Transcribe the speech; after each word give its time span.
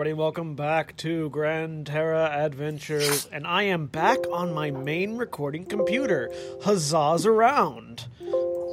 Everybody. 0.00 0.18
Welcome 0.18 0.54
back 0.54 0.96
to 0.98 1.28
Gran 1.28 1.84
Terra 1.84 2.30
Adventures, 2.32 3.28
and 3.30 3.46
I 3.46 3.64
am 3.64 3.84
back 3.84 4.16
on 4.32 4.54
my 4.54 4.70
main 4.70 5.18
recording 5.18 5.66
computer. 5.66 6.30
Huzzahs 6.62 7.26
around! 7.26 8.06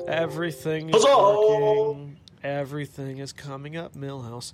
Everything 0.08 0.90
is 0.90 1.04
working. 1.04 2.16
Everything 2.42 3.18
is 3.18 3.34
coming 3.34 3.76
up, 3.76 3.94
Milhouse. 3.94 4.54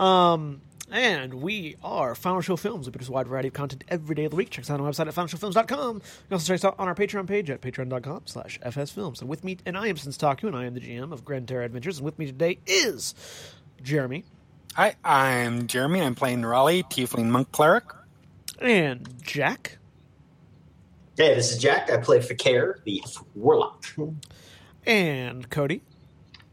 Um, 0.00 0.62
and 0.90 1.34
we 1.34 1.76
are 1.84 2.14
Final 2.14 2.40
Show 2.40 2.56
Films. 2.56 2.86
We 2.86 2.92
produce 2.92 3.10
a 3.10 3.12
wide 3.12 3.28
variety 3.28 3.48
of 3.48 3.54
content 3.54 3.84
every 3.88 4.14
day 4.14 4.24
of 4.24 4.30
the 4.30 4.38
week. 4.38 4.48
Check 4.48 4.64
us 4.64 4.70
out 4.70 4.80
on 4.80 4.86
our 4.86 4.92
website 4.92 5.08
at 5.08 5.14
finalshowfilms.com. 5.14 5.96
You 5.96 6.00
can 6.00 6.32
also 6.32 6.46
check 6.46 6.54
us 6.54 6.64
out 6.64 6.76
on 6.78 6.88
our 6.88 6.94
Patreon 6.94 7.26
page 7.26 7.50
at 7.50 7.60
patreon.com 7.60 8.22
slash 8.24 8.58
fsfilms. 8.60 9.20
And 9.20 9.28
with 9.28 9.44
me, 9.44 9.58
and 9.66 9.76
I 9.76 9.88
am 9.88 9.98
Since 9.98 10.16
Taku, 10.16 10.46
and 10.46 10.56
I 10.56 10.64
am 10.64 10.72
the 10.72 10.80
GM 10.80 11.12
of 11.12 11.22
Gran 11.22 11.44
Terra 11.44 11.66
Adventures, 11.66 11.98
and 11.98 12.06
with 12.06 12.18
me 12.18 12.24
today 12.24 12.60
is 12.66 13.14
Jeremy. 13.82 14.24
Hi, 14.76 14.96
I'm 15.04 15.68
Jeremy. 15.68 16.00
I'm 16.02 16.16
playing 16.16 16.44
Raleigh, 16.44 16.82
Tiefling 16.82 17.26
Monk 17.26 17.52
Cleric. 17.52 17.84
And 18.60 19.08
Jack. 19.22 19.78
Hey, 21.16 21.36
this 21.36 21.52
is 21.52 21.58
Jack. 21.58 21.92
I 21.92 21.98
play 21.98 22.18
Fi'cayr, 22.18 22.82
the 22.82 23.00
Warlock. 23.36 23.84
And 24.84 25.48
Koty. 25.48 25.82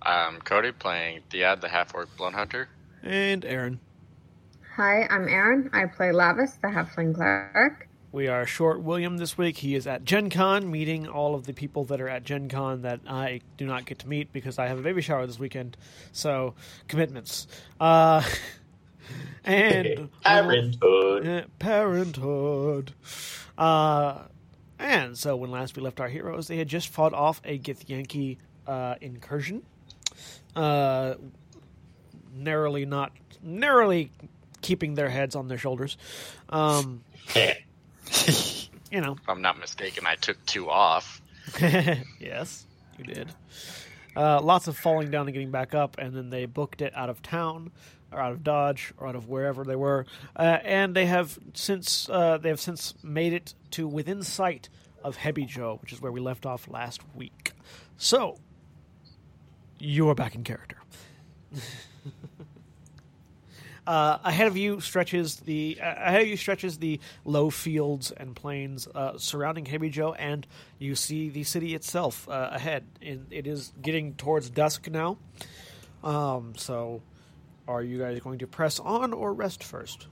I'm 0.03 0.39
Koty 0.41 0.77
playing 0.77 1.21
Theod, 1.31 1.61
the 1.61 1.67
half 1.67 1.95
orc 1.95 2.15
blood 2.15 2.33
hunter. 2.33 2.69
And 3.01 3.43
Erin. 3.43 3.79
Hi, 4.75 5.07
I'm 5.09 5.27
Erin. 5.27 5.71
I 5.73 5.87
play 5.87 6.09
Lavias, 6.09 6.61
the 6.61 6.67
Halfling 6.67 7.15
Cleric. 7.15 7.89
We 8.13 8.27
are 8.27 8.45
short 8.45 8.81
William 8.81 9.17
this 9.17 9.37
week. 9.37 9.57
He 9.57 9.73
is 9.73 9.87
at 9.87 10.03
Gen 10.03 10.29
Con 10.29 10.69
meeting 10.69 11.07
all 11.07 11.33
of 11.33 11.45
the 11.45 11.53
people 11.53 11.85
that 11.85 12.01
are 12.01 12.09
at 12.09 12.25
Gen 12.25 12.49
Con 12.49 12.81
that 12.81 12.99
I 13.07 13.39
do 13.55 13.65
not 13.65 13.85
get 13.85 13.99
to 13.99 14.07
meet 14.09 14.33
because 14.33 14.59
I 14.59 14.67
have 14.67 14.77
a 14.77 14.81
baby 14.81 15.01
shower 15.01 15.25
this 15.25 15.39
weekend. 15.39 15.77
So, 16.11 16.53
commitments. 16.89 17.47
Uh, 17.79 18.21
and 19.45 20.09
Parenthood. 20.25 21.45
Parenthood. 21.57 22.93
Uh, 23.57 24.23
and 24.77 25.17
so 25.17 25.37
when 25.37 25.49
last 25.49 25.77
we 25.77 25.81
left 25.81 26.01
our 26.01 26.09
heroes, 26.09 26.49
they 26.49 26.57
had 26.57 26.67
just 26.67 26.89
fought 26.89 27.13
off 27.13 27.39
a 27.45 27.57
Githyanki 27.57 28.39
uh, 28.67 28.95
incursion. 28.99 29.63
Uh, 30.53 31.13
narrowly 32.35 32.85
not 32.85 33.13
narrowly 33.41 34.11
keeping 34.61 34.95
their 34.95 35.09
heads 35.09 35.33
on 35.33 35.47
their 35.47 35.57
shoulders. 35.57 35.97
Um, 36.49 37.05
you 38.91 39.01
know, 39.01 39.13
If 39.21 39.29
I'm 39.29 39.41
not 39.41 39.59
mistaken, 39.59 40.05
I 40.05 40.15
took 40.15 40.43
two 40.45 40.69
off. 40.69 41.21
yes, 42.19 42.65
you 42.97 43.05
did. 43.05 43.29
Uh, 44.15 44.41
lots 44.41 44.67
of 44.67 44.77
falling 44.77 45.09
down 45.09 45.27
and 45.27 45.33
getting 45.33 45.51
back 45.51 45.73
up, 45.73 45.97
and 45.97 46.13
then 46.13 46.29
they 46.29 46.45
booked 46.45 46.81
it 46.81 46.93
out 46.95 47.09
of 47.09 47.21
town, 47.21 47.71
or 48.11 48.19
out 48.19 48.33
of 48.33 48.43
Dodge, 48.43 48.93
or 48.97 49.07
out 49.07 49.15
of 49.15 49.29
wherever 49.29 49.63
they 49.63 49.75
were, 49.75 50.05
uh, 50.35 50.59
and 50.63 50.95
they 50.95 51.05
have 51.05 51.39
since 51.53 52.09
uh, 52.09 52.37
they 52.37 52.49
have 52.49 52.59
since 52.59 52.93
made 53.03 53.33
it 53.33 53.53
to 53.71 53.87
within 53.87 54.21
sight 54.23 54.67
of 55.03 55.17
Hebijo, 55.17 55.81
which 55.81 55.93
is 55.93 56.01
where 56.01 56.11
we 56.11 56.19
left 56.19 56.45
off 56.45 56.67
last 56.69 57.01
week. 57.15 57.53
So, 57.97 58.37
you 59.79 60.09
are 60.09 60.15
back 60.15 60.35
in 60.35 60.43
character. 60.43 60.77
Uh, 63.91 64.19
ahead 64.23 64.47
of 64.47 64.55
you 64.55 64.79
stretches 64.79 65.35
the 65.41 65.77
uh, 65.81 65.85
ahead 65.97 66.21
of 66.21 66.27
you 66.29 66.37
stretches 66.37 66.77
the 66.77 66.97
low 67.25 67.49
fields 67.49 68.09
and 68.15 68.33
plains 68.33 68.87
uh, 68.95 69.17
surrounding 69.17 69.65
Hebijo, 69.65 70.15
and 70.17 70.47
you 70.79 70.95
see 70.95 71.27
the 71.27 71.43
city 71.43 71.75
itself 71.75 72.25
uh, 72.29 72.51
ahead. 72.53 72.85
And 73.01 73.25
it 73.31 73.47
is 73.47 73.73
getting 73.81 74.13
towards 74.13 74.49
dusk 74.49 74.89
now. 74.89 75.17
Um, 76.05 76.53
so, 76.55 77.01
are 77.67 77.83
you 77.83 77.99
guys 77.99 78.17
going 78.21 78.39
to 78.39 78.47
press 78.47 78.79
on 78.79 79.11
or 79.11 79.33
rest 79.33 79.61
first? 79.61 80.07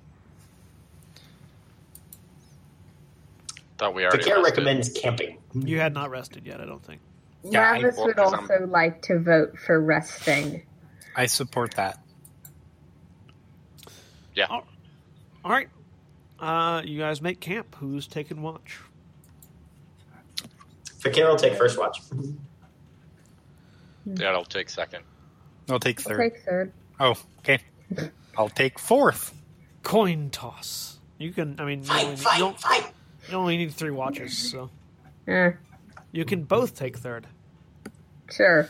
Thought 3.78 3.96
we 3.96 4.04
already. 4.04 4.24
Fi'cayr 4.26 4.44
recommends 4.44 4.90
camping. 4.90 5.38
You 5.54 5.80
had 5.80 5.94
not 5.94 6.10
rested 6.10 6.46
yet, 6.46 6.60
I 6.60 6.66
don't 6.66 6.84
think. 6.84 7.00
Yeah, 7.46 7.72
I- 7.72 7.80
Lavias 7.80 7.96
well, 7.96 8.08
would 8.08 8.18
'cause 8.18 8.34
I'm- 8.34 8.42
also 8.52 8.66
like 8.68 9.02
to 9.04 9.20
vote 9.20 9.58
for 9.58 9.80
resting. 9.80 10.64
I 11.16 11.28
support 11.28 11.76
that. 11.76 11.98
Yeah. 14.36 14.48
All 14.50 14.64
right, 15.46 15.70
uh, 16.40 16.82
you 16.86 17.00
guys 17.00 17.22
make 17.22 17.40
camp. 17.40 17.76
Who's 17.80 18.08
taking 18.08 18.42
watch? 18.42 18.80
Fi'cayr 21.02 21.28
will 21.30 21.38
take 21.38 21.56
first 21.56 21.78
watch. 21.80 22.00
Yeah, 24.06 24.30
it'll 24.30 24.44
take 24.46 24.70
second. 24.70 25.04
I'll 25.70 25.80
take 25.80 26.00
I'll 26.00 26.04
third. 26.16 26.20
take 26.34 26.42
third. 26.44 26.72
Oh, 27.00 27.16
okay. 27.40 27.60
I'll 28.38 28.50
take 28.50 28.80
fourth. 28.80 29.34
Coin 29.84 30.30
toss. 30.30 31.00
You 31.18 31.32
can. 31.32 31.56
I 31.60 31.66
mean, 31.66 31.84
you 31.84 31.92
only, 31.92 32.16
Fight, 32.16 32.34
you, 32.38 32.44
don't, 32.44 32.60
fight, 32.60 32.82
fight. 32.84 32.94
you 33.30 33.36
only 33.36 33.58
need 33.58 33.74
three 33.74 33.92
watches, 33.92 34.38
so 34.38 34.70
Eh, 35.28 35.52
you 36.12 36.26
can 36.26 36.44
both 36.44 36.76
take 36.76 36.98
third. 36.98 37.28
sure. 38.32 38.70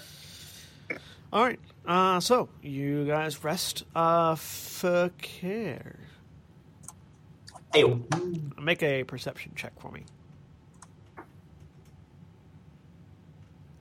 All 1.32 1.44
right. 1.44 1.60
Uh, 1.90 2.20
so 2.20 2.48
you 2.62 3.04
guys 3.04 3.44
rest 3.44 3.84
uh, 3.96 4.36
for 4.36 5.10
care. 5.18 5.98
Hey, 7.74 7.84
Make 8.62 8.84
a 8.84 9.04
perception 9.06 9.54
check 9.56 9.74
for 9.80 9.92
me. 9.92 10.04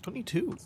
Twenty-two. 0.00 0.56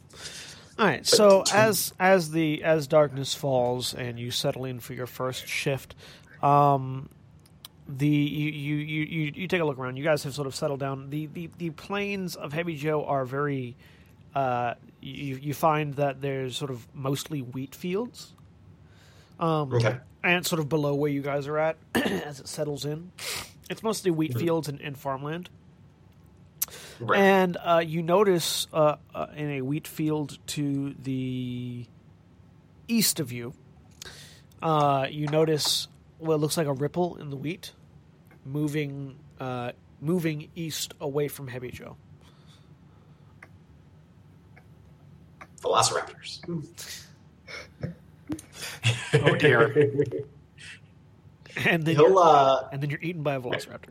All 0.79 0.87
right. 0.87 1.05
So 1.05 1.43
as 1.53 1.93
as 1.99 2.31
the 2.31 2.63
as 2.63 2.87
darkness 2.87 3.35
falls 3.35 3.93
and 3.93 4.21
you 4.21 4.31
settle 4.31 4.65
in 4.65 4.79
for 4.79 4.95
your 4.95 5.09
first 5.09 5.49
shift, 5.49 5.97
um, 6.45 7.09
the 7.89 8.07
you 8.07 8.51
you, 8.51 8.77
you, 8.77 9.03
you 9.05 9.33
you 9.35 9.49
take 9.49 9.61
a 9.61 9.65
look 9.65 9.79
around. 9.79 9.97
You 9.97 10.05
guys 10.05 10.23
have 10.23 10.35
sort 10.35 10.47
of 10.47 10.55
settled 10.55 10.79
down. 10.79 11.11
The 11.11 11.27
the, 11.27 11.51
the 11.59 11.71
plains 11.71 12.37
of 12.37 12.53
Hebijo 12.53 13.05
are 13.09 13.25
very. 13.25 13.77
Uh, 14.33 14.75
you 15.03 15.37
you 15.37 15.53
find 15.55 15.95
that 15.95 16.21
there's 16.23 16.57
sort 16.57 16.71
of 16.71 16.87
mostly 16.95 17.41
wheat 17.41 17.75
fields. 17.75 18.33
Um, 19.41 19.73
Okay. 19.75 19.99
and 20.23 20.47
sort 20.47 20.61
of 20.61 20.69
below 20.69 20.95
where 20.95 21.11
you 21.11 21.21
guys 21.21 21.49
are 21.49 21.59
at 21.59 21.77
as 21.95 22.39
it 22.41 22.47
settles 22.47 22.85
in. 22.85 23.11
It's 23.69 23.83
mostly 23.83 24.11
wheat 24.13 24.39
fields 24.39 24.69
and, 24.69 24.81
and 24.81 24.97
farmland. 24.97 25.51
Right. 27.01 27.19
And 27.19 27.57
uh, 27.57 27.83
you 27.85 28.03
notice 28.03 28.69
uh, 28.73 28.97
uh, 29.15 29.27
in 29.35 29.51
a 29.51 29.61
wheat 29.63 29.89
field 29.89 30.39
to 30.49 30.95
the 31.03 31.87
east 32.87 33.19
of 33.19 33.33
you, 33.33 33.53
uh, 34.63 35.07
you 35.11 35.27
notice 35.27 35.89
what 36.19 36.39
looks 36.39 36.57
like 36.57 36.69
a 36.69 36.73
ripple 36.73 37.17
in 37.17 37.31
the 37.31 37.37
wheat 37.37 37.73
moving 38.45 39.17
uh, 39.41 39.73
moving 40.01 40.49
east 40.55 40.95
away 41.01 41.27
from 41.27 41.49
Hebijo. 41.49 41.97
Velociraptors. 45.63 46.41
Oh 49.15 49.35
dear. 49.37 49.67
And 51.67 51.85
then, 51.85 51.95
He'll, 51.97 52.09
you're, 52.09 52.19
uh, 52.19 52.69
and 52.73 52.83
then 52.83 52.89
you're 52.91 53.01
eaten 53.03 53.23
by 53.23 53.35
a 53.35 53.41
velociraptor. 53.41 53.91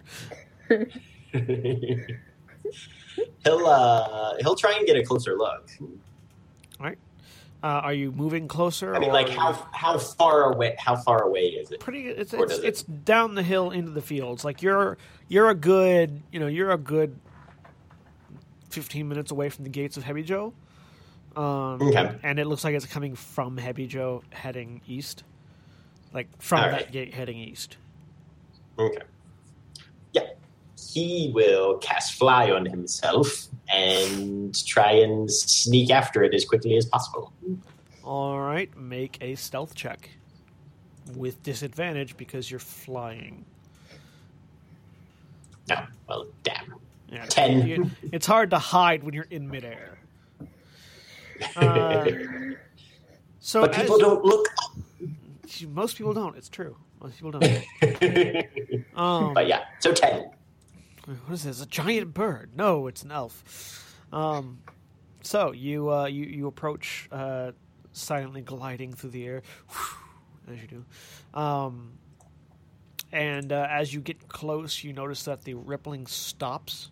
he'll, 3.43 3.67
uh, 3.67 4.35
he'll 4.39 4.55
try 4.55 4.73
and 4.77 4.87
get 4.87 4.97
a 4.97 5.03
closer 5.03 5.37
look. 5.37 5.69
All 6.79 6.85
right. 6.87 6.97
Uh, 7.63 7.67
are 7.67 7.93
you 7.93 8.11
moving 8.11 8.47
closer? 8.47 8.95
I 8.95 8.99
mean, 8.99 9.11
or 9.11 9.13
like 9.13 9.29
how 9.29 9.53
how 9.71 9.99
far 9.99 10.51
away? 10.51 10.75
How 10.79 10.95
far 10.95 11.21
away 11.21 11.41
is 11.49 11.69
it? 11.71 11.79
pretty 11.79 12.07
it's 12.07 12.33
it's, 12.33 12.53
it- 12.57 12.63
it's 12.65 12.81
down 12.81 13.35
the 13.35 13.43
hill 13.43 13.69
into 13.69 13.91
the 13.91 14.01
fields 14.01 14.43
like 14.43 14.63
you're 14.63 14.97
you're 15.27 15.47
a 15.49 15.53
good 15.55 16.23
you 16.31 16.39
know 16.39 16.47
you're 16.47 16.71
a 16.71 16.77
good 16.79 17.19
15 18.71 19.07
minutes 19.07 19.29
away 19.29 19.49
from 19.49 19.63
the 19.65 19.69
gates 19.69 19.95
of 19.97 20.03
Hebijo 20.05 20.53
um, 21.35 21.81
Okay. 21.81 22.15
and 22.23 22.39
it 22.39 22.45
looks 22.47 22.63
like 22.63 22.75
it's 22.75 22.85
coming 22.85 23.15
from 23.15 23.57
Hebijo 23.57 24.23
heading 24.31 24.81
east 24.87 25.23
like 26.13 26.27
from 26.41 26.63
All 26.63 26.71
that 26.71 26.91
gate 26.91 27.13
heading 27.13 27.37
east 27.37 27.77
Okay. 28.79 29.01
Yeah. 30.13 30.27
He 30.93 31.31
will 31.33 31.77
cast 31.77 32.15
fly 32.15 32.51
on 32.51 32.65
himself 32.65 33.47
and 33.73 34.53
try 34.65 34.91
and 34.91 35.31
sneak 35.31 35.89
after 35.91 36.23
it 36.23 36.33
as 36.33 36.43
quickly 36.45 36.75
as 36.77 36.85
possible. 36.85 37.31
all 38.03 38.39
right 38.41 38.75
make 38.77 39.17
a 39.21 39.35
stealth 39.35 39.73
check 39.75 40.09
with 41.15 41.41
disadvantage 41.43 42.17
because 42.17 42.49
you're 42.51 42.59
flying 42.59 43.45
No. 45.69 45.77
Well, 46.07 46.27
damn. 46.43 46.75
yeah, 47.09 47.25
Ten. 47.25 47.95
it's 48.11 48.25
hard 48.25 48.49
to 48.49 48.57
hide 48.59 49.03
when 49.03 49.13
you're 49.13 49.27
in 49.29 49.49
midair 49.49 49.97
uh, 51.55 52.05
so 53.39 53.61
but 53.61 53.73
people 53.73 53.95
as- 53.95 54.01
don't 54.01 54.23
look. 54.25 54.47
Most 55.69 55.97
people 55.97 56.13
don't. 56.13 56.37
It's 56.37 56.49
true. 56.49 56.75
Most 57.01 57.15
people 57.17 57.31
don't. 57.31 57.43
Um, 58.95 59.33
but 59.33 59.47
yeah, 59.47 59.61
so 59.79 59.93
ten. 59.93 60.29
what 61.05 61.33
is 61.33 61.43
this? 61.43 61.61
A 61.61 61.65
giant 61.65 62.13
bird? 62.13 62.51
No, 62.55 62.87
it's 62.87 63.03
an 63.03 63.11
elf. 63.11 63.95
Um, 64.11 64.59
so 65.21 65.51
you 65.51 65.91
uh, 65.91 66.05
you 66.05 66.25
you 66.25 66.47
approach 66.47 67.07
uh, 67.11 67.51
silently 67.93 68.41
gliding 68.41 68.93
through 68.93 69.11
the 69.11 69.25
air, 69.25 69.41
as 70.51 70.61
you 70.61 70.67
do. 70.67 71.39
Um, 71.39 71.93
and 73.11 73.51
uh, 73.51 73.67
as 73.69 73.93
you 73.93 73.99
get 74.01 74.27
close, 74.29 74.83
you 74.83 74.93
notice 74.93 75.23
that 75.23 75.43
the 75.43 75.53
rippling 75.55 76.05
stops, 76.07 76.91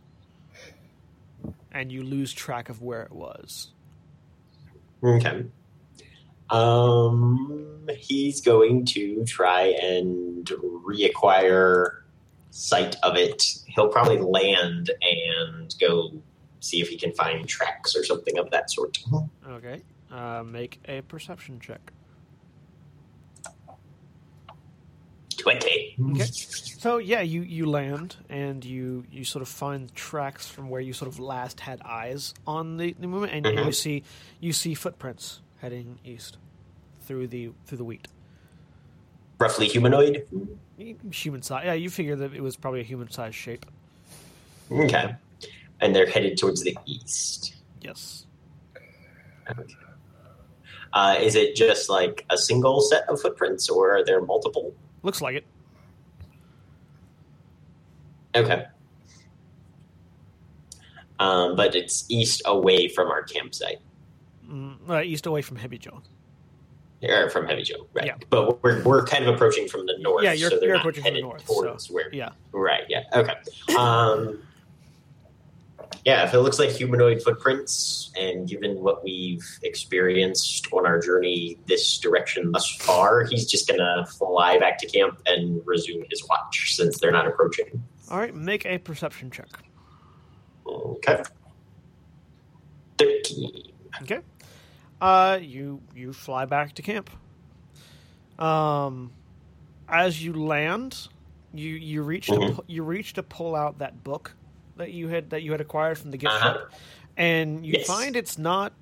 and 1.71 1.91
you 1.91 2.03
lose 2.03 2.33
track 2.33 2.69
of 2.69 2.81
where 2.81 3.03
it 3.03 3.11
was. 3.11 3.71
Okay. 5.03 5.45
Um, 6.49 7.87
he's 7.97 8.41
going 8.41 8.85
to 8.85 9.23
try 9.25 9.67
and 9.81 10.45
reacquire 10.45 12.01
sight 12.49 12.95
of 13.03 13.15
it. 13.15 13.43
He'll 13.67 13.89
probably 13.89 14.17
land 14.17 14.91
and 15.01 15.73
go 15.79 16.11
see 16.59 16.81
if 16.81 16.89
he 16.89 16.97
can 16.97 17.13
find 17.13 17.47
tracks 17.47 17.95
or 17.95 18.03
something 18.03 18.37
of 18.37 18.49
that 18.51 18.71
sort. 18.71 18.97
Okay. 19.47 19.81
Uh, 20.11 20.43
make 20.43 20.79
a 20.87 21.01
perception 21.01 21.59
check. 21.59 21.91
Twenty. 25.39 25.95
Okay. 26.11 26.25
So 26.79 26.97
yeah, 26.97 27.19
you, 27.19 27.41
you 27.41 27.65
land 27.69 28.15
and 28.29 28.63
you, 28.63 29.03
you 29.11 29.25
sort 29.25 29.41
of 29.41 29.49
find 29.49 29.93
tracks 29.95 30.47
from 30.47 30.69
where 30.69 30.79
you 30.79 30.93
sort 30.93 31.11
of 31.11 31.19
last 31.19 31.59
had 31.59 31.81
eyes 31.81 32.33
on 32.47 32.77
the, 32.77 32.95
the 32.97 33.05
movement, 33.05 33.33
and 33.33 33.45
you 33.45 33.51
Mhm. 33.65 33.75
see 33.75 34.03
you 34.39 34.53
see 34.53 34.73
footprints 34.75 35.41
heading 35.57 35.99
east 36.05 36.37
through 37.01 37.27
the 37.27 37.49
through 37.65 37.79
the 37.79 37.83
wheat. 37.83 38.07
Roughly 39.39 39.67
humanoid. 39.67 40.25
Human 41.11 41.41
size. 41.41 41.63
Yeah, 41.65 41.73
you 41.73 41.89
figure 41.89 42.15
that 42.15 42.33
it 42.33 42.39
was 42.41 42.55
probably 42.55 42.79
a 42.79 42.83
human 42.83 43.11
sized 43.11 43.35
shape. 43.35 43.65
Okay. 44.71 45.15
And 45.81 45.93
they're 45.93 46.07
headed 46.09 46.37
towards 46.37 46.63
the 46.63 46.77
east. 46.85 47.55
Yes. 47.81 48.25
Okay. 49.51 49.63
Uh, 50.93 51.17
is 51.19 51.35
it 51.35 51.55
just 51.57 51.89
like 51.89 52.25
a 52.29 52.37
single 52.37 52.79
set 52.79 53.03
of 53.09 53.19
footprints, 53.19 53.67
or 53.69 53.97
are 53.97 54.05
there 54.05 54.21
multiple? 54.21 54.73
Looks 55.03 55.21
like 55.21 55.35
it. 55.35 55.45
Okay. 58.35 58.65
Um, 61.19 61.55
but 61.55 61.75
it's 61.75 62.05
east 62.09 62.41
away 62.45 62.87
from 62.87 63.07
our 63.09 63.23
campsite, 63.23 63.79
Mm, 64.47 64.77
uh, 64.89 65.01
east 65.01 65.25
away 65.25 65.41
from 65.41 65.57
Hebijo. 65.57 66.01
or 67.03 67.29
from 67.29 67.45
Hebijo, 67.45 67.87
right? 67.93 68.05
Yeah. 68.07 68.15
But 68.29 68.63
we're, 68.63 68.81
we're 68.83 69.05
kind 69.05 69.25
of 69.25 69.35
approaching 69.35 69.67
from 69.67 69.85
the 69.85 69.97
north. 69.99 70.23
Yeah, 70.23 70.31
you're- 70.33 70.49
so 70.49 70.59
they're 70.59 70.69
you're 70.69 70.75
not 70.77 70.81
approaching 70.81 71.03
from 71.03 71.13
the 71.13 71.21
north, 71.21 71.45
Towards 71.45 71.87
so- 71.87 71.93
where? 71.93 72.13
Yeah. 72.13 72.29
Right. 72.51 72.83
Yeah. 72.89 73.03
Okay. 73.13 73.33
Um, 73.77 74.41
yeah. 76.05 76.23
If 76.25 76.33
it 76.33 76.39
looks 76.39 76.59
like 76.59 76.69
humanoid 76.69 77.21
footprints, 77.21 78.11
and 78.17 78.47
given 78.47 78.81
what 78.81 79.03
we've 79.03 79.45
experienced 79.63 80.67
on 80.73 80.85
our 80.85 80.99
journey 80.99 81.59
this 81.67 81.97
direction 81.97 82.51
thus 82.51 82.69
far, 82.75 83.23
he's 83.25 83.45
just 83.45 83.67
gonna 83.67 84.05
fly 84.17 84.57
back 84.59 84.77
to 84.79 84.87
camp 84.87 85.21
and 85.25 85.61
resume 85.65 86.05
his 86.09 86.25
watch 86.27 86.75
since 86.75 86.99
they're 86.99 87.11
not 87.11 87.27
approaching. 87.27 87.83
All 88.09 88.17
right, 88.17 88.33
make 88.33 88.65
a 88.65 88.77
perception 88.77 89.29
check. 89.31 89.49
Okay. 90.65 91.21
Thirteen. 92.97 93.71
Okay. 94.01 94.19
Uh, 95.01 95.39
you 95.41 95.81
you 95.95 96.11
fly 96.13 96.45
back 96.45 96.73
to 96.75 96.81
camp. 96.81 97.09
Um, 98.37 99.11
as 99.87 100.23
you 100.23 100.33
land, 100.33 101.07
you 101.53 101.69
you 101.75 102.03
reach 102.03 102.27
to 102.27 102.33
Mhm. 102.33 102.55
pu- 102.55 102.63
you 102.67 102.83
reach 102.83 103.13
to 103.13 103.23
pull 103.23 103.55
out 103.55 103.79
that 103.79 104.03
book 104.03 104.35
that 104.79 104.91
you 104.91 105.07
had 105.09 105.29
that 105.29 105.43
you 105.43 105.51
had 105.51 105.61
acquired 105.61 105.97
from 105.99 106.09
the 106.11 106.17
gift 106.17 106.33
Uh-huh. 106.33 106.53
shop, 106.53 106.71
and 107.15 107.65
you 107.65 107.73
Yes. 107.77 107.85
find 107.87 108.15
it's 108.15 108.37
not 108.37 108.73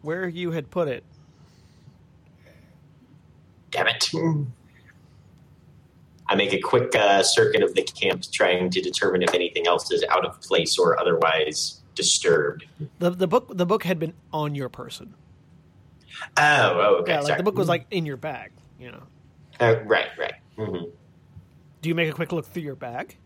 where 0.00 0.26
you 0.26 0.52
had 0.52 0.70
put 0.70 0.88
it. 0.88 1.04
Damn 3.70 3.88
it. 3.88 4.08
I 6.28 6.34
make 6.36 6.52
a 6.52 6.60
quick 6.60 6.94
uh, 6.94 7.22
circuit 7.22 7.62
of 7.62 7.74
the 7.74 7.82
camp 7.82 8.22
trying 8.32 8.70
to 8.70 8.80
determine 8.80 9.22
if 9.22 9.34
anything 9.34 9.66
else 9.66 9.90
is 9.90 10.02
out 10.08 10.24
of 10.24 10.40
place 10.40 10.78
or 10.78 10.98
otherwise 10.98 11.80
disturbed. 11.94 12.64
the 12.98 13.10
The 13.10 13.26
book 13.26 13.48
the 13.56 13.66
book 13.66 13.82
had 13.84 13.98
been 13.98 14.14
on 14.32 14.54
your 14.54 14.68
person. 14.68 15.14
Oh, 16.36 16.42
oh 16.42 16.96
okay. 17.00 17.12
yeah, 17.12 17.18
like 17.18 17.26
sorry. 17.28 17.36
the 17.38 17.42
book 17.42 17.56
was 17.56 17.68
like 17.68 17.86
in 17.90 18.06
your 18.06 18.16
bag. 18.16 18.52
You 18.78 18.92
know. 18.92 19.02
Uh, 19.60 19.76
right, 19.84 20.08
right. 20.18 20.34
hmm 20.56 20.84
Do 21.82 21.88
you 21.88 21.94
make 21.94 22.08
a 22.08 22.12
quick 22.12 22.32
look 22.32 22.46
through 22.46 22.62
your 22.62 22.76
bag? 22.76 23.16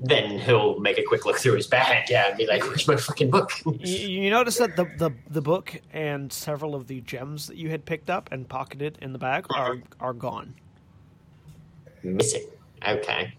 Then 0.00 0.38
he'll 0.38 0.78
make 0.80 0.98
a 0.98 1.02
quick 1.02 1.24
look 1.24 1.36
through 1.38 1.54
his 1.54 1.66
bag, 1.68 2.10
yeah, 2.10 2.28
and 2.28 2.36
be 2.36 2.46
like, 2.46 2.62
"Where's 2.64 2.88
my 2.88 2.96
fucking 2.96 3.30
book?" 3.30 3.52
you, 3.64 4.08
you 4.08 4.30
notice 4.30 4.58
that 4.58 4.74
the, 4.74 4.86
the 4.98 5.12
the 5.30 5.40
book 5.40 5.80
and 5.92 6.32
several 6.32 6.74
of 6.74 6.88
the 6.88 7.00
gems 7.02 7.46
that 7.46 7.56
you 7.56 7.70
had 7.70 7.84
picked 7.84 8.10
up 8.10 8.30
and 8.32 8.48
pocketed 8.48 8.98
in 9.00 9.12
the 9.12 9.18
bag 9.18 9.46
are 9.50 9.78
are 10.00 10.12
gone. 10.12 10.54
Missing. 12.02 12.46
Okay. 12.86 13.32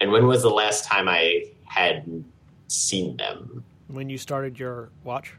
And 0.00 0.10
when 0.10 0.26
was 0.26 0.42
the 0.42 0.50
last 0.50 0.84
time 0.84 1.08
I 1.08 1.44
had 1.64 2.24
seen 2.68 3.16
them? 3.16 3.64
when 3.88 4.08
you 4.10 4.18
started 4.18 4.58
your 4.58 4.90
watch. 5.02 5.34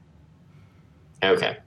Okay. 1.24 1.58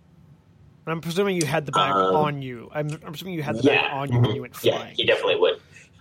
I'm 0.91 1.01
presuming 1.01 1.37
you 1.37 1.47
had 1.47 1.67
the 1.67 1.73
bag 1.73 1.93
Um, 1.95 2.15
on 2.17 2.43
you. 2.43 2.71
I'm, 2.73 2.89
I'm 3.05 3.15
assuming 3.15 3.35
you 3.35 3.43
had 3.43 3.57
the 3.57 3.63
Yeah. 3.63 3.83
bag 3.83 3.93
on 3.93 4.13
you 4.13 4.21
when 4.21 4.31
mhm. 4.31 4.35
you 4.35 4.41
went 4.43 4.57
flying. 4.57 4.89
Yeah, 4.89 4.95
he 4.95 5.05
definitely 5.05 5.37
would. 5.37 5.61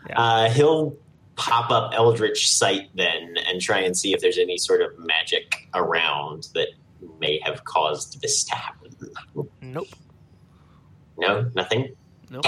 Yeah. 0.09 0.19
Uh, 0.21 0.49
he'll 0.49 0.95
pop 1.35 1.69
up 1.71 1.93
Eldritch 1.93 2.49
Sight 2.49 2.89
then 2.95 3.35
and 3.47 3.61
try 3.61 3.79
and 3.79 3.95
see 3.97 4.13
if 4.13 4.21
there's 4.21 4.37
any 4.37 4.57
sort 4.57 4.81
of 4.81 4.97
magic 4.97 5.67
around 5.73 6.47
that 6.53 6.69
may 7.19 7.39
have 7.43 7.63
caused 7.63 8.21
this 8.21 8.43
to 8.45 8.55
happen. 8.55 8.95
Nope. 9.61 9.87
No, 11.17 11.49
nothing. 11.55 11.95
Nope. 12.29 12.45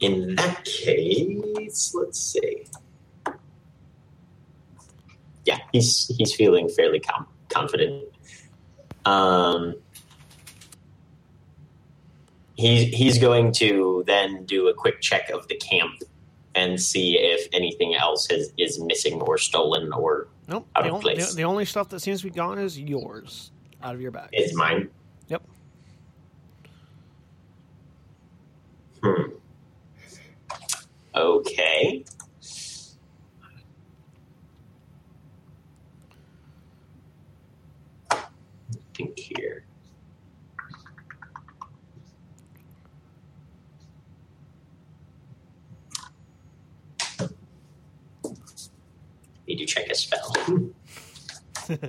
In 0.00 0.34
that 0.36 0.64
case, 0.64 1.94
let's 1.94 2.20
see. 2.20 2.64
Yeah, 5.44 5.58
he's 5.72 6.10
he's 6.16 6.34
feeling 6.34 6.68
fairly 6.68 7.00
com- 7.00 7.26
confident. 7.50 8.04
Um, 9.04 9.74
he's 12.56 12.94
he's 12.94 13.18
going 13.18 13.52
to 13.52 14.04
then 14.06 14.44
do 14.44 14.68
a 14.68 14.74
quick 14.74 15.00
check 15.00 15.30
of 15.30 15.46
the 15.48 15.56
camp 15.56 16.02
and 16.54 16.80
see 16.80 17.18
if 17.18 17.48
anything 17.52 17.94
else 17.94 18.28
has, 18.30 18.52
is 18.56 18.80
missing 18.80 19.20
or 19.20 19.36
stolen 19.38 19.92
or 19.92 20.28
Nope. 20.46 20.68
Out 20.76 20.82
the, 20.82 20.88
of 20.88 20.94
only, 20.94 21.14
place. 21.14 21.30
the, 21.30 21.36
the 21.36 21.44
only 21.44 21.64
stuff 21.64 21.88
that 21.90 22.00
seems 22.00 22.20
to 22.20 22.26
be 22.26 22.30
gone 22.30 22.58
is 22.58 22.78
yours 22.78 23.50
out 23.82 23.94
of 23.94 24.00
your 24.00 24.10
bag. 24.10 24.28
It's 24.32 24.54
mine. 24.54 24.88
Yep. 25.28 25.42
Hmm. 29.02 29.22
Okay. 31.14 32.04
Think 38.94 39.18
here. 39.18 39.64
Need 49.54 49.68
to 49.68 49.72
check 49.72 49.88
a 49.88 49.94
spell. 49.94 50.34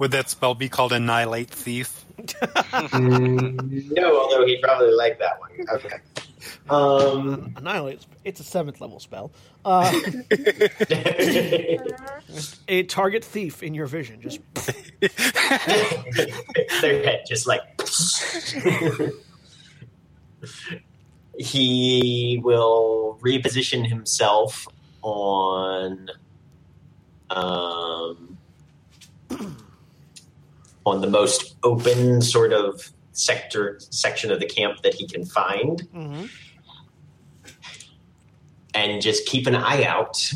Would 0.00 0.10
that 0.10 0.28
spell 0.28 0.56
be 0.56 0.68
called 0.68 0.92
Annihilate 0.92 1.50
Thief? 1.50 2.04
no, 2.98 4.18
although 4.18 4.44
he'd 4.44 4.60
probably 4.60 4.90
like 4.90 5.20
that 5.20 5.38
one. 5.38 5.52
Okay. 5.72 5.98
Um, 6.68 7.54
Annihilate. 7.56 8.04
It's 8.24 8.40
a 8.40 8.44
seventh 8.44 8.80
level 8.80 8.98
spell. 8.98 9.30
Uh, 9.64 9.88
a 12.66 12.82
target 12.88 13.24
thief 13.24 13.62
in 13.62 13.72
your 13.72 13.86
vision. 13.86 14.20
Just 14.20 14.40
their 16.80 17.04
head 17.04 17.22
just 17.28 17.46
like 17.46 17.60
he 21.38 22.40
will 22.42 23.18
reposition 23.22 23.86
himself 23.86 24.66
on 25.02 26.10
um 27.30 28.36
on 30.84 31.00
the 31.00 31.06
most 31.06 31.56
open 31.62 32.20
sort 32.20 32.52
of 32.52 32.90
sector 33.12 33.78
section 33.90 34.30
of 34.30 34.40
the 34.40 34.46
camp 34.46 34.82
that 34.82 34.94
he 34.94 35.06
can 35.06 35.24
find 35.24 35.88
mhm. 35.94 36.28
and 38.74 39.02
just 39.02 39.26
keep 39.26 39.46
an 39.46 39.54
eye 39.54 39.84
out 39.84 40.32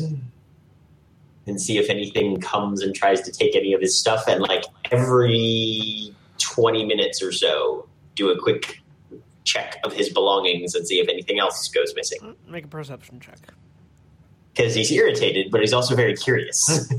and 1.47 1.61
see 1.61 1.77
if 1.77 1.89
anything 1.89 2.39
comes 2.39 2.81
and 2.81 2.95
tries 2.95 3.21
to 3.21 3.31
take 3.31 3.55
any 3.55 3.73
of 3.73 3.81
his 3.81 3.97
stuff 3.97 4.27
and 4.27 4.41
like 4.41 4.63
every 4.91 6.13
20 6.39 6.85
minutes 6.85 7.21
or 7.21 7.31
so 7.31 7.87
do 8.15 8.29
a 8.29 8.39
quick 8.39 8.81
check 9.45 9.77
of 9.85 9.93
his 9.93 10.09
belongings 10.09 10.75
and 10.75 10.85
see 10.85 10.99
if 10.99 11.07
anything 11.07 11.39
else 11.39 11.67
goes 11.69 11.93
missing. 11.95 12.35
Make 12.47 12.65
a 12.65 12.67
perception 12.67 13.19
check. 13.21 13.37
Because 14.53 14.73
he's 14.75 14.91
irritated, 14.91 15.51
but 15.51 15.61
he's 15.61 15.73
also 15.73 15.95
very 15.95 16.15
curious. 16.15 16.61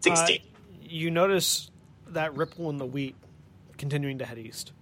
16. 0.00 0.38
Uh, 0.38 0.42
you 0.82 1.10
notice 1.10 1.70
that 2.08 2.36
ripple 2.36 2.70
in 2.70 2.78
the 2.78 2.86
wheat 2.86 3.14
continuing 3.76 4.18
to 4.18 4.24
head 4.24 4.38
east. 4.38 4.72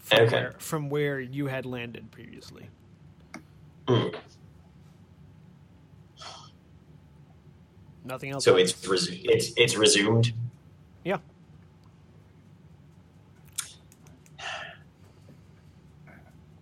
From, 0.00 0.20
Okay. 0.20 0.36
where, 0.36 0.54
from 0.58 0.88
where 0.90 1.18
you 1.20 1.46
had 1.46 1.66
landed 1.66 2.10
previously. 2.12 2.68
Hmm. 3.88 4.08
Nothing 8.04 8.30
else. 8.30 8.44
So 8.44 8.56
it's, 8.56 8.72
resu- 8.72 9.20
it's 9.24 9.50
it's 9.56 9.76
resumed. 9.76 10.32
yeah. 11.04 11.18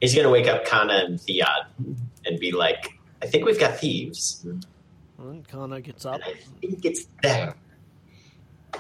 He's 0.04 0.14
gonna 0.14 0.28
wake 0.28 0.46
up 0.46 0.66
Kana 0.66 0.96
and 1.06 1.18
Theod 1.18 1.64
and 2.26 2.38
be 2.38 2.52
like, 2.52 2.92
"I 3.22 3.26
think 3.26 3.46
we've 3.46 3.58
got 3.58 3.78
thieves." 3.78 4.44
And 5.18 5.48
Kana 5.48 5.80
gets 5.80 6.04
up. 6.04 6.16
And 6.16 6.24
I 6.24 6.34
think 6.60 6.84
it's 6.84 7.06
them. 7.22 7.54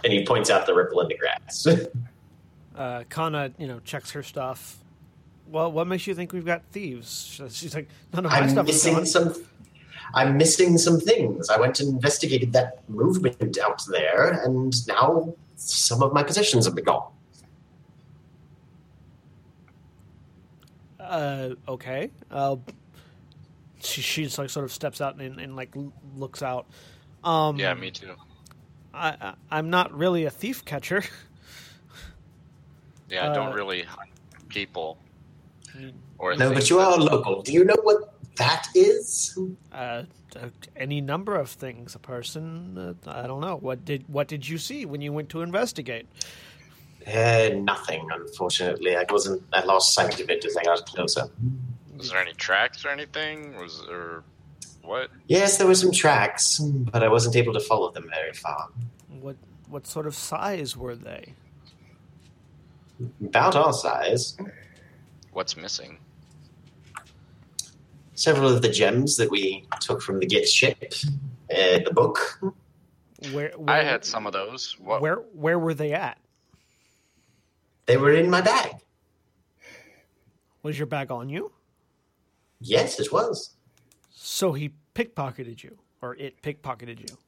And 0.04 0.12
he 0.12 0.26
points 0.26 0.50
out 0.50 0.66
the 0.66 0.74
ripple 0.74 1.00
in 1.00 1.08
the 1.08 1.16
grass. 1.16 1.66
Uh, 2.76 3.04
Kana, 3.08 3.52
you 3.56 3.68
know, 3.68 3.78
checks 3.84 4.10
her 4.10 4.22
stuff. 4.24 4.78
Well, 5.46 5.70
what 5.70 5.86
makes 5.86 6.08
you 6.08 6.14
think 6.16 6.32
we've 6.32 6.44
got 6.44 6.64
thieves? 6.72 7.40
She's 7.52 7.72
like, 7.72 7.88
none 8.12 8.26
of 8.26 8.32
my 8.32 8.38
I'm 8.38 8.48
stuff 8.50 8.68
is 8.68 8.74
missing 8.74 8.94
gone. 8.94 9.06
some. 9.06 9.34
I'm 10.12 10.36
missing 10.36 10.76
some 10.76 10.98
things. 10.98 11.48
I 11.48 11.56
went 11.60 11.78
and 11.78 11.90
investigated 11.90 12.52
that 12.54 12.86
movement 12.90 13.56
out 13.58 13.80
there, 13.88 14.42
and 14.44 14.74
now 14.88 15.34
some 15.54 16.02
of 16.02 16.12
my 16.12 16.24
possessions 16.24 16.64
have 16.66 16.74
been 16.74 16.84
gone. 16.84 17.13
Uh, 21.14 21.54
okay. 21.68 22.10
Uh, 22.30 22.56
she 23.80 24.00
she 24.00 24.24
just 24.24 24.38
like 24.38 24.50
sort 24.50 24.64
of 24.64 24.72
steps 24.72 25.00
out 25.00 25.20
and, 25.20 25.38
and 25.38 25.54
like 25.54 25.74
looks 26.16 26.42
out. 26.42 26.66
Um, 27.22 27.58
Yeah, 27.58 27.74
me 27.74 27.90
too. 27.90 28.14
I, 28.92 29.08
I 29.20 29.34
I'm 29.50 29.70
not 29.70 29.96
really 29.96 30.24
a 30.24 30.30
thief 30.30 30.64
catcher. 30.64 31.02
Yeah, 33.10 33.30
I 33.30 33.34
don't 33.34 33.52
uh, 33.52 33.54
really 33.54 33.82
hunt 33.82 34.10
people. 34.48 34.98
Or 36.18 36.34
No, 36.34 36.52
but 36.52 36.70
you 36.70 36.80
are 36.80 36.98
that- 36.98 37.04
local. 37.04 37.42
Do 37.42 37.52
you 37.52 37.64
know 37.64 37.76
what 37.82 38.14
that 38.36 38.66
is? 38.74 39.38
Uh, 39.72 39.76
uh, 39.76 40.48
any 40.74 41.00
number 41.00 41.36
of 41.36 41.50
things. 41.50 41.94
A 41.94 41.98
person. 41.98 42.96
Uh, 43.06 43.10
I 43.10 43.26
don't 43.26 43.40
know. 43.40 43.56
What 43.56 43.84
did 43.84 44.04
what 44.08 44.26
did 44.26 44.48
you 44.48 44.58
see 44.58 44.84
when 44.86 45.00
you 45.00 45.12
went 45.12 45.28
to 45.30 45.42
investigate? 45.42 46.06
Uh, 47.06 47.50
nothing, 47.56 48.08
unfortunately. 48.10 48.96
I 48.96 49.04
wasn't. 49.10 49.42
I 49.52 49.62
lost 49.64 49.94
sight 49.94 50.20
of 50.20 50.30
it 50.30 50.44
as 50.44 50.56
I 50.56 50.62
got 50.62 50.86
closer. 50.86 51.28
Was 51.96 52.10
there 52.10 52.20
any 52.20 52.32
tracks 52.32 52.84
or 52.84 52.88
anything? 52.88 53.56
Was 53.56 53.82
there 53.86 54.22
what? 54.82 55.10
Yes, 55.28 55.58
there 55.58 55.66
were 55.66 55.74
some 55.74 55.92
tracks, 55.92 56.58
but 56.58 57.02
I 57.02 57.08
wasn't 57.08 57.36
able 57.36 57.52
to 57.54 57.60
follow 57.60 57.90
them 57.90 58.08
very 58.08 58.32
far. 58.32 58.68
What 59.20 59.36
what 59.68 59.86
sort 59.86 60.06
of 60.06 60.14
size 60.14 60.76
were 60.76 60.94
they? 60.96 61.34
About 63.22 63.56
our 63.56 63.72
size. 63.72 64.36
What's 65.32 65.56
missing? 65.56 65.98
Several 68.14 68.48
of 68.48 68.62
the 68.62 68.68
gems 68.68 69.16
that 69.16 69.30
we 69.30 69.66
took 69.80 70.00
from 70.00 70.20
the 70.20 70.26
gift 70.26 70.48
ship, 70.48 70.94
uh, 71.50 71.80
the 71.84 71.90
book. 71.92 72.40
Where, 73.32 73.52
where 73.56 73.76
I 73.76 73.82
had 73.82 74.04
some 74.04 74.26
of 74.26 74.32
those. 74.32 74.76
What? 74.78 75.00
Where 75.00 75.16
where 75.16 75.58
were 75.58 75.74
they 75.74 75.92
at? 75.92 76.18
They 77.86 77.96
were 77.96 78.12
in 78.12 78.30
my 78.30 78.40
bag. 78.40 78.76
Was 80.62 80.78
your 80.78 80.86
bag 80.86 81.10
on 81.10 81.28
you? 81.28 81.52
Yes, 82.60 82.98
it 82.98 83.12
was. 83.12 83.50
So 84.10 84.52
he 84.52 84.72
pickpocketed 84.94 85.62
you, 85.62 85.76
or 86.00 86.16
it 86.16 86.40
pickpocketed 86.42 87.00
you. 87.00 87.18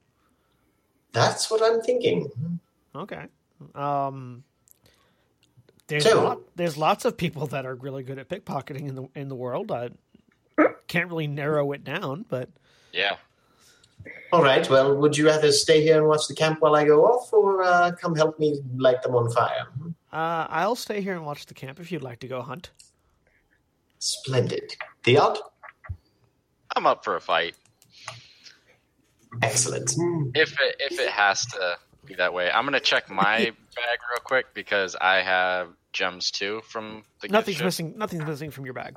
That's 1.12 1.50
what 1.50 1.62
I'm 1.62 1.82
thinking. 1.82 2.30
Okay. 2.94 3.26
Um, 3.75 4.44
there's 5.88 6.04
So- 6.04 6.22
lot, 6.25 6.38
there's 6.56 6.76
lots 6.78 7.04
of 7.04 7.16
people 7.16 7.46
that 7.48 7.66
are 7.66 7.75
really 7.75 8.02
good 8.02 8.18
at 8.18 8.28
pickpocketing 8.28 8.88
in 8.88 8.94
the 8.94 9.08
in 9.14 9.28
the 9.28 9.34
world. 9.34 9.70
I 9.70 9.90
can't 10.88 11.08
really 11.10 11.26
narrow 11.26 11.72
it 11.72 11.84
down, 11.84 12.25
but 12.28 12.48
Yeah. 12.92 13.16
All 14.32 14.42
right. 14.42 14.68
Well, 14.70 14.96
would 14.96 15.16
you 15.18 15.26
rather 15.26 15.50
stay 15.52 15.82
here 15.82 15.98
and 15.98 16.06
watch 16.06 16.28
the 16.28 16.34
camp 16.34 16.60
while 16.60 16.75
I 16.76 16.84
go 16.84 17.04
off, 17.04 17.30
or 17.32 17.62
uh, 17.62 17.92
come 18.00 18.14
help 18.14 18.38
me 18.38 18.60
light 18.76 19.02
them 19.02 19.14
on 19.16 19.30
fire? 19.30 19.66
Uh, 20.16 20.46
I'll 20.49 20.76
stay 20.76 21.02
here 21.02 21.14
and 21.14 21.26
watch 21.26 21.44
the 21.44 21.52
camp 21.52 21.78
if 21.78 21.92
you'd 21.92 22.02
like 22.02 22.20
to 22.20 22.28
go 22.28 22.40
hunt. 22.40 22.70
Splendid. 23.99 24.75
Theod? 25.04 25.38
I'm 26.75 26.87
up 26.87 27.04
for 27.04 27.16
a 27.16 27.20
fight. 27.20 27.54
Excellent. 29.42 29.90
If 30.35 30.52
it 30.58 30.76
if 30.78 30.99
it 30.99 31.11
has 31.11 31.44
to 31.46 31.76
be 32.06 32.14
that 32.14 32.32
way, 32.32 32.50
I'm 32.50 32.64
gonna 32.64 32.80
check 32.80 33.11
my 33.11 33.38
bag 33.76 33.99
real 34.11 34.20
quick 34.25 34.54
because 34.54 34.96
I 34.99 35.16
have 35.16 35.68
gems 35.92 36.30
too 36.30 36.62
from 36.66 37.02
the 37.20 37.28
gift 37.28 37.32
Nothing's 37.32 37.56
ship. 37.58 37.64
missing. 37.66 37.99
Nothing's 37.99 38.25
missing 38.25 38.50
from 38.50 38.64
your 38.64 38.75
bag. 38.75 38.96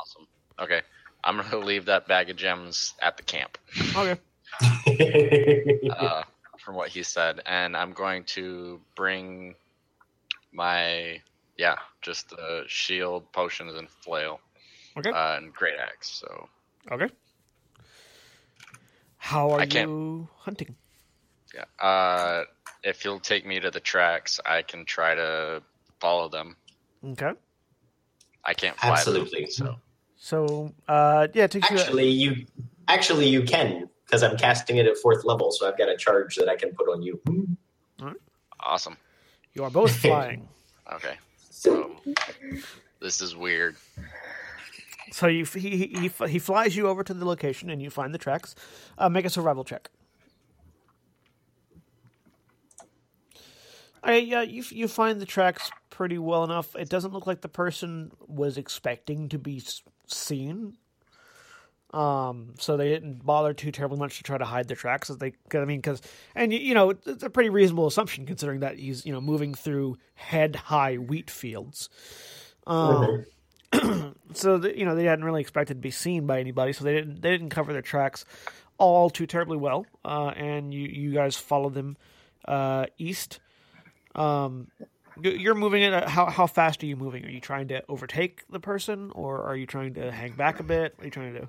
Awesome. 0.00 0.28
Okay, 0.60 0.82
I'm 1.24 1.38
gonna 1.38 1.58
leave 1.58 1.86
that 1.86 2.06
bag 2.06 2.30
of 2.30 2.36
gems 2.36 2.94
at 3.02 3.16
the 3.16 3.24
camp. 3.24 3.58
Okay. 3.96 4.16
uh, 5.90 6.22
from 6.58 6.76
what 6.76 6.90
he 6.90 7.02
said, 7.02 7.40
and 7.46 7.76
I'm 7.76 7.92
going 7.92 8.22
to 8.24 8.80
bring 8.94 9.56
my 10.52 11.20
yeah, 11.58 11.76
just 12.00 12.30
the 12.30 12.64
shield, 12.66 13.30
potions, 13.32 13.74
and 13.74 13.88
flail, 13.88 14.40
Okay. 14.96 15.10
uh, 15.10 15.36
and 15.36 15.52
great 15.54 15.78
axe. 15.78 16.10
So 16.10 16.48
okay. 16.90 17.08
How 19.16 19.50
are 19.52 19.60
I 19.60 19.66
can't- 19.66 19.88
you 19.88 20.28
hunting? 20.36 20.76
yeah, 21.54 21.64
uh, 21.86 22.44
if 22.82 23.04
you'll 23.04 23.20
take 23.20 23.46
me 23.46 23.60
to 23.60 23.70
the 23.70 23.80
tracks, 23.80 24.40
I 24.46 24.62
can 24.62 24.84
try 24.84 25.14
to 25.14 25.62
follow 26.00 26.28
them. 26.28 26.56
Okay. 27.04 27.32
I 28.44 28.54
can't 28.54 28.76
fly 28.76 28.88
them, 28.88 28.96
Absolutely. 28.98 29.46
so 29.50 29.76
So, 30.16 30.74
uh, 30.88 31.28
yeah, 31.34 31.44
it 31.44 31.50
takes 31.52 31.70
you. 31.70 31.78
Actually, 31.78 32.08
you 32.08 32.46
actually 32.88 33.28
you 33.28 33.42
can 33.44 33.88
because 34.06 34.22
I'm 34.22 34.36
casting 34.36 34.76
it 34.78 34.86
at 34.86 34.96
fourth 34.98 35.24
level, 35.24 35.52
so 35.52 35.66
I've 35.68 35.78
got 35.78 35.88
a 35.88 35.96
charge 35.96 36.36
that 36.36 36.48
I 36.48 36.56
can 36.56 36.72
put 36.74 36.88
on 36.88 37.02
you. 37.02 37.20
awesome. 38.60 38.96
You 39.54 39.64
are 39.64 39.70
both 39.70 39.94
flying. 40.00 40.48
Okay, 40.92 41.14
so 41.50 41.96
this 43.00 43.20
is 43.20 43.36
weird. 43.36 43.76
So 45.12 45.26
you 45.26 45.44
he, 45.44 45.70
he 45.70 45.86
he 45.86 46.26
he 46.28 46.38
flies 46.38 46.74
you 46.76 46.88
over 46.88 47.04
to 47.04 47.14
the 47.14 47.24
location 47.24 47.70
and 47.70 47.82
you 47.82 47.90
find 47.90 48.14
the 48.14 48.18
tracks. 48.18 48.54
Uh, 48.96 49.08
make 49.08 49.24
a 49.24 49.30
survival 49.30 49.64
check. 49.64 49.90
I 54.02 54.16
yeah, 54.16 54.42
you 54.42 54.64
you 54.70 54.88
find 54.88 55.20
the 55.20 55.26
tracks 55.26 55.70
pretty 55.90 56.18
well 56.18 56.44
enough. 56.44 56.74
It 56.74 56.88
doesn't 56.88 57.12
look 57.12 57.26
like 57.26 57.42
the 57.42 57.48
person 57.48 58.10
was 58.26 58.56
expecting 58.56 59.28
to 59.28 59.38
be 59.38 59.62
seen. 60.06 60.76
Um, 61.92 62.54
so 62.58 62.76
they 62.78 62.88
didn't 62.88 63.24
bother 63.24 63.52
too 63.52 63.70
terribly 63.70 63.98
much 63.98 64.16
to 64.16 64.22
try 64.22 64.38
to 64.38 64.44
hide 64.46 64.66
their 64.66 64.76
tracks. 64.76 65.10
As 65.10 65.18
they, 65.18 65.32
cause, 65.50 65.60
I 65.60 65.64
mean, 65.66 65.78
because 65.78 66.00
and 66.34 66.52
you, 66.52 66.58
you 66.58 66.74
know 66.74 66.90
it's 66.90 67.22
a 67.22 67.28
pretty 67.30 67.50
reasonable 67.50 67.86
assumption 67.86 68.24
considering 68.24 68.60
that 68.60 68.78
he's 68.78 69.04
you 69.04 69.12
know 69.12 69.20
moving 69.20 69.52
through 69.54 69.98
head 70.14 70.56
high 70.56 70.96
wheat 70.96 71.30
fields. 71.30 71.90
Um, 72.66 73.26
so 74.32 74.58
the, 74.58 74.76
you 74.78 74.84
know 74.84 74.94
they 74.94 75.04
hadn't 75.04 75.24
really 75.24 75.40
expected 75.42 75.74
to 75.74 75.80
be 75.80 75.90
seen 75.90 76.26
by 76.26 76.40
anybody, 76.40 76.72
so 76.72 76.84
they 76.84 76.94
didn't 76.94 77.20
they 77.20 77.30
didn't 77.30 77.50
cover 77.50 77.72
their 77.72 77.82
tracks 77.82 78.24
all 78.78 79.10
too 79.10 79.26
terribly 79.26 79.58
well. 79.58 79.84
Uh, 80.04 80.28
and 80.28 80.72
you 80.72 80.82
you 80.88 81.12
guys 81.12 81.36
follow 81.36 81.68
them 81.68 81.96
uh, 82.46 82.86
east. 82.98 83.38
Um, 84.14 84.68
you- 85.22 85.32
you're 85.32 85.54
moving 85.54 85.82
it. 85.82 86.08
How 86.08 86.26
how 86.26 86.46
fast 86.46 86.82
are 86.82 86.86
you 86.86 86.96
moving? 86.96 87.24
Are 87.26 87.30
you 87.30 87.40
trying 87.40 87.68
to 87.68 87.82
overtake 87.88 88.44
the 88.48 88.60
person, 88.60 89.10
or 89.14 89.42
are 89.42 89.56
you 89.56 89.66
trying 89.66 89.94
to 89.94 90.10
hang 90.10 90.32
back 90.32 90.58
a 90.58 90.62
bit? 90.62 90.94
What 90.96 91.02
are 91.02 91.06
you 91.06 91.10
trying 91.10 91.34
to 91.34 91.40
do? 91.40 91.48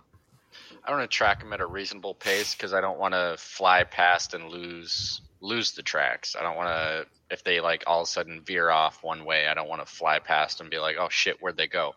I 0.85 0.91
want 0.91 1.09
to 1.09 1.15
track 1.15 1.39
them 1.39 1.53
at 1.53 1.61
a 1.61 1.65
reasonable 1.65 2.15
pace 2.15 2.55
because 2.55 2.73
I 2.73 2.81
don't 2.81 2.99
want 2.99 3.13
to 3.13 3.35
fly 3.37 3.83
past 3.83 4.33
and 4.33 4.49
lose 4.49 5.21
lose 5.41 5.73
the 5.73 5.83
tracks. 5.83 6.35
I 6.39 6.43
don't 6.43 6.55
want 6.55 6.69
to 6.69 7.05
if 7.33 7.43
they 7.43 7.59
like 7.61 7.83
all 7.87 8.01
of 8.01 8.07
a 8.07 8.11
sudden 8.11 8.43
veer 8.45 8.69
off 8.69 9.03
one 9.03 9.25
way. 9.25 9.47
I 9.47 9.53
don't 9.53 9.69
want 9.69 9.85
to 9.85 9.91
fly 9.93 10.19
past 10.19 10.61
and 10.61 10.69
be 10.69 10.79
like, 10.79 10.95
oh 10.99 11.09
shit, 11.09 11.37
where'd 11.41 11.57
they 11.57 11.67
go? 11.67 11.93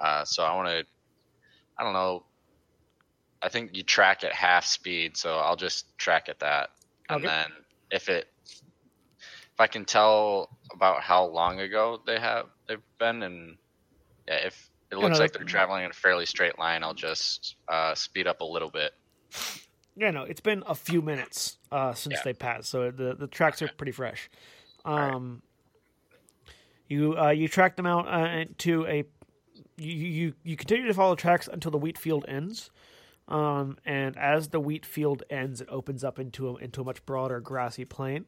Uh, 0.00 0.24
so 0.24 0.42
I 0.44 0.54
want 0.54 0.68
to. 0.68 0.84
I 1.78 1.84
don't 1.84 1.92
know. 1.92 2.24
I 3.42 3.48
think 3.48 3.70
you 3.74 3.82
track 3.82 4.24
at 4.24 4.32
half 4.32 4.64
speed, 4.64 5.16
so 5.16 5.36
I'll 5.36 5.56
just 5.56 5.96
track 5.98 6.28
at 6.28 6.40
that, 6.40 6.70
and 7.08 7.16
Okay. 7.16 7.28
then 7.28 7.46
if 7.90 8.08
it 8.08 8.26
if 9.54 9.60
I 9.60 9.66
can 9.66 9.84
tell 9.84 10.50
about 10.72 11.02
how 11.02 11.26
long 11.26 11.60
ago 11.60 12.00
they 12.06 12.18
have 12.18 12.46
they've 12.68 12.82
been, 12.98 13.22
and 13.22 13.58
yeah, 14.26 14.46
if 14.46 14.70
it 14.94 14.98
looks 14.98 15.18
like 15.18 15.32
they're 15.32 15.44
traveling 15.44 15.84
in 15.84 15.90
a 15.90 15.94
fairly 15.94 16.26
straight 16.26 16.58
line, 16.58 16.82
I'll 16.82 16.94
just 16.94 17.56
uh, 17.68 17.94
speed 17.94 18.26
up 18.26 18.40
a 18.40 18.44
little 18.44 18.70
bit. 18.70 18.92
Yeah, 19.96 20.10
no, 20.10 20.22
it's 20.24 20.40
been 20.40 20.62
a 20.66 20.74
few 20.74 21.02
minutes 21.02 21.56
uh, 21.70 21.94
since 21.94 22.14
Yeah. 22.16 22.22
they 22.24 22.32
passed, 22.32 22.68
so 22.70 22.90
the 22.90 23.14
the 23.14 23.26
tracks 23.26 23.62
are 23.62 23.68
pretty 23.68 23.92
fresh. 23.92 24.28
right. 24.84 25.12
Um, 25.12 25.42
You 26.88 27.16
uh, 27.18 27.30
you 27.30 27.48
track 27.48 27.76
them 27.76 27.86
out 27.86 28.06
uh, 28.06 28.44
to 28.58 28.86
a 28.86 29.04
you, 29.76 29.92
you 29.92 30.34
you 30.42 30.56
continue 30.56 30.86
to 30.86 30.94
follow 30.94 31.14
tracks 31.14 31.48
until 31.50 31.70
the 31.70 31.78
wheat 31.78 31.96
field 31.98 32.24
ends. 32.28 32.70
Um, 33.26 33.78
and 33.86 34.18
as 34.18 34.48
the 34.48 34.60
wheat 34.60 34.84
field 34.84 35.22
ends, 35.30 35.62
it 35.62 35.68
opens 35.70 36.04
up 36.04 36.18
into 36.18 36.48
a, 36.50 36.56
into 36.56 36.82
a 36.82 36.84
much 36.84 37.04
broader 37.06 37.40
grassy 37.40 37.86
plain, 37.86 38.26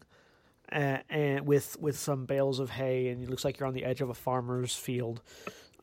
uh, 0.73 0.99
and 1.11 1.47
with 1.47 1.77
with 1.79 1.99
some 1.99 2.25
bales 2.25 2.61
of 2.61 2.71
hay, 2.71 3.09
and 3.09 3.23
it 3.23 3.29
looks 3.29 3.45
like 3.45 3.59
you're 3.59 3.69
on 3.69 3.75
the 3.75 3.85
edge 3.85 4.01
of 4.01 4.09
a 4.09 4.15
farmer's 4.15 4.75
field, 4.75 5.21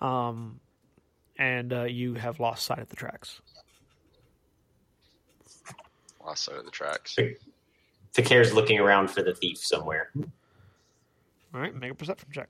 um, 0.02 0.60
and 1.38 1.74
uh, 1.74 1.84
you 1.84 2.14
have 2.16 2.40
lost 2.40 2.66
sight 2.66 2.80
of 2.80 2.90
the 2.90 2.96
tracks. 2.96 3.42
Lost 6.24 6.46
sight 6.46 6.56
of 6.58 6.66
the 6.66 6.72
tracks. 6.72 7.16
Fi'cayr's 8.14 8.54
looking 8.54 8.80
around 8.80 9.10
for 9.10 9.22
the 9.24 9.34
thief 9.34 9.58
somewhere. 9.58 10.10
All 11.54 11.60
right, 11.62 11.76
make 11.76 11.92
a 11.92 11.96
perception 11.96 12.30
check. 12.32 12.50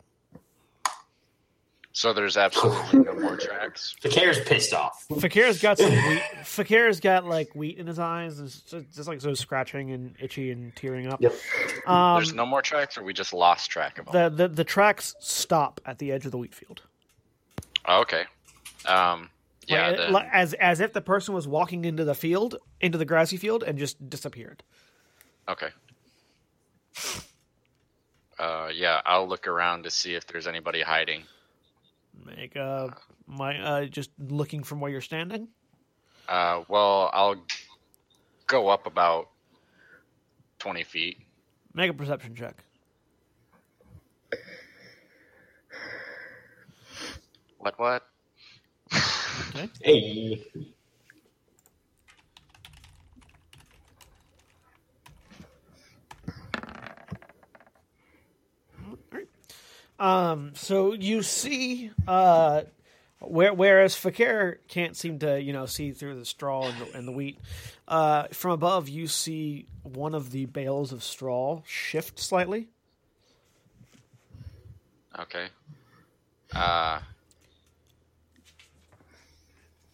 So 1.95 2.11
there's 2.11 2.37
absolutely 2.37 2.99
no 3.01 3.13
more 3.13 3.37
tracks. 3.37 3.95
Fi'cayr's 4.01 4.39
pissed 4.39 4.73
off. 4.73 5.05
Fi'cayr's 5.19 5.61
got 5.61 5.77
some 5.77 5.91
wheat. 5.91 6.23
Fi'cayr's 6.43 6.99
got 6.99 7.25
like 7.25 7.53
wheat 7.53 7.77
in 7.77 7.85
his 7.85 7.99
eyes, 7.99 8.39
and 8.39 8.47
it's 8.47 8.61
just, 8.61 8.95
just 8.95 9.07
like 9.07 9.21
so 9.21 9.35
scratching 9.35 9.91
and 9.91 10.15
itchy 10.19 10.49
and 10.49 10.75
tearing 10.75 11.07
up. 11.07 11.21
Yep. 11.21 11.33
Um, 11.85 12.15
there's 12.15 12.33
no 12.33 12.47
more 12.47 12.63
tracks, 12.63 12.97
or 12.97 13.03
we 13.03 13.13
just 13.13 13.31
lost 13.31 13.69
track 13.69 13.99
of 13.99 14.07
them. 14.07 14.35
the, 14.35 14.47
the 14.47 14.53
the 14.55 14.63
tracks 14.63 15.15
stop 15.19 15.81
at 15.85 15.99
the 15.99 16.11
edge 16.11 16.25
of 16.25 16.31
the 16.31 16.37
wheat 16.39 16.55
field. 16.55 16.81
Oh, 17.85 18.01
okay. 18.01 18.23
Um, 18.85 19.29
yeah. 19.67 19.87
Like, 19.87 19.97
then- 19.97 20.11
like, 20.11 20.29
as 20.31 20.53
as 20.55 20.79
if 20.79 20.93
the 20.93 21.01
person 21.01 21.33
was 21.33 21.47
walking 21.47 21.85
into 21.85 22.03
the 22.03 22.15
field, 22.15 22.57
into 22.81 22.97
the 22.97 23.05
grassy 23.05 23.37
field, 23.37 23.63
and 23.63 23.77
just 23.77 24.09
disappeared. 24.09 24.63
Okay. 25.47 25.69
Uh, 28.39 28.69
yeah, 28.73 29.01
I'll 29.05 29.27
look 29.27 29.47
around 29.47 29.83
to 29.83 29.91
see 29.91 30.15
if 30.15 30.25
there's 30.27 30.47
anybody 30.47 30.81
hiding. 30.81 31.23
Make 32.25 32.55
uh 32.55 32.89
my 33.27 33.57
uh 33.59 33.85
just 33.85 34.11
looking 34.19 34.63
from 34.63 34.79
where 34.79 34.91
you're 34.91 35.01
standing. 35.01 35.47
Uh, 36.27 36.63
well, 36.67 37.09
I'll 37.13 37.35
go 38.47 38.69
up 38.69 38.85
about 38.85 39.29
twenty 40.59 40.83
feet. 40.83 41.17
Make 41.73 41.89
a 41.89 41.93
perception 41.93 42.35
check. 42.35 42.55
What? 47.57 47.79
What? 47.79 48.03
Hey. 49.81 50.45
Um, 59.99 60.51
so 60.53 60.91
you 60.93 61.23
see, 61.23 61.91
uh, 62.07 62.63
where, 63.19 63.53
whereas 63.53 63.95
Fi'cayr 63.95 64.57
can't 64.67 64.97
seem 64.97 65.19
to, 65.19 65.41
you 65.41 65.53
know, 65.53 65.65
see 65.65 65.91
through 65.91 66.15
the 66.19 66.25
straw 66.25 66.67
and 66.67 66.77
the, 66.77 66.97
and 66.97 67.07
the 67.07 67.13
wheat, 67.13 67.39
uh, 67.87 68.23
from 68.33 68.51
above 68.51 68.89
you 68.89 69.07
see 69.07 69.67
one 69.83 70.13
of 70.13 70.31
the 70.31 70.45
bales 70.45 70.91
of 70.91 71.03
straw 71.03 71.61
shift 71.65 72.19
slightly. 72.19 72.67
Okay. 75.17 75.47
Uh, 76.53 76.99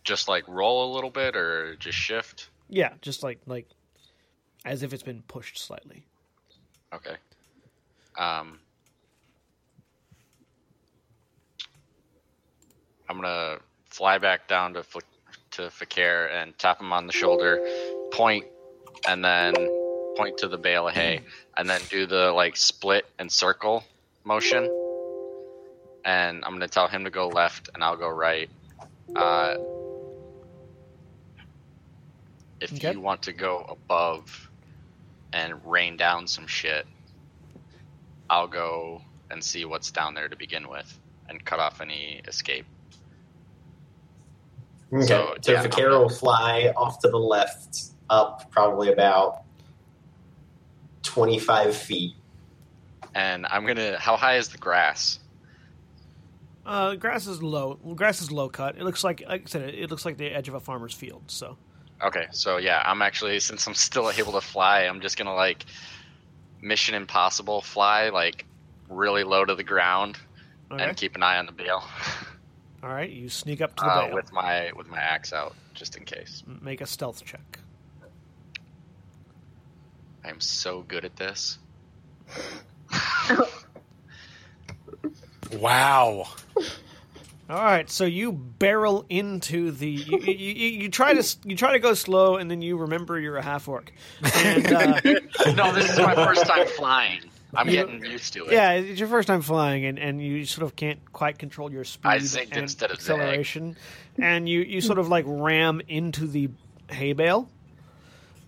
just 0.04 0.28
like 0.28 0.48
roll 0.48 0.92
a 0.92 0.94
little 0.94 1.10
bit, 1.10 1.36
or 1.36 1.76
just 1.76 1.98
shift. 1.98 2.50
Yeah, 2.70 2.94
just 3.02 3.24
like 3.24 3.40
like 3.46 3.68
as 4.66 4.84
if 4.84 4.94
it's 4.94 5.04
been 5.04 5.24
pushed 5.28 5.58
slightly. 5.58 6.06
Okay. 6.94 7.16
Um, 8.18 8.60
I'm 13.08 13.16
gonna 13.16 13.58
fly 13.86 14.18
back 14.18 14.48
down 14.48 14.74
to 14.74 14.84
to 15.52 15.62
Fi'cayr 15.64 16.32
and 16.32 16.58
tap 16.58 16.80
him 16.80 16.94
on 16.94 17.08
the 17.08 17.14
shoulder, 17.14 17.60
point, 18.12 18.46
and 19.08 19.24
then 19.24 19.54
point 20.16 20.38
to 20.38 20.48
the 20.48 20.58
bale 20.58 20.88
of 20.88 20.94
hay, 20.94 21.22
and 21.58 21.70
then 21.70 21.82
do 21.90 22.06
the 22.06 22.32
like 22.32 22.56
split 22.58 23.06
and 23.18 23.32
circle 23.32 23.84
motion. 24.24 24.70
And 26.06 26.44
I'm 26.46 26.54
gonna 26.54 26.68
tell 26.68 26.88
him 26.88 27.04
to 27.06 27.10
go 27.10 27.28
left, 27.28 27.70
and 27.74 27.84
I'll 27.84 27.98
go 27.98 28.10
right. 28.10 28.50
Uh, 29.16 29.56
if 32.62 32.74
Okay. 32.74 32.92
you 32.94 33.00
want 33.00 33.22
to 33.24 33.34
go 33.34 33.66
above 33.70 34.50
and 35.34 35.54
rain 35.66 35.96
down 35.98 36.28
some 36.28 36.48
shit, 36.48 36.86
I'll 38.30 38.48
go 38.48 39.02
and 39.32 39.44
see 39.44 39.66
what's 39.66 39.92
down 39.92 40.14
there 40.14 40.28
to 40.28 40.36
begin 40.36 40.68
with 40.70 41.00
and 41.30 41.44
cut 41.46 41.60
off 41.60 41.82
any 41.82 42.22
escape. 42.28 42.66
Okay. 44.92 45.06
So, 45.06 45.36
So, 45.42 45.52
yeah, 45.52 45.64
Fi'cayr 45.64 45.92
I'm- 45.92 46.02
will 46.02 46.10
fly 46.10 46.74
off 46.76 47.00
to 47.00 47.10
the 47.10 47.18
left, 47.20 47.92
up 48.10 48.50
probably 48.50 48.92
about 48.92 49.44
25 51.04 51.76
feet. 51.76 52.16
And 53.16 53.46
I'm 53.48 53.66
gonna. 53.66 53.98
How 54.00 54.16
high 54.18 54.38
is 54.38 54.50
the 54.50 54.58
grass? 54.58 55.20
Uh, 56.66 56.96
grass 56.96 57.26
is 57.26 57.42
low. 57.42 57.80
Well, 57.82 57.96
grass 57.96 58.22
is 58.22 58.32
low 58.32 58.50
cut. 58.50 58.78
It 58.78 58.84
looks 58.84 59.04
like, 59.04 59.24
like 59.28 59.44
I 59.44 59.46
said, 59.50 59.62
it, 59.64 59.76
it 59.76 59.90
looks 59.90 60.06
like 60.06 60.18
the 60.18 60.28
edge 60.28 60.48
of 60.48 60.54
a 60.54 60.60
farmer's 60.60 60.94
field. 60.94 61.24
So 61.28 61.58
Okay, 62.02 62.28
so 62.32 62.58
yeah, 62.58 62.82
I'm 62.86 63.02
actually 63.02 63.40
since 63.40 63.68
I'm 63.68 63.74
still 63.74 64.12
able 64.12 64.34
to 64.34 64.42
fly, 64.42 64.82
I'm 64.84 65.02
just 65.02 65.18
gonna 65.18 65.36
like 65.36 65.66
Mission 66.62 66.96
Impossible 66.96 67.62
fly 67.62 68.10
like 68.10 68.46
really 68.90 69.24
low 69.24 69.46
to 69.46 69.56
the 69.56 69.64
ground 69.64 70.18
okay. 70.72 70.84
and 70.84 70.98
keep 70.98 71.16
an 71.16 71.24
eye 71.24 71.38
on 71.38 71.46
the 71.46 71.52
bale 71.52 71.84
all 72.84 72.90
right, 72.90 73.10
you 73.10 73.30
sneak 73.30 73.62
up 73.62 73.76
to 73.76 73.84
the 73.84 73.90
uh, 73.90 74.06
bale. 74.08 74.16
with 74.16 74.32
my 74.34 74.72
with 74.76 74.88
my 74.90 75.00
axe 75.00 75.34
out 75.34 75.56
just 75.74 75.96
in 75.96 76.06
case. 76.06 76.44
Make 76.62 76.82
a 76.82 76.86
stealth 76.86 77.24
check. 77.24 77.60
I 80.24 80.30
am 80.30 80.40
so 80.40 80.82
good 80.82 81.06
at 81.06 81.16
this. 81.16 81.60
Wow. 85.54 86.28
All 87.50 87.56
right, 87.64 87.90
so 87.90 88.06
you 88.06 88.32
barrel 88.32 89.06
into 89.10 89.72
the. 89.72 89.90
You, 89.90 90.20
you, 90.20 90.34
you, 90.34 90.68
you 90.84 90.90
try 90.90 91.14
to 91.16 91.38
you 91.46 91.56
try 91.56 91.72
to 91.74 91.80
go 91.80 91.96
slow, 91.96 92.36
and 92.38 92.50
then 92.50 92.62
you 92.62 92.78
remember 92.78 93.20
you're 93.20 93.38
a 93.38 93.42
half 93.44 93.68
orc. 93.68 93.92
And 94.36 94.72
uh, 94.72 95.00
no, 95.56 95.74
this 95.74 95.92
is 95.92 95.98
my 95.98 96.14
first 96.14 96.46
time 96.46 96.68
flying. 96.68 97.22
I'm 97.56 97.68
You- 97.68 97.74
getting 97.78 98.06
used 98.06 98.34
to 98.34 98.46
it. 98.46 98.52
yeah, 98.54 98.74
it's 98.74 99.00
your 99.00 99.10
first 99.10 99.28
time 99.28 99.42
flying, 99.42 99.84
and, 99.86 99.98
and 99.98 100.22
you 100.22 100.46
sort 100.46 100.64
of 100.66 100.76
can't 100.76 101.00
quite 101.12 101.40
control 101.40 101.72
your 101.72 101.84
speed 101.84 102.12
and 102.12 102.58
instead 102.58 102.92
of 102.92 103.02
zag. 103.02 103.16
acceleration, 103.20 103.76
and 104.20 104.48
you, 104.48 104.60
you 104.62 104.82
sort 104.82 105.00
of 105.00 105.10
like 105.10 105.26
ram 105.28 105.82
into 105.88 106.28
the 106.28 106.50
hay 106.92 107.14
bale, 107.14 107.50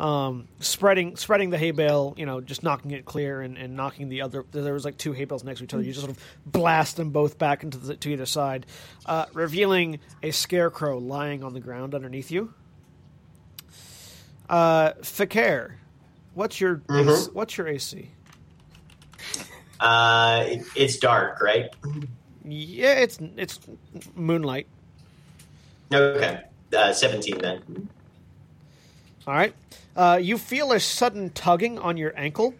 um, 0.02 0.48
spreading 0.60 1.16
spreading 1.16 1.52
the 1.52 1.58
hay 1.60 1.70
bale, 1.72 2.16
you 2.18 2.26
know, 2.26 2.42
just 2.42 2.64
knocking 2.64 2.90
it 2.92 3.06
clear 3.06 3.42
and, 3.42 3.56
and 3.58 3.76
knocking 3.76 4.10
the 4.10 4.24
other. 4.24 4.44
There 4.52 4.74
was 4.74 4.84
like 4.84 4.98
two 4.98 5.12
hay 5.14 5.26
bales 5.26 5.44
next 5.44 5.60
to 5.60 5.66
each 5.66 5.74
other. 5.76 5.84
You 5.84 5.92
just 5.94 6.04
sort 6.06 6.18
of 6.18 6.24
blast 6.46 6.98
them 6.98 7.12
both 7.12 7.38
back 7.38 7.64
into 7.64 7.78
the, 7.78 7.96
to 7.96 8.10
either 8.12 8.26
side, 8.26 8.66
uh, 9.06 9.28
revealing 9.34 10.00
a 10.24 10.32
scarecrow 10.32 10.98
lying 10.98 11.44
on 11.44 11.54
the 11.54 11.60
ground 11.60 11.94
underneath 11.94 12.32
you. 12.32 12.52
Uh, 14.50 14.94
Fi'cayr, 15.02 15.74
what's 16.34 16.60
your 16.60 16.78
Mhm. 16.88 17.34
what's 17.34 17.58
your 17.58 17.68
AC? 17.68 18.10
Uh, 19.80 20.44
it, 20.48 20.64
it's 20.76 20.98
dark, 20.98 21.42
right? 21.42 21.70
Yeah, 22.44 22.94
it's 22.96 23.20
it's 23.38 23.60
moonlight. 24.16 24.66
Okay. 25.94 26.42
Uh, 26.76 26.92
17 26.94 27.38
then. 27.38 27.90
All 29.28 29.34
right. 29.34 29.54
Uh, 29.96 30.20
you 30.22 30.38
feel 30.38 30.72
a 30.72 30.80
sudden 30.80 31.30
tugging 31.32 31.78
on 31.80 31.98
your 31.98 32.14
ankle, 32.18 32.54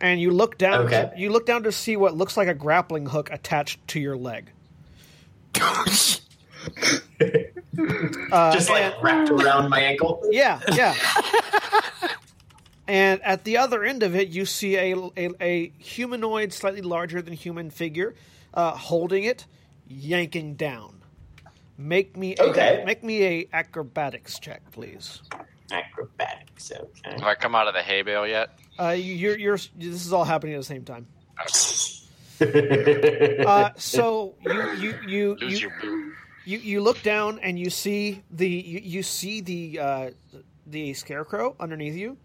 and 0.00 0.20
you 0.20 0.30
look 0.30 0.56
down. 0.58 0.86
Okay. 0.86 1.10
you 1.16 1.30
look 1.30 1.46
down 1.46 1.62
to 1.64 1.72
see 1.72 1.96
what 1.96 2.16
looks 2.16 2.36
like 2.36 2.48
a 2.48 2.54
grappling 2.54 3.06
hook 3.06 3.30
attached 3.32 3.86
to 3.88 4.00
your 4.00 4.16
leg. 4.16 4.50
Uh, 8.32 8.52
Just 8.52 8.70
like 8.70 9.02
wrapped 9.02 9.30
around 9.30 9.68
my 9.68 9.80
ankle. 9.80 10.22
yeah, 10.30 10.60
yeah. 10.72 10.94
and 12.88 13.20
at 13.22 13.44
the 13.44 13.56
other 13.58 13.82
end 13.84 14.02
of 14.04 14.14
it, 14.14 14.28
you 14.28 14.46
see 14.46 14.76
a 14.76 14.96
a, 15.16 15.30
a 15.40 15.72
humanoid, 15.78 16.52
slightly 16.52 16.80
larger 16.82 17.20
than 17.20 17.34
human 17.34 17.70
figure, 17.70 18.14
uh, 18.54 18.70
holding 18.72 19.24
it, 19.24 19.46
yanking 19.88 20.54
down. 20.54 21.02
Make 21.76 22.16
me 22.16 22.36
a, 22.38 22.42
Okay. 22.44 22.82
make 22.86 23.02
me 23.02 23.24
a 23.24 23.48
acrobatics 23.52 24.38
check, 24.38 24.62
please. 24.70 25.20
Acrobatics, 25.70 26.72
okay. 26.72 27.12
Have 27.12 27.22
I 27.24 27.34
come 27.34 27.54
out 27.54 27.68
of 27.68 27.74
the 27.74 27.82
hay 27.82 28.02
bale 28.02 28.26
yet? 28.26 28.50
Uh, 28.78 28.90
you're, 28.90 29.36
you're, 29.38 29.56
this 29.56 30.04
is 30.06 30.12
all 30.12 30.24
happening 30.24 30.54
at 30.54 30.58
the 30.58 30.64
same 30.64 30.84
time. 30.84 31.06
Uh, 32.40 33.70
so 33.76 34.34
you 34.40 34.68
you 34.72 34.98
you 35.00 35.38
Lose 35.40 35.52
you, 35.52 35.58
your 35.58 35.72
you 36.44 36.58
you 36.58 36.80
look 36.80 37.02
down 37.02 37.38
and 37.42 37.58
you 37.58 37.70
see 37.70 38.22
the 38.30 38.48
you, 38.48 38.80
you 38.82 39.02
see 39.02 39.40
the 39.40 39.78
uh, 39.78 40.10
the 40.66 40.92
scarecrow 40.94 41.54
underneath 41.60 41.94
you, 41.94 42.16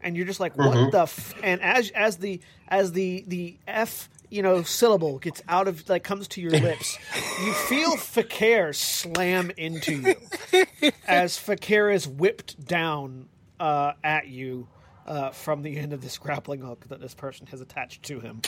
and 0.00 0.16
you're 0.16 0.26
just 0.26 0.40
like, 0.40 0.56
what 0.56 0.76
Mhm. 0.76 0.90
the? 0.90 1.02
F-? 1.02 1.34
And 1.42 1.60
as 1.62 1.90
as 1.90 2.16
the 2.16 2.40
as 2.68 2.92
the 2.92 3.24
the 3.26 3.56
F 3.66 4.08
you 4.30 4.42
know 4.42 4.62
syllable 4.62 5.18
gets 5.18 5.42
out 5.48 5.68
of 5.68 5.88
like 5.88 6.04
comes 6.04 6.28
to 6.28 6.40
your 6.40 6.52
lips, 6.52 6.98
you 7.44 7.52
feel 7.52 7.96
Fi'cayr 7.96 8.74
slam 8.74 9.50
into 9.56 9.94
you 9.94 10.62
as 11.06 11.38
Fi'cayr 11.38 11.94
is 11.94 12.06
whipped 12.06 12.64
down 12.64 13.28
uh, 13.60 13.92
at 14.04 14.28
you 14.28 14.68
uh, 15.06 15.30
from 15.30 15.62
the 15.62 15.76
end 15.76 15.92
of 15.92 16.02
this 16.02 16.18
grappling 16.18 16.60
hook 16.60 16.86
that 16.88 17.00
this 17.00 17.14
person 17.14 17.46
has 17.48 17.60
attached 17.60 18.02
to 18.04 18.20
him. 18.20 18.42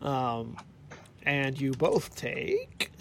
Um, 0.00 0.56
and 1.24 1.60
you 1.60 1.72
both 1.72 2.14
take. 2.14 2.92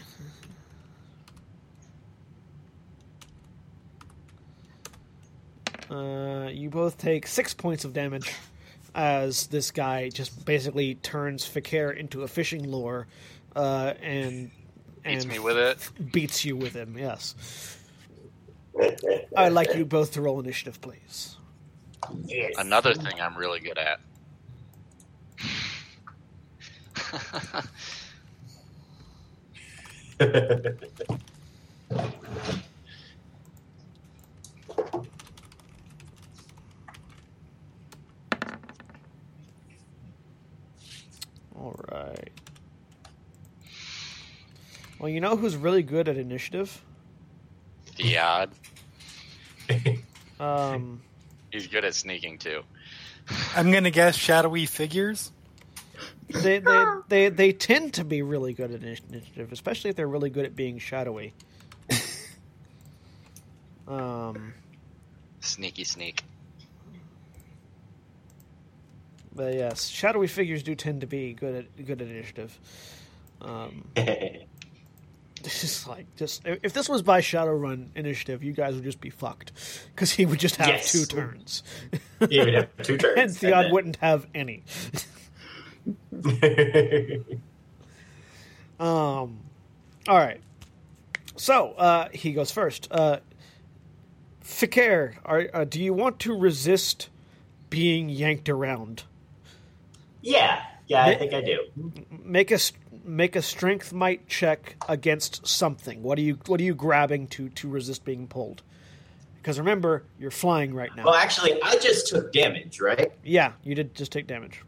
Uh, 5.90 6.50
you 6.52 6.70
both 6.70 6.98
take 6.98 7.26
six 7.28 7.54
points 7.54 7.86
of 7.86 7.94
damage 7.94 8.34
as 8.98 9.48
this 9.48 9.72
guy 9.72 10.10
just 10.10 10.44
basically 10.44 10.96
turns 10.96 11.48
Fi'cayr 11.48 11.96
into 11.96 12.24
a 12.24 12.28
fishing 12.28 12.68
lure 12.68 13.08
uh, 13.56 13.94
and 14.02 14.52
Beats 15.04 15.24
and 15.24 15.32
me 15.32 15.40
with 15.40 15.58
it. 15.58 16.12
beats 16.12 16.44
you 16.44 16.58
with 16.58 16.74
him. 16.74 16.98
Yes, 16.98 17.78
I'd 19.38 19.54
like 19.54 19.74
you 19.76 19.86
both 19.86 20.14
to 20.14 20.22
roll 20.22 20.40
initiative, 20.40 20.82
please. 20.82 21.38
Yes. 22.26 22.54
Another 22.58 22.94
thing 22.94 23.22
I'm 23.22 23.38
really 23.38 23.60
good 23.60 23.78
at. 23.78 24.00
All 41.68 42.00
right. 42.08 42.32
Well, 45.00 45.10
you 45.10 45.20
know 45.22 45.36
who's 45.36 45.56
really 45.56 45.84
good 45.84 46.08
at 46.10 46.18
initiative? 46.18 46.82
Theod. 47.96 48.50
Um, 50.40 51.02
He's 51.52 51.66
good 51.66 51.84
at 51.84 51.96
sneaking 51.96 52.38
too. 52.38 52.62
I'm 53.56 53.72
gonna 53.72 53.90
guess 53.90 54.16
shadowy 54.16 54.68
figures. 54.68 55.32
they, 56.30 56.60
they, 56.60 56.86
they, 57.08 57.30
they 57.30 57.54
tend 57.54 57.96
to 57.96 58.04
be 58.04 58.22
really 58.22 58.54
good 58.54 58.70
at 58.70 58.84
initiative, 58.84 59.52
especially 59.52 59.90
if 59.90 59.96
they're 59.96 60.08
really 60.08 60.30
good 60.30 60.46
at 60.46 60.56
being 60.56 60.78
shadowy. 60.78 61.34
Um, 63.88 64.54
Sneaky 65.40 65.86
sneak. 65.86 66.22
But 69.38 69.54
yes, 69.54 69.88
shadowy 69.88 70.28
figures 70.28 70.64
do 70.64 70.76
tend 70.76 71.00
to 71.02 71.08
be 71.08 71.34
good 71.34 71.56
at 71.56 71.86
good 71.86 72.02
at 72.02 72.08
initiative. 72.10 72.60
Um, 73.42 73.88
This 75.44 75.64
is 75.64 75.88
like 75.88 76.08
just 76.16 76.42
if 76.46 76.74
this 76.74 76.90
was 76.90 77.04
by 77.04 77.22
Shadowrun 77.22 77.90
initiative, 77.96 78.44
you 78.44 78.52
guys 78.54 78.74
would 78.74 78.84
just 78.84 79.00
be 79.00 79.12
fucked 79.12 79.52
because 79.94 80.12
he 80.12 80.26
would 80.26 80.40
just 80.40 80.56
have 80.56 80.68
Yes. 80.70 80.92
two 80.92 81.06
turns, 81.06 81.62
you 82.30 82.44
would 82.44 82.54
have 82.56 82.70
two 82.82 82.98
turns. 82.98 83.18
and 83.20 83.32
Theod 83.32 83.72
wouldn't 83.72 83.98
have 83.98 84.26
any. 84.34 84.64
Um, 88.80 89.40
all 90.08 90.18
right. 90.18 90.42
So 91.36 91.72
uh, 91.74 92.10
he 92.14 92.34
goes 92.34 92.52
first. 92.52 92.88
Uh, 92.92 93.20
Fi'cayr, 94.44 95.16
are, 95.26 95.48
uh, 95.54 95.64
do 95.66 95.82
you 95.82 95.94
want 95.94 96.20
to 96.22 96.38
resist 96.38 97.10
being 97.70 98.10
yanked 98.10 98.50
around? 98.50 99.04
Yeah, 100.22 100.62
yeah, 100.88 101.06
I 101.06 101.16
think 101.16 101.34
I 101.34 101.42
do. 101.42 101.60
Make 102.24 102.52
a 102.52 102.60
make 103.04 103.36
a 103.36 103.42
strength 103.42 103.94
might 103.94 104.28
check 104.28 104.76
against 104.88 105.46
something. 105.48 106.02
What 106.04 106.18
are 106.18 106.22
you 106.22 106.38
What 106.48 106.60
are 106.60 106.64
you 106.64 106.76
grabbing 106.76 107.28
to 107.30 107.50
to 107.50 107.70
resist 107.70 108.06
being 108.06 108.28
pulled? 108.28 108.64
Because 109.36 109.60
remember, 109.60 110.04
you're 110.20 110.32
flying 110.32 110.74
right 110.74 110.94
now. 110.96 111.06
Well, 111.06 111.14
actually, 111.14 111.62
I 111.64 111.78
just 111.78 112.08
took 112.08 112.34
damage, 112.34 112.82
right? 112.82 113.12
yeah, 113.24 113.54
you 113.64 113.76
did 113.76 113.96
just 113.96 114.12
take 114.12 114.28
damage. 114.28 114.62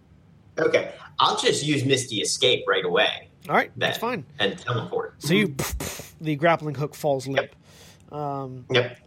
Okay, 0.58 0.92
I'll 1.20 1.38
just 1.38 1.66
use 1.66 1.84
Misty 1.86 2.18
Escape 2.22 2.64
right 2.68 2.86
away. 2.86 3.30
All 3.48 3.56
right, 3.56 3.72
Then, 3.76 3.90
that's 3.90 3.98
fine. 3.98 4.26
And 4.40 4.58
teleport. 4.58 5.16
So 5.22 5.34
you 5.34 5.56
the 6.22 6.36
grappling 6.36 6.76
hook 6.76 6.96
falls 6.96 7.28
limp. 7.28 7.56
Um, 8.12 8.66
Yep. 8.72 8.98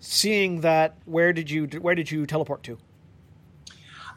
seeing 0.00 0.60
that, 0.62 0.96
where 1.04 1.32
did 1.32 1.50
you 1.50 1.66
where 1.80 1.94
did 1.94 2.10
you 2.10 2.26
teleport 2.26 2.62
to? 2.64 2.78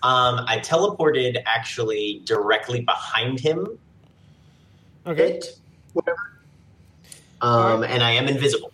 Um, 0.01 0.45
I 0.47 0.59
teleported 0.59 1.41
actually 1.45 2.21
directly 2.25 2.81
behind 2.81 3.39
him. 3.39 3.67
Okay. 5.05 5.33
It, 5.33 5.59
whatever. 5.93 6.17
Um, 7.41 7.83
and 7.83 8.01
I 8.03 8.11
am 8.11 8.27
invisible. 8.27 8.71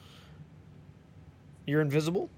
You're 1.66 1.82
invisible. 1.82 2.30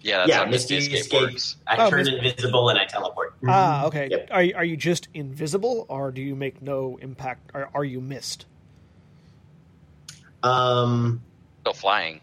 Yeah, 0.00 0.18
that's 0.18 0.28
yeah, 0.28 0.36
how 0.38 0.44
Misty 0.46 0.76
Misty 0.76 0.94
Escape, 0.94 1.00
Escape. 1.00 1.20
works. 1.32 1.56
I 1.66 1.76
Oh, 1.86 1.90
turn 1.90 1.98
Misty- 2.04 2.16
invisible 2.18 2.68
and 2.70 2.78
I 2.78 2.84
teleport. 2.84 3.34
Ah, 3.46 3.84
okay. 3.86 4.08
Yep. 4.10 4.28
Are 4.30 4.42
you, 4.42 4.54
are 4.56 4.64
you 4.64 4.76
just 4.76 5.08
invisible, 5.12 5.84
or 5.88 6.10
do 6.12 6.22
you 6.22 6.34
make 6.36 6.62
no 6.62 6.98
impact? 7.02 7.50
Or 7.52 7.68
are 7.74 7.84
you 7.84 8.00
missed? 8.00 8.46
Um, 10.42 11.20
Still 11.62 11.72
flying. 11.74 12.20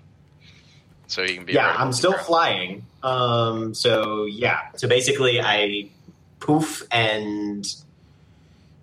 So 1.08 1.22
you 1.22 1.36
can 1.36 1.46
be. 1.46 1.54
yeah, 1.54 1.68
right 1.68 1.80
I'm 1.80 1.92
still 1.94 2.12
ground. 2.12 2.26
flying. 2.26 2.86
Um, 3.06 3.74
so 3.76 4.26
yeah, 4.26 4.62
so 4.76 4.88
basically 4.88 5.40
I 5.40 5.90
poof 6.40 6.82
and 6.92 7.64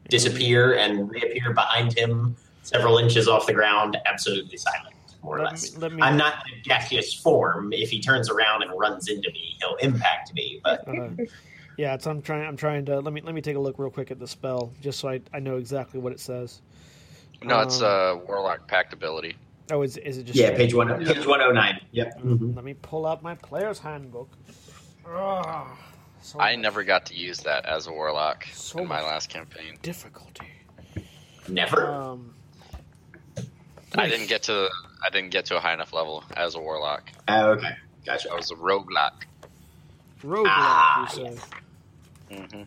disappear 0.08 0.74
and 0.74 1.10
reappear 1.10 1.52
behind 1.52 1.96
him, 1.98 2.36
several 2.62 2.98
inches 2.98 3.26
off 3.26 3.46
the 3.46 3.52
ground, 3.52 3.98
absolutely 4.06 4.56
silent, 4.58 4.94
more 5.24 5.38
or 5.40 5.44
less. 5.44 5.76
me- 5.76 5.88
me- 5.88 6.02
I'm 6.02 6.16
not 6.16 6.34
in 6.46 6.60
a 6.60 6.62
gaseous 6.62 7.12
form. 7.12 7.72
If 7.72 7.90
he 7.90 8.00
turns 8.00 8.30
around 8.30 8.62
and 8.62 8.70
runs 8.78 9.08
into 9.08 9.28
me, 9.32 9.56
he'll 9.60 9.74
impact 9.76 10.32
me. 10.34 10.60
But 10.62 10.86
Uh, 10.86 11.08
yeah, 11.76 11.94
it's, 11.94 12.06
I'm 12.06 12.22
trying. 12.22 12.46
I'm 12.46 12.56
trying 12.56 12.84
to 12.86 13.00
let 13.00 13.12
me 13.12 13.22
let 13.22 13.34
me 13.34 13.40
take 13.40 13.56
a 13.56 13.60
look 13.60 13.76
real 13.78 13.90
quick 13.90 14.12
at 14.12 14.20
the 14.20 14.28
spell, 14.28 14.72
just 14.80 15.00
so 15.00 15.08
I, 15.08 15.20
I 15.34 15.40
know 15.40 15.56
exactly 15.56 15.98
what 15.98 16.12
it 16.12 16.20
says. 16.20 16.60
No, 17.42 17.58
it's 17.60 17.80
a 17.80 17.86
uh, 17.86 18.20
Warlock 18.28 18.68
Pact 18.68 18.92
ability. 18.92 19.34
Oh, 19.70 19.82
is 19.82 19.96
is 19.96 20.18
it 20.18 20.24
just 20.24 20.38
yeah, 20.38 20.56
page 20.56 20.74
one, 20.74 20.88
page 21.04 21.26
one 21.26 21.40
oh 21.40 21.50
nine. 21.52 21.80
Yep. 21.92 22.20
Mhm. 22.20 22.54
Let 22.56 22.64
me 22.64 22.74
pull 22.74 23.06
out 23.06 23.22
my 23.22 23.34
player's 23.36 23.78
handbook. 23.78 24.28
Ugh, 25.06 25.66
so 26.20 26.40
I 26.40 26.54
much 26.56 26.62
never 26.62 26.84
got 26.84 27.06
to 27.06 27.14
use 27.14 27.38
that 27.40 27.64
as 27.66 27.86
a 27.86 27.92
Warlock 27.92 28.46
So 28.52 28.78
in 28.80 28.88
my 28.88 29.00
last 29.02 29.28
campaign. 29.30 29.78
difficulty. 29.82 30.46
Never. 31.48 31.90
Um, 31.90 32.34
I 33.94 34.08
didn't 34.08 34.28
get 34.28 34.42
to. 34.44 34.68
I 35.04 35.10
didn't 35.10 35.30
get 35.30 35.46
to 35.46 35.56
a 35.56 35.60
high 35.60 35.74
enough 35.74 35.92
level 35.92 36.22
as 36.36 36.54
a 36.54 36.60
Warlock. 36.60 37.10
Oh, 37.28 37.50
okay, 37.52 37.74
gotcha. 38.06 38.30
I 38.30 38.34
was 38.36 38.50
a 38.50 38.54
roguelock. 38.56 39.24
roguelike, 40.22 40.44
Ah, 40.46 41.14
you 41.16 41.24
say. 41.24 42.36
hmm 42.36 42.62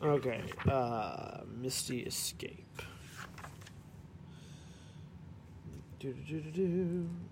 Okay, 0.00 0.42
uh, 0.70 1.38
Misty 1.60 2.00
Escape. 2.00 2.67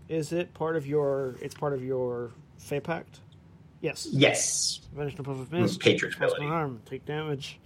Is 0.09 0.33
it 0.33 0.55
part 0.55 0.77
of 0.77 0.87
your? 0.87 1.37
It's 1.41 1.55
part 1.55 1.73
of 1.73 1.85
your 1.85 2.33
Fey 2.59 2.81
Pact. 2.81 3.21
Yes. 3.81 4.09
Yes. 4.11 4.81
Vanish 4.95 5.17
no 5.19 5.25
puff 5.25 5.39
of 5.39 5.53
mist. 5.53 5.85
No 5.85 5.93
ability. 5.93 6.47
harm. 6.47 6.81
Take 6.87 7.05
damage. 7.05 7.61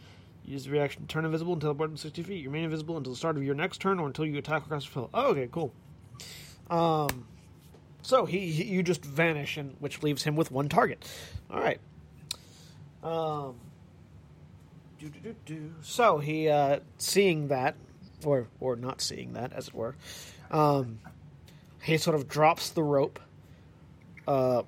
Use 0.45 0.65
the 0.65 0.71
reaction. 0.71 1.07
Turn 1.07 1.25
invisible 1.25 1.53
and 1.53 1.63
teleport 1.63 1.91
in 1.91 1.97
sixty 1.97 2.23
feet. 2.23 2.43
You 2.43 2.49
remain 2.49 2.65
invisible 2.65 2.97
until 2.97 3.13
the 3.13 3.17
start 3.19 3.37
of 3.37 3.45
your 3.45 3.55
next 3.55 3.79
turn, 3.79 4.01
or 4.01 4.07
until 4.07 4.27
you 4.27 4.37
attack 4.39 4.65
across 4.67 4.85
the 4.85 4.91
field. 4.91 5.11
Oh, 5.15 5.29
okay, 5.29 5.49
cool. 5.51 5.73
Um, 6.69 7.27
so 8.03 8.25
he, 8.27 8.51
he 8.51 8.65
you 8.65 8.83
just 8.83 9.05
vanish, 9.05 9.57
and 9.57 9.77
which 9.79 10.03
leaves 10.03 10.23
him 10.25 10.37
with 10.37 10.51
one 10.51 10.69
target. 10.69 11.09
All 11.51 11.61
right. 11.61 11.81
Um. 13.03 13.55
Do, 14.99 15.09
do, 15.09 15.19
do, 15.21 15.35
do. 15.47 15.73
So 15.81 16.19
he, 16.19 16.51
uh, 16.51 16.81
seeing 16.99 17.49
that, 17.49 17.75
or 18.23 18.49
or 18.61 18.77
not 18.77 19.01
seeing 19.01 19.33
that, 19.33 19.53
as 19.55 19.69
it 19.69 19.75
were, 19.75 19.97
um, 20.51 20.99
he 21.83 21.97
sort 21.97 22.15
of 22.17 22.29
drops 22.29 22.71
the 22.71 22.83
rope, 22.83 23.19
uh, 24.27 24.63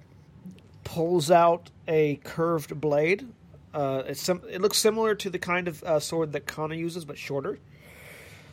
pulls 0.85 1.31
out 1.31 1.71
a 1.88 2.16
curved 2.25 2.81
blade. 2.81 3.29
Uh, 3.75 4.03
it's 4.07 4.21
sim- 4.21 4.42
it 4.51 4.61
looks 4.61 4.79
similar 4.79 5.14
to 5.14 5.31
the 5.31 5.38
kind 5.38 5.66
of 5.68 5.83
uh, 5.85 5.99
sword 6.01 6.33
that 6.33 6.47
Kana 6.47 6.75
uses, 6.75 7.05
but 7.05 7.16
shorter, 7.18 7.59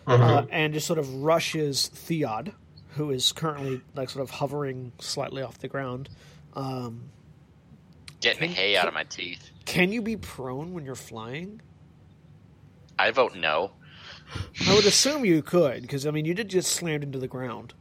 uh, 0.08 0.46
and 0.50 0.74
just 0.74 0.88
sort 0.88 1.00
of 1.00 1.14
rushes 1.24 1.88
Theod, 1.88 2.54
who 2.96 3.12
is 3.12 3.32
currently 3.32 3.82
like 3.96 4.10
sort 4.10 4.24
of 4.24 4.30
hovering 4.30 4.92
slightly 5.00 5.42
off 5.42 5.58
the 5.60 5.68
ground. 5.68 6.10
Um, 6.54 7.10
Getting 8.22 8.50
hay 8.52 8.76
out 8.76 8.88
of 8.88 8.94
my 8.94 9.04
teeth. 9.06 9.50
can 9.66 9.92
you 9.94 10.02
be 10.02 10.18
prone 10.18 10.74
when 10.74 10.84
you're 10.86 10.96
flying? 10.96 11.62
I 12.98 13.12
vote 13.12 13.36
no. 13.36 13.72
I 14.68 14.76
would 14.76 14.86
assume 14.86 15.26
you 15.26 15.42
could, 15.42 15.82
because 15.82 16.06
I 16.06 16.12
mean, 16.12 16.26
you 16.26 16.34
did 16.34 16.50
just 16.50 16.72
slammed 16.74 17.04
into 17.04 17.18
the 17.20 17.28
ground. 17.28 17.74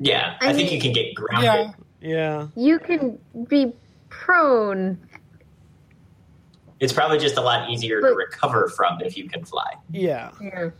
Yeah, 0.00 0.36
I 0.40 0.50
I, 0.50 0.52
think 0.52 0.70
mean- 0.70 0.74
you 0.76 0.80
can 0.80 0.92
get 0.92 1.14
grounded. 1.14 1.44
Yeah. 1.44 1.72
Yeah, 2.00 2.46
You 2.54 2.78
can 2.78 3.18
be 3.48 3.72
prone 4.08 4.98
It's 6.78 6.92
probably 6.92 7.18
just 7.18 7.36
a 7.36 7.40
lot 7.40 7.68
easier 7.68 8.00
to 8.00 8.06
recover 8.08 8.68
from 8.68 9.00
if 9.00 9.16
you 9.18 9.28
can 9.28 9.44
fly. 9.44 9.74
Yeah. 9.90 10.30
Yeah. 10.40 10.70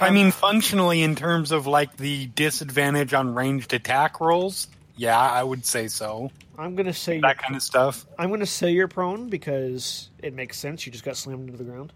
I 0.00 0.10
mean, 0.10 0.30
functionally, 0.30 1.02
in 1.02 1.16
terms 1.16 1.50
of 1.50 1.66
like 1.66 1.96
the 1.96 2.26
disadvantage 2.28 3.12
on 3.12 3.34
ranged 3.34 3.72
attack 3.74 4.20
rolls, 4.20 4.68
yeah, 4.96 5.18
I 5.18 5.42
would 5.42 5.66
say 5.66 5.88
so. 5.88 6.30
I'm 6.56 6.76
gonna 6.76 6.92
say 6.94 7.18
That 7.20 7.38
kind 7.38 7.56
of 7.56 7.62
stuff. 7.62 8.06
I'm 8.16 8.30
gonna 8.30 8.46
say 8.46 8.70
you're 8.70 8.86
prone 8.86 9.28
because 9.28 10.10
it 10.22 10.34
makes 10.34 10.56
sense. 10.56 10.86
You 10.86 10.92
just 10.92 11.04
got 11.04 11.16
slammed 11.16 11.48
into 11.48 11.58
the 11.58 11.64
ground. 11.64 11.92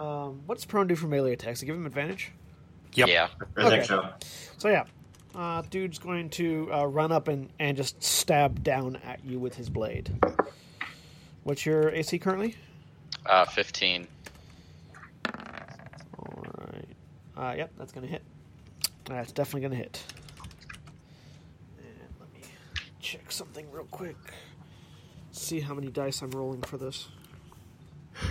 Um, 0.00 0.40
what's 0.46 0.64
prone 0.64 0.86
do 0.86 0.96
for 0.96 1.06
melee 1.06 1.32
attacks? 1.34 1.60
To 1.60 1.66
give 1.66 1.74
him 1.76 1.84
advantage. 1.86 2.32
Yep. 2.94 3.08
Yeah. 3.08 3.28
I 3.56 3.68
think 3.68 3.74
Okay. 3.74 3.84
so. 3.84 4.08
So 4.56 4.68
yeah, 4.68 4.84
uh, 5.34 5.62
dude's 5.68 5.98
going 5.98 6.30
to 6.30 6.72
uh, 6.72 6.84
run 6.86 7.12
up 7.12 7.28
and, 7.28 7.50
and 7.58 7.76
just 7.76 8.02
stab 8.02 8.64
down 8.64 8.96
at 9.04 9.24
you 9.24 9.38
with 9.38 9.54
his 9.54 9.68
blade. 9.68 10.10
What's 11.44 11.64
your 11.66 11.90
AC 11.90 12.18
currently? 12.18 12.56
Uh, 13.26 13.44
15. 13.44 14.06
All 16.18 16.44
right. 16.72 16.88
Uh, 17.36 17.54
yep, 17.56 17.70
that's 17.78 17.92
gonna 17.92 18.06
hit. 18.06 18.22
That's 19.04 19.32
definitely 19.32 19.62
gonna 19.62 19.76
hit. 19.76 20.02
And 21.78 21.86
let 22.18 22.32
me 22.32 22.40
check 23.00 23.30
something 23.30 23.70
real 23.70 23.86
quick. 23.90 24.16
See 25.32 25.60
how 25.60 25.74
many 25.74 25.88
dice 25.88 26.22
I'm 26.22 26.30
rolling 26.30 26.62
for 26.62 26.76
this. 26.78 27.08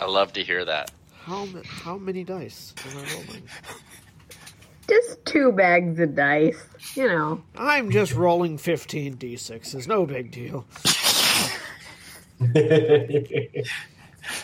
I 0.00 0.06
love 0.06 0.32
to 0.32 0.42
hear 0.42 0.64
that. 0.64 0.90
How 1.24 1.46
how 1.64 1.98
many 1.98 2.24
dice 2.24 2.74
am 2.86 2.98
I 2.98 3.12
rolling? 3.14 3.42
Just 4.88 5.24
two 5.26 5.52
bags 5.52 6.00
of 6.00 6.16
dice. 6.16 6.56
You 6.96 7.06
know. 7.06 7.42
I'm 7.56 7.90
just 7.90 8.14
rolling 8.14 8.56
15 8.56 9.18
d6s. 9.18 9.86
No 9.86 10.06
big 10.06 10.32
deal. 10.32 10.64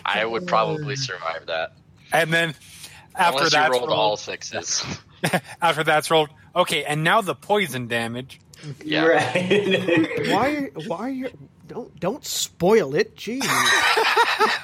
I 0.05 0.25
would 0.25 0.47
probably 0.47 0.97
survive 0.97 1.47
that. 1.47 1.73
And 2.13 2.33
then 2.33 2.55
after 3.15 3.39
Unless 3.39 3.53
that's 3.53 3.67
you 3.67 3.73
rolled 3.73 3.89
rolled, 3.89 3.99
all 3.99 4.17
sixes. 4.19 4.85
after 5.63 5.83
that's 5.83 6.11
rolled, 6.11 6.29
okay, 6.55 6.85
and 6.85 7.03
now 7.03 7.23
the 7.23 7.35
poison 7.35 7.89
damage. 7.89 8.39
yeah. 8.85 9.07
Right. 9.07 10.29
Why 10.29 10.71
why 10.87 10.99
are 10.99 11.09
you 11.09 11.31
don't 11.67 11.99
don't 11.99 12.25
spoil 12.25 12.95
it. 12.95 13.17
Jeez. 13.17 13.43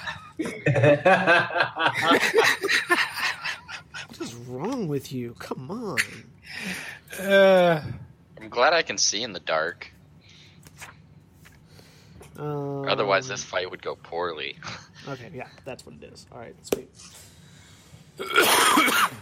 What 4.08 4.20
is 4.20 4.34
wrong 4.34 4.88
with 4.88 5.12
you? 5.12 5.34
Come 5.38 5.70
on. 5.70 5.98
Uh, 7.20 7.82
I'm 8.40 8.48
glad 8.48 8.72
I 8.72 8.82
can 8.82 8.98
see 8.98 9.22
in 9.22 9.32
the 9.32 9.40
dark. 9.40 9.92
Um, 12.36 12.88
Otherwise, 12.88 13.28
this 13.28 13.44
fight 13.44 13.70
would 13.70 13.82
go 13.82 13.94
poorly. 13.94 14.56
Okay, 15.08 15.30
yeah, 15.34 15.48
that's 15.64 15.84
what 15.84 15.96
it 16.00 16.04
is. 16.12 16.26
All 16.32 16.38
right, 16.38 16.54
sweet. 16.66 16.88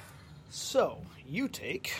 so 0.50 0.98
you 1.26 1.48
take. 1.48 1.92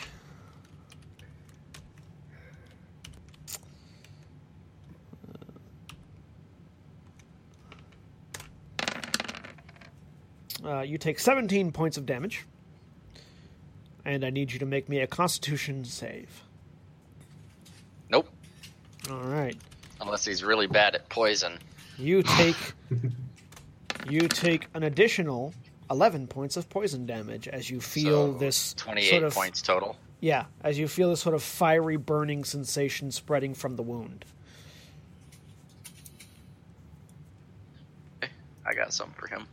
Uh, 10.65 10.81
you 10.81 10.99
take 10.99 11.19
17 11.19 11.73
points 11.73 11.97
of 11.97 12.05
damage, 12.07 12.45
and 14.05 14.25
I 14.25 14.31
need 14.31 14.53
you 14.53 14.59
to 14.59 14.67
make 14.67 14.89
me 14.89 15.01
a 15.01 15.07
Constitution 15.07 15.85
save. 15.85 16.43
Nope. 18.11 18.29
All 19.11 19.21
right. 19.23 19.57
Unless 20.01 20.25
he's 20.25 20.43
really 20.45 20.67
bad 20.67 20.95
at 20.95 21.09
poison. 21.09 21.59
You 21.99 22.23
take 22.23 22.57
you 24.09 24.29
take 24.29 24.67
an 24.75 24.83
additional 24.83 25.53
eleven 25.91 26.27
points 26.27 26.57
of 26.57 26.69
poison 26.71 27.05
damage 27.07 27.47
as 27.49 27.69
you 27.71 27.81
feel 27.81 28.33
So, 28.33 28.39
this 28.39 28.75
28 28.75 29.11
sort 29.11 29.23
of 29.25 29.35
points 29.35 29.61
total. 29.63 29.97
yeah, 30.21 30.45
as 30.65 30.79
you 30.79 30.89
feel 30.89 31.11
this 31.11 31.21
sort 31.21 31.35
of 31.35 31.43
fiery 31.43 31.97
burning 31.97 32.45
sensation 32.45 33.11
spreading 33.11 33.55
from 33.55 33.77
the 33.77 33.83
wound. 33.83 34.25
I 38.67 38.75
got 38.75 38.93
some 38.93 39.11
for 39.13 39.27
him. 39.27 39.47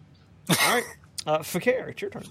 All 0.50 0.56
right, 0.76 0.84
uh, 1.26 1.40
Fi'cayr, 1.40 1.90
it's 1.90 2.02
your 2.02 2.10
turn. 2.12 2.24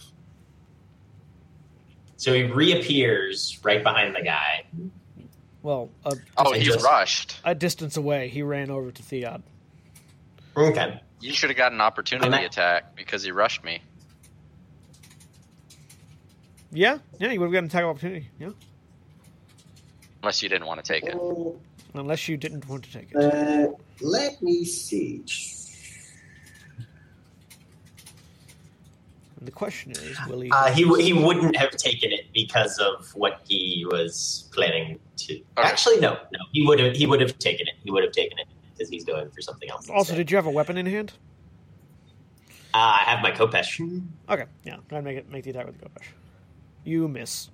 so 2.17 2.33
he 2.33 2.45
reappears 2.45 3.59
right 3.63 3.83
behind 3.83 4.15
the 4.17 4.23
guy. 4.23 4.65
Well, 5.63 5.91
a, 6.05 6.13
Oh, 6.37 6.45
Just- 6.45 6.57
he's 6.57 6.67
just- 6.75 6.85
rushed. 6.85 7.41
a 7.45 7.55
distance 7.55 7.97
away, 7.97 8.29
he 8.29 8.43
ran 8.43 8.71
over 8.71 8.91
to 8.91 9.03
Theod. 9.03 9.43
Okay. 10.57 11.01
You 11.21 11.33
should 11.33 11.51
have 11.51 11.57
got 11.57 11.73
an 11.73 11.81
opportunity 11.81 12.29
I'm 12.33 12.45
attack 12.45 12.95
because 12.97 13.23
he 13.23 13.31
rushed 13.33 13.65
me. 13.65 13.81
Yeah, 16.73 16.99
yeah, 17.19 17.33
you 17.33 17.41
would 17.41 17.47
have 17.47 17.53
got 17.53 17.59
an 17.61 17.65
attack 17.67 17.85
opportunity. 17.85 18.29
Yeah, 18.39 18.51
Unless 20.23 20.43
you 20.43 20.49
didn't 20.49 20.67
want 20.67 20.85
to 20.85 20.93
take 20.93 21.05
it. 21.05 21.15
unless 21.95 22.29
you 22.29 22.37
didn't 22.37 22.69
want 22.69 22.83
to 22.85 22.93
take 22.93 23.13
it. 23.13 23.17
Uh, 23.17 23.69
let 24.01 24.43
me 24.43 24.65
see. 24.65 25.23
The 29.41 29.51
question 29.51 29.93
is, 29.93 30.19
will 30.29 30.41
he? 30.41 30.51
Uh, 30.51 30.73
he 30.73 30.85
w- 30.85 31.03
he 31.03 31.13
wouldn't 31.13 31.57
have 31.57 31.71
taken 31.73 32.11
it 32.11 32.27
because 32.33 32.79
of 32.79 33.15
what 33.15 33.43
he 33.47 33.87
was 33.91 34.49
planning 34.53 34.99
to. 35.19 35.41
Actually, 35.59 36.01
no, 36.01 36.15
no. 36.33 36.39
He 36.53 36.67
would 36.67 36.81
have 36.81 36.97
he 36.97 37.07
would 37.07 37.21
have 37.21 37.39
taken 37.39 37.69
it. 37.69 37.75
He 37.85 37.91
would 37.91 38.03
have 38.03 38.13
taken 38.13 38.39
it 38.39 38.47
because 38.73 38.89
he's 38.89 39.05
going 39.05 39.31
for 39.31 39.41
something 39.43 39.71
else. 39.71 39.89
also, 39.91 39.99
instead. 40.01 40.17
did 40.17 40.31
you 40.31 40.37
have 40.37 40.47
a 40.47 40.51
weapon 40.51 40.79
in 40.79 40.87
hand? 40.87 41.13
uh, 42.75 42.79
I 42.79 43.03
have 43.05 43.23
my 43.23 43.31
Khopesh. 43.31 43.79
Okay, 44.29 44.45
yeah, 44.65 44.77
go 44.77 44.77
ahead 44.77 44.83
and 44.91 45.05
make 45.05 45.17
it 45.19 45.31
make 45.31 45.45
the 45.45 45.51
attack 45.51 45.67
with 45.67 45.79
the 45.79 45.87
Khopesh. 45.87 46.07
You 46.85 47.07
miss. 47.09 47.51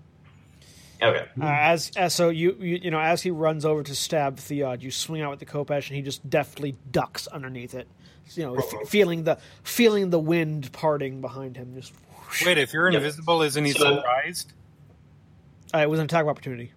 Okay. 1.02 1.26
Uh, 1.40 1.44
as 1.44 1.90
as 1.96 2.14
so 2.14 2.28
you, 2.28 2.56
you 2.60 2.78
you 2.82 2.90
know 2.92 3.00
as 3.00 3.22
he 3.22 3.30
runs 3.32 3.64
over 3.64 3.82
to 3.82 3.94
stab 3.94 4.36
Theod, 4.36 4.82
you 4.82 4.90
swing 4.92 5.20
out 5.20 5.30
with 5.30 5.40
the 5.40 5.46
Khopesh, 5.46 5.88
and 5.88 5.96
he 5.96 6.02
just 6.02 6.28
deftly 6.30 6.76
ducks 6.90 7.26
underneath 7.26 7.74
it. 7.74 7.88
You 8.36 8.44
know, 8.46 8.56
f- 8.56 8.88
feeling 8.88 9.24
the 9.24 9.38
feeling 9.62 10.10
the 10.10 10.18
wind 10.18 10.72
parting 10.72 11.20
behind 11.20 11.56
him. 11.56 11.74
Just 11.74 11.92
whoosh. 12.18 12.44
wait, 12.46 12.58
if 12.58 12.72
you're 12.72 12.90
Yep. 12.90 13.00
invisible, 13.02 13.42
isn't 13.42 13.64
he 13.64 13.72
So- 13.72 13.96
surprised? 13.96 14.52
Uh, 15.74 15.78
it 15.78 15.90
was 15.90 15.98
an 16.00 16.04
attack 16.06 16.22
of 16.22 16.28
opportunity. 16.28 16.72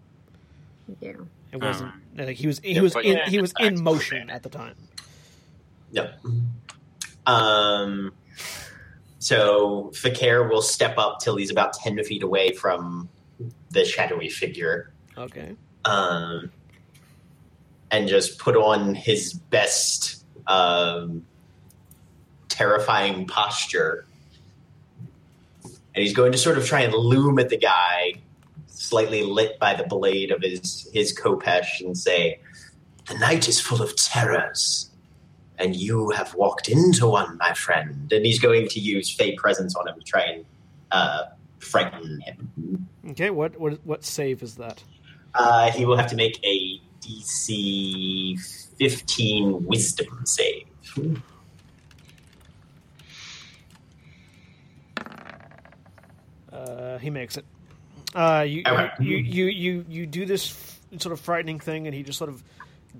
Yeah. 1.02 1.14
It 1.52 1.62
wasn't 1.62 1.94
like 2.18 2.36
he 2.38 2.48
was 2.48 2.60
he 2.60 2.74
Yeah, 2.74 2.82
was 2.82 2.96
in 2.96 3.04
yeah, 3.18 3.30
he 3.30 3.40
was 3.40 3.54
in 3.60 3.82
motion 3.82 4.30
at 4.30 4.44
the 4.44 4.50
time. 4.50 4.76
Yep. 5.92 6.20
Um. 7.26 8.12
So 9.20 9.92
Fi'cayr 9.96 10.50
will 10.50 10.62
step 10.62 10.98
up 10.98 11.20
till 11.20 11.36
he's 11.38 11.50
about 11.52 11.74
ten 11.74 12.02
feet 12.04 12.22
away 12.24 12.52
from 12.54 13.10
the 13.72 13.84
shadowy 13.86 14.30
figure, 14.30 14.92
Okay. 15.18 15.56
um, 15.86 16.52
and 17.92 18.08
just 18.08 18.38
put 18.38 18.56
on 18.56 18.94
his 18.96 19.34
best 19.34 20.24
um, 20.48 21.26
terrifying 22.56 23.28
posture. 23.28 24.06
And 25.64 26.04
he's 26.04 26.14
going 26.14 26.32
to 26.32 26.38
sort 26.38 26.58
of 26.58 26.66
try 26.66 26.82
and 26.82 26.94
loom 26.94 27.40
at 27.40 27.50
the 27.50 27.58
guy, 27.58 28.16
slightly 28.68 29.24
lit 29.24 29.60
by 29.60 29.74
the 29.76 29.84
blade 29.84 30.32
of 30.32 30.42
his 30.42 30.90
his 30.94 31.18
Khopesh, 31.18 31.80
and 31.80 31.98
say, 31.98 32.40
"The 33.08 33.18
night 33.18 33.48
is 33.48 33.60
full 33.60 33.82
of 33.82 33.96
terrors." 33.96 34.90
and 35.58 35.76
you 35.76 36.10
have 36.12 36.34
walked 36.36 36.68
into 36.68 37.08
one, 37.08 37.38
my 37.38 37.54
friend. 37.54 38.12
And 38.12 38.26
he's 38.26 38.40
going 38.40 38.68
to 38.70 38.80
use 38.80 39.10
Fey 39.10 39.36
Presence 39.36 39.76
on 39.76 39.88
him 39.88 39.96
to 39.98 40.06
try 40.06 40.22
and 40.24 40.46
uh, 40.92 41.24
frighten 41.60 42.22
him. 42.22 42.88
Okay. 43.12 43.30
What 43.30 43.60
what 43.60 43.86
what 43.86 44.04
save 44.04 44.44
is 44.44 44.56
that? 44.56 44.84
Uh, 45.34 45.72
he 45.72 45.86
will 45.86 45.98
have 45.98 46.08
to 46.08 46.16
make 46.16 46.40
a 46.44 46.80
DC 47.02 48.40
15 48.78 49.66
Wisdom 49.66 50.26
save. 50.26 50.66
Uh, 56.96 57.00
he 57.00 57.10
makes 57.10 57.38
it. 57.38 57.46
Uh, 58.14 58.46
you, 58.48 58.64
you, 59.00 59.18
you, 59.18 59.46
you, 59.48 59.86
you 59.90 60.06
do 60.06 60.26
this 60.26 60.52
f- 60.52 61.02
sort 61.02 61.12
of 61.14 61.20
frightening 61.20 61.60
thing, 61.60 61.88
and 61.88 61.94
he 61.96 62.04
just 62.04 62.18
sort 62.18 62.30
of 62.30 62.42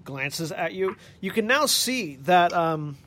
glances 0.04 0.52
at 0.52 0.74
you. 0.74 0.98
You 1.22 1.32
can 1.32 1.48
now 1.48 1.66
see 1.68 2.18
that 2.24 2.52
um, 2.52 2.98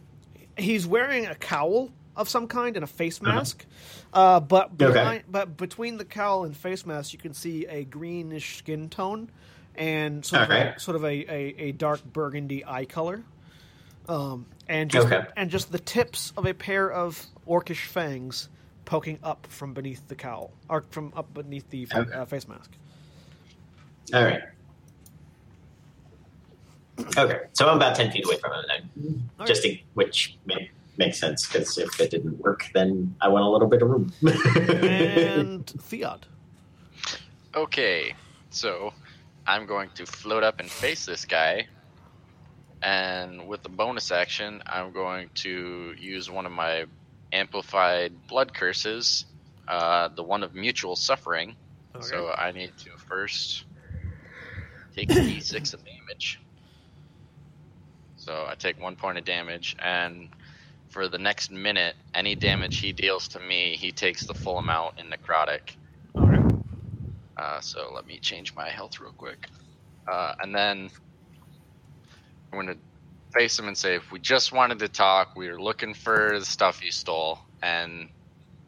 he's 0.57 0.87
wearing 0.87 1.27
a 1.27 1.35
cowl 1.35 1.91
of 2.17 2.29
some 2.29 2.49
kind 2.49 2.77
and 2.77 2.85
a 2.85 2.87
face 2.87 3.21
mask. 3.21 3.65
Uh, 4.13 4.41
but 4.41 4.71
Okay. 4.81 5.23
but 5.31 5.57
between 5.57 5.99
the 5.99 6.05
cowl 6.05 6.45
and 6.45 6.57
face 6.57 6.87
mask, 6.87 7.13
you 7.13 7.19
can 7.19 7.35
see 7.35 7.67
a 7.67 7.85
greenish 7.85 8.57
skin 8.57 8.89
tone 8.89 9.31
and 9.77 10.25
sort 10.25 10.43
of, 10.43 10.51
a, 10.51 10.81
sort 10.81 10.97
of 10.97 11.05
a, 11.05 11.09
a, 11.09 11.55
a 11.69 11.73
dark 11.73 12.03
burgundy 12.05 12.65
eye 12.67 12.87
color. 12.87 13.23
Um, 14.09 14.47
and 14.67 14.91
just 14.91 15.07
Okay. 15.09 15.27
and 15.37 15.51
just 15.51 15.71
the 15.71 15.79
tips 15.79 16.33
of 16.39 16.47
a 16.47 16.55
pair 16.55 16.91
of 16.91 17.23
orcish 17.47 17.85
fangs 17.87 18.49
poking 18.89 19.19
up 19.23 19.47
from 19.51 19.75
beneath 19.75 20.09
the 20.09 20.15
cowl, 20.15 20.51
or 20.71 20.83
from 20.91 21.13
up 21.15 21.35
beneath 21.35 21.69
the 21.69 21.87
Okay. 21.95 22.11
uh, 22.11 22.25
face 22.25 22.49
mask. 22.49 22.71
All 24.15 24.25
right. 24.25 24.41
Okay, 27.19 27.39
so 27.53 27.69
I'm 27.69 27.77
about 27.77 27.95
10 27.97 28.11
feet 28.11 28.25
away 28.25 28.39
from 28.39 28.53
him 28.55 28.65
then. 28.67 29.29
Okay. 29.41 29.47
Just 29.47 29.63
to, 29.65 29.77
which 29.93 30.37
may 30.47 30.71
makes 30.97 31.21
sense 31.21 31.47
because 31.47 31.77
if 31.77 32.01
it 32.01 32.11
didn't 32.11 32.39
work, 32.41 32.65
then 32.73 33.15
I 33.21 33.29
want 33.29 33.45
a 33.45 33.49
little 33.49 33.69
bit 33.69 33.83
of 33.83 33.91
room. 33.91 34.11
and 34.23 35.65
Theod. 35.83 36.27
Okay, 37.55 38.15
so 38.51 38.93
I'm 39.47 39.67
going 39.67 39.91
to 39.97 40.07
float 40.07 40.43
up 40.43 40.61
and 40.61 40.71
face 40.71 41.05
this 41.05 41.27
guy. 41.27 41.67
And 42.83 43.47
with 43.49 43.63
the 43.63 43.69
bonus 43.69 44.11
action, 44.11 44.63
I'm 44.67 44.93
going 44.93 45.29
to 45.37 45.95
use 45.99 46.31
one 46.31 46.47
of 46.47 46.53
my 46.53 46.87
amplified 47.33 48.13
blood 48.27 48.55
curses, 48.55 49.25
uh, 49.67 50.09
the 50.09 50.23
one 50.23 50.43
of 50.43 50.55
mutual 50.55 50.97
suffering. 50.97 51.57
So 52.01 52.31
I 52.31 52.53
need 52.53 52.73
to 52.79 52.91
first 53.09 53.65
take 54.95 55.09
d6 55.09 55.75
of 55.75 55.85
damage. 55.85 56.41
So 58.17 58.47
I 58.49 58.55
take 58.55 58.81
one 58.81 58.95
point 58.95 59.19
of 59.19 59.25
damage, 59.25 59.75
and 59.79 60.29
for 60.91 61.09
the 61.09 61.19
next 61.19 61.51
minute, 61.51 61.97
any 62.15 62.35
damage 62.35 62.79
he 62.79 62.93
deals 62.93 63.29
to 63.29 63.41
me, 63.41 63.77
he 63.77 63.91
takes 63.91 64.27
the 64.27 64.35
full 64.35 64.59
amount 64.59 64.99
in 65.01 65.07
necrotic. 65.07 65.75
Okay. 66.17 66.57
Uh, 67.37 67.61
so 67.61 67.91
let 67.95 68.07
me 68.07 68.19
change 68.19 68.55
my 68.55 68.69
health 68.69 69.01
real 69.01 69.13
quick. 69.13 69.49
Uh, 70.07 70.35
and 70.41 70.55
then 70.55 70.91
I'm 72.53 72.59
going 72.59 72.67
to 72.67 72.77
face 73.33 73.59
him 73.59 73.69
and 73.69 73.77
say, 73.77 73.95
if 73.97 74.11
we 74.13 74.19
just 74.19 74.53
wanted 74.53 74.79
to 74.81 74.89
talk, 74.89 75.37
we 75.37 75.49
were 75.51 75.61
looking 75.61 75.95
for 75.95 76.39
the 76.39 76.45
stuff 76.45 76.83
you 76.85 76.91
stole. 76.91 77.39
And 77.63 78.09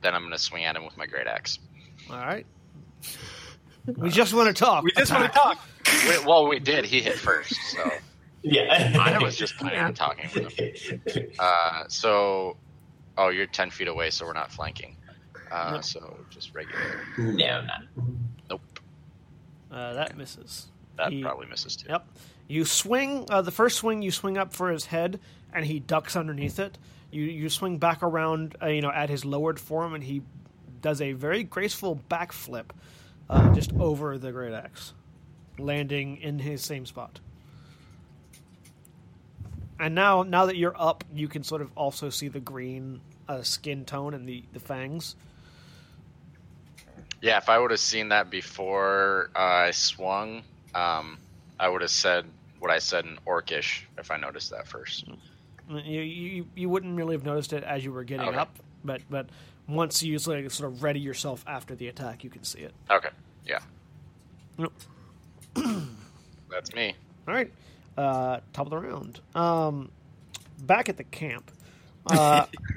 then 0.02 0.14
I'm 0.14 0.22
going 0.22 0.32
to 0.32 0.38
swing 0.38 0.64
at 0.64 0.76
him 0.76 0.84
with 0.84 0.96
my 0.96 1.06
great 1.06 1.26
axe. 1.26 1.58
All 2.10 2.16
right. 2.18 2.46
We 3.96 4.10
just 4.10 4.34
want 4.34 4.54
to 4.54 4.64
talk. 4.64 4.84
We 4.84 4.92
just 4.92 5.12
want 5.12 5.32
to 5.32 5.38
talk. 5.38 5.58
Wait, 6.08 6.24
well, 6.24 6.48
we 6.48 6.58
did. 6.58 6.84
He 6.84 7.00
hit 7.00 7.16
first. 7.18 7.54
So 7.72 7.90
yeah. 8.42 8.96
I 9.00 9.18
was 9.22 9.36
just 9.36 9.56
planning 9.56 9.80
on 9.80 9.94
talking 9.94 10.28
with 10.34 10.52
him. 10.52 11.00
Uh, 11.38 11.84
so, 11.88 12.56
oh, 13.16 13.28
you're 13.30 13.46
10 13.46 13.70
feet 13.70 13.88
away, 13.88 14.10
so 14.10 14.26
we're 14.26 14.32
not 14.34 14.52
flanking. 14.52 14.96
Uh, 15.50 15.72
Nope. 15.72 15.84
So 15.84 16.16
just 16.30 16.54
regular. 16.54 17.02
no, 17.18 17.62
not. 17.62 17.82
Nope. 18.48 18.60
Uh, 19.70 19.94
that 19.94 20.16
misses. 20.16 20.68
That 20.96 21.12
He- 21.12 21.22
probably 21.22 21.46
misses 21.46 21.76
too. 21.76 21.86
Yep. 21.88 22.06
You 22.50 22.64
swing 22.64 23.26
uh, 23.30 23.42
the 23.42 23.52
first 23.52 23.76
swing. 23.76 24.02
You 24.02 24.10
swing 24.10 24.36
up 24.36 24.52
for 24.52 24.72
his 24.72 24.86
head, 24.86 25.20
and 25.54 25.64
he 25.64 25.78
ducks 25.78 26.16
underneath 26.16 26.58
it. 26.58 26.78
You 27.12 27.22
you 27.22 27.48
swing 27.48 27.78
back 27.78 28.02
around, 28.02 28.56
uh, 28.60 28.66
you 28.66 28.82
know, 28.82 28.90
at 28.90 29.08
his 29.08 29.24
lowered 29.24 29.60
form, 29.60 29.94
and 29.94 30.02
he 30.02 30.22
does 30.82 31.00
a 31.00 31.12
very 31.12 31.44
graceful 31.44 32.00
backflip, 32.10 32.70
uh, 33.28 33.54
just 33.54 33.72
over 33.74 34.18
the 34.18 34.32
great 34.32 34.52
axe, 34.52 34.94
landing 35.60 36.16
in 36.16 36.40
his 36.40 36.64
same 36.64 36.86
spot. 36.86 37.20
And 39.78 39.94
now, 39.94 40.24
now 40.24 40.46
that 40.46 40.56
you're 40.56 40.74
up, 40.76 41.04
you 41.14 41.28
can 41.28 41.44
sort 41.44 41.62
of 41.62 41.70
also 41.76 42.10
see 42.10 42.26
the 42.26 42.40
green 42.40 43.00
uh, 43.28 43.42
skin 43.42 43.84
tone 43.84 44.12
and 44.12 44.28
the, 44.28 44.42
the 44.52 44.60
fangs. 44.60 45.14
Yeah, 47.22 47.38
if 47.38 47.48
I 47.48 47.60
would 47.60 47.70
have 47.70 47.80
seen 47.80 48.08
that 48.08 48.28
before 48.28 49.30
uh, 49.36 49.38
I 49.38 49.70
swung, 49.70 50.42
um, 50.74 51.16
I 51.58 51.68
would 51.68 51.82
have 51.82 51.90
said 51.90 52.26
what 52.60 52.70
I 52.70 52.78
said 52.78 53.04
in 53.04 53.18
Orcish 53.26 53.82
if 53.98 54.10
I 54.12 54.16
noticed 54.16 54.50
that 54.50 54.66
first. 54.68 55.04
You, 55.68 56.00
you 56.02 56.46
you 56.56 56.68
wouldn't 56.68 56.96
really 56.96 57.14
have 57.14 57.24
noticed 57.24 57.52
it 57.52 57.62
as 57.64 57.84
you 57.84 57.92
were 57.92 58.04
getting 58.04 58.28
Okay. 58.28 58.36
up, 58.38 58.56
but 58.84 59.02
but 59.10 59.26
once 59.68 60.02
you 60.02 60.18
sort 60.18 60.44
of, 60.44 60.52
sort 60.52 60.72
of 60.72 60.82
ready 60.82 60.98
yourself 61.00 61.44
after 61.46 61.74
the 61.76 61.88
attack, 61.88 62.24
you 62.24 62.30
can 62.30 62.42
see 62.44 62.60
it. 62.60 62.72
Okay, 62.90 63.10
yeah. 63.46 63.60
Yep. 64.58 64.72
That's 66.50 66.74
me. 66.74 66.94
All 67.28 67.34
right, 67.34 67.52
uh, 67.96 68.40
top 68.52 68.66
of 68.66 68.70
the 68.70 68.78
round. 68.78 69.20
Um, 69.34 69.90
back 70.62 70.88
at 70.88 70.96
the 70.96 71.04
camp, 71.04 71.50
uh, 72.06 72.46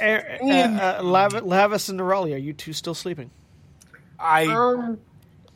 Er- 0.00 0.38
uh, 0.40 0.46
uh, 0.46 1.00
Lav- 1.02 1.32
Lavias 1.44 1.88
and 1.88 1.98
Nerali, 1.98 2.34
are 2.34 2.38
you 2.38 2.52
two 2.52 2.72
still 2.72 2.94
sleeping? 2.94 3.30
I 4.20 4.46
um, 4.46 5.00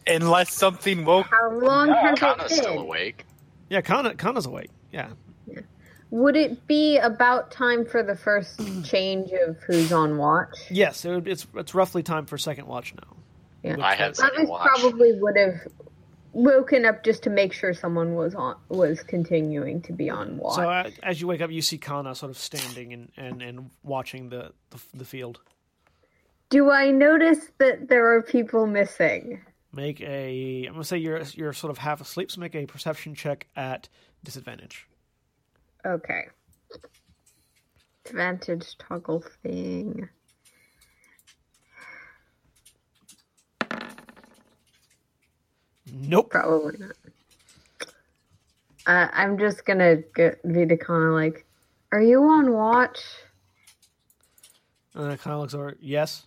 unless 0.07 0.53
something 0.53 1.05
woke. 1.05 1.27
how 1.31 1.51
long 1.53 1.89
has 1.89 2.15
it 2.15 2.21
Kana's 2.21 2.53
still 2.57 2.73
been? 2.75 2.79
awake. 2.83 3.27
Yeah, 3.69 3.81
Kana, 3.81 4.15
Kana's 4.15 4.47
awake. 4.47 4.71
Yeah, 4.93 5.11
Would 6.11 6.37
it 6.37 6.67
be 6.67 6.99
about 6.99 7.51
time 7.51 7.87
for 7.87 8.03
the 8.03 8.15
first 8.15 8.61
change 8.85 9.31
of 9.33 9.57
who's 9.67 9.93
on 9.93 10.19
watch? 10.19 10.57
yes, 10.71 11.05
it 11.05 11.11
would, 11.11 11.29
it's 11.29 11.47
it's 11.55 11.75
roughly 11.75 12.03
time 12.03 12.27
for 12.27 12.37
second 12.37 12.67
watch 12.67 12.95
now. 12.95 13.17
Yeah. 13.63 13.77
I 13.81 13.95
had 13.95 14.17
second 14.17 14.49
watch. 14.49 14.67
probably 14.69 15.13
would 15.21 15.37
have 15.39 15.55
woken 16.35 16.85
up 16.87 17.05
just 17.05 17.23
to 17.23 17.31
make 17.31 17.53
sure 17.53 17.73
someone 17.73 18.15
was 18.15 18.35
on 18.35 18.57
was 18.69 19.03
continuing 19.03 19.81
to 19.83 19.93
be 19.93 20.11
on 20.11 20.37
watch. 20.39 20.57
So 20.57 20.69
uh, 20.69 20.91
as 21.03 21.21
you 21.21 21.27
wake 21.27 21.41
up, 21.41 21.51
you 21.51 21.63
see 21.63 21.79
Kana 21.79 22.15
sort 22.15 22.31
of 22.31 22.39
standing 22.39 22.93
and, 22.93 23.09
and, 23.17 23.41
and 23.43 23.71
watching 23.83 24.29
the, 24.29 24.53
the 24.71 24.79
the 24.95 25.05
field. 25.07 25.41
Do 26.51 26.71
I 26.71 26.91
notice 26.91 27.39
that 27.59 27.89
there 27.89 28.15
are 28.15 28.21
people 28.23 28.67
missing? 28.67 29.41
Make 29.75 30.01
a. 30.03 30.67
I'm 30.67 30.73
gonna 30.75 30.85
say 30.85 30.99
you're 30.99 31.23
you're 31.33 31.53
sort 31.53 31.71
of 31.71 31.79
half 31.79 32.01
asleep, 32.01 32.31
so 32.31 32.41
make 32.41 32.55
a 32.55 32.67
perception 32.67 33.15
check 33.15 33.47
at 33.57 33.89
disadvantage. 34.23 34.87
Okay. 35.87 36.25
Advantage 38.07 38.77
toggle 38.79 39.25
thing. 39.43 40.09
Nope. 45.91 46.31
Probably 46.31 46.79
not. 46.79 46.97
Uh, 48.87 49.09
I'm 49.13 49.39
just 49.39 49.65
gonna 49.65 49.97
get 50.15 50.43
be 50.43 50.67
to 50.67 50.77
kind 50.77 51.05
of 51.05 51.15
like, 51.15 51.47
are 51.93 52.03
you 52.03 52.23
on 52.25 52.53
watch? 52.53 53.01
And 54.95 55.13
uh, 55.13 55.17
Kana 55.17 55.39
looks 55.39 55.55
over. 55.55 55.77
Yes. 55.81 56.27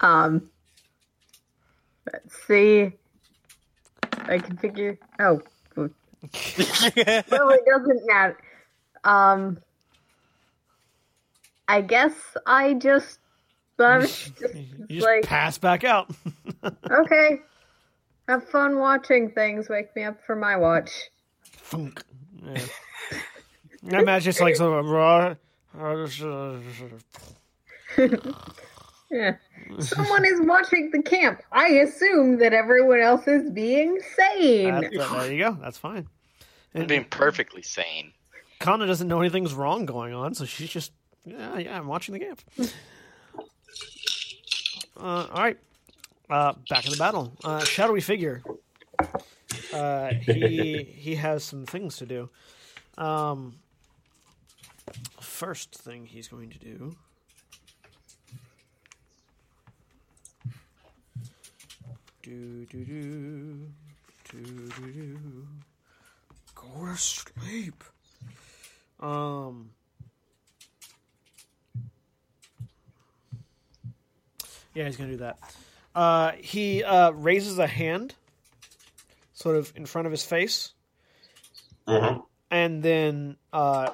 Um, 0.00 0.50
let's 2.12 2.46
see. 2.46 2.92
I 4.24 4.38
can 4.38 4.56
figure. 4.56 4.98
Oh, 5.18 5.40
well, 5.76 5.90
it 7.02 7.64
doesn't 7.66 8.06
matter. 8.06 8.38
Um, 9.04 9.58
I 11.68 11.80
guess 11.80 12.14
I 12.46 12.74
just. 12.74 13.18
I'm 13.78 14.02
just 14.02 14.32
You 14.42 14.66
just 14.88 15.06
like 15.06 15.24
pass 15.24 15.56
back 15.56 15.84
out. 15.84 16.10
okay. 16.90 17.40
Have 18.28 18.46
fun 18.48 18.78
watching 18.78 19.30
things. 19.30 19.70
Wake 19.70 19.96
me 19.96 20.04
up 20.04 20.18
for 20.26 20.36
my 20.36 20.56
watch. 20.56 20.90
Funk. 21.50 22.02
Yeah. 22.44 22.60
I 23.90 24.00
imagine 24.00 24.30
it's 24.30 24.40
like 24.40 24.56
sort 24.56 24.78
of 24.78 24.86
raw. 24.86 25.34
Yeah. 29.10 29.36
Someone 29.80 30.24
is 30.24 30.40
watching 30.42 30.90
the 30.92 31.02
camp. 31.02 31.42
I 31.52 31.68
assume 31.68 32.38
that 32.38 32.52
everyone 32.52 33.00
else 33.00 33.26
is 33.26 33.50
being 33.50 33.98
sane. 34.16 34.80
That- 34.80 34.92
there 34.92 35.32
you 35.32 35.38
go. 35.44 35.58
That's 35.60 35.78
fine. 35.78 36.06
I'm 36.74 36.82
And 36.82 36.88
being 36.88 37.04
perfectly 37.04 37.62
sane. 37.62 38.12
Kana 38.60 38.86
doesn't 38.86 39.08
know 39.08 39.20
anything's 39.20 39.54
wrong 39.54 39.86
going 39.86 40.14
on, 40.14 40.34
so 40.34 40.44
she's 40.44 40.68
just 40.70 40.92
yeah, 41.24 41.58
yeah. 41.58 41.76
I'm 41.76 41.86
watching 41.86 42.12
the 42.12 42.20
camp. 42.20 42.40
Uh, 44.96 45.26
all 45.32 45.42
right, 45.42 45.56
uh, 46.28 46.52
back 46.68 46.84
in 46.84 46.92
the 46.92 46.98
battle. 46.98 47.32
Uh, 47.42 47.64
shadowy 47.64 48.00
figure. 48.00 48.42
Uh, 49.72 50.12
he 50.14 50.82
he 50.94 51.14
has 51.14 51.42
some 51.42 51.64
things 51.64 51.96
to 51.96 52.06
do. 52.06 52.28
Um, 52.98 53.56
first 55.20 55.74
thing 55.74 56.04
he's 56.06 56.28
going 56.28 56.50
to 56.50 56.58
do. 56.58 56.96
Do 62.22 62.66
do 62.66 62.84
do 62.84 63.66
do 64.30 64.42
do 64.42 64.92
do. 64.92 65.46
Go 66.54 66.86
to 66.86 66.96
sleep. 66.96 67.82
Um. 69.00 69.70
Yeah, 74.74 74.86
he's 74.86 74.96
gonna 74.96 75.10
do 75.10 75.16
that. 75.18 75.38
Uh, 75.94 76.32
he 76.38 76.84
uh, 76.84 77.10
raises 77.10 77.58
a 77.58 77.66
hand, 77.66 78.14
sort 79.32 79.56
of 79.56 79.72
in 79.74 79.86
front 79.86 80.06
of 80.06 80.12
his 80.12 80.24
face, 80.24 80.72
Mhm. 81.88 82.24
and 82.50 82.82
then 82.82 83.36
uh, 83.52 83.90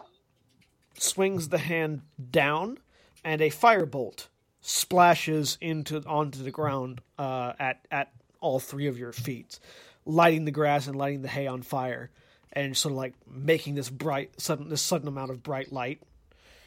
swings 0.98 1.48
the 1.48 1.58
hand 1.58 2.02
down, 2.30 2.78
and 3.24 3.40
a 3.40 3.48
firebolt 3.50 4.26
splashes 4.66 5.56
into 5.60 6.02
onto 6.06 6.42
the 6.42 6.50
ground 6.50 7.00
uh, 7.18 7.52
at 7.58 7.86
at 7.90 8.10
all 8.40 8.58
three 8.58 8.88
of 8.88 8.98
your 8.98 9.12
feet, 9.12 9.60
lighting 10.04 10.44
the 10.44 10.50
grass 10.50 10.88
and 10.88 10.96
lighting 10.96 11.22
the 11.22 11.28
hay 11.28 11.46
on 11.46 11.62
fire, 11.62 12.10
and 12.52 12.76
sort 12.76 12.92
of 12.92 12.96
like 12.98 13.14
making 13.30 13.76
this 13.76 13.88
bright 13.88 14.40
sudden 14.40 14.68
this 14.68 14.82
sudden 14.82 15.06
amount 15.08 15.30
of 15.30 15.42
bright 15.42 15.72
light. 15.72 16.02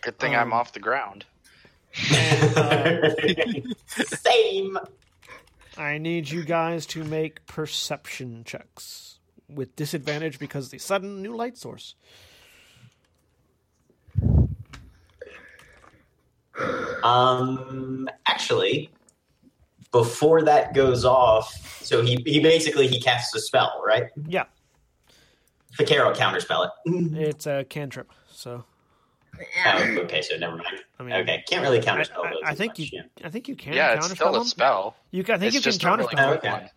Good 0.01 0.17
thing 0.17 0.33
Um, 0.33 0.41
I'm 0.41 0.53
off 0.53 0.71
the 0.71 0.79
ground. 0.79 1.25
And 2.13 2.57
uh, 2.57 3.09
Same. 3.87 4.77
I 5.77 5.97
need 5.97 6.29
you 6.29 6.43
guys 6.43 6.85
to 6.87 7.03
make 7.03 7.45
perception 7.47 8.43
checks. 8.45 9.19
with 9.49 9.75
disadvantage 9.75 10.39
because 10.39 10.65
of 10.65 10.71
the 10.71 10.77
sudden 10.77 11.21
new 11.21 11.35
light 11.35 11.57
source. 11.57 11.95
Um, 17.03 18.09
actually, 18.27 18.89
before 19.91 20.43
that 20.43 20.73
goes 20.73 21.05
off, 21.05 21.51
so 21.83 22.01
he 22.01 22.21
he 22.25 22.39
basically 22.39 22.87
he 22.87 22.99
casts 23.01 23.33
a 23.35 23.39
spell, 23.39 23.81
right? 23.85 24.05
Yeah, 24.27 24.45
Ficaro 25.77 26.15
counterspell 26.15 26.67
it. 26.85 27.17
it's 27.17 27.45
a 27.47 27.63
cantrip. 27.65 28.11
So 28.31 28.63
Oh, 29.65 29.97
okay, 29.99 30.21
so 30.21 30.35
never 30.37 30.57
mind. 30.57 30.79
I 30.99 31.03
mean, 31.03 31.13
okay, 31.13 31.43
can't 31.47 31.61
really 31.61 31.79
counterspell 31.79 32.25
I- 32.25 32.29
those. 32.31 32.39
I 32.45 32.55
think 32.55 32.71
much, 32.71 32.79
you. 32.79 32.89
yeah. 32.91 33.01
I 33.23 33.29
think 33.29 33.47
you 33.47 33.55
can. 33.55 33.73
Yeah, 33.73 33.93
it's 33.93 34.07
counterspell 34.07 34.15
still 34.15 34.35
a 34.35 34.39
them. 34.39 34.43
spell. 34.47 34.95
You 35.11 35.23
can, 35.23 35.35
I 35.35 35.37
think 35.37 35.55
it's 35.55 35.65
you 35.65 35.71
can 35.79 35.87
a 35.93 35.97
really 35.97 36.15
counterspell. 36.15 36.37
Okay. 36.37 36.49
one. 36.51 36.69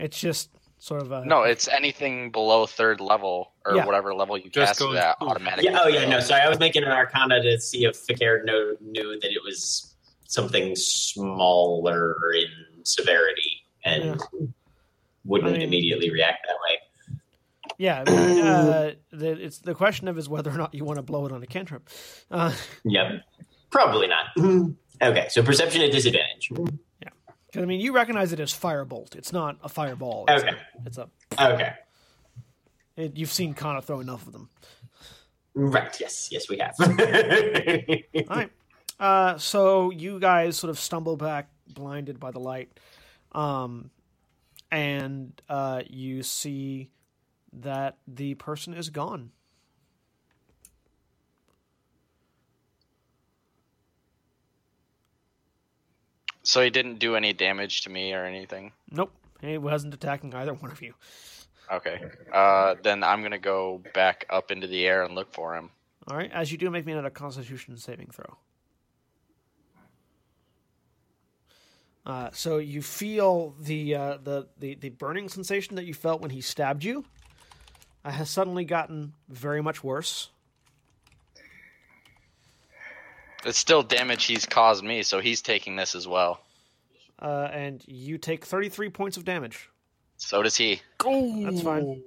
It's 0.00 0.18
just 0.18 0.50
sort 0.80 1.02
of 1.02 1.12
a 1.12 1.24
No, 1.24 1.42
it's 1.42 1.68
anything 1.68 2.30
below 2.32 2.66
third 2.66 3.00
level 3.00 3.52
or 3.64 3.76
Yeah. 3.76 3.84
whatever 3.86 4.12
level 4.14 4.36
you 4.36 4.50
Just 4.50 4.78
cast 4.78 4.80
it 4.80 4.84
goes 4.84 4.98
automatically. 5.20 5.70
Yeah. 5.70 5.78
Oh, 5.82 5.86
yeah. 5.88 6.08
No, 6.08 6.18
sorry. 6.20 6.40
I 6.40 6.48
was 6.48 6.58
making 6.58 6.82
an 6.82 6.88
Arcana 6.90 7.40
to 7.42 7.60
see 7.60 7.84
if 7.84 7.94
Ficaro 8.06 8.42
knew, 8.44 8.76
knew 8.80 9.20
that 9.20 9.30
it 9.30 9.40
was 9.44 9.94
something 10.26 10.74
smaller 10.74 12.16
in 12.34 12.84
severity 12.84 13.62
and 13.84 14.20
wouldn't 15.24 15.50
I 15.50 15.52
mean- 15.52 15.62
immediately 15.62 16.10
react 16.10 16.46
that 16.46 16.56
way. 16.68 16.78
Yeah, 17.78 18.02
uh, 18.02 18.90
the, 19.10 19.30
it's 19.42 19.60
the 19.60 19.74
question 19.74 20.06
of 20.08 20.18
is 20.18 20.28
whether 20.28 20.50
or 20.50 20.58
not 20.58 20.74
you 20.74 20.84
want 20.84 20.96
to 20.98 21.02
blow 21.02 21.24
it 21.24 21.32
on 21.32 21.42
a 21.42 21.46
cantrip. 21.46 21.88
Uh, 22.30 22.52
Yep. 22.84 23.22
Probably 23.70 24.08
not. 24.08 24.26
Okay, 25.02 25.28
so 25.30 25.42
perception 25.42 25.80
at 25.80 25.92
disadvantage. 25.92 26.50
'Cause, 27.52 27.62
I 27.62 27.66
mean, 27.66 27.80
you 27.80 27.92
recognize 27.92 28.32
it 28.32 28.40
as 28.40 28.52
firebolt. 28.52 29.14
It's 29.16 29.32
not 29.32 29.58
a 29.62 29.68
fireball. 29.68 30.24
It's 30.28 30.42
Okay. 30.44 30.54
A, 30.56 30.86
it's 30.86 30.98
a. 30.98 31.08
Okay. 31.38 31.72
It, 32.96 33.16
you've 33.16 33.32
seen 33.32 33.54
Kana 33.54 33.80
throw 33.82 34.00
enough 34.00 34.26
of 34.26 34.32
them. 34.32 34.50
Right. 35.54 35.98
Yes. 36.00 36.28
Yes, 36.30 36.48
we 36.48 36.58
have. 36.58 36.74
All 38.30 38.36
right. 38.36 38.50
Uh, 38.98 39.38
so 39.38 39.90
you 39.90 40.20
guys 40.20 40.56
sort 40.56 40.70
of 40.70 40.78
stumble 40.78 41.16
back, 41.16 41.48
blinded 41.66 42.20
by 42.20 42.30
the 42.30 42.38
light, 42.40 42.78
um, 43.32 43.90
and 44.70 45.40
uh, 45.48 45.82
you 45.88 46.22
see 46.22 46.90
that 47.54 47.96
the 48.06 48.34
person 48.34 48.74
is 48.74 48.90
gone. 48.90 49.30
So 56.50 56.60
he 56.60 56.68
didn't 56.68 56.98
do 56.98 57.14
any 57.14 57.32
damage 57.32 57.82
to 57.82 57.90
me 57.90 58.12
or 58.12 58.24
anything. 58.24 58.72
Nope, 58.90 59.12
he 59.40 59.56
wasn't 59.56 59.94
attacking 59.94 60.34
either 60.34 60.52
one 60.52 60.72
of 60.72 60.82
you. 60.82 60.94
Okay. 61.70 62.02
Uh, 62.32 62.74
then 62.82 63.04
I'm 63.04 63.22
gonna 63.22 63.38
go 63.38 63.80
back 63.94 64.26
up 64.28 64.50
into 64.50 64.66
the 64.66 64.84
air 64.84 65.04
and 65.04 65.14
look 65.14 65.32
for 65.32 65.54
him. 65.54 65.70
All 66.08 66.16
right. 66.16 66.28
As 66.32 66.50
you 66.50 66.58
do, 66.58 66.68
make 66.68 66.84
me 66.84 66.90
another 66.90 67.08
Constitution 67.08 67.76
saving 67.76 68.08
throw. 68.08 68.36
Uh, 72.04 72.30
so 72.32 72.58
you 72.58 72.82
feel 72.82 73.54
the, 73.60 73.94
uh, 73.94 74.18
the 74.20 74.48
the 74.58 74.74
the 74.74 74.88
burning 74.88 75.28
sensation 75.28 75.76
that 75.76 75.84
you 75.84 75.94
felt 75.94 76.20
when 76.20 76.32
he 76.32 76.40
stabbed 76.40 76.82
you 76.82 77.04
uh, 78.04 78.10
has 78.10 78.28
suddenly 78.28 78.64
gotten 78.64 79.12
very 79.28 79.62
much 79.62 79.84
worse. 79.84 80.30
It's 83.44 83.58
still 83.58 83.82
damage 83.82 84.24
he's 84.24 84.46
caused 84.46 84.84
me, 84.84 85.02
so 85.02 85.20
he's 85.20 85.40
taking 85.40 85.76
this 85.76 85.94
as 85.94 86.06
well. 86.06 86.40
Uh, 87.20 87.48
and 87.52 87.82
you 87.86 88.18
take 88.18 88.44
33 88.44 88.90
points 88.90 89.16
of 89.16 89.24
damage. 89.24 89.68
So 90.16 90.42
does 90.42 90.56
he. 90.56 90.82
That's 91.02 91.62
fine. 91.62 92.02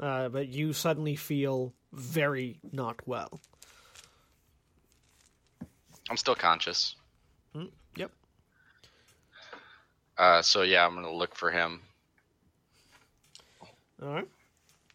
Uh, 0.00 0.28
but 0.28 0.48
you 0.48 0.72
suddenly 0.72 1.16
feel 1.16 1.72
very 1.92 2.58
not 2.72 2.96
well. 3.06 3.40
I'm 6.10 6.16
still 6.16 6.34
conscious. 6.34 6.96
Yep. 7.96 8.10
Uh, 10.18 10.42
so 10.42 10.62
yeah, 10.62 10.84
I'm 10.84 10.94
gonna 10.94 11.12
look 11.12 11.34
for 11.34 11.50
him. 11.50 11.80
All 14.02 14.12
right. 14.12 14.28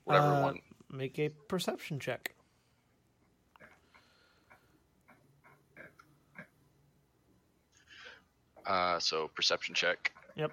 Whatever 0.10 0.34
Uh, 0.34 0.42
one. 0.42 0.62
Make 0.90 1.20
a 1.20 1.30
perception 1.30 2.00
check. 2.00 2.34
Uh, 8.66 9.00
so 9.00 9.30
perception 9.36 9.76
check. 9.76 10.12
Yep. 10.36 10.52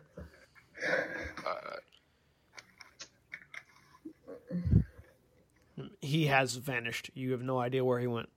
Uh, 1.47 1.77
He 6.01 6.27
has 6.27 6.55
vanished. 6.55 7.11
You 7.15 7.33
have 7.33 7.43
no 7.43 7.59
idea 7.59 7.85
where 7.85 7.99
he 8.01 8.07
went. 8.07 8.31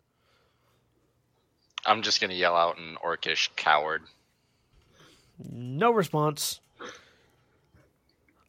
I'm 1.85 2.01
just 2.01 2.19
gonna 2.19 2.33
yell 2.33 2.55
out 2.55 2.77
an 2.77 2.97
Orcish, 3.03 3.49
coward. 3.55 4.03
No 5.49 5.91
response. 5.91 6.59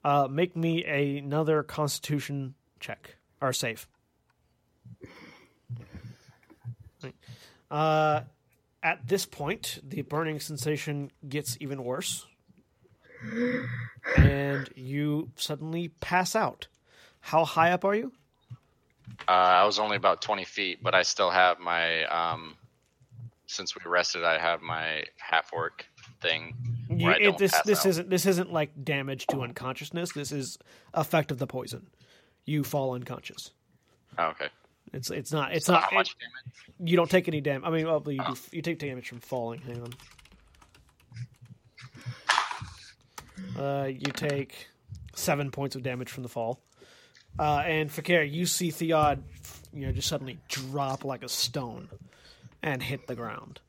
Uh, 0.02 0.26
make 0.28 0.56
me 0.56 0.84
another 0.84 1.62
Constitution 1.62 2.54
check 2.81 3.16
or 3.41 3.53
save. 3.53 3.87
Uh, 7.70 8.22
at 8.83 9.07
this 9.07 9.26
point, 9.26 9.78
the 9.87 10.03
burning 10.03 10.41
sensation 10.41 11.11
gets 11.28 11.57
even 11.61 11.85
worse, 11.85 12.26
and 14.16 14.68
you 14.74 15.31
suddenly 15.37 15.89
pass 16.01 16.35
out. 16.35 16.66
How 17.20 17.45
high 17.45 17.70
up 17.70 17.85
are 17.85 17.95
you? 17.95 18.12
Uh, 19.28 19.33
I 19.33 19.64
was 19.64 19.78
only 19.78 19.97
about 19.97 20.22
20 20.22 20.45
feet, 20.45 20.83
but 20.83 20.95
I 20.95 21.03
still 21.03 21.31
have 21.31 21.59
my. 21.61 22.05
Um, 22.05 22.57
since 23.47 23.74
we 23.74 23.83
rested, 23.89 24.24
I 24.24 24.39
have 24.39 24.62
my 24.62 25.05
half 25.18 25.51
orc 25.53 25.85
thing. 26.20 26.55
You, 26.89 27.11
it- 27.11 27.39
this 27.39 27.53
this 27.64 27.81
out. 27.81 27.87
isn't 27.87 28.11
this 28.11 28.26
isn't 28.26 28.53
like 28.53 28.85
damage 28.85 29.26
to 29.28 29.43
unconsciousness. 29.43 30.12
This 30.12 30.33
is 30.33 30.59
effect 30.95 31.31
of 31.31 31.39
the 31.39 31.47
poison. 31.47 31.87
You 32.47 32.64
fall 32.64 32.95
unconscious. 32.95 33.53
Oh, 34.18 34.26
okay. 34.28 34.49
It's 34.93 35.11
it's 35.11 35.32
not 35.32 35.53
it's 35.53 35.66
So 35.66 35.74
not 35.74 35.84
how 35.84 35.97
much 35.97 36.16
damage? 36.18 36.57
you 36.91 36.97
don't 36.97 37.11
take 37.11 37.28
any 37.28 37.41
damage. 37.41 37.62
I 37.66 37.70
mean, 37.70 37.86
well, 37.86 38.03
you 38.07 38.18
do, 38.24 38.34
you 38.51 38.62
take 38.62 38.78
damage 38.78 39.09
from 39.09 39.20
falling. 39.20 39.61
Hang 39.61 39.82
on. 39.82 39.93
Uh, 43.59 43.86
you 43.86 44.12
take 44.12 44.68
seven 45.14 45.51
points 45.51 45.76
of 45.76 45.82
damage 45.82 46.09
from 46.11 46.22
the 46.22 46.28
fall. 46.28 46.61
Uh, 47.38 47.62
and 47.64 47.91
Fi'cayr, 47.91 48.30
you 48.30 48.47
see 48.47 48.70
Theod, 48.70 49.22
you 49.72 49.86
know, 49.86 49.93
just 49.93 50.09
suddenly 50.09 50.38
drop 50.49 51.05
like 51.05 51.22
a 51.22 51.28
stone 51.28 51.88
and 52.62 52.82
hit 52.82 53.07
the 53.07 53.14
ground. 53.14 53.61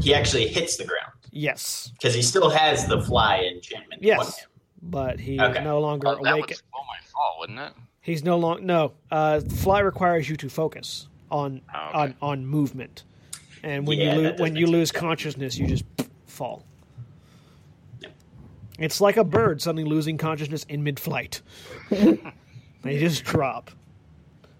he 0.00 0.14
actually 0.14 0.46
hits 0.48 0.76
the 0.76 0.84
ground 0.84 1.12
Yes, 1.30 1.90
because 1.98 2.14
he 2.14 2.20
still 2.22 2.50
has 2.50 2.86
the 2.86 3.00
fly 3.00 3.38
enchantment. 3.54 4.02
yes, 4.02 4.46
but 4.82 5.18
he 5.18 5.40
Okay. 5.40 5.60
is 5.60 5.64
no 5.64 5.80
longer 5.80 6.08
Oh, 6.08 6.22
that 6.22 6.32
awake. 6.32 6.48
would 6.48 6.56
slow 6.56 6.80
my 6.86 6.98
fall, 7.12 7.36
wouldn't 7.40 7.58
it? 7.58 7.72
He's 8.00 8.24
no 8.24 8.38
longer 8.38 8.62
no. 8.62 8.92
Uh, 9.10 9.40
fly 9.40 9.80
requires 9.80 10.28
you 10.28 10.36
to 10.36 10.48
focus 10.48 11.08
on 11.30 11.60
Oh, 11.74 11.88
okay. 11.88 11.98
on 11.98 12.14
on 12.20 12.46
movement, 12.46 13.04
and 13.62 13.86
when 13.86 13.98
Yeah, 13.98 14.14
you 14.16 14.22
that 14.22 14.30
lose 14.32 14.40
when 14.40 14.52
make 14.54 14.60
you 14.60 14.66
sense. 14.66 14.72
lose 14.72 14.92
consciousness, 14.92 15.56
you 15.58 15.66
just 15.66 15.84
fall. 16.26 16.64
It's 18.78 19.00
like 19.00 19.16
a 19.16 19.24
bird 19.24 19.62
suddenly 19.62 19.84
losing 19.88 20.16
consciousness 20.18 20.64
in 20.64 20.82
mid-flight. 20.82 21.42
they 21.90 22.98
just 22.98 23.22
drop. 23.22 23.70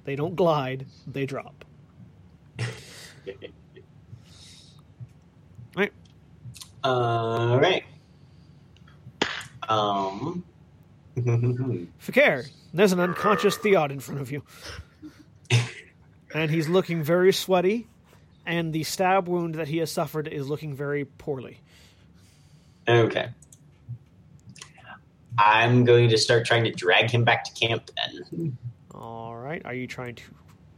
They 0.04 0.14
don't 0.16 0.36
glide. 0.36 0.86
They 1.06 1.26
drop. 1.26 1.64
Right. 5.74 5.92
All 6.84 7.58
right. 7.58 7.82
Um. 9.68 10.44
Fi'cayr, 11.16 12.48
there's 12.72 12.92
an 12.92 13.00
unconscious 13.00 13.56
Theod 13.56 13.92
in 13.92 14.00
front 14.00 14.20
of 14.20 14.32
you. 14.32 14.42
and 16.34 16.50
he's 16.50 16.68
looking 16.68 17.02
very 17.02 17.32
sweaty, 17.32 17.86
and 18.46 18.72
the 18.72 18.82
stab 18.82 19.28
wound 19.28 19.56
that 19.56 19.68
he 19.68 19.78
has 19.78 19.90
suffered 19.90 20.28
is 20.28 20.48
looking 20.48 20.74
very 20.74 21.04
poorly. 21.04 21.60
okay. 22.88 23.28
I'm 25.38 25.84
going 25.84 26.10
to 26.10 26.18
start 26.18 26.44
trying 26.44 26.64
to 26.64 26.70
drag 26.70 27.10
him 27.10 27.24
back 27.24 27.44
to 27.44 27.52
camp 27.52 27.90
then. 27.96 28.56
All 28.94 29.34
right. 29.34 29.62
Are 29.64 29.72
you 29.72 29.86
trying 29.86 30.16
to 30.16 30.22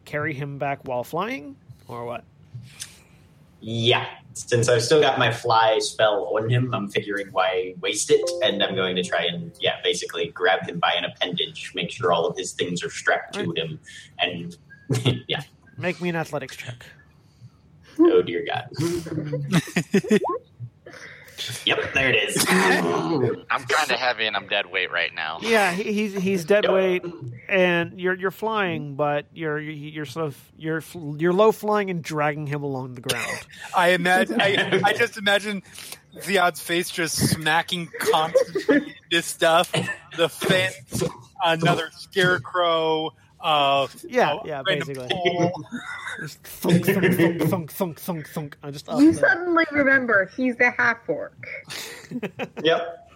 carry 0.04 0.32
him 0.32 0.58
back 0.58 0.86
while 0.86 1.02
flying, 1.02 1.56
or 1.88 2.04
what? 2.04 2.24
Yeah, 3.60 4.06
since 4.34 4.68
I've 4.68 4.82
still 4.82 5.00
got 5.00 5.18
my 5.18 5.32
fly 5.32 5.78
spell 5.78 6.24
on 6.36 6.50
him, 6.50 6.74
I'm 6.74 6.88
figuring 6.88 7.28
why 7.30 7.74
waste 7.80 8.10
it, 8.10 8.28
and 8.42 8.62
I'm 8.62 8.74
going 8.74 8.96
to 8.96 9.02
try 9.02 9.24
and 9.24 9.52
yeah, 9.60 9.80
basically 9.82 10.28
grab 10.28 10.68
him 10.68 10.78
by 10.78 10.92
an 10.92 11.04
appendage, 11.04 11.72
make 11.74 11.90
sure 11.90 12.12
all 12.12 12.26
of 12.26 12.36
his 12.36 12.52
things 12.52 12.82
are 12.82 12.90
strapped 12.90 13.34
to 13.34 13.52
him, 13.56 13.80
and 14.18 14.56
yeah. 15.28 15.42
Make 15.78 16.00
me 16.00 16.08
an 16.08 16.16
athletics 16.16 16.56
check. 16.56 16.84
Oh 17.98 18.22
dear 18.22 18.44
God. 18.44 18.68
Yep, 21.66 21.92
there 21.94 22.10
it 22.10 22.16
is. 22.16 22.44
I'm 22.48 23.64
kind 23.64 23.90
of 23.90 23.98
heavy 23.98 24.26
and 24.26 24.36
I'm 24.36 24.46
dead 24.46 24.66
weight 24.70 24.90
right 24.92 25.14
now. 25.14 25.38
Yeah, 25.42 25.72
he, 25.72 25.92
he's 25.92 26.14
he's 26.14 26.44
dead 26.44 26.64
Yep. 26.64 26.72
weight, 26.72 27.04
and 27.48 28.00
you're 28.00 28.14
you're 28.14 28.30
flying, 28.30 28.94
but 28.94 29.26
you're 29.32 29.58
you're 29.58 30.04
sort 30.04 30.26
of 30.26 30.52
you're 30.56 30.82
you're 31.18 31.32
low 31.32 31.52
flying 31.52 31.90
and 31.90 32.02
dragging 32.02 32.46
him 32.46 32.62
along 32.62 32.94
the 32.94 33.00
ground. 33.00 33.38
I 33.76 33.90
imagine. 33.90 34.40
I, 34.40 34.80
I 34.84 34.92
just 34.92 35.16
imagine 35.16 35.62
Theod's 36.20 36.60
face 36.60 36.90
just 36.90 37.16
smacking 37.16 37.88
constantly 37.98 38.94
this 39.10 39.26
stuff. 39.26 39.72
The 40.16 40.28
fence, 40.28 41.02
another 41.44 41.90
scarecrow. 41.98 43.12
Uh, 43.44 43.86
Yeah, 44.08 44.38
a 44.42 44.46
yeah, 44.46 44.62
basically. 44.64 45.08
Just 46.20 46.38
thunk 46.42 46.86
thunk 46.86 47.04
thunk 47.14 47.42
thunk 47.42 47.70
thunk 47.70 48.00
thunk 48.00 48.28
thunk. 48.28 48.56
I 48.62 48.70
just 48.70 48.88
You 48.88 49.12
there. 49.12 49.28
suddenly 49.28 49.64
remember 49.70 50.30
he's 50.34 50.58
a 50.60 50.70
half 50.70 51.06
orc. 51.08 51.46
yep. 52.62 53.10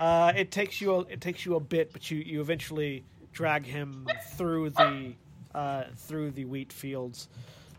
Uh, 0.00 0.32
it 0.36 0.50
takes 0.50 0.80
you 0.80 0.94
a, 0.94 1.00
it 1.02 1.20
takes 1.20 1.46
you 1.46 1.54
a 1.54 1.60
bit, 1.60 1.92
but 1.92 2.10
you, 2.10 2.18
you 2.18 2.40
eventually 2.40 3.04
drag 3.32 3.64
him 3.64 4.08
through 4.36 4.70
the 4.70 5.12
uh, 5.54 5.84
through 5.96 6.32
the 6.32 6.44
wheat 6.44 6.72
fields 6.72 7.28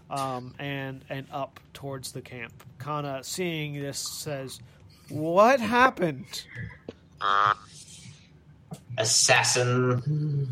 um, 0.09 0.53
and 0.59 1.03
and 1.09 1.27
up 1.31 1.59
towards 1.73 2.13
the 2.13 2.21
camp. 2.21 2.53
Kana, 2.79 3.23
seeing 3.23 3.73
this, 3.73 3.99
says, 3.99 4.59
"What 5.09 5.59
happened?" 5.59 6.45
Assassin 8.97 10.47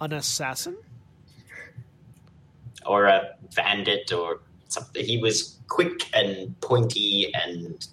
An 0.00 0.12
assassin? 0.12 0.76
or 2.86 3.06
a 3.06 3.34
bandit 3.56 4.12
or 4.12 4.40
something. 4.68 5.02
He 5.04 5.16
was 5.16 5.56
quick 5.68 6.14
and 6.14 6.58
pointy, 6.60 7.32
and 7.34 7.86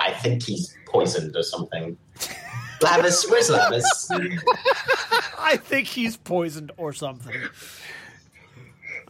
I 0.00 0.12
think 0.12 0.44
he's 0.44 0.76
poisoned 0.86 1.34
or 1.34 1.42
something. 1.42 1.96
Lavias, 2.80 3.28
where's 3.28 3.50
Lavias? 3.50 4.06
I 5.38 5.56
think 5.56 5.88
he's 5.88 6.16
poisoned 6.16 6.70
or 6.76 6.92
something. 6.92 7.34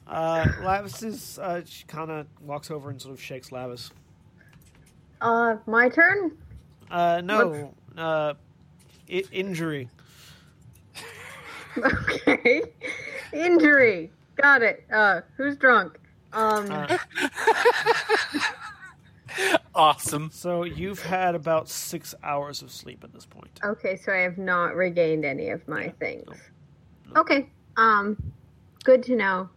Uh, 0.06 0.44
Lavias 0.60 1.02
is 1.04 1.38
uh, 1.38 1.62
she 1.64 1.84
kind 1.84 2.10
of 2.10 2.26
walks 2.40 2.70
over 2.70 2.88
and 2.90 3.00
sort 3.00 3.12
of 3.14 3.20
shakes 3.20 3.50
Lavis. 3.50 3.90
Uh, 5.20 5.56
my 5.66 5.88
turn? 5.88 6.36
Uh, 6.90 7.20
no, 7.22 7.74
uh, 7.96 8.34
I- 9.10 9.24
injury. 9.30 9.88
Okay. 11.78 12.62
Injury. 13.32 14.10
Got 14.40 14.62
it. 14.62 14.84
Uh, 14.92 15.20
who's 15.36 15.56
drunk? 15.56 15.98
Um, 16.32 16.70
Uh, 16.70 16.98
Awesome. 19.74 20.28
so 20.30 20.64
you've 20.64 21.00
had 21.02 21.34
about 21.34 21.66
six 21.68 22.14
hours 22.22 22.60
of 22.60 22.70
sleep 22.70 23.02
at 23.02 23.14
this 23.14 23.24
point. 23.24 23.58
okay, 23.64 23.96
so 23.96 24.12
I 24.12 24.18
have 24.18 24.36
not 24.36 24.74
regained 24.76 25.24
any 25.24 25.48
of 25.48 25.66
my 25.66 25.88
things. 25.98 26.36
Okay. 27.16 27.48
Um, 27.78 28.22
good 28.84 29.02
to 29.04 29.16
know. 29.16 29.48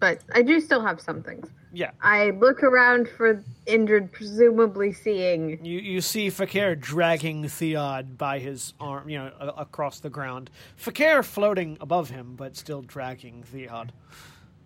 But 0.00 0.20
I 0.34 0.40
do 0.40 0.60
still 0.60 0.80
have 0.80 0.98
some 1.00 1.22
things. 1.22 1.50
Yeah. 1.74 1.90
I 2.00 2.30
look 2.30 2.62
around 2.62 3.08
for 3.08 3.42
injured, 3.66 4.12
presumably 4.12 4.92
seeing. 4.92 5.64
You 5.64 5.80
you 5.80 6.00
see 6.00 6.28
Fi'cayr 6.28 6.78
dragging 6.78 7.48
Theod 7.48 8.16
by 8.16 8.38
his 8.38 8.74
arm, 8.78 9.08
you 9.08 9.18
know, 9.18 9.32
a- 9.40 9.48
across 9.62 9.98
the 10.00 10.08
ground. 10.10 10.50
Fi'cayr 10.76 11.24
floating 11.24 11.76
above 11.80 12.10
him, 12.10 12.36
but 12.36 12.56
still 12.56 12.82
dragging 12.82 13.42
Theod. 13.42 13.92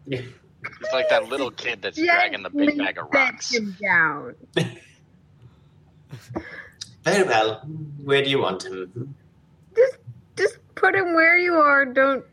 He's 0.09 0.23
like 0.93 1.09
that 1.09 1.29
little 1.29 1.51
kid 1.51 1.81
that's 1.83 1.97
dragging 1.97 2.43
the 2.43 2.51
big 2.51 2.77
bag 2.77 2.99
of 2.99 3.07
rocks. 3.13 3.55
him 3.55 3.75
down. 3.81 4.35
Very 7.05 7.23
well. 7.27 7.61
Where 8.05 8.23
do 8.23 8.29
you 8.31 8.41
want 8.41 8.65
him? 8.65 9.15
Just, 9.77 9.97
just 10.37 10.59
put 10.75 10.95
him 10.95 11.15
where 11.15 11.39
you 11.39 11.55
are. 11.55 11.85
Don't. 11.87 12.25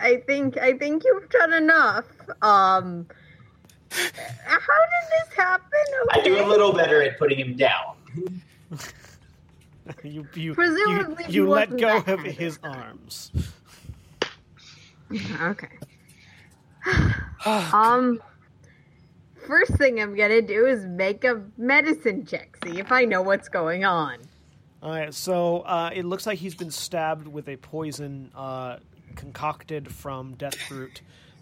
I 0.00 0.18
think. 0.26 0.58
I 0.58 0.74
think 0.76 1.02
you've 1.04 1.28
done 1.30 1.52
enough. 1.52 2.04
Um. 2.42 3.06
How 3.90 4.58
did 4.58 5.10
this 5.10 5.34
happen? 5.36 5.64
I 6.10 6.20
do 6.22 6.44
a 6.44 6.46
little 6.46 6.72
better 6.72 7.02
at 7.02 7.18
putting 7.18 7.38
him 7.38 7.56
down. 7.56 7.96
you 10.02 10.26
you 10.34 10.54
Presumably 10.54 11.24
you, 11.28 11.44
you 11.44 11.48
let 11.48 11.76
go 11.76 11.98
of 11.98 12.04
kind 12.04 12.26
his 12.26 12.58
arms. 12.62 13.32
Okay. 15.40 15.68
um. 17.46 18.20
First 19.46 19.78
thing 19.78 19.98
I'm 19.98 20.14
gonna 20.14 20.42
do 20.42 20.66
is 20.66 20.84
make 20.84 21.24
a 21.24 21.42
medicine 21.56 22.26
check. 22.26 22.58
See 22.62 22.78
if 22.78 22.92
I 22.92 23.06
know 23.06 23.22
what's 23.22 23.48
going 23.48 23.86
on. 23.86 24.18
All 24.82 24.90
right, 24.90 25.12
so 25.12 25.60
uh, 25.60 25.90
it 25.92 26.04
looks 26.04 26.26
like 26.26 26.38
he's 26.38 26.54
been 26.54 26.70
stabbed 26.70 27.26
with 27.26 27.48
a 27.48 27.56
poison 27.56 28.30
uh, 28.36 28.76
concocted 29.16 29.92
from 29.92 30.34
death 30.34 30.70
root, 30.70 31.00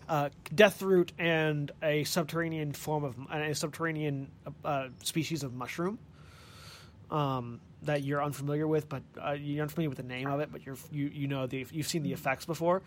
uh, 0.08 0.30
death 0.54 0.82
root, 0.82 1.12
and 1.18 1.70
a 1.82 2.04
subterranean 2.04 2.72
form 2.72 3.04
of 3.04 3.16
a 3.30 3.54
subterranean 3.54 4.30
uh, 4.64 4.88
species 5.02 5.42
of 5.42 5.54
mushroom 5.54 5.98
um, 7.10 7.60
that 7.82 8.02
you're 8.02 8.22
unfamiliar 8.22 8.66
with, 8.66 8.88
but 8.88 9.02
uh, 9.20 9.32
you're 9.32 9.62
unfamiliar 9.62 9.88
with 9.88 9.98
the 9.98 10.04
name 10.04 10.28
of 10.28 10.40
it, 10.40 10.50
but 10.50 10.64
you're 10.64 10.76
you 10.90 11.06
you 11.06 11.28
know 11.28 11.46
the 11.46 11.66
you've 11.70 11.88
seen 11.88 12.02
the 12.02 12.12
effects 12.12 12.44
before. 12.44 12.82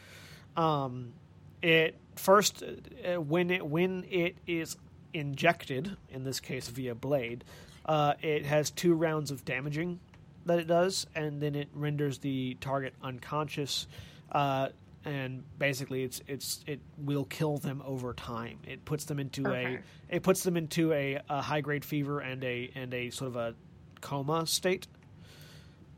Um, 0.55 1.13
it 1.61 1.95
first 2.15 2.63
uh, 2.63 3.21
when 3.21 3.49
it 3.49 3.65
when 3.65 4.05
it 4.09 4.37
is 4.47 4.77
injected, 5.13 5.95
in 6.09 6.23
this 6.23 6.39
case 6.39 6.67
via 6.67 6.95
blade, 6.95 7.43
uh, 7.85 8.13
it 8.21 8.45
has 8.45 8.71
two 8.71 8.93
rounds 8.93 9.31
of 9.31 9.45
damaging 9.45 9.99
that 10.45 10.59
it 10.59 10.67
does, 10.67 11.07
and 11.15 11.41
then 11.41 11.55
it 11.55 11.69
renders 11.73 12.19
the 12.19 12.55
target 12.61 12.93
unconscious. 13.01 13.87
Uh, 14.31 14.69
and 15.05 15.43
basically, 15.57 16.03
it's 16.03 16.21
it's 16.27 16.63
it 16.67 16.79
will 16.97 17.25
kill 17.25 17.57
them 17.57 17.81
over 17.85 18.13
time. 18.13 18.59
It 18.67 18.83
puts 18.85 19.05
them 19.05 19.19
into 19.19 19.47
Okay. 19.47 19.79
a 20.09 20.15
it 20.15 20.23
puts 20.23 20.43
them 20.43 20.57
into 20.57 20.91
a, 20.93 21.19
a 21.29 21.41
high 21.41 21.61
grade 21.61 21.85
fever 21.85 22.19
and 22.19 22.43
a 22.43 22.69
and 22.75 22.93
a 22.93 23.09
sort 23.09 23.29
of 23.29 23.35
a 23.37 23.55
coma 24.01 24.45
state 24.45 24.87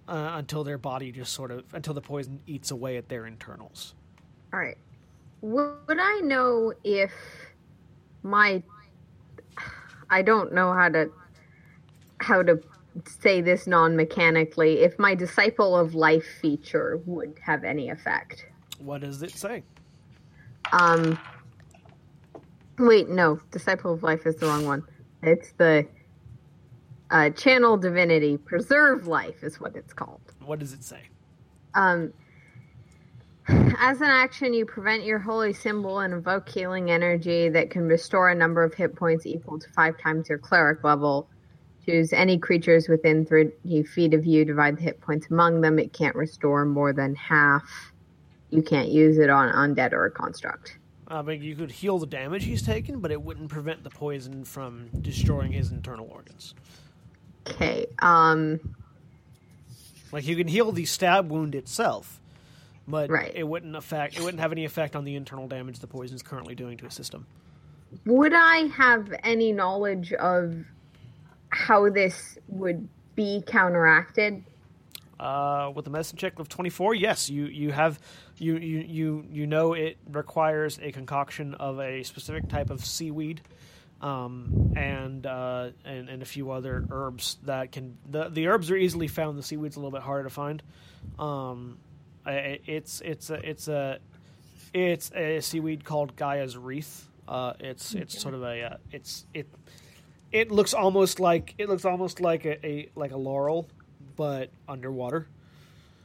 uh, 0.07 0.31
until 0.35 0.63
their 0.63 0.77
body 0.77 1.11
just 1.11 1.33
sort 1.33 1.51
of 1.51 1.63
until 1.73 1.93
the 1.93 2.01
poison 2.01 2.41
eats 2.45 2.71
away 2.71 2.97
at 2.97 3.09
their 3.09 3.25
internals. 3.25 3.95
All 4.53 4.59
right. 4.59 4.77
Would 5.41 5.77
I 5.99 6.19
know 6.23 6.73
if 6.83 7.11
my 8.23 8.61
I 10.09 10.21
don't 10.21 10.53
know 10.53 10.73
how 10.73 10.89
to 10.89 11.09
how 12.19 12.43
to 12.43 12.61
say 13.07 13.41
this 13.41 13.65
non-mechanically 13.67 14.81
if 14.81 14.99
my 14.99 15.15
disciple 15.15 15.75
of 15.77 15.95
life 15.95 16.25
feature 16.41 17.01
would 17.05 17.39
have 17.41 17.63
any 17.63 17.89
effect. 17.89 18.45
What 18.81 19.01
does 19.01 19.21
it 19.23 19.31
say? 19.31 19.63
Um 20.71 21.19
Wait, 22.79 23.09
no, 23.09 23.39
disciple 23.51 23.93
of 23.93 24.01
life 24.01 24.25
is 24.25 24.37
the 24.37 24.47
wrong 24.47 24.65
one. 24.65 24.83
It's 25.21 25.51
the 25.53 25.87
uh, 27.11 27.29
channel 27.31 27.77
divinity 27.77 28.37
preserve 28.37 29.05
life 29.05 29.43
is 29.43 29.59
what 29.59 29.75
it's 29.75 29.93
called. 29.93 30.21
What 30.43 30.59
does 30.59 30.73
it 30.73 30.83
say? 30.83 31.01
Um, 31.75 32.11
as 33.47 34.01
an 34.01 34.07
action, 34.07 34.53
you 34.53 34.65
prevent 34.65 35.03
your 35.03 35.19
holy 35.19 35.53
symbol 35.53 35.99
and 35.99 36.13
invoke 36.13 36.47
healing 36.49 36.89
energy 36.89 37.49
that 37.49 37.69
can 37.69 37.83
restore 37.83 38.29
a 38.29 38.35
number 38.35 38.63
of 38.63 38.73
hit 38.73 38.95
points 38.95 39.25
equal 39.25 39.59
to 39.59 39.69
five 39.69 39.99
times 39.99 40.29
your 40.29 40.37
cleric 40.37 40.83
level. 40.83 41.27
Choose 41.85 42.13
any 42.13 42.37
creatures 42.37 42.87
within 42.87 43.25
30 43.25 43.83
feet 43.83 44.13
of 44.13 44.25
you, 44.25 44.45
divide 44.45 44.77
the 44.77 44.83
hit 44.83 45.01
points 45.01 45.27
among 45.29 45.61
them. 45.61 45.79
It 45.79 45.93
can't 45.93 46.15
restore 46.15 46.63
more 46.65 46.93
than 46.93 47.15
half. 47.15 47.91
You 48.51 48.61
can't 48.61 48.89
use 48.89 49.17
it 49.17 49.29
on 49.29 49.51
undead 49.53 49.93
or 49.93 50.05
a 50.05 50.11
construct. 50.11 50.77
I 51.07 51.21
mean, 51.21 51.41
you 51.41 51.55
could 51.55 51.71
heal 51.71 51.99
the 51.99 52.05
damage 52.05 52.43
he's 52.45 52.61
taken, 52.61 52.99
but 52.99 53.11
it 53.11 53.21
wouldn't 53.21 53.49
prevent 53.49 53.83
the 53.83 53.89
poison 53.89 54.45
from 54.45 54.89
destroying 55.01 55.51
his 55.51 55.71
internal 55.71 56.07
organs. 56.09 56.53
Okay. 57.47 57.87
Um, 57.99 58.59
Like 60.13 60.27
you 60.27 60.35
can 60.35 60.47
heal 60.47 60.71
the 60.73 60.85
stab 60.85 61.29
wound 61.31 61.55
itself, 61.55 62.19
but 62.87 63.09
Right. 63.09 63.31
it 63.33 63.47
wouldn't 63.47 63.75
affect. 63.77 64.17
It 64.17 64.21
wouldn't 64.23 64.41
have 64.41 64.51
any 64.51 64.65
effect 64.65 64.95
on 64.95 65.05
the 65.05 65.15
internal 65.15 65.47
damage 65.47 65.79
the 65.79 65.87
poison 65.87 66.15
is 66.15 66.21
currently 66.21 66.53
doing 66.55 66.77
to 66.77 66.85
his 66.85 66.93
system. 66.93 67.25
would 68.05 68.33
I 68.33 68.67
have 68.75 69.13
any 69.23 69.51
knowledge 69.51 70.13
of 70.13 70.63
how 71.49 71.89
this 71.89 72.37
would 72.47 72.87
be 73.15 73.43
counteracted? 73.45 74.43
Uh, 75.21 75.71
with 75.75 75.85
a 75.85 75.89
medicine 75.91 76.17
check 76.17 76.39
of 76.39 76.49
twenty 76.49 76.71
four, 76.71 76.95
yes, 76.95 77.29
you 77.29 77.45
you 77.45 77.71
have 77.71 77.99
you, 78.37 78.57
you 78.57 78.79
you 78.79 79.25
you 79.29 79.45
know 79.47 79.73
it 79.73 79.97
requires 80.11 80.79
a 80.81 80.91
concoction 80.91 81.53
of 81.53 81.79
a 81.79 82.01
specific 82.03 82.49
type 82.49 82.71
of 82.71 82.83
seaweed, 82.83 83.41
um, 84.01 84.73
and 84.75 85.25
uh, 85.27 85.69
and 85.85 86.09
and 86.09 86.21
a 86.23 86.25
few 86.25 86.49
other 86.49 86.83
herbs 86.89 87.37
that 87.43 87.71
can 87.71 87.97
the 88.09 88.29
the 88.29 88.47
herbs 88.47 88.71
are 88.71 88.75
easily 88.77 89.07
found. 89.07 89.37
The 89.37 89.43
seaweed's 89.43 89.75
a 89.75 89.79
little 89.79 89.91
bit 89.91 90.01
harder 90.01 90.23
to 90.23 90.33
find. 90.33 90.63
Um, 91.19 91.77
I- 92.25 92.59
it's 92.65 93.01
it's 93.01 93.29
a 93.29 93.35
it's 93.47 93.67
a 93.67 93.99
it's 94.73 95.11
a 95.13 95.39
seaweed 95.41 95.83
called 95.85 96.15
Gaia's 96.15 96.57
wreath, 96.57 97.07
Uh, 97.27 97.53
it's 97.59 97.93
it's 97.93 98.19
sort 98.19 98.33
of 98.33 98.41
a 98.41 98.63
uh, 98.63 98.77
it's 98.91 99.25
it 99.35 99.47
it 100.31 100.49
looks 100.49 100.73
almost 100.73 101.19
like 101.19 101.53
it 101.59 101.69
looks 101.69 101.85
almost 101.85 102.19
like 102.21 102.45
a, 102.45 102.65
a 102.65 102.89
like 102.95 103.11
a 103.11 103.17
laurel, 103.17 103.67
but 104.21 104.51
underwater. 104.67 105.25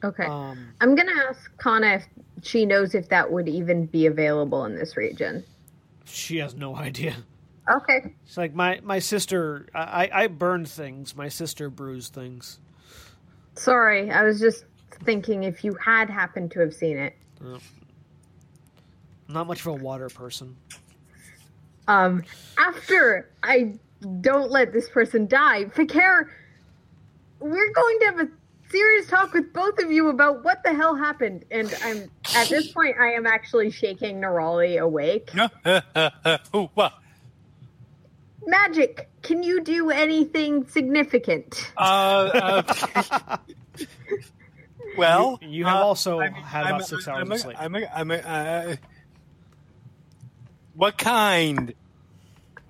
Okay. 0.03 0.25
Um, 0.25 0.73
I'm 0.81 0.95
gonna 0.95 1.13
ask 1.29 1.55
Kana 1.59 1.97
if 1.97 2.07
she 2.43 2.65
knows 2.65 2.95
if 2.95 3.11
that 3.11 3.31
would 3.31 3.47
even 3.47 3.85
be 3.85 4.07
available 4.07 4.65
in 4.65 4.75
this 4.75 4.97
region. 4.97 5.45
she 6.07 6.39
has 6.39 6.55
no 6.55 6.75
idea. 6.75 7.15
Okay. 7.71 8.15
It's 8.25 8.39
like 8.39 8.55
my 8.55 8.81
my 8.83 9.01
sister. 9.01 9.67
I 9.75 10.09
I 10.11 10.27
burned 10.29 10.67
things. 10.67 11.15
My 11.15 11.29
sister 11.29 11.69
bruised 11.69 12.15
things. 12.15 12.59
Sorry, 13.55 14.11
I 14.11 14.23
was 14.23 14.41
just 14.41 14.65
thinking 15.05 15.43
if 15.43 15.63
you 15.63 15.75
had 15.75 16.09
happened 16.09 16.53
to 16.53 16.61
have 16.61 16.73
seen 16.73 16.97
it. 16.97 17.15
Not 19.29 19.47
much 19.47 19.61
of 19.61 19.67
a 19.67 19.75
water 19.75 20.09
person. 20.09 20.57
Um, 21.87 22.23
after 22.57 23.29
I 23.43 23.75
don't 24.23 24.51
let 24.51 24.73
this 24.73 24.89
person 24.89 25.27
die, 25.27 25.65
Fi'cayr, 25.67 26.29
we're 27.41 27.73
going 27.73 27.99
to 28.01 28.05
have 28.07 28.21
a 28.21 28.29
serious 28.71 29.07
talk 29.09 29.33
with 29.33 29.53
both 29.53 29.79
of 29.79 29.91
you 29.93 30.09
about 30.09 30.43
what 30.45 30.63
the 30.65 30.75
hell 30.75 30.95
happened. 30.97 31.45
And 31.51 31.73
I'm 31.85 32.11
at 32.35 32.49
this 32.49 32.73
point, 32.73 32.97
I 33.01 33.13
am 33.13 33.27
actually 33.27 33.71
shaking 33.71 34.21
Nerali 34.21 34.81
awake. 34.81 35.31
Ooh, 36.55 36.69
wah. 36.75 36.91
Magic, 38.49 39.09
can 39.23 39.43
you 39.43 39.61
do 39.63 39.91
anything 39.91 40.67
significant? 40.69 41.73
Uh, 41.77 42.63
uh, 42.65 43.37
well, 44.97 45.39
You- 45.43 45.49
you 45.49 45.65
have 45.65 45.77
uh, 45.77 45.85
also 45.85 46.21
I 46.21 46.31
mean, 46.31 46.43
had 46.43 46.65
I'm- 46.67 46.75
about 46.77 46.87
six 46.89 47.09
hours 47.09 47.21
I'm 47.23 47.33
of 47.33 47.37
a- 47.37 47.41
sleep. 47.41 47.57
I'm 47.59 47.75
a- 47.75 47.91
I'm 47.95 48.11
a- 48.11 48.15
uh, 48.15 48.77
what 50.75 50.97
kind? 50.99 51.75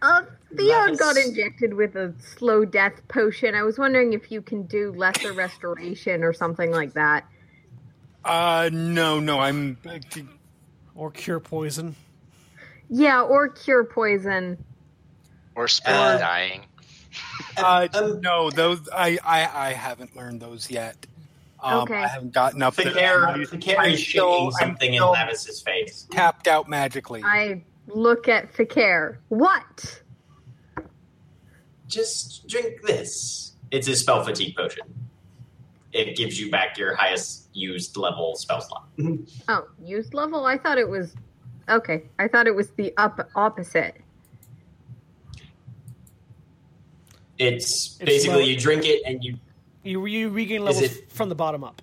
Uh, 0.01 0.23
Theod 0.57 0.89
Nice. 0.91 0.99
got 0.99 1.17
injected 1.17 1.75
with 1.75 1.97
a 1.97 2.15
slow 2.37 2.65
death 2.65 3.07
potion. 3.09 3.55
I 3.55 3.63
was 3.63 3.79
wondering 3.79 4.13
if 4.13 4.31
you 4.31 4.41
can 4.43 4.63
do 4.65 4.93
lesser 4.93 5.33
restoration 5.33 6.23
or 6.25 6.33
something 6.33 6.71
like 6.71 6.95
that. 6.95 7.27
Uh, 8.25 8.71
no, 8.73 9.21
no, 9.21 9.39
I'm. 9.41 9.77
Or 10.95 11.11
cure 11.11 11.41
poison. 11.41 11.95
Yeah, 12.89 13.23
or 13.23 13.49
cure 13.49 13.85
poison. 13.85 14.63
Or 15.55 15.69
spare 15.69 15.95
Uh, 15.95 16.19
dying. 16.19 16.63
Uh, 17.57 17.89
Um, 17.95 18.21
no, 18.21 18.51
those 18.51 18.89
I, 18.93 19.19
I 19.25 19.69
I 19.69 19.73
haven't 19.73 20.17
learned 20.17 20.41
those 20.41 20.71
yet. 20.71 21.07
Um, 21.63 21.83
Okay. 21.83 21.95
I 22.03 22.07
haven't 22.09 22.33
gotten 22.33 22.63
up 22.63 22.75
there. 22.77 22.93
Fi'cayr, 22.93 23.27
I'm 23.29 23.41
is 23.43 23.49
still- 23.49 23.71
shaking 24.07 24.47
I'm 24.47 24.53
something 24.69 24.95
in 24.95 24.99
still 25.01 25.13
Lavias's 25.13 25.63
face. 25.63 26.07
tapped 26.11 26.47
out 26.49 26.69
magically. 26.69 27.23
I 27.25 27.63
look 27.87 28.29
at 28.29 28.53
Fi'cayr. 28.53 29.17
What? 29.29 30.03
Just 31.89 32.47
drink 32.49 32.82
this. 32.82 33.53
It's 33.70 33.89
a 33.89 33.97
spell 33.97 34.22
fatigue 34.24 34.57
potion. 34.57 34.82
It 35.93 36.16
gives 36.16 36.39
you 36.41 36.51
back 36.51 36.76
your 36.78 36.95
highest 36.95 37.49
used 37.53 37.97
level 37.97 38.34
spell 38.37 38.61
slot. 38.61 38.87
Mm-hmm. 38.99 39.24
Oh, 39.49 39.66
used 39.82 40.12
level? 40.14 40.45
I 40.45 40.59
thought 40.59 40.78
it 40.78 40.89
was. 40.89 41.14
Okay, 41.68 42.05
I 42.18 42.28
thought 42.28 42.47
it 42.47 42.55
was 42.55 42.70
the 42.70 42.93
up 42.97 43.28
opposite. 43.34 43.97
It's, 47.39 47.97
It's 48.01 48.05
basically 48.05 48.37
low- 48.43 48.45
you 48.49 48.57
drink 48.59 48.84
it 48.87 49.03
and 49.05 49.22
you 49.22 49.37
You 49.84 50.05
you 50.07 50.30
regain 50.30 50.62
Is 50.62 50.76
levels 50.76 50.82
it- 50.97 51.12
from 51.12 51.28
the 51.28 51.34
bottom 51.34 51.62
up. 51.64 51.80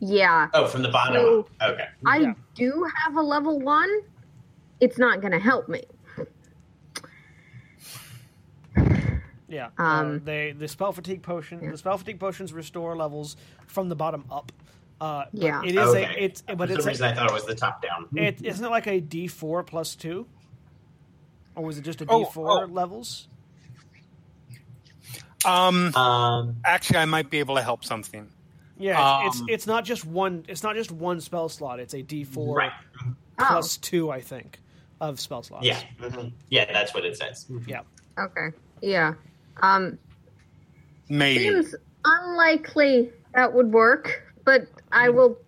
Yeah, 0.00 0.48
oh 0.54 0.66
from 0.66 0.82
the 0.82 0.90
bottom. 0.90 1.14
So- 1.22 1.48
okay. 1.62 1.86
I 2.06 2.18
Yeah. 2.18 2.34
do 2.54 2.86
have 3.04 3.16
a 3.16 3.22
level 3.22 3.58
one. 3.60 3.88
It's 4.80 4.98
not 4.98 5.20
going 5.20 5.32
to 5.32 5.38
help 5.40 5.68
me. 5.68 5.82
Yeah. 9.48 9.70
Um, 9.78 10.16
uh, 10.16 10.18
they 10.24 10.52
the 10.52 10.68
spell 10.68 10.92
fatigue 10.92 11.22
potion. 11.22 11.70
The 11.70 11.78
spell 11.78 11.96
fatigue 11.98 12.20
potions 12.20 12.52
restore 12.52 12.96
levels 12.96 13.36
from 13.66 13.88
the 13.88 13.96
bottom 13.96 14.24
up. 14.30 14.52
Uh, 15.00 15.24
but 15.32 15.42
Yeah. 15.42 15.62
It 15.64 15.74
is 15.76 15.88
okay. 15.88 16.04
a 16.04 16.24
it's 16.24 16.42
but 16.42 16.58
For 16.58 16.64
it's 16.74 16.82
some 16.84 16.88
reason 16.88 17.06
a, 17.06 17.10
I 17.10 17.14
thought 17.14 17.30
it 17.30 17.32
was 17.32 17.44
the 17.46 17.54
top 17.54 17.82
down. 17.82 18.08
it 18.16 18.42
isn't 18.44 18.64
it 18.64 18.68
like 18.70 18.86
a 18.86 19.00
D 19.00 19.26
four 19.26 19.62
plus 19.62 19.94
two, 19.94 20.26
or 21.54 21.64
was 21.64 21.78
it 21.78 21.82
just 21.82 22.00
a 22.00 22.04
D 22.04 22.10
Oh, 22.12 22.24
four 22.26 22.64
oh. 22.64 22.66
levels? 22.66 23.28
Um, 25.44 25.94
Um, 25.94 26.56
actually, 26.64 26.98
I 26.98 27.04
might 27.04 27.30
be 27.30 27.38
able 27.38 27.54
to 27.56 27.62
help 27.62 27.84
something. 27.84 28.28
Yeah, 28.76 29.26
it's, 29.26 29.40
Um, 29.40 29.46
it's 29.48 29.52
it's 29.54 29.66
not 29.66 29.84
just 29.84 30.04
one. 30.04 30.44
It's 30.48 30.62
not 30.62 30.74
just 30.76 30.90
one 30.92 31.20
spell 31.20 31.48
slot. 31.48 31.80
It's 31.80 31.94
a 31.94 32.02
D 32.02 32.24
four 32.24 32.56
right. 32.56 32.72
plus 33.38 33.76
two, 33.76 34.10
I 34.10 34.20
think, 34.20 34.60
of 35.00 35.18
spell 35.20 35.42
slots. 35.42 35.64
Yeah. 35.66 35.80
Mhm. 36.00 36.32
Yeah, 36.48 36.70
that's 36.72 36.92
what 36.94 37.04
it 37.04 37.16
says. 37.16 37.46
Yeah. 37.66 37.80
Oh, 38.16 38.24
okay. 38.24 38.56
Yeah. 38.80 39.14
Um, 39.60 39.98
Maybe. 41.08 41.40
seems 41.44 41.74
unlikely 42.04 43.10
that 43.34 43.52
would 43.52 43.72
work, 43.72 44.22
but 44.44 44.66
I 44.92 45.08
will. 45.08 45.38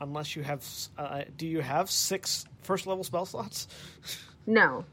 Unless 0.00 0.36
you 0.36 0.42
have, 0.42 0.64
uh, 0.98 1.22
do 1.36 1.46
you 1.46 1.60
have 1.60 1.90
six 1.90 2.44
first 2.62 2.86
level 2.86 3.04
spell 3.04 3.24
slots? 3.26 3.68
No. 4.46 4.84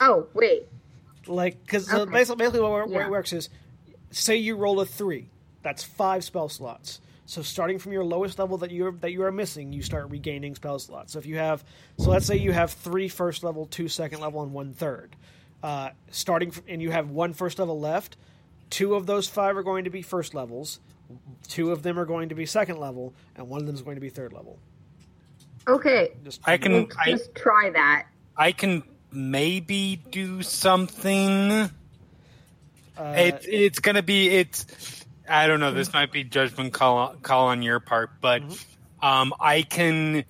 Oh, 0.00 0.26
wait. 0.34 0.66
Like, 1.26 1.62
because 1.64 1.92
Okay. 1.92 2.10
basically, 2.10 2.36
basically 2.36 2.60
what, 2.60 2.88
where 2.88 3.00
Yeah. 3.02 3.06
it 3.06 3.10
works 3.10 3.32
is, 3.32 3.48
say 4.10 4.36
you 4.36 4.56
roll 4.56 4.80
a 4.80 4.86
three, 4.86 5.28
that's 5.62 5.84
five 5.84 6.24
spell 6.24 6.48
slots. 6.48 7.00
So 7.24 7.40
starting 7.40 7.78
from 7.78 7.92
your 7.92 8.04
lowest 8.04 8.38
level 8.38 8.58
that 8.58 8.70
you 8.70 8.98
that 9.00 9.12
you 9.12 9.22
are 9.22 9.32
missing, 9.32 9.72
you 9.72 9.80
start 9.80 10.10
regaining 10.10 10.54
spell 10.54 10.78
slots. 10.78 11.12
So 11.14 11.18
if 11.18 11.24
you 11.24 11.36
have, 11.38 11.64
so 11.96 12.10
let's 12.10 12.26
say 12.26 12.36
you 12.36 12.52
have 12.52 12.72
three 12.72 13.08
first 13.08 13.42
level, 13.44 13.64
two 13.64 13.88
second 13.88 14.20
level, 14.20 14.42
and 14.42 14.52
one 14.52 14.74
third. 14.74 15.16
Uh, 15.62 15.90
starting 16.10 16.50
from, 16.50 16.64
and 16.66 16.82
you 16.82 16.90
have 16.90 17.10
one 17.10 17.32
first 17.32 17.58
level 17.58 17.78
left. 17.78 18.16
Two 18.68 18.94
of 18.94 19.06
those 19.06 19.28
five 19.28 19.56
are 19.56 19.62
going 19.62 19.84
to 19.84 19.90
be 19.90 20.02
first 20.02 20.34
levels. 20.34 20.80
Two 21.46 21.70
of 21.70 21.82
them 21.82 21.98
are 21.98 22.04
going 22.04 22.30
to 22.30 22.34
be 22.34 22.46
second 22.46 22.78
level, 22.78 23.14
and 23.36 23.48
one 23.48 23.60
of 23.60 23.66
them 23.66 23.76
is 23.76 23.82
going 23.82 23.94
to 23.94 24.00
be 24.00 24.08
third 24.08 24.32
level. 24.32 24.58
Okay. 25.68 26.10
Just 26.24 26.40
I 26.44 26.56
can. 26.56 26.72
Let's 26.72 26.96
I, 26.96 27.10
just 27.12 27.34
try 27.34 27.70
that. 27.70 28.06
I 28.36 28.50
can 28.52 28.82
maybe 29.12 30.02
do 30.10 30.42
something. 30.42 31.52
uh, 31.52 31.70
it, 33.16 33.46
it's 33.48 33.78
gonna 33.78 34.02
be 34.02 34.28
it's 34.28 35.04
i 35.28 35.46
don't 35.46 35.60
know 35.60 35.72
this 35.72 35.92
might 35.92 36.10
be 36.10 36.24
judgment 36.24 36.72
call, 36.72 37.14
call 37.22 37.48
on 37.48 37.62
your 37.62 37.78
part 37.78 38.10
but 38.20 38.42
um 39.02 39.32
i 39.40 39.62
can 39.62 40.24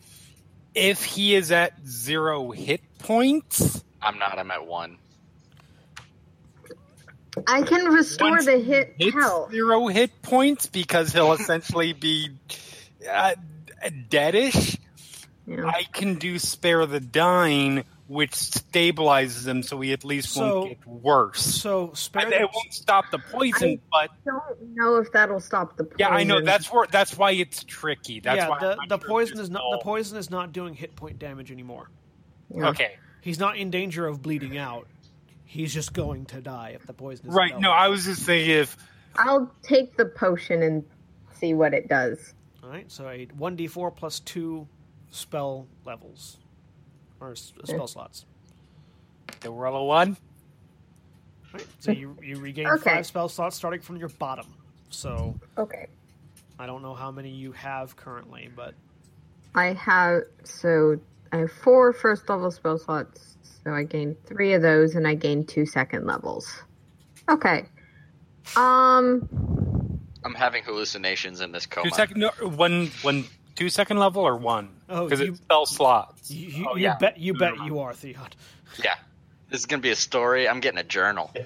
if 0.74 1.04
he 1.04 1.34
is 1.34 1.50
at 1.50 1.74
zero 1.86 2.50
hit 2.50 2.80
points 2.98 3.82
I'm 4.02 4.18
not. 4.18 4.38
I'm 4.38 4.50
at 4.50 4.66
one. 4.66 4.98
I 7.46 7.62
can 7.62 7.86
restore 7.86 8.30
once 8.30 8.44
the 8.46 8.58
hit 8.58 8.94
health. 9.12 9.50
zero 9.50 9.86
hit 9.88 10.22
points 10.22 10.66
because 10.66 11.12
he'll 11.12 11.32
essentially 11.32 11.92
be 11.92 12.30
uh, 13.10 13.34
deadish 14.10 14.78
Yeah. 15.46 15.66
i 15.66 15.82
can 15.92 16.14
do 16.16 16.38
spare 16.38 16.86
the 16.86 17.00
dying 17.00 17.84
which 18.06 18.32
stabilizes 18.32 19.46
him 19.46 19.62
so 19.62 19.80
he 19.80 19.92
at 19.92 20.04
least 20.04 20.30
So- 20.30 20.60
won't 20.60 20.68
get 20.68 20.86
worse 20.86 21.40
so 21.42 21.90
I- 21.90 21.94
spare. 21.94 22.32
it 22.42 22.50
won't 22.54 22.72
stop 22.74 23.06
the 23.10 23.18
poison 23.18 23.80
but 23.90 24.10
I 24.10 24.24
don't 24.24 24.74
know 24.76 24.96
if 24.98 25.10
that'll 25.12 25.40
stop 25.40 25.76
the 25.76 25.84
poison. 25.84 25.96
yeah 25.98 26.08
i 26.10 26.22
know 26.24 26.42
that's 26.42 26.70
where 26.72 26.86
that's 26.86 27.16
why 27.16 27.32
it's 27.32 27.64
tricky 27.64 28.20
that's 28.20 28.36
yeah, 28.36 28.48
why 28.50 28.58
the, 28.60 28.76
the 28.88 28.98
sure 29.00 29.08
poison 29.08 29.40
is 29.40 29.50
not 29.50 29.62
it's 29.72 29.78
the 29.78 29.84
poison 29.84 30.18
is 30.18 30.30
not 30.30 30.52
doing 30.52 30.74
hit 30.74 30.94
point 30.96 31.18
damage 31.18 31.50
anymore. 31.50 31.88
Yeah. 32.54 32.68
okay 32.68 32.96
He's 33.22 33.38
not 33.38 33.56
in 33.56 33.70
danger 33.70 34.04
of 34.06 34.20
bleeding 34.20 34.58
out. 34.58 34.88
He's 35.52 35.74
just 35.74 35.92
going 35.92 36.24
to 36.26 36.40
die 36.40 36.70
if 36.74 36.86
the 36.86 36.94
poison 36.94 37.28
is 37.28 37.34
Right. 37.34 37.58
No, 37.60 37.70
I 37.72 37.88
was 37.88 38.06
just 38.06 38.22
thinking 38.22 38.56
if 38.56 38.74
I'll 39.16 39.52
take 39.62 39.98
the 39.98 40.06
potion 40.06 40.62
and 40.62 40.82
see 41.34 41.52
what 41.52 41.74
it 41.74 41.88
does. 41.90 42.32
All 42.64 42.70
right, 42.70 42.90
so 42.90 43.06
a 43.06 43.26
one 43.36 43.54
d 43.54 43.66
four 43.66 43.90
plus 43.90 44.20
two 44.20 44.66
spell 45.10 45.66
levels 45.84 46.38
or 47.20 47.32
s- 47.32 47.52
uh, 47.62 47.66
spell 47.66 47.86
slots. 47.86 48.24
the 49.40 49.50
roll 49.50 49.76
a 49.76 49.84
one. 49.84 50.16
All 51.52 51.58
right, 51.58 51.66
so 51.80 51.92
you 51.92 52.16
you 52.22 52.38
regain 52.38 52.66
Okay. 52.68 52.82
five 52.94 53.06
spell 53.06 53.28
slots 53.28 53.54
starting 53.54 53.82
from 53.82 53.96
your 53.98 54.08
bottom. 54.08 54.46
So 54.88 55.38
Okay. 55.58 55.86
I 56.58 56.64
don't 56.64 56.80
know 56.80 56.94
how 56.94 57.10
many 57.10 57.28
you 57.28 57.52
have 57.52 57.94
currently, 57.94 58.48
but 58.56 58.72
I 59.54 59.74
have 59.74 60.22
so 60.44 60.98
I 61.30 61.38
have 61.40 61.52
four 61.52 61.92
first 61.92 62.26
level 62.30 62.50
spell 62.50 62.78
slots, 62.78 63.31
so 63.64 63.72
I 63.72 63.84
gained 63.84 64.16
three 64.26 64.52
of 64.54 64.62
those, 64.62 64.94
and 64.94 65.06
I 65.06 65.14
gained 65.14 65.48
two 65.48 65.66
second 65.66 66.06
levels. 66.06 66.50
Okay. 67.28 67.66
Um. 68.56 69.28
I'm 70.24 70.34
having 70.34 70.62
hallucinations 70.62 71.40
in 71.40 71.50
this 71.52 71.66
coma. 71.66 71.88
Two 71.90 71.94
second, 71.96 72.20
no, 72.20 72.28
one, 72.48 72.90
one, 73.02 73.24
two 73.56 73.68
second 73.68 73.98
level 73.98 74.22
or 74.22 74.36
one? 74.36 74.68
Oh, 74.88 75.04
because 75.04 75.20
you- 75.20 75.32
it's 75.32 75.38
spell 75.40 75.66
slots. 75.66 76.30
you, 76.30 76.48
you, 76.48 76.66
Oh, 76.70 76.76
you 76.76 76.82
yeah. 76.84 76.96
bet 76.98 77.18
you 77.18 77.34
bet 77.34 77.54
you 77.64 77.80
are 77.80 77.92
Theod. 77.92 78.36
Yeah. 78.82 78.94
This 79.48 79.60
is 79.60 79.66
gonna 79.66 79.82
be 79.82 79.90
a 79.90 79.96
story. 79.96 80.48
I'm 80.48 80.60
getting 80.60 80.78
a 80.78 80.84
journal. 80.84 81.30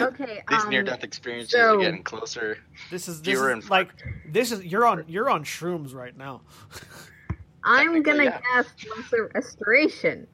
Okay. 0.00 0.42
These 0.48 0.62
um, 0.62 0.70
near-death 0.70 1.04
experiences 1.04 1.52
so- 1.52 1.76
are 1.76 1.80
getting 1.80 2.02
closer. 2.02 2.58
This 2.90 3.08
is 3.08 3.20
this 3.20 3.34
Fewer 3.34 3.54
is 3.56 3.68
like 3.68 3.88
this 4.26 4.52
is 4.52 4.64
you're 4.64 4.86
on 4.86 5.04
you're 5.08 5.28
on 5.28 5.44
shrooms 5.44 5.92
right 5.94 6.16
now. 6.16 6.40
I'm 7.64 8.02
gonna 8.02 8.24
yeah. 8.24 8.40
cast 8.40 8.70
lesser 8.96 9.30
restoration. 9.34 10.26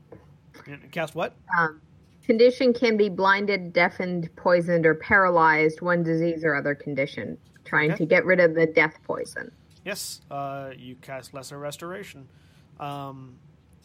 Cast 0.90 1.14
what? 1.14 1.36
Um, 1.56 1.80
condition 2.24 2.72
can 2.72 2.96
be 2.96 3.08
blinded, 3.08 3.72
deafened, 3.72 4.28
poisoned, 4.36 4.86
or 4.86 4.94
paralyzed. 4.94 5.80
One 5.80 6.02
disease 6.02 6.44
or 6.44 6.54
other 6.54 6.74
condition. 6.74 7.38
Trying 7.64 7.92
Okay. 7.92 7.98
to 7.98 8.06
get 8.06 8.24
rid 8.24 8.40
of 8.40 8.54
the 8.54 8.66
death 8.66 8.96
poison. 9.04 9.50
Yes, 9.84 10.20
uh, 10.30 10.70
you 10.76 10.96
cast 10.96 11.34
Lesser 11.34 11.58
Restoration. 11.58 12.28
Um, 12.78 13.38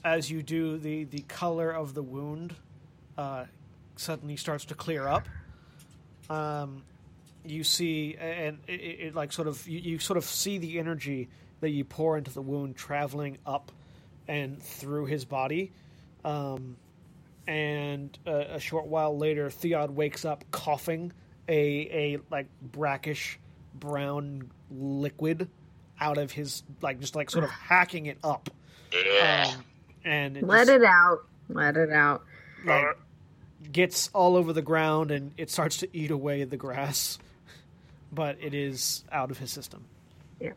as 0.03 0.29
you 0.29 0.41
do, 0.43 0.77
the, 0.77 1.03
the 1.05 1.21
color 1.21 1.71
of 1.71 1.93
the 1.93 2.03
wound 2.03 2.55
uh, 3.17 3.45
suddenly 3.95 4.36
starts 4.36 4.65
to 4.65 4.75
clear 4.75 5.07
up. 5.07 5.27
Um, 6.29 6.84
you 7.45 7.63
see, 7.63 8.15
and 8.19 8.59
it, 8.67 8.73
it, 8.73 9.15
like 9.15 9.32
sort 9.32 9.47
of 9.47 9.67
you, 9.67 9.79
you 9.79 9.99
sort 9.99 10.17
of 10.17 10.25
see 10.25 10.57
the 10.57 10.79
energy 10.79 11.29
that 11.59 11.69
you 11.69 11.84
pour 11.84 12.17
into 12.17 12.32
the 12.32 12.41
wound 12.41 12.75
traveling 12.75 13.38
up 13.45 13.71
and 14.27 14.61
through 14.61 15.05
his 15.05 15.25
body. 15.25 15.71
Um, 16.24 16.78
and 17.47 18.17
a, 18.26 18.55
a 18.55 18.59
short 18.59 18.88
while 18.88 19.17
later, 19.17 19.49
Theod 19.49 19.91
wakes 19.91 20.26
up 20.26 20.43
coughing 20.51 21.11
a 21.47 21.53
a 21.53 22.19
like 22.30 22.47
brackish 22.61 23.39
brown 23.74 24.51
liquid 24.69 25.49
out 25.99 26.17
of 26.17 26.32
his 26.32 26.63
like 26.82 26.99
just 26.99 27.15
like 27.15 27.30
sort 27.30 27.43
of 27.43 27.49
hacking 27.69 28.05
it 28.05 28.17
up. 28.24 28.49
Um, 28.93 29.63
and 30.03 30.38
it 30.38 30.43
Let 30.43 30.67
just, 30.67 30.82
it 30.82 30.84
out. 30.84 31.19
Let 31.49 31.78
it 31.78 31.91
out. 31.91 32.24
like 32.65 32.97
gets 33.72 34.09
all 34.13 34.36
over 34.36 34.53
the 34.53 34.61
ground 34.61 35.11
and 35.11 35.32
it 35.38 35.49
starts 35.49 35.78
to 35.78 35.97
eat 35.97 36.11
away 36.11 36.43
the 36.43 36.57
grass, 36.57 37.19
but 38.11 38.38
it 38.41 38.53
is 38.53 39.03
out 39.11 39.32
of 39.32 39.38
his 39.38 39.51
system. 39.51 39.86
Yeah. 40.39 40.53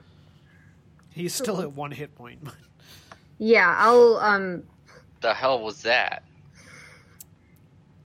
He's 1.10 1.34
still 1.34 1.60
at 1.60 1.72
one 1.72 1.92
hit 1.92 2.14
point. 2.14 2.48
Yeah, 3.38 3.74
I'll 3.78 4.16
um 4.16 4.64
The 5.24 5.32
hell 5.32 5.62
was 5.62 5.80
that? 5.84 6.22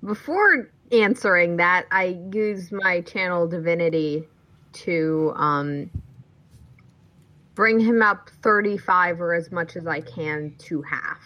before 0.06 0.70
answering 0.94 1.58
that, 1.58 1.86
I 1.92 2.18
use 2.34 2.72
my 2.72 3.02
channel 3.02 3.46
divinity 3.46 4.24
to 4.72 5.34
um 5.36 5.90
bring 7.56 7.78
him 7.78 8.02
up 8.02 8.30
35 8.42 9.20
or 9.20 9.34
as 9.34 9.52
much 9.52 9.76
as 9.76 9.86
I 9.86 10.00
can 10.00 10.56
to 10.60 10.82
half. 10.84 11.20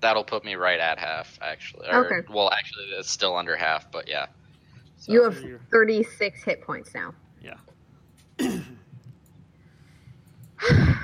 That'll 0.00 0.24
put 0.24 0.44
me 0.44 0.56
right 0.56 0.80
at 0.80 0.98
half, 0.98 1.38
actually. 1.40 1.86
Or, 1.86 2.12
Okay. 2.12 2.26
Well, 2.28 2.50
actually, 2.50 2.86
it's 2.98 3.08
still 3.08 3.36
under 3.36 3.54
half, 3.54 3.88
but 3.92 4.08
yeah. 4.08 4.26
So, 4.96 5.12
you 5.12 5.22
have 5.22 5.38
36 5.70 6.42
hit 6.42 6.62
points 6.62 6.92
now. 6.92 7.14
yeah. 7.40 7.54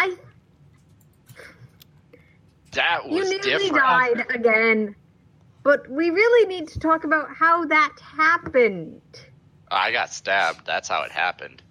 I 0.00 0.16
that 2.72 3.08
was 3.08 3.30
you 3.30 3.38
nearly 3.40 3.64
different. 3.64 3.74
died 3.84 4.26
again. 4.30 4.94
But 5.62 5.88
we 5.90 6.08
really 6.10 6.48
need 6.48 6.68
to 6.68 6.78
talk 6.80 7.04
about 7.04 7.28
how 7.34 7.66
that 7.66 7.92
happened. 8.00 9.02
I 9.70 9.92
got 9.92 10.12
stabbed. 10.12 10.64
That's 10.66 10.88
how 10.88 11.02
it 11.02 11.10
happened. 11.12 11.62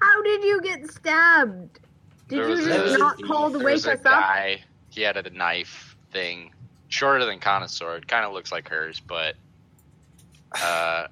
How 0.00 0.22
did 0.22 0.44
you 0.44 0.60
get 0.60 0.90
stabbed? 0.90 1.80
Did 2.28 2.38
you 2.48 2.56
just 2.66 2.96
a- 2.96 2.98
not 2.98 3.20
call 3.22 3.50
to 3.50 3.58
wake 3.58 3.74
was 3.74 3.86
a 3.86 3.92
us 3.92 3.98
up? 4.00 4.04
guy. 4.04 4.60
He 4.90 5.00
had 5.02 5.16
a 5.16 5.30
knife 5.30 5.96
thing, 6.12 6.52
shorter 6.88 7.24
than 7.24 7.38
Kana's 7.38 7.72
sword. 7.72 8.06
Kind 8.06 8.24
of 8.26 8.32
looks 8.32 8.52
like 8.52 8.68
hers, 8.68 9.00
but 9.00 9.36
uh, 10.60 11.06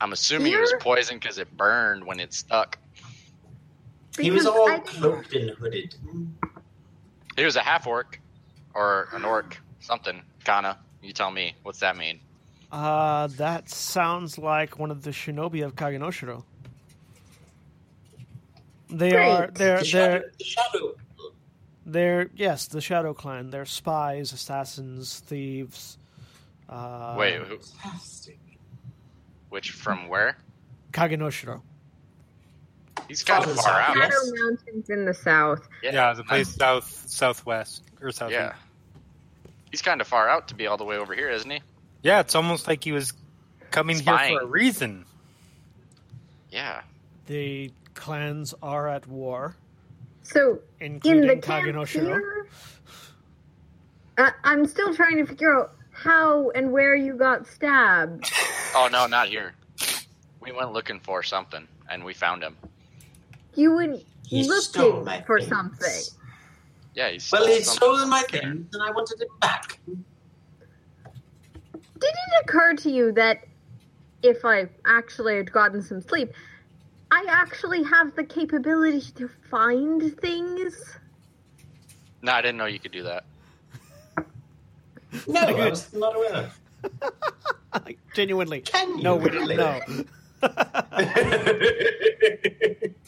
I'm 0.00 0.12
assuming 0.12 0.52
it 0.52 0.60
was 0.60 0.74
poison 0.78 1.18
because 1.18 1.38
it 1.38 1.54
burned 1.56 2.04
when 2.04 2.20
it 2.20 2.32
stuck. 2.32 2.78
He 4.18 4.30
was 4.30 4.46
all 4.46 4.78
cloaked 4.80 5.32
and 5.34 5.50
hooded. 5.50 5.94
He 7.36 7.44
was 7.44 7.56
a 7.56 7.60
half 7.62 7.86
orc 7.86 8.20
or 8.74 9.08
an 9.12 9.24
orc, 9.24 9.58
something. 9.80 10.20
Kana, 10.44 10.78
you 11.02 11.12
tell 11.12 11.30
me. 11.30 11.54
What's 11.62 11.80
that 11.80 11.96
mean? 11.96 12.20
Uh, 12.70 13.26
that 13.38 13.68
sounds 13.70 14.38
like 14.38 14.78
one 14.78 14.90
of 14.90 15.02
the 15.02 15.10
shinobi 15.10 15.64
of 15.64 15.74
Kagenoshiro. 15.74 16.42
They 18.88 19.10
Great. 19.10 19.28
are 19.30 19.46
they're 19.52 19.78
The 19.78 19.84
shadow, 19.84 20.10
they're 20.20 20.30
the 20.38 20.44
shadow. 20.44 20.94
they're 21.86 22.30
yes, 22.34 22.66
the 22.66 22.80
Shadow 22.80 23.14
Clan. 23.14 23.50
They're 23.50 23.64
spies, 23.64 24.32
assassins, 24.32 25.20
thieves. 25.20 25.96
Uh, 26.68 27.14
Wait, 27.18 27.36
who, 27.40 27.58
Fantastic. 27.58 28.38
which 29.48 29.70
from 29.70 30.08
where? 30.08 30.36
Kagenoshiro. 30.92 31.62
He's 33.08 33.22
kind 33.24 33.44
of 33.44 33.56
far 33.56 33.80
out. 33.80 33.96
yes. 33.96 34.12
Shadow 34.12 34.44
Mountains 34.44 34.90
in 34.90 35.04
the 35.04 35.14
south. 35.14 35.68
Yeah, 35.82 36.12
the 36.14 36.24
place 36.24 36.48
south 36.48 37.04
southwest 37.08 37.82
or 38.00 38.10
south. 38.10 38.32
Yeah. 38.32 38.54
He's 39.70 39.82
kind 39.82 40.00
of 40.00 40.06
far 40.06 40.28
out 40.28 40.48
to 40.48 40.54
be 40.54 40.66
all 40.66 40.76
the 40.76 40.84
way 40.84 40.96
over 40.96 41.14
here, 41.14 41.30
isn't 41.30 41.50
he? 41.50 41.60
Yeah, 42.02 42.20
it's 42.20 42.34
almost 42.34 42.66
like 42.68 42.84
he 42.84 42.92
was 42.92 43.12
coming 43.70 43.96
Spying. 43.96 44.30
here 44.30 44.40
for 44.40 44.44
a 44.44 44.48
reason. 44.48 45.04
Yeah. 46.50 46.82
The 47.26 47.72
clans 47.94 48.54
are 48.62 48.88
at 48.88 49.06
war, 49.06 49.56
So 50.22 50.60
in 50.80 50.98
the 51.00 51.36
camp 51.42 51.88
here, 51.88 52.46
uh, 54.18 54.30
I'm 54.44 54.66
still 54.66 54.94
trying 54.94 55.16
to 55.18 55.26
figure 55.26 55.56
out 55.58 55.74
how 55.92 56.50
and 56.50 56.72
where 56.72 56.94
you 56.94 57.14
got 57.14 57.46
stabbed. 57.46 58.30
Oh 58.74 58.88
no, 58.90 59.06
not 59.06 59.28
here. 59.28 59.54
We 60.40 60.52
went 60.52 60.72
looking 60.72 60.98
for 61.00 61.22
something 61.22 61.66
and 61.90 62.04
we 62.04 62.12
found 62.14 62.42
him. 62.42 62.56
You 63.54 63.74
went 63.74 64.02
He 64.26 64.42
stole 64.44 64.88
looking 64.90 65.04
my 65.04 65.20
for 65.22 65.38
things. 65.38 65.50
something. 65.50 66.02
Yeah, 66.94 67.08
he 67.10 67.20
Well, 67.32 67.42
stole 67.44 67.54
he 67.54 67.62
something. 67.62 67.88
stole 67.88 68.06
my 68.06 68.22
things, 68.22 68.66
and 68.72 68.82
I 68.82 68.90
wanted 68.90 69.20
it 69.20 69.28
back. 69.40 69.78
Did 69.86 70.04
it 72.10 72.44
occur 72.44 72.74
to 72.74 72.90
you 72.90 73.12
that 73.12 73.44
if 74.22 74.44
I 74.44 74.68
actually 74.86 75.36
had 75.36 75.52
gotten 75.52 75.82
some 75.82 76.00
sleep, 76.00 76.32
I 77.10 77.24
actually 77.28 77.82
have 77.84 78.14
the 78.14 78.24
capability 78.24 79.00
to 79.16 79.28
find 79.50 80.18
things? 80.20 80.74
No, 82.22 82.32
I 82.32 82.40
didn't 82.42 82.56
know 82.56 82.66
you 82.66 82.78
could 82.78 82.92
do 82.92 83.02
that. 83.02 83.24
No, 85.26 85.40
I 85.40 85.68
was 85.68 85.92
not 85.92 86.14
aware. 86.16 86.50
Like, 87.84 87.98
Genuinely. 88.14 88.60
Can 88.62 88.96
you 88.96 89.02
No, 89.02 89.16
we 89.16 89.28
didn't 89.30 89.48
really? 89.48 89.56
know. 89.56 89.80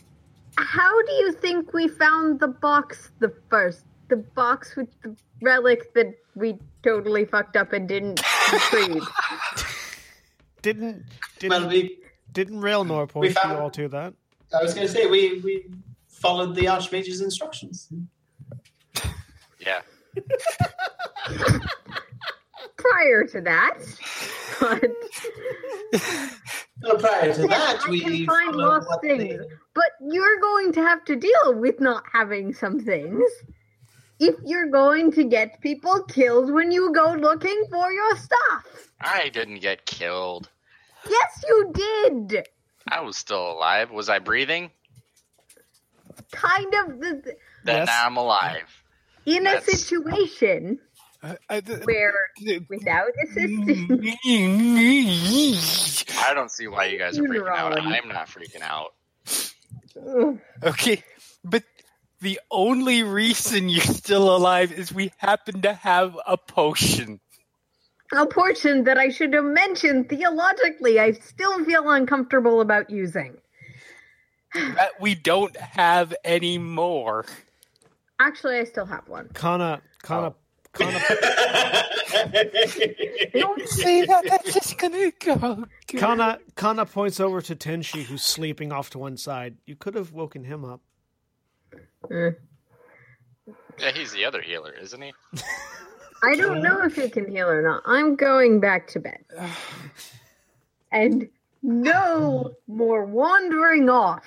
How 0.57 1.02
do 1.02 1.12
you 1.12 1.32
think 1.32 1.72
we 1.72 1.88
found 1.88 2.40
the 2.40 2.48
box 2.48 3.11
the 3.18 3.32
first? 3.50 3.84
The 4.09 4.16
box 4.16 4.76
with 4.76 4.88
the 5.02 5.16
relic 5.40 5.94
that 5.94 6.14
we 6.34 6.59
totally 6.82 7.24
fucked 7.24 7.57
up 7.57 7.72
and 7.72 7.88
didn't 7.88 8.20
retrieve. 8.52 9.07
Didn't 10.62 11.05
didn't 11.38 11.61
well, 11.61 11.68
we, 11.68 11.98
didn't 12.32 12.62
Railnor 12.62 13.07
point 13.07 13.36
you 13.44 13.50
all 13.50 13.68
to 13.72 13.86
that? 13.88 14.14
I 14.59 14.62
was 14.62 14.72
going 14.72 14.86
to 14.86 14.92
say, 14.92 15.05
we, 15.05 15.40
we 15.40 15.66
followed 16.09 16.55
the 16.55 16.68
Archmage's 16.68 17.20
instructions. 17.20 17.88
Yeah. 19.59 19.82
Prior 22.91 23.24
to 23.28 23.41
that, 23.41 23.78
but 24.61 24.91
Well, 26.82 26.97
prior 26.99 27.32
to 27.32 27.47
that, 27.49 27.80
I 27.87 27.91
we 27.91 28.01
can 28.01 28.26
find 28.26 28.55
lost 28.57 28.89
things. 29.01 29.22
they- 29.22 29.39
But 29.74 29.91
you're 30.01 30.39
going 30.41 30.72
to 30.74 30.82
have 30.82 31.05
to 31.07 31.16
deal 31.16 31.55
with 31.55 31.80
not 31.80 32.05
having 32.12 32.53
some 32.53 32.80
things. 32.80 33.22
If 34.20 34.37
you're 34.45 34.68
going 34.70 35.12
to 35.12 35.24
get 35.24 35.61
people 35.61 36.03
killed 36.05 36.53
when 36.53 36.70
you 36.70 36.93
go 36.93 37.12
looking 37.14 37.64
for 37.70 37.91
your 37.91 38.16
stuff. 38.16 38.89
I 39.01 39.28
didn't 39.30 39.61
get 39.61 39.87
killed. 39.87 40.51
Yes, 41.09 41.45
you 41.49 41.72
did. 41.74 42.47
I 42.89 43.01
was 43.01 43.16
still 43.16 43.53
alive. 43.53 43.91
Was 43.91 44.09
I 44.09 44.18
breathing? 44.18 44.70
Kind 46.32 46.74
of 46.74 47.01
the, 47.01 47.37
Then 47.64 47.87
Yes. 47.87 47.89
I'm 47.91 48.16
alive. 48.16 48.68
in 49.26 49.47
a 49.47 49.61
situation 49.62 50.78
I- 51.49 51.61
th- 51.61 51.85
where 51.85 52.12
without 52.68 53.11
assistance. 53.25 53.91
I 56.22 56.33
don't 56.35 56.51
see 56.51 56.66
why 56.66 56.85
you 56.87 56.99
guys 56.99 57.18
are 57.18 57.22
freaking 57.22 57.49
out. 57.49 57.79
I'm 57.81 58.09
not 58.09 58.29
freaking 58.29 58.61
out. 58.62 58.95
Okay, 60.62 61.03
but 61.45 61.62
the 62.20 62.41
only 62.51 63.03
reason 63.03 63.68
you're 63.68 63.81
still 63.83 64.35
alive 64.37 64.72
is 64.72 64.93
we 64.93 65.12
happen 65.18 65.62
to 65.62 65.72
have 65.72 66.18
a 66.27 66.37
potion. 66.37 67.20
a 68.12 68.27
portion 68.27 68.85
that 68.85 68.99
I 68.99 69.09
should 69.09 69.33
have 69.35 69.45
mentioned 69.45 70.09
theologically, 70.09 71.01
I 71.01 71.12
still 71.12 71.64
feel 71.64 71.89
uncomfortable 71.91 72.61
about 72.61 72.91
using. 72.91 73.39
that 74.55 74.93
we 75.01 75.14
don't 75.14 75.57
have 75.57 76.14
anymore. 76.25 77.25
Actually, 78.20 78.59
I 78.59 78.64
still 78.64 78.87
have 78.87 79.09
one. 79.09 79.29
Kana 79.35 79.81
Kana 80.03 80.29
Oh. 80.29 80.35
Kana 80.75 80.99
Don't 83.33 83.68
say 83.68 84.05
that. 84.05 84.25
That's 84.29 84.55
just 84.55 84.79
gonna 84.79 85.12
go. 85.25 85.64
Kana 85.87 86.39
Kana 86.57 86.87
points 86.87 87.20
over 87.20 87.41
to 87.43 87.57
Tenshi, 87.57 88.03
who's 88.03 88.22
sleeping 88.22 88.72
off 88.72 88.91
to 88.91 88.99
one 88.99 89.16
side. 89.16 89.57
You 89.66 89.77
could 89.77 89.95
have 89.95 90.12
woken 90.12 90.45
him 90.45 90.64
up. 90.64 90.81
Eh. 92.11 92.31
Yeah, 93.79 93.93
he's 93.93 94.12
the 94.12 94.25
other 94.25 94.41
healer, 94.41 94.75
isn't 94.81 95.01
he? 95.01 95.12
I 96.22 96.37
don't 96.37 96.62
know 96.62 96.83
if 96.85 96.97
he 96.97 97.09
can 97.09 97.31
heal 97.31 97.49
or 97.49 97.62
not. 97.62 97.83
I'm 97.87 98.16
going 98.16 98.61
back 98.61 98.89
to 98.89 99.01
bed. 99.01 99.25
and 100.93 101.29
no 101.62 102.53
more 102.66 103.05
wandering 103.05 103.89
off. 103.89 104.25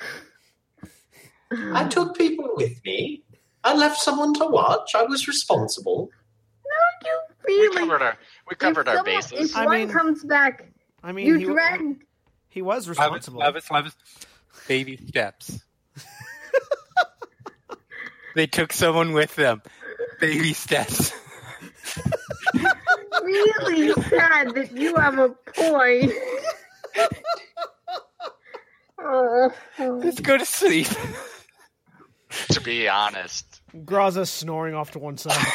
I 1.51 1.87
took 1.87 2.17
people 2.17 2.49
with 2.55 2.83
me. 2.83 3.23
I 3.63 3.75
left 3.75 3.99
someone 3.99 4.33
to 4.35 4.45
watch. 4.45 4.95
I 4.95 5.03
was 5.03 5.27
responsible. 5.27 6.09
No, 7.03 7.09
you 7.47 7.69
We 7.71 7.75
covered 7.77 8.01
our 8.01 8.17
we 8.49 8.55
covered 8.55 8.87
if 8.87 8.89
our 8.89 8.95
someone- 8.97 9.15
bases. 9.15 9.51
If 9.51 9.57
I 9.57 9.65
one 9.65 9.77
mean- 9.79 9.89
comes 9.89 10.23
back, 10.23 10.65
I 11.03 11.11
mean, 11.11 11.27
you 11.27 11.35
he, 11.37 11.45
dragged. 11.45 12.03
he 12.49 12.61
was 12.61 12.85
Lavias, 12.85 12.89
responsible. 12.89 13.41
Lavias, 13.41 13.67
Lavias, 13.69 13.95
baby 14.67 14.97
steps. 14.97 15.59
they 18.35 18.47
took 18.47 18.73
someone 18.73 19.13
with 19.13 19.35
them. 19.35 19.61
Baby 20.19 20.53
steps. 20.53 21.11
Really 23.23 23.91
sad 24.03 24.55
that 24.55 24.71
you 24.73 24.95
have 24.95 25.17
a 25.19 25.29
point. 25.29 26.13
Uh, 29.03 29.49
Let's 29.79 30.21
go 30.21 30.37
to 30.37 30.45
sleep. 30.45 30.87
to 32.51 32.61
be 32.61 32.87
honest, 32.87 33.61
Graza 33.75 34.25
snoring 34.27 34.75
off 34.75 34.91
to 34.91 34.99
one 34.99 35.17
side. 35.17 35.45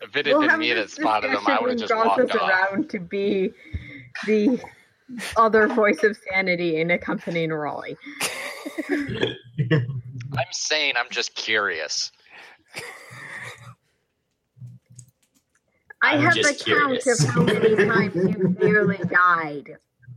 If 0.00 0.16
it 0.16 0.26
had 0.26 0.36
we'll 0.36 0.48
been 0.48 0.58
me 0.58 0.72
that 0.72 0.90
spotted 0.90 1.30
him, 1.30 1.46
I 1.46 1.60
would 1.60 1.70
have 1.70 1.78
just 1.78 1.92
discussion 1.92 1.98
when 1.98 2.06
walked 2.06 2.18
Goth 2.18 2.30
is 2.30 2.36
off. 2.36 2.50
around 2.50 2.90
to 2.90 3.00
be 3.00 3.52
the 4.26 4.60
other 5.36 5.68
voice 5.68 6.02
of 6.02 6.18
sanity 6.30 6.80
in 6.80 6.90
accompanying 6.90 7.50
Raleigh. 7.50 7.96
I'm 8.90 10.46
saying 10.52 10.94
I'm 10.96 11.10
just 11.10 11.34
curious. 11.34 12.12
I 16.02 16.14
I'm 16.14 16.20
have 16.20 16.36
a 16.36 16.42
just 16.42 16.64
count 16.66 17.06
of 17.06 17.18
how 17.28 17.42
many 17.42 17.74
times 17.76 18.14
you 18.14 18.56
nearly 18.60 18.98
died. 19.10 19.76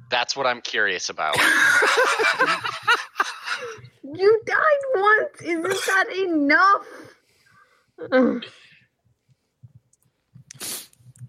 That's 0.09 0.35
what 0.35 0.45
I'm 0.45 0.61
curious 0.61 1.09
about. 1.09 1.37
You 4.13 4.41
died 4.45 4.55
once. 4.95 5.41
Isn't 5.41 5.63
that 5.63 6.05
enough? 6.15 6.85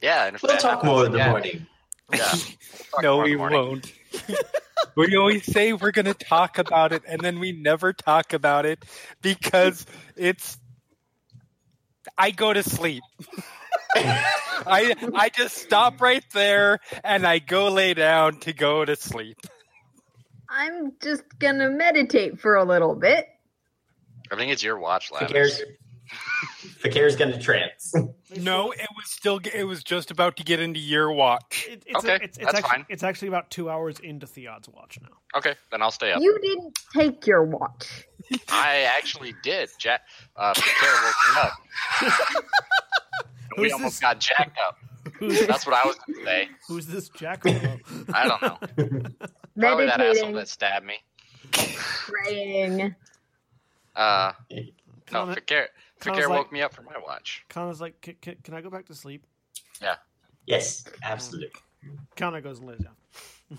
Yeah, 0.00 0.26
and 0.26 0.36
if 0.36 0.42
We'll 0.42 0.52
that 0.52 0.60
talk 0.60 0.82
happens 0.82 0.90
more 0.92 1.06
in 1.06 1.12
the 1.12 1.18
again- 1.18 1.30
morning. 1.30 1.66
Yeah. 2.12 2.34
Talk 2.90 3.02
no, 3.02 3.18
we 3.18 3.36
morning. 3.36 3.58
won't. 3.58 3.92
we 4.96 5.16
always 5.16 5.44
say 5.46 5.72
we're 5.72 5.92
going 5.92 6.06
to 6.06 6.14
talk 6.14 6.58
about 6.58 6.92
it, 6.92 7.02
and 7.06 7.20
then 7.20 7.38
we 7.38 7.52
never 7.52 7.92
talk 7.92 8.32
about 8.32 8.66
it 8.66 8.84
because 9.22 9.86
it's. 10.16 10.58
I 12.18 12.32
go 12.32 12.52
to 12.52 12.62
sleep. 12.64 13.04
I 13.94 14.94
I 15.14 15.28
just 15.28 15.56
stop 15.58 16.00
right 16.00 16.24
there 16.34 16.80
and 17.04 17.24
I 17.26 17.38
go 17.38 17.68
lay 17.68 17.94
down 17.94 18.40
to 18.40 18.52
go 18.52 18.84
to 18.84 18.96
sleep. 18.96 19.38
I'm 20.54 20.92
just 21.02 21.22
gonna 21.38 21.70
meditate 21.70 22.38
for 22.38 22.56
a 22.56 22.64
little 22.64 22.94
bit. 22.94 23.26
I 24.30 24.36
think 24.36 24.52
it's 24.52 24.62
your 24.62 24.78
watch, 24.78 25.10
Lavias. 25.10 25.28
Fi'cayr's, 25.28 25.62
Fi'cayr's 26.78 27.16
gonna 27.16 27.40
trance. 27.40 27.94
No, 28.40 28.72
it 28.72 28.88
was 28.96 29.10
still 29.10 29.40
it 29.52 29.64
was 29.64 29.84
just 29.84 30.10
about 30.10 30.36
to 30.38 30.42
get 30.42 30.58
into 30.58 30.80
your 30.80 31.12
watch. 31.12 31.68
It, 31.70 31.82
it's, 31.86 31.98
Okay, 31.98 32.14
it's, 32.22 32.38
it's 32.38 32.38
that's 32.38 32.54
actually, 32.60 32.70
fine. 32.70 32.86
It's 32.88 33.02
actually 33.02 33.28
about 33.28 33.50
two 33.50 33.68
hours 33.68 33.98
into 34.00 34.26
Theod's 34.26 34.70
watch 34.70 34.98
now. 35.02 35.08
Okay, 35.36 35.54
then 35.70 35.82
I'll 35.82 35.90
stay 35.90 36.12
up. 36.12 36.22
You 36.22 36.38
didn't 36.40 36.78
take 36.94 37.26
your 37.26 37.44
watch. 37.44 38.06
I 38.48 38.88
actually 38.96 39.34
did. 39.42 39.68
Jack, 39.78 40.00
uh, 40.36 40.54
Fi'cayr 40.54 41.04
woke 41.04 41.14
me 41.36 41.42
up. 41.42 42.44
we 43.58 43.64
Who's 43.64 43.72
almost 43.74 43.96
this? 43.96 44.00
got 44.00 44.18
jacked 44.18 44.58
up. 44.66 44.78
Who's, 45.18 45.46
That's 45.46 45.66
what 45.66 45.74
I 45.74 45.86
was 45.86 45.96
going 46.06 46.18
to 46.20 46.24
say. 46.24 46.48
who's 46.68 46.86
this 46.86 47.10
Jackalope? 47.10 48.14
I 48.14 48.28
don't 48.28 48.40
know. 48.40 49.08
Probably 49.58 49.86
that 49.86 50.00
asshole 50.00 50.32
that 50.34 50.48
stabbed 50.48 50.86
me. 50.86 50.94
praying. 51.52 52.94
Uh, 53.94 54.32
no, 54.50 54.62
Kana, 55.06 55.34
Fi'cayr, 55.36 55.66
Kana's 56.00 56.18
Fi'cayr 56.24 56.28
like- 56.28 56.38
woke 56.38 56.52
me 56.52 56.62
up 56.62 56.72
for 56.74 56.82
my 56.82 56.94
watch. 57.04 57.44
Kana's 57.48 57.80
like, 57.80 58.00
can, 58.00 58.14
can, 58.22 58.36
can 58.42 58.54
I 58.54 58.60
go 58.62 58.70
back 58.70 58.86
to 58.86 58.94
sleep? 58.94 59.26
Yeah. 59.82 59.96
Yes, 60.46 60.84
absolutely. 61.02 61.50
Kana 62.16 62.40
goes 62.40 62.58
and 62.60 62.68
lays 62.68 62.78
down. 62.80 63.58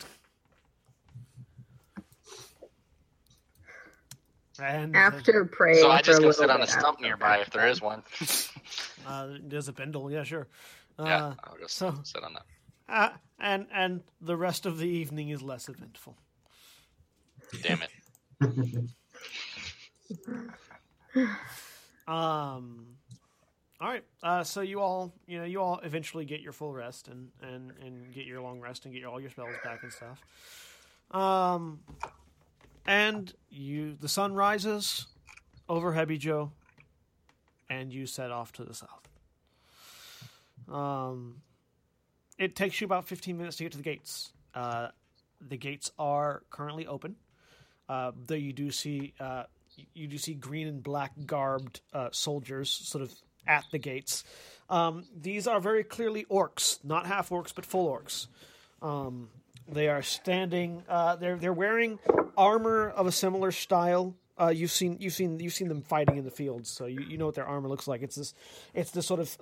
And 4.61 4.95
After 4.95 5.45
praying 5.45 5.79
So 5.81 5.89
I 5.91 6.01
just 6.01 6.19
a 6.19 6.23
go 6.23 6.31
sit 6.31 6.49
on 6.49 6.61
a 6.61 6.67
stump 6.67 7.01
nearby 7.01 7.39
if 7.39 7.49
there 7.49 7.67
is 7.67 7.81
one. 7.81 8.03
uh, 9.07 9.29
there's 9.41 9.67
a 9.67 9.73
bindle, 9.73 10.11
yeah, 10.11 10.23
sure. 10.23 10.47
Uh, 10.99 11.03
Yeah, 11.05 11.33
I'll 11.43 11.57
just 11.59 11.75
so- 11.75 11.95
sit 12.03 12.23
on 12.23 12.33
that. 12.87 13.19
And 13.43 13.67
and 13.73 14.01
the 14.21 14.37
rest 14.37 14.65
of 14.65 14.77
the 14.77 14.87
evening 14.87 15.29
is 15.29 15.41
less 15.41 15.67
eventful. 15.69 16.15
Damn 17.61 17.83
it. 17.83 18.89
Um. 22.05 22.85
All 23.79 23.87
right. 23.87 24.03
Uh, 24.21 24.43
so 24.43 24.59
you 24.59 24.81
all, 24.81 25.13
you 25.25 25.37
know, 25.37 25.45
you 25.45 25.61
all 25.61 25.79
eventually 25.83 26.25
get 26.25 26.41
your 26.41 26.51
full 26.51 26.73
rest 26.73 27.07
and 27.07 27.29
and 27.41 27.71
and 27.81 28.13
get 28.13 28.25
your 28.25 28.41
long 28.41 28.59
rest 28.59 28.83
and 28.83 28.93
get 28.93 28.99
your, 28.99 29.09
all 29.09 29.21
your 29.21 29.29
spells 29.29 29.55
back 29.63 29.83
and 29.83 29.93
stuff. 29.93 30.21
Um, 31.11 31.79
and 32.85 33.33
you, 33.49 33.95
the 33.99 34.09
sun 34.09 34.33
rises 34.33 35.05
over 35.69 35.93
Hebijo, 35.93 36.51
and 37.69 37.93
you 37.93 38.05
set 38.05 38.31
off 38.31 38.51
to 38.53 38.65
the 38.65 38.73
south. 38.73 39.07
Um, 40.69 41.41
it 42.43 42.55
takes 42.55 42.81
you 42.81 42.85
about 42.85 43.07
fifteen 43.07 43.37
minutes 43.37 43.57
to 43.57 43.63
get 43.63 43.71
to 43.71 43.77
the 43.77 43.83
gates. 43.83 44.33
Uh, 44.53 44.89
the 45.41 45.57
gates 45.57 45.91
are 45.97 46.43
currently 46.49 46.85
open. 46.87 47.15
Uh, 47.89 48.11
though 48.27 48.35
you 48.35 48.53
do 48.53 48.71
see 48.71 49.13
uh, 49.19 49.43
you 49.93 50.07
do 50.07 50.17
see 50.17 50.33
green 50.33 50.67
and 50.67 50.83
black 50.83 51.11
garbed 51.25 51.81
uh, 51.93 52.09
soldiers 52.11 52.69
sort 52.69 53.01
of 53.01 53.13
at 53.47 53.65
the 53.71 53.77
gates. 53.79 54.23
Um, 54.69 55.05
these 55.19 55.47
are 55.47 55.59
very 55.59 55.83
clearly 55.83 56.25
orcs, 56.29 56.79
not 56.83 57.05
half 57.05 57.29
orcs, 57.29 57.53
but 57.53 57.65
full 57.65 57.91
orcs. 57.91 58.27
Um, 58.81 59.29
they 59.67 59.87
are 59.89 60.01
standing. 60.01 60.83
Uh, 60.87 61.15
they're 61.15 61.37
they're 61.37 61.53
wearing 61.53 61.99
armor 62.37 62.89
of 62.89 63.07
a 63.07 63.11
similar 63.11 63.51
style. 63.51 64.15
Uh, 64.39 64.53
you've 64.55 64.71
seen 64.71 64.97
you've 64.99 65.13
seen 65.13 65.39
you've 65.39 65.53
seen 65.53 65.67
them 65.67 65.81
fighting 65.81 66.17
in 66.17 66.23
the 66.23 66.31
fields, 66.31 66.69
so 66.69 66.85
you, 66.85 67.01
you 67.01 67.17
know 67.17 67.25
what 67.25 67.35
their 67.35 67.45
armor 67.45 67.69
looks 67.69 67.87
like. 67.87 68.01
It's 68.01 68.15
this 68.15 68.33
it's 68.73 68.91
this 68.91 69.05
sort 69.05 69.19
of 69.19 69.37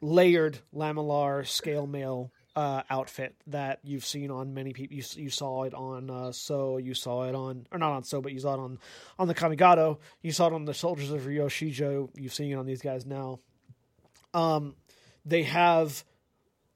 layered 0.00 0.58
lamellar 0.74 1.46
scale 1.46 1.86
mail 1.86 2.32
uh, 2.56 2.82
outfit 2.90 3.34
that 3.46 3.78
you've 3.84 4.04
seen 4.04 4.30
on 4.30 4.54
many 4.54 4.72
people. 4.72 4.96
You, 4.96 5.04
you 5.16 5.30
saw 5.30 5.64
it 5.64 5.74
on 5.74 6.10
uh, 6.10 6.32
So, 6.32 6.78
you 6.78 6.94
saw 6.94 7.24
it 7.24 7.34
on, 7.34 7.66
or 7.70 7.78
not 7.78 7.92
on 7.92 8.02
So, 8.02 8.20
but 8.20 8.32
you 8.32 8.40
saw 8.40 8.54
it 8.54 8.60
on 8.60 8.78
on 9.18 9.28
the 9.28 9.34
Kamigato. 9.34 9.98
You 10.22 10.32
saw 10.32 10.48
it 10.48 10.52
on 10.52 10.64
the 10.64 10.74
Soldiers 10.74 11.10
of 11.10 11.22
Ryoshijo. 11.22 12.10
You've 12.16 12.34
seen 12.34 12.52
it 12.52 12.56
on 12.56 12.66
these 12.66 12.82
guys 12.82 13.06
now. 13.06 13.40
Um, 14.34 14.74
they 15.24 15.44
have 15.44 16.04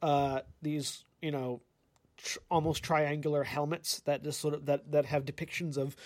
uh, 0.03 0.41
these, 0.62 1.05
you 1.22 1.31
know, 1.31 1.61
tr- 2.18 2.39
almost 2.51 2.83
triangular 2.83 3.43
helmets 3.43 4.01
that 4.03 4.22
just 4.22 4.41
sort 4.41 4.55
of 4.55 4.66
that 4.66 4.93
that 4.93 5.07
have 5.07 5.25
depictions 5.25 5.77
of 5.77 5.97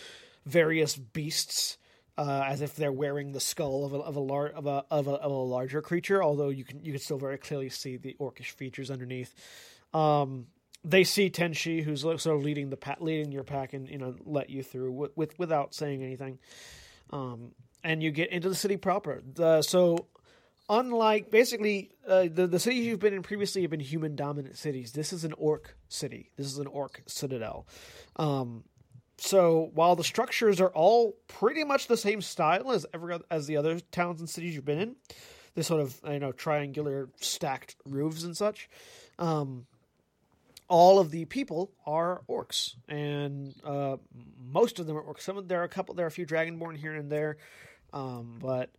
various 0.47 0.97
beasts 0.97 1.79
uh, 2.19 2.43
as 2.47 2.61
if 2.61 2.75
they're 2.75 2.93
wearing 2.93 3.31
the 3.31 3.41
skull 3.41 3.85
of 3.85 3.95
a 3.95 3.99
of 3.99 4.17
a, 4.17 4.21
lar- 4.21 4.49
of 4.49 4.67
a 4.67 4.85
of 4.91 5.07
a 5.07 5.13
of 5.13 5.31
a 5.31 5.35
larger 5.35 5.81
creature. 5.81 6.23
Although 6.23 6.49
you 6.49 6.65
can 6.65 6.85
you 6.85 6.93
can 6.93 7.01
still 7.01 7.19
very 7.19 7.39
clearly 7.39 7.71
see 7.71 7.97
the 7.97 8.17
orcish 8.21 8.51
features 8.51 8.91
underneath. 8.91 9.33
Um, 9.95 10.49
they 10.85 11.05
see 11.05 11.31
Tenshi, 11.31 11.83
who's 11.83 12.01
sort 12.03 12.27
of 12.27 12.43
leading 12.43 12.71
the 12.71 12.97
leading 13.01 13.31
your 13.31 13.45
pack, 13.45 13.73
and 13.73 13.89
you 13.89 13.99
know 13.99 14.17
let 14.25 14.51
you 14.51 14.65
through 14.65 14.93
with, 14.93 15.17
with 15.17 15.39
without 15.39 15.75
saying 15.75 16.03
anything. 16.03 16.41
Um, 17.11 17.53
and 17.85 18.03
you 18.03 18.11
get 18.11 18.31
into 18.31 18.49
the 18.49 18.55
city 18.55 18.77
proper. 18.77 19.23
The, 19.35 19.63
so 19.63 20.09
unlike 20.69 21.31
basically 21.31 21.93
uh, 22.07 22.27
the 22.33 22.49
the 22.49 22.59
cities 22.59 22.85
you've 22.85 22.99
been 22.99 23.15
in 23.15 23.23
previously 23.23 23.63
have 23.63 23.71
been 23.71 23.81
human 23.81 24.17
dominant 24.17 24.59
cities. 24.59 24.93
This 24.93 25.13
is 25.13 25.25
an 25.25 25.35
orc 25.39 25.77
city. 25.89 26.33
This 26.37 26.47
is 26.47 26.59
an 26.59 26.67
orc 26.67 27.03
citadel. 27.07 27.69
Um, 28.17 28.65
so 29.19 29.71
while 29.75 29.97
the 29.97 30.05
structures 30.05 30.61
are 30.61 30.71
all 30.71 31.17
pretty 31.27 31.65
much 31.65 31.89
the 31.89 31.97
same 31.97 32.23
style 32.23 32.71
as 32.71 32.87
every 32.95 33.19
as 33.31 33.47
the 33.47 33.57
other 33.57 33.81
towns 33.93 34.21
and 34.21 34.31
cities 34.31 34.55
you've 34.55 34.65
been 34.65 34.79
in, 34.79 34.97
this 35.55 35.67
sort 35.67 35.81
of 35.81 36.01
you 36.09 36.21
know 36.21 36.33
triangular 36.33 37.09
stacked 37.21 37.77
roofs 37.85 38.23
and 38.23 38.37
such. 38.37 38.71
Um, 39.19 39.67
all 40.69 40.99
of 40.99 41.11
the 41.11 41.25
people 41.25 41.73
are 41.87 42.23
orcs, 42.29 42.75
and 42.89 43.55
uh, 43.65 43.97
most 44.39 44.79
of 44.79 44.87
them 44.87 44.97
are 44.97 45.03
orcs. 45.03 45.21
Some 45.23 45.39
of, 45.39 45.49
there 45.49 45.61
are 45.61 45.65
a 45.65 45.69
couple, 45.69 45.95
there 45.95 46.05
are 46.05 46.09
a 46.09 46.13
few 46.13 46.27
dragonborn 46.27 46.77
here 46.77 46.95
and 46.95 47.11
there, 47.11 47.39
um, 47.93 48.39
but 48.41 48.71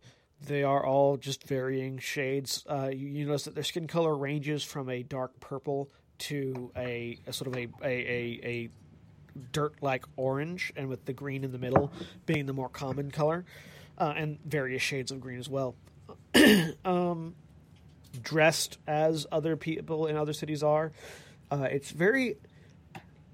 they 0.46 0.62
are 0.62 0.86
all 0.86 1.16
just 1.16 1.46
varying 1.46 1.98
shades. 1.98 2.64
Uh, 2.70 2.90
you, 2.92 3.08
you 3.08 3.26
notice 3.26 3.44
that 3.44 3.54
their 3.54 3.64
skin 3.64 3.88
color 3.88 4.16
ranges 4.16 4.62
from 4.62 4.88
a 4.88 5.02
dark 5.02 5.38
purple 5.40 5.90
to 6.18 6.70
a, 6.76 7.18
a 7.26 7.32
sort 7.32 7.48
of 7.48 7.56
a 7.56 7.68
a, 7.82 7.88
a, 7.88 8.40
a 8.44 8.68
dirt-like 9.52 10.04
orange, 10.16 10.72
and 10.76 10.88
with 10.88 11.04
the 11.04 11.12
green 11.12 11.44
in 11.44 11.52
the 11.52 11.58
middle 11.58 11.92
being 12.26 12.46
the 12.46 12.52
more 12.52 12.68
common 12.68 13.10
color, 13.10 13.44
uh, 13.98 14.14
and 14.16 14.38
various 14.44 14.82
shades 14.82 15.10
of 15.10 15.20
green 15.20 15.38
as 15.38 15.48
well. 15.48 15.74
um, 16.84 17.34
dressed 18.22 18.78
as 18.86 19.26
other 19.30 19.56
people 19.56 20.06
in 20.06 20.16
other 20.16 20.32
cities 20.32 20.62
are. 20.62 20.92
Uh, 21.50 21.68
it's 21.70 21.90
very. 21.90 22.36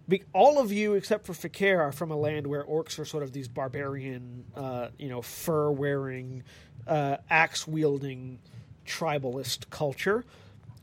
Be, 0.09 0.23
all 0.33 0.61
of 0.61 0.73
you, 0.73 0.95
except 0.95 1.27
for 1.27 1.33
Fi'cayr, 1.33 1.81
are 1.81 1.91
from 1.91 2.13
a 2.13 2.17
land 2.17 2.47
where 2.47 2.63
orcs 2.63 2.97
are 3.01 3.05
sort 3.05 3.25
of 3.25 3.33
these 3.33 3.49
barbarian, 3.49 4.45
uh, 4.55 4.89
you 5.01 5.09
know, 5.09 5.21
fur 5.21 5.69
wearing, 5.69 6.45
uh, 6.87 7.17
axe 7.29 7.67
wielding, 7.67 8.39
tribalist 8.87 9.69
culture. 9.71 10.25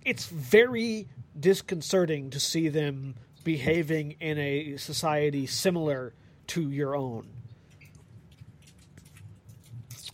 It's 0.03 0.25
very 0.25 1.07
disconcerting 1.39 2.31
to 2.31 2.39
see 2.39 2.67
them 2.67 3.15
behaving 3.43 4.15
in 4.19 4.37
a 4.37 4.77
society 4.77 5.45
similar 5.45 6.13
to 6.47 6.69
your 6.69 6.95
own. 6.95 7.27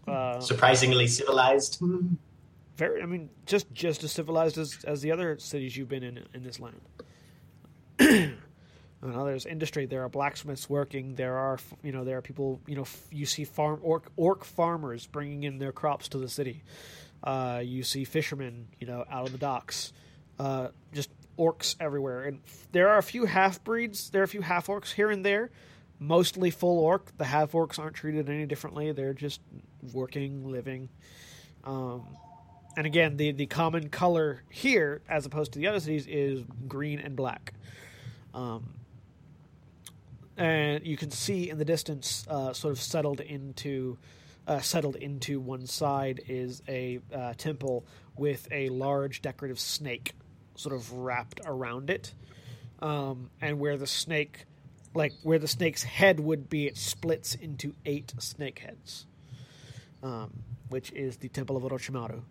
Uh, 0.07 0.39
Surprisingly 0.39 1.07
civilized. 1.07 1.81
Very, 2.75 3.01
I 3.01 3.05
mean, 3.05 3.29
just 3.45 3.71
just 3.73 4.03
as 4.03 4.11
civilized 4.11 4.57
as, 4.57 4.83
as 4.85 5.01
the 5.01 5.11
other 5.11 5.37
cities 5.37 5.75
you've 5.77 5.89
been 5.89 6.03
in 6.03 6.25
in 6.33 6.43
this 6.43 6.59
land. 6.59 6.81
know, 9.01 9.25
there's 9.25 9.45
industry. 9.45 9.85
There 9.85 10.03
are 10.03 10.09
blacksmiths 10.09 10.69
working. 10.69 11.15
There 11.15 11.35
are, 11.35 11.59
you 11.83 11.91
know, 11.91 12.03
there 12.03 12.17
are 12.17 12.21
people. 12.21 12.59
You 12.67 12.75
know, 12.75 12.85
you 13.11 13.25
see 13.25 13.43
farm 13.43 13.79
orc 13.83 14.11
orc 14.15 14.43
farmers 14.43 15.05
bringing 15.05 15.43
in 15.43 15.59
their 15.59 15.71
crops 15.71 16.09
to 16.09 16.17
the 16.17 16.29
city. 16.29 16.63
Uh, 17.23 17.61
you 17.63 17.83
see 17.83 18.03
fishermen, 18.05 18.67
you 18.79 18.87
know, 18.87 19.03
out 19.09 19.25
on 19.25 19.31
the 19.31 19.37
docks. 19.37 19.93
Uh, 20.39 20.69
just 20.93 21.09
orcs 21.39 21.75
everywhere, 21.79 22.23
and 22.23 22.41
there 22.71 22.89
are 22.89 22.97
a 22.97 23.03
few 23.03 23.25
half 23.25 23.63
breeds. 23.63 24.09
There 24.09 24.21
are 24.21 24.25
a 24.25 24.27
few 24.27 24.41
half 24.41 24.67
orcs 24.67 24.91
here 24.91 25.09
and 25.09 25.25
there. 25.25 25.49
Mostly 25.97 26.51
full 26.51 26.79
orc. 26.79 27.17
The 27.17 27.25
half 27.25 27.53
orcs 27.53 27.79
aren't 27.79 27.95
treated 27.95 28.29
any 28.29 28.45
differently. 28.45 28.91
They're 28.91 29.13
just 29.13 29.41
working, 29.93 30.49
living. 30.49 30.89
Um, 31.63 32.05
and 32.77 32.85
again, 32.85 33.17
the 33.17 33.31
the 33.31 33.47
common 33.47 33.89
color 33.89 34.43
here, 34.49 35.01
as 35.09 35.25
opposed 35.25 35.53
to 35.53 35.59
the 35.59 35.67
other 35.67 35.79
cities, 35.79 36.07
is 36.07 36.43
green 36.67 36.99
and 36.99 37.15
black. 37.15 37.53
Um, 38.33 38.69
and 40.37 40.85
you 40.85 40.95
can 40.95 41.11
see 41.11 41.49
in 41.49 41.57
the 41.57 41.65
distance, 41.65 42.25
uh, 42.29 42.53
sort 42.53 42.71
of 42.71 42.79
settled 42.79 43.19
into 43.19 43.97
uh, 44.47 44.59
settled 44.61 44.95
into 44.95 45.39
one 45.39 45.65
side 45.67 46.21
is 46.27 46.63
a 46.67 46.99
uh, 47.13 47.33
temple 47.37 47.85
with 48.17 48.47
a 48.51 48.69
large 48.69 49.21
decorative 49.21 49.59
snake, 49.59 50.13
sort 50.59 50.75
of 50.75 50.91
wrapped 50.91 51.39
around 51.45 51.89
it, 51.89 52.13
um, 52.81 53.29
and 53.41 53.59
where 53.59 53.77
the 53.77 53.87
snake, 53.87 54.45
like 54.93 55.13
where 55.23 55.39
the 55.39 55.47
snake's 55.47 55.83
head 55.83 56.19
would 56.19 56.49
be, 56.49 56.67
it 56.67 56.75
splits 56.75 57.33
into 57.33 57.73
eight 57.85 58.13
snake 58.19 58.59
heads, 58.59 59.05
um, 60.03 60.43
which 60.67 60.91
is 60.91 61.17
the 61.17 61.29
temple 61.29 61.55
of 61.55 61.63
Orochimaru. 61.63 62.21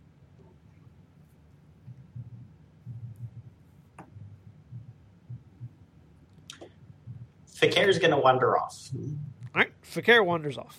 Fi'cayr's 7.47 7.99
going 7.99 8.12
to 8.12 8.18
wander 8.18 8.57
off. 8.59 8.91
All 8.95 9.09
right, 9.55 9.72
Fi'cayr 9.83 10.24
wanders 10.24 10.59
off. 10.59 10.79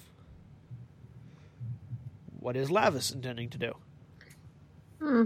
What 2.39 2.56
is 2.56 2.70
Lavias 2.70 3.14
intending 3.14 3.50
to 3.50 3.58
do? 3.58 3.74
Hmm. 5.02 5.24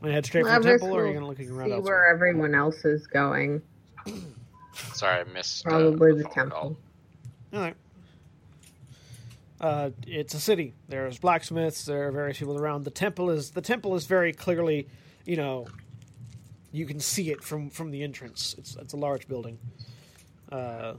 Want 0.00 0.10
to 0.10 0.12
head 0.12 0.26
straight 0.26 0.44
for 0.44 0.50
the 0.50 0.58
Lavias 0.58 0.62
temple, 0.80 0.88
or 0.96 1.02
are 1.02 1.06
you 1.06 1.12
going 1.12 1.22
to 1.24 1.28
looking 1.28 1.50
around 1.50 1.68
See 1.68 1.72
elsewhere? 1.74 1.94
where 1.96 2.14
everyone 2.14 2.54
else 2.54 2.84
is 2.84 3.06
going. 3.06 3.62
Sorry, 4.92 5.20
I 5.20 5.24
missed. 5.32 5.66
uh, 5.66 5.70
Probably 5.70 6.12
the 6.18 6.24
phone 6.24 6.32
temple. 6.32 6.50
call. 6.50 6.76
All 7.54 7.60
right. 7.60 7.76
Uh, 9.60 9.90
it's 10.06 10.34
a 10.34 10.40
city. 10.40 10.74
There's 10.88 11.18
blacksmiths. 11.18 11.86
There 11.86 12.06
are 12.08 12.12
various 12.12 12.38
people 12.38 12.58
around. 12.58 12.84
The 12.84 12.90
temple 12.90 13.30
is 13.30 13.50
the 13.52 13.62
temple 13.62 13.94
is 13.94 14.04
very 14.06 14.32
clearly, 14.34 14.86
you 15.24 15.36
know, 15.36 15.66
you 16.72 16.84
can 16.84 17.00
see 17.00 17.30
it 17.30 17.42
from 17.42 17.70
from 17.70 17.90
the 17.90 18.02
entrance. 18.02 18.54
It's 18.58 18.76
it's 18.76 18.92
a 18.92 18.98
large 18.98 19.26
building. 19.28 19.58
Uh, 20.52 20.94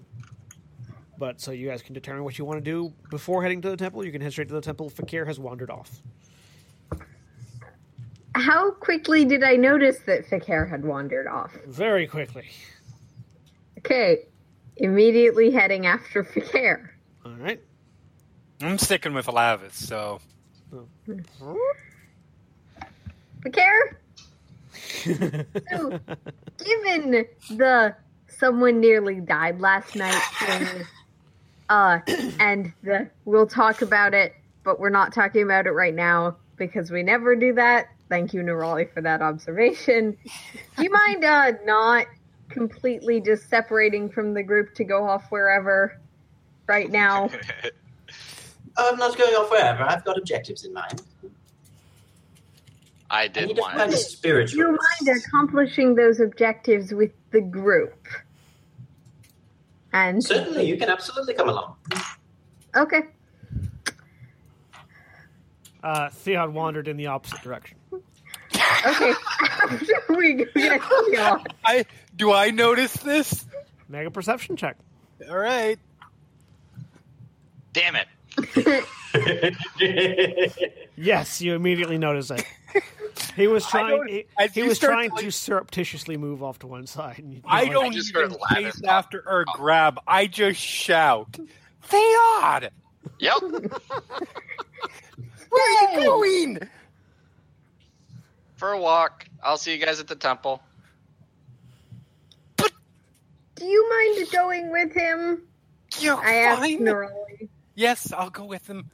but 1.20 1.39
so 1.39 1.52
you 1.52 1.68
guys 1.70 1.84
can 1.84 1.93
determine 1.93 2.24
what 2.24 2.38
you 2.39 2.45
want 2.45 2.58
to 2.58 2.64
do 2.64 2.91
before 3.12 3.43
heading 3.43 3.62
to 3.62 3.70
the 3.70 3.78
temple. 3.78 4.04
You 4.04 4.12
can 4.12 4.22
head 4.22 4.32
straight 4.32 4.48
to 4.48 4.54
the 4.56 4.62
temple. 4.62 4.89
Fi'cayr 4.89 5.26
has 5.28 5.39
wandered 5.39 5.70
off. 5.70 6.02
How 8.38 8.70
quickly 8.70 9.26
did 9.26 9.44
I 9.44 9.56
notice 9.56 9.98
that 10.06 10.30
Fi'cayr 10.30 10.70
had 10.70 10.86
wandered 10.86 11.26
off? 11.26 11.52
Very 11.66 12.06
quickly. 12.06 12.46
Okay, 13.80 14.28
immediately 14.78 15.50
heading 15.50 15.88
after 15.88 16.24
Fi'cayr. 16.24 16.90
All 17.26 17.32
right. 17.34 17.60
I'm 18.62 18.78
sticking 18.78 19.16
with 19.16 19.26
Lavias, 19.26 19.74
so 19.74 20.22
Fi'cayr? 23.44 23.96
So, 25.04 26.00
given 26.64 27.26
the 27.50 27.96
someone 28.28 28.80
nearly 28.80 29.20
died 29.20 29.60
last 29.60 29.96
night 29.96 30.22
thing, 30.40 30.86
uh, 31.70 32.00
and 32.40 32.72
the 32.84 33.10
we'll 33.26 33.48
talk 33.48 33.82
about 33.82 34.14
it, 34.14 34.36
but 34.64 34.80
we're 34.80 34.90
not 34.90 35.12
talking 35.12 35.42
about 35.42 35.66
it 35.66 35.72
right 35.72 35.96
now 35.96 36.36
because 36.56 36.92
we 36.92 37.02
never 37.02 37.36
do 37.36 37.54
that. 37.54 37.90
Thank 38.10 38.34
you, 38.34 38.41
Nerali, 38.41 38.91
for 38.93 39.01
that 39.01 39.22
observation. 39.22 40.18
Do 40.78 40.84
you 40.84 40.89
mind 40.89 41.26
uh, 41.26 41.51
not 41.66 42.05
completely 42.49 43.20
just 43.20 43.49
separating 43.49 44.10
from 44.10 44.34
the 44.34 44.43
group 44.43 44.74
to 44.76 44.84
go 44.84 45.05
off 45.08 45.26
wherever 45.30 45.99
right 46.68 46.89
now? 46.89 47.30
I'm 48.78 48.97
not 48.97 49.18
going 49.18 49.34
off 49.36 49.51
wherever. 49.51 49.84
I've 49.84 50.05
got 50.05 50.18
objectives 50.18 50.64
in 50.64 50.74
mind. 50.74 51.01
I 53.10 53.24
I 53.24 53.28
did 53.28 53.47
need 53.47 53.55
to 53.55 53.62
want. 53.62 53.76
find 53.76 53.89
a 53.91 53.95
Do 53.95 54.01
spiritual. 54.01 54.58
you 54.60 54.66
mind 54.68 55.18
accomplishing 55.18 55.95
those 55.95 56.20
objectives 56.20 56.93
with 56.93 57.12
the 57.32 57.41
group? 57.41 58.08
And 59.93 60.24
Certainly, 60.24 60.66
you 60.68 60.78
can 60.78 60.89
absolutely 60.89 61.34
come 61.34 61.49
along. 61.49 61.76
okay, 62.76 63.03
Uh, 65.88 66.10
Theod 66.10 66.54
wandered 66.54 66.90
in 66.90 66.98
the 66.98 67.08
opposite 67.08 67.42
direction. 67.42 67.78
okay. 67.94 69.14
After 69.64 70.04
we 70.18 70.34
get 70.34 70.54
Theod, 70.54 71.48
I 71.64 71.86
do 72.14 72.34
I 72.34 72.50
notice 72.50 72.92
this? 72.98 73.46
Mega 73.88 74.12
perception 74.12 74.58
check. 74.58 74.76
All 75.30 75.38
right. 75.38 75.80
Damn 77.72 77.96
it! 77.96 78.08
Yes, 81.00 81.42
you 81.42 81.54
immediately 81.56 81.98
notice 81.98 82.32
it. 82.32 82.44
He 83.36 83.48
was 83.48 83.66
trying. 83.66 84.06
He, 84.08 84.26
as 84.38 84.54
he 84.54 84.62
you 84.62 84.68
was 84.68 84.78
start 84.78 84.94
trying 84.94 85.10
to, 85.10 85.16
like- 85.16 85.24
to 85.26 85.32
surreptitiously 85.32 86.18
move 86.18 86.44
off 86.44 86.60
to 86.60 86.68
one 86.68 86.86
side. 86.88 87.20
and 87.20 87.34
you- 87.34 87.42
I 87.46 87.62
you're 87.64 87.74
don't 87.76 87.84
like, 87.86 87.94
just 87.94 88.10
even 88.10 88.32
heard 88.32 88.40
chase 88.56 88.82
after 88.84 89.24
or 89.26 89.46
grab. 89.54 90.00
I 90.08 90.28
just 90.28 90.60
shout, 90.60 91.38
Theod! 91.84 92.72
Yep. 93.20 93.34
Where 95.50 95.88
are 95.88 96.00
you 96.00 96.06
going? 96.06 96.60
For 98.56 98.72
a 98.72 98.80
walk. 98.80 99.26
I'll 99.43 99.58
see 99.58 99.72
you 99.78 99.84
guys 99.86 100.00
at 100.00 100.08
the 100.08 100.16
temple. 100.16 100.62
do 102.58 103.66
you 103.66 103.89
mind 103.89 104.28
going 104.32 104.72
with 104.72 104.93
him? 104.93 105.43
You're 106.00 106.18
I 106.18 106.36
asked 106.36 106.60
fine. 106.62 106.80
Nerali. 106.82 107.50
Yes, 107.76 108.12
I'll 108.12 108.30
go 108.30 108.45
with 108.45 108.68
him. 108.68 108.89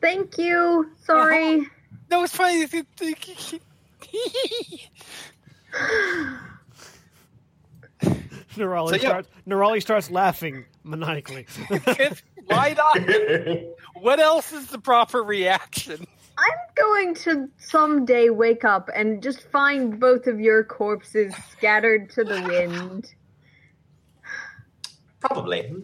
Thank 0.00 0.38
you. 0.38 0.90
Sorry. 1.04 1.56
Uh-huh. 1.60 1.64
No, 2.10 2.22
it's 2.24 2.36
fine. 2.36 2.66
Nerali, 8.56 8.88
So, 8.88 8.94
yeah. 8.96 9.00
starts, 9.00 9.28
Nerali 9.46 9.80
starts 9.82 10.10
laughing 10.10 10.64
maniacally. 10.84 11.46
Why 12.46 12.74
not? 12.76 12.98
What 14.00 14.20
else 14.20 14.52
is 14.52 14.66
the 14.66 14.78
proper 14.78 15.22
reaction? 15.22 16.06
I'm 16.36 16.58
going 16.74 17.14
to 17.14 17.48
someday 17.56 18.28
wake 18.28 18.62
up 18.62 18.90
and 18.94 19.22
just 19.22 19.50
find 19.50 19.98
both 19.98 20.26
of 20.26 20.38
your 20.38 20.64
corpses 20.64 21.34
scattered 21.50 22.10
to 22.10 22.24
the 22.24 22.42
wind. 22.42 23.14
Probably. 25.20 25.74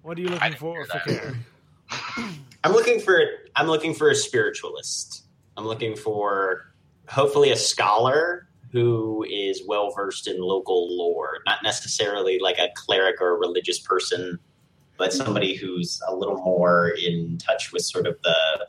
what 0.00 0.16
are 0.16 0.20
you 0.22 0.28
looking 0.28 0.48
didn't 0.48 0.58
for, 0.58 0.74
hear 0.74 0.86
that. 0.86 1.02
Fi'cayr? 1.04 2.34
I'm 2.64 2.72
looking 2.72 2.98
for. 2.98 3.22
I'm 3.54 3.66
looking 3.66 3.94
for 3.94 4.08
a 4.08 4.14
spiritualist. 4.14 5.24
I'm 5.58 5.66
looking 5.66 5.94
for 5.94 6.74
hopefully 7.08 7.50
a 7.50 7.56
scholar 7.56 8.48
who 8.72 9.24
is 9.30 9.62
well 9.66 9.92
versed 9.94 10.26
in 10.26 10.40
local 10.40 10.96
lore, 10.96 11.38
not 11.46 11.62
necessarily 11.62 12.38
like 12.38 12.58
a 12.58 12.68
cleric 12.74 13.20
or 13.20 13.36
a 13.36 13.38
religious 13.38 13.78
person, 13.78 14.38
but 14.98 15.12
somebody 15.12 15.54
who's 15.54 16.00
a 16.08 16.14
little 16.14 16.36
more 16.38 16.88
in 16.90 17.38
touch 17.38 17.72
with 17.72 17.82
sort 17.82 18.06
of 18.06 18.20
the 18.22 18.66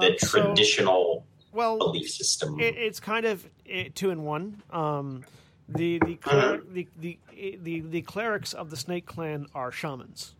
the 0.00 0.12
Um, 0.12 0.18
so- 0.18 0.42
traditional 0.42 1.26
well, 1.52 1.78
belief 1.78 2.10
system. 2.10 2.60
it, 2.60 2.76
it's 2.76 3.00
kind 3.00 3.24
of 3.24 3.48
two 3.94 4.10
in 4.10 4.22
one. 4.24 4.62
Um, 4.70 5.24
The 5.68 5.98
the, 5.98 6.14
cler- 6.16 6.62
the, 6.72 6.86
the 6.96 7.18
the 7.62 7.80
the 7.80 8.02
clerics 8.02 8.52
of 8.52 8.70
the 8.70 8.76
Snake 8.76 9.04
Clan 9.06 9.46
are 9.52 9.72
shamans. 9.72 10.34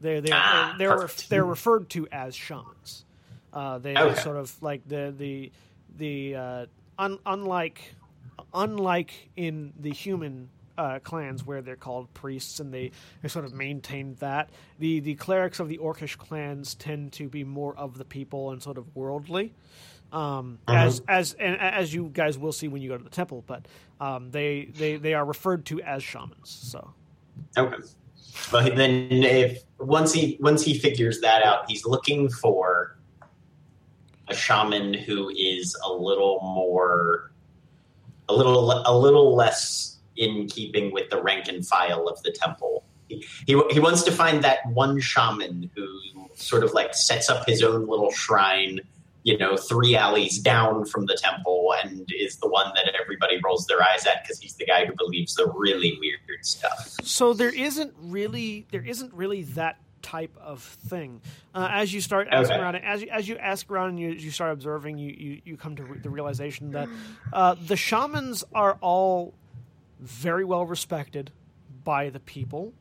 They 0.00 0.20
they 0.20 0.30
Ah, 0.32 0.76
they're 0.78 0.96
perfect. 0.96 1.28
they're 1.30 1.44
referred 1.44 1.88
to 1.90 2.06
as 2.12 2.36
shamans. 2.36 3.04
Uh, 3.52 3.78
they 3.78 3.96
Okay. 3.96 4.20
sort 4.20 4.36
of 4.36 4.54
like 4.62 4.86
the 4.86 5.12
the 5.16 5.50
the 5.96 6.36
uh, 6.36 6.66
un, 6.98 7.18
unlike 7.26 7.94
unlike 8.52 9.30
in 9.36 9.72
the 9.80 9.90
human 9.90 10.50
uh, 10.76 10.98
clans 11.00 11.44
where 11.44 11.62
they're 11.62 11.76
called 11.76 12.12
priests 12.14 12.60
and 12.60 12.72
they, 12.72 12.90
they 13.22 13.28
sort 13.28 13.44
of 13.44 13.52
maintain 13.52 14.14
that. 14.20 14.50
The 14.78 15.00
the 15.00 15.14
clerics 15.14 15.60
of 15.60 15.68
the 15.68 15.78
orcish 15.78 16.16
clans 16.16 16.74
tend 16.74 17.12
to 17.14 17.28
be 17.28 17.44
more 17.44 17.76
of 17.76 17.98
the 17.98 18.04
people 18.04 18.50
and 18.50 18.62
sort 18.62 18.78
of 18.78 18.94
worldly. 18.94 19.52
Um, 20.12 20.58
as 20.68 21.02
as 21.08 21.34
and 21.34 21.60
as 21.60 21.92
you 21.92 22.10
guys 22.12 22.38
will 22.38 22.52
see 22.52 22.68
when 22.68 22.82
you 22.82 22.88
go 22.88 22.96
to 22.96 23.02
the 23.02 23.10
temple 23.10 23.42
but 23.48 23.66
um, 24.00 24.30
they, 24.30 24.66
they 24.66 24.96
they 24.96 25.12
are 25.12 25.24
referred 25.24 25.64
to 25.66 25.82
as 25.82 26.04
shamans 26.04 26.50
so. 26.50 26.92
Okay. 27.56 27.82
But 28.50 28.76
then, 28.76 29.08
if 29.10 29.62
once 29.78 30.12
he 30.12 30.36
once 30.40 30.62
he 30.62 30.78
figures 30.78 31.20
that 31.20 31.42
out, 31.42 31.70
he's 31.70 31.86
looking 31.86 32.28
for 32.28 32.98
a 34.28 34.34
shaman 34.34 34.94
who 34.94 35.30
is 35.30 35.76
a 35.84 35.92
little 35.92 36.40
more, 36.42 37.32
a 38.28 38.34
little 38.34 38.70
a 38.70 38.96
little 38.96 39.34
less 39.34 39.93
in 40.16 40.46
keeping 40.48 40.92
with 40.92 41.10
the 41.10 41.22
rank 41.22 41.48
and 41.48 41.66
file 41.66 42.06
of 42.08 42.22
the 42.22 42.30
temple. 42.32 42.84
He, 43.08 43.24
he 43.46 43.60
he 43.70 43.80
wants 43.80 44.02
to 44.04 44.12
find 44.12 44.42
that 44.44 44.58
one 44.72 45.00
shaman 45.00 45.70
who 45.74 45.86
sort 46.34 46.64
of 46.64 46.72
like 46.72 46.94
sets 46.94 47.28
up 47.28 47.46
his 47.46 47.62
own 47.62 47.86
little 47.86 48.10
shrine. 48.10 48.80
You 49.26 49.38
know, 49.38 49.56
three 49.56 49.96
alleys 49.96 50.38
down 50.38 50.84
from 50.84 51.06
the 51.06 51.16
temple, 51.16 51.74
and 51.82 52.06
is 52.14 52.36
the 52.36 52.48
one 52.48 52.70
that 52.74 52.92
everybody 53.00 53.40
rolls 53.42 53.64
their 53.66 53.82
eyes 53.82 54.04
at 54.06 54.22
because 54.22 54.38
he's 54.38 54.54
the 54.56 54.66
guy 54.66 54.84
who 54.84 54.92
believes 54.98 55.34
the 55.34 55.50
really 55.56 55.96
weird 55.98 56.44
stuff. 56.44 56.94
so 57.02 57.32
there 57.32 57.48
isn't 57.54 57.94
really 57.98 58.66
there 58.70 58.82
isn't 58.84 59.14
really 59.14 59.42
that 59.42 59.78
type 60.02 60.36
of 60.38 60.62
thing 60.62 61.22
uh, 61.54 61.66
as 61.70 61.94
you 61.94 62.02
start 62.02 62.28
asking 62.30 62.56
Okay. 62.56 62.62
around 62.62 62.76
as 62.76 63.00
you, 63.00 63.08
as 63.08 63.26
you 63.26 63.38
ask 63.38 63.70
around 63.70 63.88
and 63.88 63.98
you, 64.00 64.10
you 64.10 64.30
start 64.30 64.52
observing 64.52 64.98
you, 64.98 65.10
you, 65.16 65.40
you 65.46 65.56
come 65.56 65.74
to 65.76 65.82
re- 65.84 65.98
the 65.98 66.10
realization 66.10 66.72
that 66.72 66.90
uh, 67.32 67.54
the 67.66 67.76
shamans 67.76 68.44
are 68.54 68.76
all 68.82 69.32
very 70.00 70.44
well 70.44 70.66
respected 70.66 71.30
by 71.84 72.10
the 72.10 72.20
people 72.20 72.72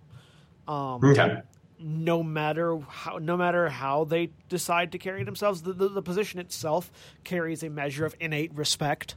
um, 0.67 1.03
Okay. 1.03 1.41
no 1.79 2.23
matter 2.23 2.77
how 2.87 3.17
no 3.17 3.35
matter 3.35 3.69
how 3.69 4.03
they 4.05 4.29
decide 4.49 4.91
to 4.93 4.97
carry 4.97 5.23
themselves 5.23 5.61
the, 5.63 5.73
the, 5.73 5.89
the 5.89 6.01
position 6.01 6.39
itself 6.39 6.91
carries 7.23 7.63
a 7.63 7.69
measure 7.69 8.05
of 8.05 8.15
innate 8.19 8.53
respect 8.55 9.15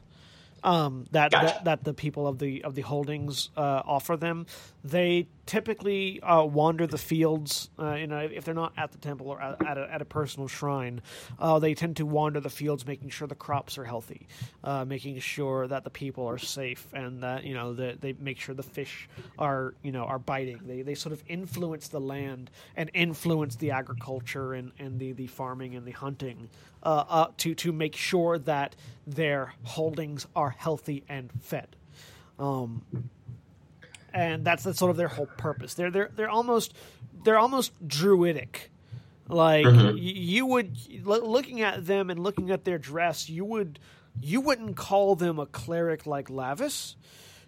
um, 0.63 1.05
that, 1.11 1.31
Gotcha. 1.31 1.45
that 1.45 1.63
that 1.63 1.83
the 1.83 1.93
people 1.93 2.27
of 2.27 2.39
the 2.39 2.63
of 2.63 2.73
the 2.75 2.81
holdings 2.81 3.49
uh, 3.55 3.81
offer 3.85 4.17
them. 4.17 4.47
They 4.83 5.27
typically 5.47 6.21
uh, 6.21 6.43
wander 6.43 6.85
the 6.85 6.97
fields. 6.97 7.69
Uh, 7.79 7.93
you 7.93 8.05
know, 8.05 8.19
if 8.19 8.45
they're 8.45 8.53
not 8.53 8.73
at 8.77 8.91
the 8.91 8.97
temple 8.97 9.29
or 9.29 9.41
at, 9.41 9.65
at, 9.65 9.77
a, 9.77 9.91
at 9.91 10.01
a 10.01 10.05
personal 10.05 10.47
shrine, 10.47 11.01
uh, 11.39 11.57
they 11.57 11.73
tend 11.73 11.97
to 11.97 12.05
wander 12.05 12.39
the 12.39 12.49
fields, 12.49 12.85
making 12.85 13.09
sure 13.09 13.27
the 13.27 13.35
crops 13.35 13.77
are 13.77 13.85
healthy, 13.85 14.27
uh, 14.63 14.85
making 14.85 15.17
sure 15.19 15.67
that 15.67 15.83
the 15.83 15.89
people 15.89 16.27
are 16.27 16.37
safe, 16.37 16.87
and 16.93 17.23
that 17.23 17.43
you 17.43 17.53
know 17.53 17.73
that 17.73 18.01
they 18.01 18.13
make 18.19 18.39
sure 18.39 18.53
the 18.53 18.61
fish 18.61 19.09
are 19.39 19.73
you 19.81 19.91
know 19.91 20.03
are 20.03 20.19
biting. 20.19 20.59
They 20.65 20.81
they 20.83 20.95
sort 20.95 21.13
of 21.13 21.23
influence 21.27 21.87
the 21.87 22.01
land 22.01 22.51
and 22.75 22.91
influence 22.93 23.55
the 23.55 23.71
agriculture 23.71 24.53
and, 24.53 24.71
and 24.77 24.99
the, 24.99 25.13
the 25.13 25.27
farming 25.27 25.75
and 25.75 25.85
the 25.85 25.91
hunting 25.91 26.49
uh, 26.83 27.05
uh, 27.07 27.27
to 27.37 27.55
to 27.55 27.71
make 27.71 27.95
sure 27.95 28.37
that 28.37 28.75
their 29.07 29.53
holdings 29.63 30.27
are 30.35 30.49
healthy 30.49 31.03
and 31.07 31.31
fed. 31.41 31.75
Um, 32.37 32.83
and 34.17 34.43
that's 34.45 34.63
that's 34.63 34.79
sort 34.79 34.89
of 34.91 34.97
their 34.97 35.07
whole 35.07 35.27
purpose. 35.37 35.73
They're 35.75 35.91
they're 35.91 36.09
they're 36.15 36.29
almost 36.29 36.73
they're 37.23 37.37
almost 37.39 37.71
druidic. 37.87 38.71
Like 39.29 39.65
Mhm. 39.65 39.93
y- 39.93 39.99
you 39.99 40.45
would 40.45 40.77
lo- 41.05 41.25
looking 41.25 41.61
at 41.61 41.85
them 41.85 42.09
and 42.09 42.19
looking 42.19 42.49
at 42.51 42.63
their 42.63 42.77
dress, 42.77 43.29
you 43.29 43.45
would 43.45 43.79
you 44.19 44.41
wouldn't 44.41 44.75
call 44.75 45.15
them 45.15 45.37
a 45.39 45.45
cleric 45.45 46.05
like 46.07 46.29
Lavias. 46.29 46.95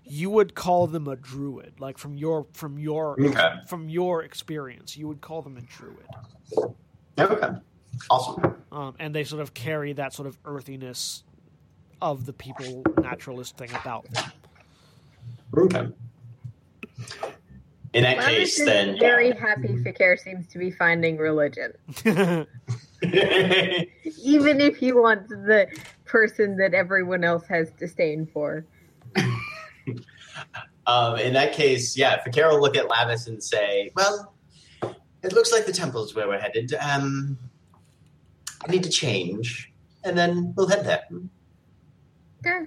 You 0.03 0.29
would 0.31 0.55
call 0.55 0.87
them 0.87 1.07
a 1.07 1.15
druid, 1.15 1.73
like 1.79 1.97
from 1.97 2.17
your 2.17 2.45
from 2.53 2.77
your 2.79 3.19
Okay. 3.21 3.55
from 3.67 3.89
your 3.89 4.23
experience. 4.23 4.97
You 4.97 5.07
would 5.07 5.21
call 5.21 5.41
them 5.41 5.57
a 5.57 5.61
druid, 5.61 6.07
Okay. 7.17 7.59
Awesome. 8.09 8.55
um, 8.71 8.95
and 8.99 9.13
they 9.15 9.23
sort 9.23 9.41
of 9.41 9.53
carry 9.53 9.93
that 9.93 10.13
sort 10.13 10.27
of 10.27 10.37
earthiness 10.45 11.23
of 12.01 12.25
the 12.25 12.33
people 12.33 12.83
naturalist 13.01 13.57
thing 13.57 13.69
about 13.71 14.05
them. 14.11 14.31
Okay. 15.57 15.87
In 17.93 18.03
that 18.03 18.17
Lavias 18.17 18.25
case, 18.27 18.65
then 18.65 18.99
very 18.99 19.31
happy 19.31 19.69
Fi'cayr 19.83 20.19
seems 20.19 20.47
to 20.47 20.59
be 20.59 20.69
finding 20.69 21.17
religion. 21.17 21.73
Even 23.01 24.61
if 24.61 24.77
he 24.77 24.91
wants 24.91 25.29
the 25.29 25.67
person 26.05 26.57
that 26.57 26.73
everyone 26.73 27.23
else 27.23 27.45
has 27.47 27.71
disdain 27.71 28.27
for. 28.27 28.65
um, 30.85 31.17
in 31.17 31.33
that 31.33 31.53
case, 31.53 31.97
yeah, 31.97 32.21
Fi'cayr 32.23 32.51
will 32.51 32.61
look 32.61 32.77
at 32.77 32.87
Lavias 32.87 33.27
and 33.27 33.41
say, 33.41 33.91
"Well, 33.95 34.33
it 35.23 35.33
looks 35.33 35.51
like 35.51 35.65
the 35.65 35.73
temple's 35.73 36.13
where 36.13 36.27
we're 36.27 36.39
headed. 36.39 36.73
Um, 36.75 37.37
I 38.67 38.71
need 38.71 38.83
to 38.83 38.89
change, 38.89 39.71
and 40.03 40.17
then 40.17 40.53
we'll 40.55 40.67
head 40.67 40.85
there." 40.85 41.03
Yeah. 42.45 42.65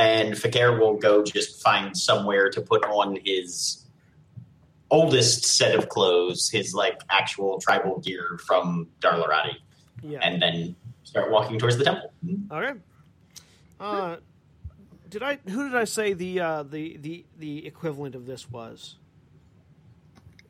And 0.00 0.34
Fi'cayr 0.34 0.80
will 0.80 0.96
go 0.96 1.22
just 1.22 1.62
find 1.62 1.94
somewhere 1.96 2.48
to 2.50 2.60
put 2.62 2.82
on 2.86 3.18
his 3.22 3.84
oldest 4.90 5.44
set 5.44 5.74
of 5.74 5.88
clothes, 5.90 6.48
his 6.48 6.72
like 6.74 7.00
actual 7.10 7.60
tribal 7.60 7.98
gear 8.00 8.38
from 8.46 8.88
Darlarati, 9.00 9.56
Yeah. 10.02 10.20
and 10.22 10.40
then 10.40 10.74
start 11.04 11.30
walking 11.30 11.58
towards 11.58 11.76
the 11.76 11.84
temple. 11.84 12.12
Okay. 12.50 12.78
Uh, 13.78 14.16
did 15.10 15.22
I? 15.22 15.38
Who 15.48 15.68
did 15.68 15.76
I 15.76 15.84
say 15.84 16.12
the 16.14 16.40
uh, 16.40 16.62
the 16.62 16.96
the 16.96 17.24
the 17.38 17.66
equivalent 17.66 18.14
of 18.14 18.24
this 18.26 18.50
was? 18.50 18.96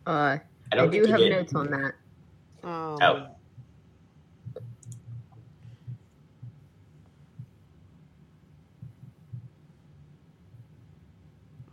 Uh, 0.06 0.10
I 0.10 0.40
I, 0.72 0.76
don't 0.76 0.90
do 0.92 1.04
have 1.06 1.18
did. 1.18 1.30
notes 1.32 1.54
on 1.54 1.66
that. 1.70 1.94
Um, 2.62 2.98
Oh. 3.02 3.26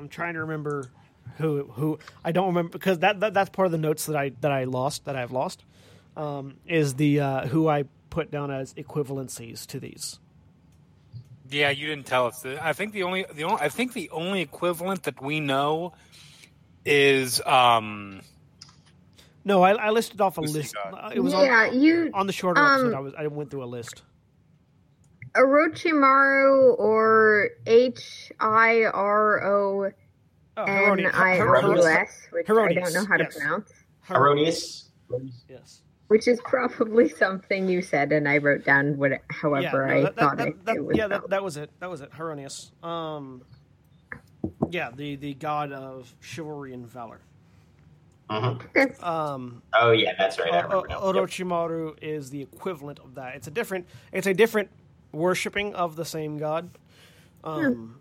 I'm 0.07 0.11
trying 0.11 0.35
to 0.35 0.39
remember 0.39 0.89
who 1.37 1.65
who 1.65 1.99
I 2.23 2.31
don't 2.31 2.47
remember 2.47 2.71
because 2.71 2.99
that, 2.99 3.19
that 3.19 3.33
that's 3.33 3.49
part 3.49 3.65
of 3.65 3.73
the 3.73 3.77
notes 3.77 4.05
that 4.05 4.15
I 4.15 4.31
that 4.39 4.53
I 4.53 4.63
lost 4.63 5.03
that 5.03 5.17
I've 5.17 5.33
lost 5.33 5.65
um, 6.15 6.55
is 6.65 6.93
the 6.93 7.19
uh, 7.19 7.47
who 7.47 7.67
I 7.67 7.83
put 8.09 8.31
down 8.31 8.49
as 8.49 8.73
equivalencies 8.75 9.65
to 9.67 9.81
these. 9.81 10.17
Yeah, 11.49 11.71
you 11.71 11.87
didn't 11.87 12.05
tell 12.05 12.27
us. 12.27 12.45
I 12.45 12.71
think 12.71 12.93
the 12.93 13.03
only 13.03 13.25
the 13.33 13.43
only 13.43 13.57
I 13.61 13.67
think 13.67 13.91
the 13.91 14.09
only 14.11 14.39
equivalent 14.39 15.03
that 15.03 15.21
we 15.21 15.41
know 15.41 15.91
is 16.85 17.41
um 17.45 18.21
No, 19.43 19.61
I, 19.61 19.71
I 19.73 19.89
listed 19.89 20.21
off 20.21 20.37
a 20.37 20.41
list. 20.41 20.73
It 21.13 21.19
was 21.19 21.33
yeah, 21.33 21.67
on, 21.69 21.81
you 21.81 22.11
on 22.13 22.27
the 22.27 22.33
shorter 22.33 22.61
um, 22.61 22.71
episode. 22.71 22.93
I 22.93 22.99
was 23.01 23.13
I 23.17 23.27
went 23.27 23.51
through 23.51 23.65
a 23.65 23.65
list. 23.65 24.03
Orochimaru 25.37 26.77
or 26.79 27.49
H 27.65 28.31
I 28.39 28.83
R 28.85 29.43
O 29.45 29.91
Oh, 30.59 30.65
Heironeous. 30.65 31.13
I 31.13 31.35
Her- 31.37 31.55
O 31.57 31.75
U 31.75 31.85
S, 31.85 32.27
which 32.31 32.49
I 32.49 32.73
don't 32.73 32.93
know 32.93 33.05
how 33.05 33.17
to 33.17 33.25
pronounce. 33.25 33.71
Erroneous. 34.09 34.89
Yes. 35.47 35.81
Which 36.07 36.27
is 36.27 36.39
probably 36.43 37.09
something 37.09 37.67
you 37.69 37.81
said, 37.83 38.11
and 38.11 38.27
I 38.27 38.37
wrote 38.39 38.63
down 38.65 38.97
what, 38.97 39.11
however 39.29 39.61
yeah, 39.61 39.71
no, 39.71 39.93
I 39.99 40.01
that, 40.01 40.15
that, 40.15 40.21
thought 40.21 40.37
that, 40.37 40.47
it, 40.47 40.65
that- 40.65 40.75
it 40.77 40.85
was. 40.85 40.97
yeah, 40.97 41.07
that, 41.07 41.29
that 41.29 41.43
was 41.43 41.57
it. 41.57 41.69
That 41.79 41.89
was 41.91 42.01
it. 42.01 42.11
Heironeous. 42.11 42.71
Um, 42.81 43.43
yeah, 44.71 44.89
the 44.95 45.15
the 45.17 45.33
god 45.35 45.71
of 45.71 46.15
chivalry 46.21 46.73
and 46.73 46.87
valor. 46.87 47.19
Mhm. 48.31 49.03
Um, 49.03 49.61
Oh 49.79 49.91
yeah, 49.91 50.13
that's 50.17 50.39
right. 50.39 50.51
I 50.53 50.63
O- 50.63 50.81
remember. 50.81 50.87
O- 50.95 51.13
Yep. 51.13 51.23
Orochimaru 51.23 51.95
is 52.01 52.29
the 52.29 52.41
equivalent 52.41 52.99
of 52.99 53.13
that. 53.15 53.35
It's 53.35 53.47
a 53.47 53.51
different. 53.51 53.85
It's 54.11 54.27
a 54.27 54.33
different 54.33 54.69
worshiping 55.17 55.73
of 55.75 55.95
the 55.95 56.05
same 56.05 56.37
god. 56.37 56.69
Um, 57.43 57.99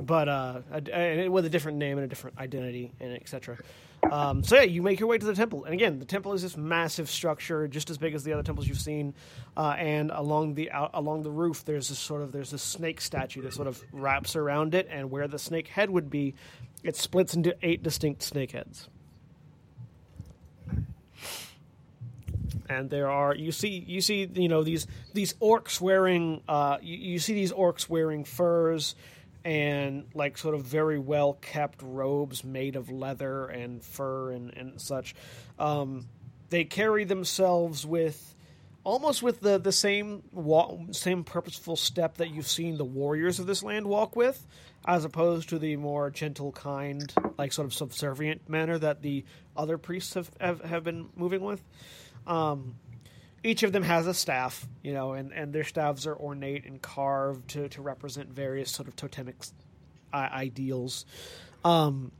but 0.00 0.28
uh, 0.28 0.60
a- 0.72 0.92
and 0.94 1.32
with 1.32 1.44
a 1.44 1.50
different 1.50 1.78
name 1.78 1.98
and 1.98 2.04
a 2.04 2.08
different 2.08 2.38
identity 2.38 2.92
and 3.00 3.12
etc. 3.14 3.58
Um, 4.10 4.42
so 4.42 4.56
yeah, 4.56 4.62
you 4.62 4.82
make 4.82 4.98
your 4.98 5.08
way 5.08 5.16
to 5.18 5.24
the 5.24 5.34
temple, 5.34 5.64
and 5.64 5.72
again, 5.74 6.00
the 6.00 6.04
temple 6.04 6.32
is 6.32 6.42
this 6.42 6.56
massive 6.56 7.08
structure, 7.08 7.68
just 7.68 7.88
as 7.88 7.98
big 7.98 8.14
as 8.14 8.24
the 8.24 8.32
other 8.32 8.42
temples 8.42 8.66
you've 8.66 8.80
seen. 8.80 9.14
Uh, 9.56 9.76
and 9.78 10.10
along 10.10 10.54
the 10.54 10.72
out, 10.72 10.90
along 10.94 11.22
the 11.22 11.30
roof, 11.30 11.64
there's 11.64 11.88
this 11.88 11.98
sort 12.00 12.20
of 12.22 12.32
there's 12.32 12.50
this 12.50 12.62
snake 12.62 13.00
statue 13.00 13.42
that 13.42 13.52
sort 13.54 13.68
of 13.68 13.80
wraps 13.92 14.34
around 14.34 14.74
it, 14.74 14.88
and 14.90 15.10
where 15.10 15.28
the 15.28 15.38
snake 15.38 15.68
head 15.68 15.88
would 15.90 16.10
be, 16.10 16.34
it 16.82 16.96
splits 16.96 17.34
into 17.34 17.54
eight 17.62 17.82
distinct 17.84 18.22
snake 18.22 18.50
heads. 18.52 18.88
And 22.72 22.90
there 22.90 23.10
are 23.10 23.34
you 23.34 23.52
see 23.52 23.84
you 23.86 24.00
see 24.00 24.28
you 24.34 24.48
know 24.48 24.62
these 24.62 24.86
these 25.12 25.34
orcs 25.34 25.80
wearing 25.80 26.42
uh, 26.48 26.78
you, 26.80 26.96
you 26.96 27.18
see 27.18 27.34
these 27.34 27.52
orcs 27.52 27.88
wearing 27.88 28.24
furs 28.24 28.94
and 29.44 30.04
like 30.14 30.38
sort 30.38 30.54
of 30.54 30.62
very 30.62 30.98
well 30.98 31.34
kept 31.34 31.82
robes 31.82 32.44
made 32.44 32.76
of 32.76 32.90
leather 32.90 33.46
and 33.46 33.82
fur 33.82 34.30
and, 34.30 34.56
and 34.56 34.80
such. 34.80 35.14
Um, 35.58 36.08
they 36.50 36.64
carry 36.64 37.04
themselves 37.04 37.84
with 37.84 38.34
almost 38.84 39.22
with 39.22 39.40
the 39.40 39.58
the 39.58 39.72
same 39.72 40.22
same 40.92 41.24
purposeful 41.24 41.76
step 41.76 42.18
that 42.18 42.30
you've 42.30 42.48
seen 42.48 42.76
the 42.76 42.84
warriors 42.84 43.38
of 43.38 43.46
this 43.46 43.62
land 43.62 43.86
walk 43.86 44.16
with, 44.16 44.46
as 44.86 45.04
opposed 45.04 45.48
to 45.48 45.58
the 45.58 45.76
more 45.76 46.10
gentle, 46.10 46.52
kind, 46.52 47.12
like 47.38 47.52
sort 47.52 47.66
of 47.66 47.74
subservient 47.74 48.48
manner 48.48 48.78
that 48.78 49.02
the 49.02 49.24
other 49.56 49.78
priests 49.78 50.14
have 50.14 50.30
have, 50.40 50.60
have 50.62 50.84
been 50.84 51.08
moving 51.16 51.42
with. 51.42 51.62
Um, 52.26 52.76
each 53.44 53.62
of 53.62 53.72
them 53.72 53.82
has 53.82 54.06
a 54.06 54.14
staff, 54.14 54.66
you 54.82 54.92
know, 54.92 55.12
and, 55.14 55.32
and 55.32 55.52
their 55.52 55.64
staffs 55.64 56.06
are 56.06 56.16
ornate 56.16 56.64
and 56.64 56.80
carved 56.80 57.50
to, 57.50 57.68
to 57.70 57.82
represent 57.82 58.28
various 58.28 58.70
sort 58.70 58.88
of 58.88 58.94
totemic 58.94 59.36
uh, 60.12 60.28
ideals. 60.32 61.04
Um, 61.64 62.12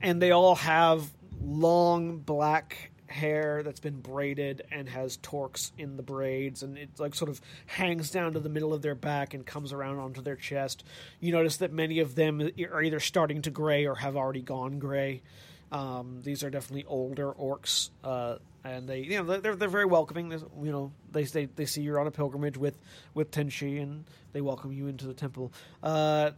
and 0.00 0.22
they 0.22 0.30
all 0.30 0.54
have 0.56 1.10
long 1.40 2.18
black 2.18 2.92
hair 3.12 3.62
that's 3.62 3.80
been 3.80 4.00
braided 4.00 4.62
and 4.72 4.88
has 4.88 5.18
torques 5.18 5.70
in 5.76 5.96
the 5.96 6.02
braids 6.02 6.62
and 6.62 6.78
it 6.78 6.88
like 6.98 7.14
sort 7.14 7.30
of 7.30 7.40
hangs 7.66 8.10
down 8.10 8.32
to 8.32 8.40
the 8.40 8.48
middle 8.48 8.72
of 8.72 8.82
their 8.82 8.94
back 8.94 9.34
and 9.34 9.44
comes 9.44 9.72
around 9.72 9.98
onto 9.98 10.22
their 10.22 10.36
chest. 10.36 10.82
You 11.20 11.32
notice 11.32 11.58
that 11.58 11.72
many 11.72 12.00
of 12.00 12.14
them 12.14 12.40
are 12.40 12.82
either 12.82 13.00
starting 13.00 13.42
to 13.42 13.50
gray 13.50 13.86
or 13.86 13.96
have 13.96 14.16
already 14.16 14.42
gone 14.42 14.78
gray. 14.78 15.22
Um, 15.70 16.20
these 16.22 16.42
are 16.42 16.50
definitely 16.50 16.84
older 16.86 17.32
orcs, 17.32 17.90
uh, 18.02 18.36
and 18.64 18.88
they, 18.88 19.00
you 19.00 19.22
know, 19.22 19.38
they're 19.38 19.56
they're 19.56 19.68
very 19.68 19.84
welcoming. 19.86 20.28
There's, 20.28 20.44
you 20.62 20.70
know, 20.72 20.92
they, 21.10 21.24
they 21.24 21.46
they 21.46 21.66
see 21.66 21.82
you're 21.82 21.98
on 21.98 22.06
a 22.06 22.10
pilgrimage 22.10 22.56
with 22.56 22.78
with 23.14 23.30
Tenshi, 23.30 23.82
and 23.82 24.04
they 24.32 24.40
welcome 24.40 24.72
you 24.72 24.86
into 24.86 25.06
the 25.06 25.14
temple. 25.14 25.52
Uh, 25.82 26.30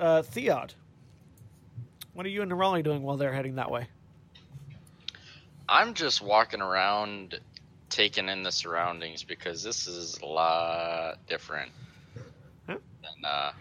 uh, 0.00 0.22
Theod, 0.22 0.74
what 2.14 2.24
are 2.26 2.30
you 2.30 2.42
and 2.42 2.50
Nerali 2.50 2.82
doing 2.82 3.02
while 3.02 3.16
they're 3.16 3.32
heading 3.32 3.56
that 3.56 3.70
way? 3.70 3.86
I'm 5.68 5.94
just 5.94 6.20
walking 6.22 6.60
around, 6.60 7.38
taking 7.88 8.28
in 8.28 8.42
the 8.42 8.52
surroundings 8.52 9.22
because 9.22 9.62
this 9.62 9.86
is 9.86 10.18
a 10.22 10.26
lot 10.26 11.18
different 11.26 11.72
Huh? 12.66 12.76
than 13.02 13.24
uh, 13.30 13.52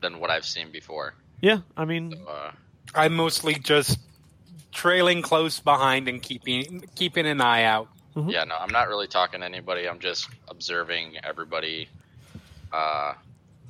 than 0.00 0.20
what 0.20 0.30
I've 0.30 0.44
seen 0.46 0.70
before. 0.70 1.14
Yeah, 1.40 1.58
I 1.76 1.84
mean, 1.84 2.14
Uh, 2.28 2.52
I'm 2.94 3.14
mostly 3.14 3.54
just 3.54 3.98
trailing 4.74 5.22
close 5.22 5.60
behind 5.60 6.08
and 6.08 6.20
keeping 6.20 6.84
keeping 6.94 7.26
an 7.26 7.40
eye 7.40 7.62
out. 7.62 7.88
Mhm. 8.14 8.30
Yeah, 8.30 8.44
no, 8.44 8.56
I'm 8.56 8.70
not 8.70 8.88
really 8.88 9.06
talking 9.08 9.40
to 9.40 9.46
anybody. 9.46 9.88
I'm 9.88 9.98
just 9.98 10.28
observing 10.48 11.14
everybody 11.24 11.88
uh, 12.72 13.14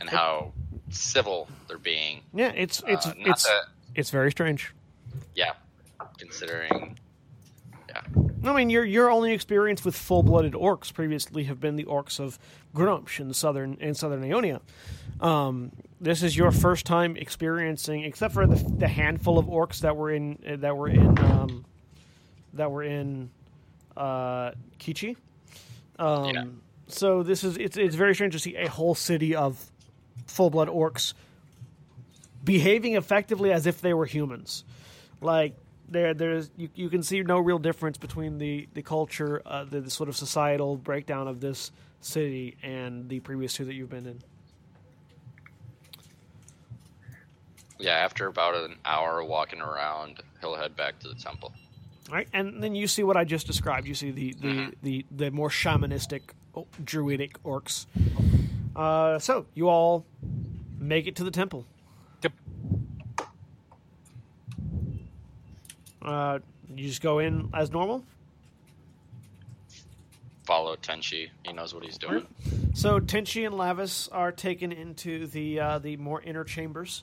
and 0.00 0.08
how 0.10 0.52
civil 0.90 1.48
they're 1.68 1.78
being. 1.78 2.22
yeah, 2.34 2.52
it's 2.56 2.82
it's 2.86 3.06
Uh, 3.06 3.12
it's 3.18 3.44
that, 3.44 3.64
it's 3.94 4.10
very 4.10 4.30
strange. 4.32 4.72
yeah, 5.34 5.52
considering. 6.18 6.98
Yeah. 7.88 8.00
I 8.44 8.52
mean, 8.52 8.70
your 8.70 8.84
your 8.84 9.10
only 9.10 9.32
experience 9.32 9.84
with 9.84 9.94
full 9.96 10.22
blooded 10.22 10.52
orcs 10.54 10.92
previously 10.92 11.44
have 11.44 11.60
been 11.60 11.76
the 11.76 11.84
orcs 11.84 12.18
of 12.18 12.38
Gruumsh 12.74 13.20
in 13.20 13.32
southern 13.32 13.74
in 13.74 13.94
southern 13.94 14.24
Ionia. 14.24 14.60
Um, 15.20 15.70
this 16.04 16.22
is 16.22 16.36
your 16.36 16.50
first 16.50 16.84
time 16.84 17.16
experiencing, 17.16 18.04
except 18.04 18.34
for 18.34 18.46
the, 18.46 18.56
the 18.78 18.88
handful 18.88 19.38
of 19.38 19.46
orcs 19.46 19.80
that 19.80 19.96
were 19.96 20.10
in 20.10 20.38
that 20.60 20.76
were 20.76 20.88
in 20.88 21.18
um, 21.18 21.64
that 22.52 22.70
were 22.70 22.82
in 22.82 23.30
uh, 23.96 24.52
Kichi. 24.78 25.16
Um, 25.98 26.24
Yeah. 26.26 26.44
So 26.88 27.22
this 27.22 27.42
is 27.42 27.56
it's 27.56 27.76
it's 27.76 27.94
very 27.94 28.14
strange 28.14 28.34
to 28.34 28.38
see 28.38 28.54
a 28.56 28.68
whole 28.68 28.94
city 28.94 29.34
of 29.34 29.70
full 30.26 30.50
blood 30.50 30.68
orcs 30.68 31.14
behaving 32.44 32.94
effectively 32.94 33.52
as 33.52 33.66
if 33.66 33.80
they 33.80 33.94
were 33.94 34.04
humans. 34.04 34.64
Like 35.22 35.56
there, 35.88 36.12
there's 36.12 36.50
you, 36.56 36.68
you 36.74 36.90
can 36.90 37.02
see 37.02 37.22
no 37.22 37.38
real 37.38 37.58
difference 37.58 37.96
between 37.96 38.36
the 38.36 38.68
the 38.74 38.82
culture, 38.82 39.40
uh, 39.46 39.64
the, 39.64 39.80
the 39.80 39.90
sort 39.90 40.10
of 40.10 40.16
societal 40.16 40.76
breakdown 40.76 41.28
of 41.28 41.40
this 41.40 41.72
city 42.02 42.56
and 42.62 43.08
the 43.08 43.20
previous 43.20 43.54
two 43.54 43.64
that 43.64 43.72
you've 43.74 43.88
been 43.88 44.06
in. 44.06 44.20
Yeah, 47.84 47.96
after 47.96 48.28
about 48.28 48.54
an 48.54 48.76
hour 48.86 49.22
walking 49.22 49.60
around, 49.60 50.22
he'll 50.40 50.54
head 50.54 50.74
back 50.74 50.98
to 51.00 51.08
the 51.08 51.14
temple. 51.16 51.52
All 52.08 52.14
right, 52.14 52.26
and 52.32 52.62
then 52.62 52.74
you 52.74 52.86
see 52.86 53.02
what 53.02 53.14
I 53.18 53.24
just 53.24 53.46
described. 53.46 53.86
You 53.86 53.92
see 53.94 54.10
the 54.10 54.32
the 54.32 54.48
Mhm. 54.48 54.74
the, 54.82 55.06
the 55.10 55.30
more 55.30 55.50
shamanistic, 55.50 56.22
oh, 56.56 56.66
druidic 56.82 57.42
orcs. 57.42 57.84
Uh, 58.74 59.18
so 59.18 59.44
you 59.52 59.68
all 59.68 60.06
make 60.78 61.06
it 61.06 61.14
to 61.16 61.24
the 61.24 61.30
temple. 61.30 61.66
Yep. 62.22 62.32
Uh, 66.00 66.38
you 66.74 66.88
just 66.88 67.02
go 67.02 67.18
in 67.18 67.50
as 67.52 67.70
normal. 67.70 68.02
Follow 70.46 70.74
Tenchi. 70.76 71.28
He 71.44 71.52
knows 71.52 71.74
what 71.74 71.84
he's 71.84 71.98
doing. 71.98 72.26
So 72.72 72.98
Tenchi 72.98 73.44
and 73.46 73.54
Lavias 73.54 74.08
are 74.10 74.32
taken 74.32 74.72
into 74.72 75.26
the 75.26 75.60
uh, 75.60 75.78
the 75.78 75.98
more 75.98 76.22
inner 76.22 76.44
chambers. 76.44 77.02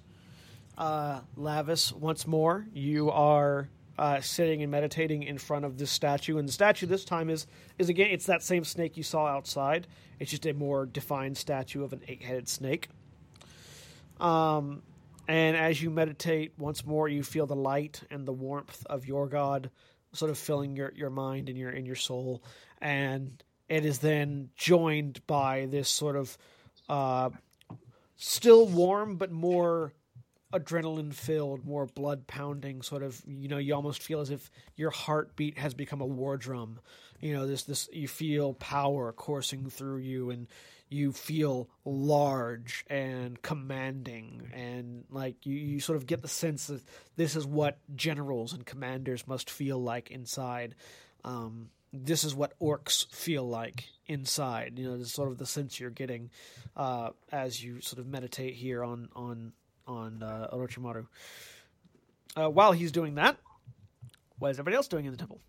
Uh, 0.77 1.22
Lavias, 1.38 1.93
once 1.93 2.26
more, 2.26 2.65
you 2.73 3.11
are 3.11 3.69
uh, 3.98 4.22
sitting 4.22 4.64
and 4.64 4.72
meditating 4.72 5.23
in 5.23 5.38
front 5.38 5.65
of 5.65 5.77
this 5.77 5.91
statue, 5.91 6.38
and 6.38 6.48
the 6.48 6.52
statue 6.52 6.88
this 6.88 7.06
time 7.06 7.30
is 7.30 7.45
is 7.77 7.89
again 7.89 8.10
it's 8.11 8.26
that 8.26 8.41
same 8.41 8.64
snake 8.64 8.98
you 8.98 9.03
saw 9.03 9.27
outside. 9.27 9.85
It's 10.19 10.31
just 10.31 10.45
a 10.45 10.53
more 10.53 10.85
defined 10.85 11.38
statue 11.38 11.84
of 11.84 11.93
an 11.93 12.02
eight 12.07 12.23
headed 12.23 12.48
snake. 12.48 12.89
Um, 14.19 14.81
and 15.27 15.56
as 15.56 15.81
you 15.81 15.89
meditate 15.89 16.53
once 16.57 16.85
more, 16.85 17.07
you 17.07 17.23
feel 17.23 17.45
the 17.45 17.56
light 17.56 18.02
and 18.10 18.27
the 18.27 18.34
warmth 18.34 18.85
of 18.88 19.06
your 19.07 19.27
God 19.27 19.69
sort 20.14 20.31
of 20.31 20.38
filling 20.38 20.76
your, 20.76 20.91
your 20.95 21.10
mind 21.10 21.48
and 21.49 21.57
your 21.57 21.72
in 21.72 21.85
your 21.85 21.95
soul, 21.95 22.43
and 22.81 23.43
it 23.69 23.85
is 23.85 23.99
then 23.99 24.49
joined 24.56 25.26
by 25.27 25.68
this 25.69 25.89
sort 25.89 26.15
of 26.15 26.38
uh, 26.89 27.30
still 28.15 28.68
warm 28.68 29.15
but 29.15 29.31
more 29.31 29.93
adrenaline 30.53 31.13
filled, 31.13 31.65
more 31.65 31.85
blood 31.85 32.27
pounding 32.27 32.81
sort 32.81 33.03
of. 33.03 33.21
You 33.25 33.47
know, 33.47 33.57
you 33.57 33.73
almost 33.75 34.03
feel 34.03 34.19
as 34.19 34.29
if 34.29 34.49
your 34.75 34.91
heartbeat 34.91 35.57
has 35.57 35.73
become 35.73 36.01
a 36.01 36.05
war 36.05 36.37
drum. 36.37 36.79
You 37.19 37.33
know, 37.33 37.47
this 37.47 37.63
this 37.63 37.89
you 37.91 38.07
feel 38.07 38.53
power 38.53 39.11
coursing 39.11 39.69
through 39.69 39.99
you 39.99 40.29
and 40.29 40.47
you 40.91 41.13
feel 41.13 41.69
large 41.85 42.83
and 42.89 43.41
commanding 43.41 44.51
and 44.53 45.05
like 45.09 45.45
you, 45.45 45.55
you 45.55 45.79
sort 45.79 45.95
of 45.95 46.05
get 46.05 46.21
the 46.21 46.27
sense 46.27 46.67
that 46.67 46.81
this 47.15 47.37
is 47.37 47.47
what 47.47 47.77
generals 47.95 48.51
and 48.51 48.65
commanders 48.65 49.25
must 49.25 49.49
feel 49.49 49.81
like 49.81 50.11
inside 50.11 50.75
um, 51.23 51.69
this 51.93 52.25
is 52.25 52.35
what 52.35 52.59
orcs 52.59 53.09
feel 53.13 53.47
like 53.47 53.85
inside 54.07 54.77
you 54.77 54.85
know 54.85 54.97
this 54.97 55.07
is 55.07 55.13
sort 55.13 55.31
of 55.31 55.37
the 55.37 55.45
sense 55.45 55.79
you're 55.79 55.89
getting 55.89 56.29
uh, 56.75 57.09
as 57.31 57.63
you 57.63 57.79
sort 57.79 57.99
of 57.99 58.05
meditate 58.05 58.53
here 58.53 58.83
on 58.83 59.07
on 59.15 59.53
on 59.87 60.21
uh, 60.23 60.47
Orochimaru. 60.53 61.05
Uh, 62.35 62.49
while 62.49 62.71
he's 62.71 62.91
doing 62.91 63.15
that 63.15 63.37
what 64.39 64.51
is 64.51 64.57
everybody 64.57 64.75
else 64.77 64.87
doing 64.87 65.05
in 65.05 65.11
the 65.11 65.17
temple 65.17 65.39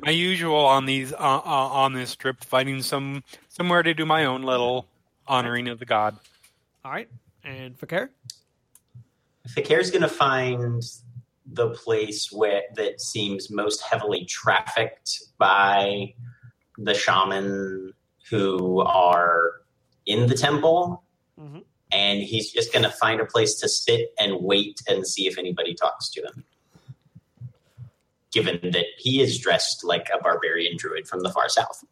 My 0.00 0.10
usual 0.10 0.56
on 0.66 0.84
these 0.86 1.12
uh, 1.12 1.16
uh, 1.16 1.40
on 1.48 1.92
this 1.92 2.16
trip, 2.16 2.42
finding 2.44 2.82
some 2.82 3.22
somewhere 3.48 3.82
to 3.84 3.94
do 3.94 4.04
my 4.04 4.24
own 4.24 4.42
little 4.42 4.86
honoring 5.28 5.68
of 5.68 5.78
the 5.78 5.84
god. 5.86 6.16
all 6.84 6.90
right 6.90 7.08
and 7.44 7.78
Fi'cayr? 7.78 8.08
Fi'cayr's 9.48 9.90
going 9.92 10.02
to 10.02 10.08
find 10.08 10.82
the 11.52 11.70
place 11.70 12.32
where 12.32 12.62
that 12.74 13.00
seems 13.00 13.48
most 13.50 13.80
heavily 13.82 14.24
trafficked 14.24 15.22
by 15.38 16.12
the 16.78 16.92
shaman 16.94 17.92
who 18.28 18.80
are 18.80 19.52
in 20.06 20.26
the 20.26 20.34
temple, 20.34 21.04
Mhm. 21.40 21.62
And 21.92 22.20
he's 22.20 22.50
just 22.52 22.72
going 22.72 22.82
to 22.82 22.90
find 22.90 23.20
a 23.20 23.24
place 23.26 23.54
to 23.60 23.68
sit 23.68 24.12
and 24.18 24.36
wait 24.40 24.80
and 24.88 25.06
see 25.06 25.26
if 25.26 25.38
anybody 25.38 25.74
talks 25.74 26.08
to 26.10 26.22
him. 26.22 26.44
Given 28.32 28.58
that 28.72 28.84
he 28.98 29.22
is 29.22 29.38
dressed 29.38 29.84
like 29.84 30.08
a 30.12 30.18
barbarian 30.22 30.76
druid 30.76 31.06
from 31.08 31.20
the 31.20 31.30
far 31.30 31.48
south. 31.48 31.84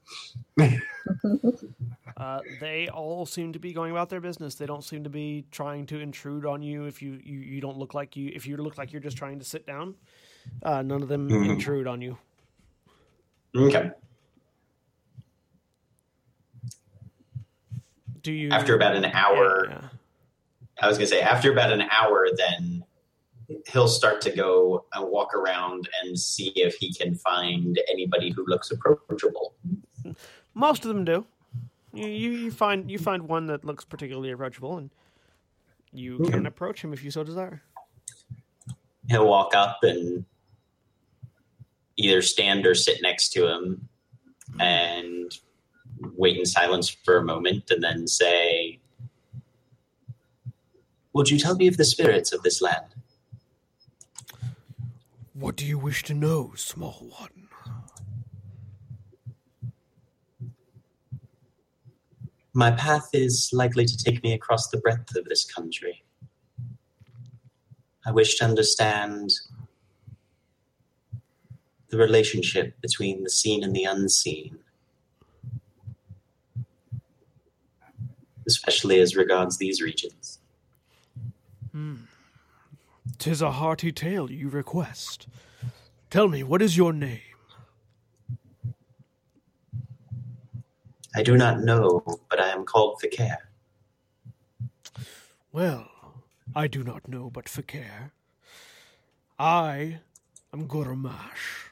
Uh, 2.17 2.39
they 2.61 2.89
all 2.89 3.27
seem 3.27 3.53
to 3.53 3.59
be 3.59 3.73
going 3.73 3.91
about 3.91 4.09
their 4.09 4.21
business. 4.21 4.55
They 4.55 4.67
don't 4.67 4.85
seem 4.85 5.03
to 5.03 5.11
be 5.11 5.47
trying 5.51 5.85
to 5.87 5.99
intrude 5.99 6.47
on 6.47 6.63
you 6.63 6.85
if 6.85 7.03
you, 7.03 7.19
you, 7.25 7.41
you 7.41 7.61
don't 7.61 7.77
look 7.77 7.93
like 7.93 8.15
you 8.15 8.31
if 8.33 8.47
you 8.47 8.57
look 8.57 8.79
like 8.79 8.93
you're 8.93 9.03
just 9.03 9.17
trying 9.17 9.41
to 9.41 9.45
sit 9.45 9.67
down. 9.67 9.97
Uh, 10.63 10.81
none 10.83 11.03
of 11.03 11.09
them 11.09 11.29
Mhm. 11.29 11.51
intrude 11.55 11.89
on 11.89 12.01
you. 12.01 12.17
Okay. 13.57 13.91
Do 18.25 18.33
you 18.33 18.51
After 18.51 18.75
about 18.75 18.97
an 18.97 19.05
hour, 19.05 19.69
Yeah. 19.71 19.89
I 20.83 20.89
was 20.89 20.99
going 20.99 21.09
to 21.09 21.15
say, 21.15 21.21
after 21.21 21.53
about 21.53 21.73
an 21.73 21.83
hour, 21.83 22.27
then 22.37 22.83
he'll 23.69 23.87
start 23.87 24.21
to 24.23 24.31
go 24.31 24.87
and 24.93 25.09
walk 25.09 25.35
around 25.35 25.89
and 26.03 26.19
see 26.19 26.49
if 26.57 26.75
he 26.77 26.93
can 26.93 27.15
find 27.15 27.79
anybody 27.89 28.31
who 28.31 28.45
looks 28.47 28.73
approachable. 28.73 29.55
Most 30.55 30.85
of 30.85 30.89
them 30.89 31.05
do. 31.05 31.27
You, 31.93 32.09
you, 32.09 32.31
you 32.33 32.51
find 32.51 32.91
you 32.91 32.99
find 32.99 33.29
one 33.29 33.47
that 33.47 33.65
looks 33.65 33.85
particularly 33.85 34.33
approachable, 34.33 34.79
and 34.79 34.91
you 35.93 36.19
mm-hmm. 36.19 36.33
can 36.33 36.47
approach 36.47 36.83
him 36.83 36.93
if 36.93 37.05
you 37.05 37.13
so 37.13 37.23
desire. 37.23 37.63
He'll 39.09 39.29
walk 39.29 39.55
up 39.55 39.79
and 39.83 40.25
either 41.97 42.21
stand 42.23 42.67
or 42.67 42.75
sit 42.75 43.01
next 43.01 43.29
to 43.35 43.47
him 43.47 43.89
and 44.59 45.33
wait 46.17 46.37
in 46.37 46.47
silence 46.47 46.89
for 46.89 47.17
a 47.17 47.25
moment 47.25 47.71
and 47.71 47.83
then 47.83 48.07
say, 48.07 48.81
Would 51.13 51.31
you 51.31 51.39
tell 51.39 51.57
me 51.57 51.67
of 51.69 51.77
the 51.77 51.85
spirits 51.85 52.33
of 52.33 52.43
this 52.43 52.61
land? 52.61 52.95
What 55.33 55.57
do 55.57 55.67
you 55.67 55.79
wish 55.79 56.03
to 56.05 56.15
know, 56.15 56.53
small 56.57 57.13
one? 57.19 57.49
My 62.53 62.71
path 62.71 63.09
is 63.13 63.51
likely 63.53 63.85
to 63.85 63.97
take 63.97 64.23
me 64.23 64.33
across 64.33 64.69
the 64.69 64.79
breadth 64.79 65.17
of 65.17 65.25
this 65.25 65.45
country. 65.45 66.05
I 68.07 68.13
wish 68.13 68.37
to 68.39 68.45
understand 68.45 69.33
the 71.89 71.99
relationship 71.99 72.81
between 72.81 73.23
the 73.23 73.31
seen 73.31 73.65
and 73.65 73.75
the 73.75 73.85
unseen, 73.85 74.59
especially 78.47 79.01
as 79.01 79.17
regards 79.17 79.59
these 79.59 79.81
regions. 79.81 80.39
Hmm. 81.73 81.97
Tis 83.19 83.43
a 83.43 83.53
hearty 83.53 83.93
tale 83.93 84.31
you 84.31 84.49
request. 84.49 85.27
Tell 86.11 86.29
me, 86.29 86.43
what 86.43 86.63
is 86.63 86.77
your 86.77 86.93
name? 86.93 87.21
I 91.17 91.23
do 91.23 91.37
not 91.37 91.61
know, 91.61 92.03
but 92.29 92.41
I 92.41 92.49
am 92.49 92.65
called 92.65 93.01
Fi'cayr. 93.01 93.37
Well, 95.53 95.89
I 96.57 96.67
do 96.67 96.83
not 96.83 97.09
know 97.09 97.31
but 97.31 97.45
Fi'cayr. 97.47 98.11
I 99.39 100.01
am 100.53 100.69
Gurmash, 100.69 101.71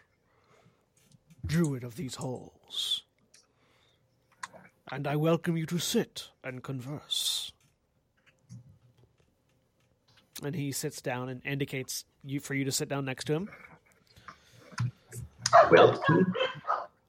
druid 1.45 1.83
of 1.85 1.97
these 1.97 2.17
halls. 2.17 3.03
And 4.93 5.07
I 5.07 5.17
welcome 5.17 5.57
you 5.57 5.65
to 5.67 5.79
sit 5.79 6.29
and 6.45 6.63
converse. 6.63 7.53
And 10.45 10.55
he 10.55 10.71
sits 10.71 11.01
down 11.01 11.31
and 11.31 11.41
indicates 11.47 12.05
you 12.23 12.41
for 12.41 12.53
you 12.53 12.67
to 12.67 12.73
sit 12.73 12.91
down 12.91 13.07
next 13.07 13.25
to 13.25 13.33
him. 13.33 13.49
Well, 15.71 15.99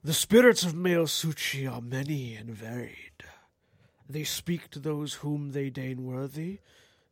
The 0.02 0.14
spirits 0.14 0.64
of 0.64 0.74
Meosuchi 0.74 1.70
are 1.70 1.82
many 1.82 2.36
and 2.36 2.52
varied. 2.52 3.26
They 4.10 4.24
speak 4.24 4.70
to 4.72 4.80
those 4.80 5.16
whom 5.16 5.52
they 5.52 5.70
deign 5.70 6.06
worthy, 6.06 6.60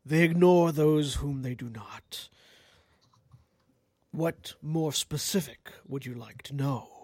they 0.06 0.24
ignore 0.24 0.72
those 0.72 1.16
whom 1.16 1.42
they 1.42 1.54
do 1.54 1.70
not. 1.70 2.30
What 4.12 4.54
more 4.62 4.94
specific 4.94 5.72
would 5.86 6.06
you 6.06 6.14
like 6.14 6.44
to 6.44 6.56
know? 6.56 7.01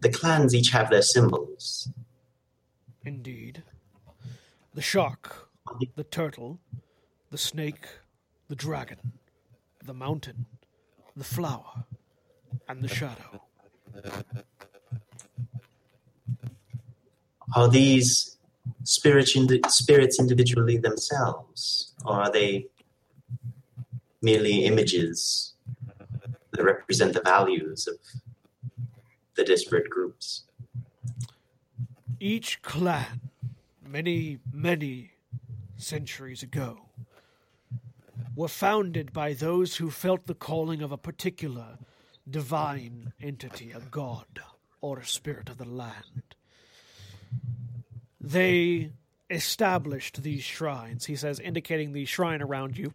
The 0.00 0.08
clans 0.08 0.54
each 0.54 0.70
have 0.70 0.90
their 0.90 1.02
symbols. 1.02 1.90
Indeed. 3.04 3.62
The 4.74 4.82
shark, 4.82 5.48
the 5.94 6.04
turtle, 6.04 6.58
the 7.30 7.38
snake, 7.38 7.86
the 8.48 8.56
dragon, 8.56 9.12
the 9.82 9.94
mountain, 9.94 10.46
the 11.16 11.24
flower, 11.24 11.84
and 12.68 12.82
the 12.82 12.88
shadow. 12.88 13.40
Are 17.54 17.68
these 17.68 18.36
spirit 18.82 19.34
indi- 19.34 19.62
spirits 19.68 20.18
individually 20.20 20.76
themselves, 20.76 21.94
or 22.04 22.22
are 22.22 22.30
they 22.30 22.66
merely 24.20 24.64
images 24.64 25.54
that 26.52 26.64
represent 26.64 27.12
the 27.14 27.22
values 27.22 27.86
of 27.86 27.96
the 29.36 29.44
disparate 29.44 29.88
groups? 29.90 30.44
Each 32.18 32.62
clan, 32.62 33.30
many, 33.86 34.38
many 34.52 35.12
centuries 35.76 36.42
ago, 36.42 36.80
were 38.34 38.48
founded 38.48 39.12
by 39.12 39.32
those 39.32 39.76
who 39.76 39.90
felt 39.90 40.26
the 40.26 40.34
calling 40.34 40.82
of 40.82 40.92
a 40.92 40.98
particular 40.98 41.78
divine 42.28 43.12
entity, 43.20 43.72
a 43.72 43.80
god 43.80 44.40
or 44.80 44.98
a 44.98 45.06
spirit 45.06 45.48
of 45.48 45.58
the 45.58 45.68
land. 45.68 46.34
They 48.20 48.90
established 49.30 50.22
these 50.22 50.42
shrines, 50.42 51.06
he 51.06 51.16
says, 51.16 51.40
indicating 51.40 51.92
the 51.92 52.04
shrine 52.04 52.42
around 52.42 52.76
you, 52.76 52.92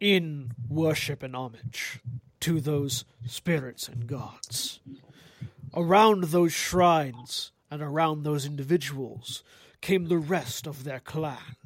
in 0.00 0.52
worship 0.68 1.22
and 1.22 1.34
homage 1.34 2.00
to 2.40 2.60
those 2.60 3.04
spirits 3.26 3.88
and 3.88 4.06
gods. 4.06 4.80
Around 5.74 6.24
those 6.24 6.52
shrines 6.52 7.52
and 7.70 7.82
around 7.82 8.22
those 8.22 8.46
individuals 8.46 9.42
came 9.80 10.06
the 10.06 10.18
rest 10.18 10.66
of 10.66 10.84
their 10.84 11.00
clan. 11.00 11.56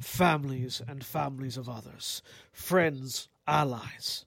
Families 0.00 0.80
and 0.86 1.04
families 1.04 1.56
of 1.56 1.68
others, 1.68 2.22
friends, 2.52 3.28
allies, 3.46 4.24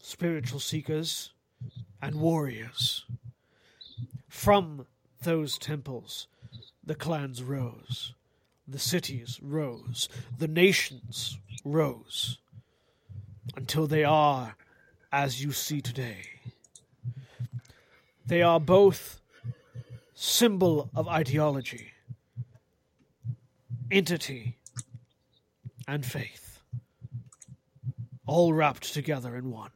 spiritual 0.00 0.60
seekers, 0.60 1.32
and 2.00 2.16
warriors. 2.16 3.04
From 4.28 4.86
those 5.22 5.58
temples, 5.58 6.28
the 6.84 6.94
clans 6.94 7.42
rose, 7.42 8.14
the 8.66 8.78
cities 8.78 9.38
rose, 9.42 10.08
the 10.38 10.48
nations 10.48 11.38
rose, 11.64 12.38
until 13.56 13.86
they 13.86 14.04
are 14.04 14.56
as 15.12 15.42
you 15.42 15.52
see 15.52 15.80
today. 15.80 16.22
They 18.30 18.42
are 18.42 18.60
both 18.60 19.20
symbol 20.14 20.88
of 20.94 21.08
ideology, 21.08 21.90
entity, 23.90 24.56
and 25.88 26.06
faith, 26.06 26.60
all 28.26 28.52
wrapped 28.52 28.94
together 28.94 29.34
in 29.34 29.50
one. 29.50 29.72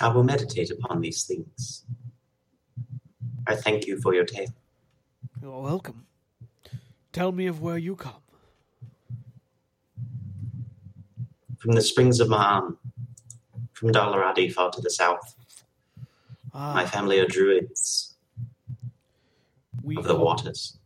I 0.00 0.06
will 0.06 0.22
meditate 0.22 0.70
upon 0.70 1.00
these 1.00 1.24
things. 1.24 1.82
I 3.48 3.56
thank 3.56 3.88
you 3.88 4.00
for 4.00 4.14
your 4.14 4.24
tale. 4.24 4.54
You're 5.42 5.60
welcome. 5.60 6.06
Tell 7.12 7.32
me 7.32 7.48
of 7.48 7.60
where 7.60 7.78
you 7.78 7.96
come. 7.96 8.22
From 11.58 11.72
the 11.72 11.80
springs 11.82 12.20
of 12.20 12.28
Ma'am, 12.28 12.76
from 13.72 13.90
Dalaradi 13.92 14.52
far 14.52 14.70
to 14.70 14.80
the 14.80 14.90
south, 14.90 15.34
my 16.54 16.82
Ah, 16.84 16.86
family 16.86 17.18
are 17.18 17.26
druids 17.26 18.14
we 19.82 19.96
of 19.96 20.04
the 20.04 20.14
call, 20.14 20.24
waters. 20.24 20.78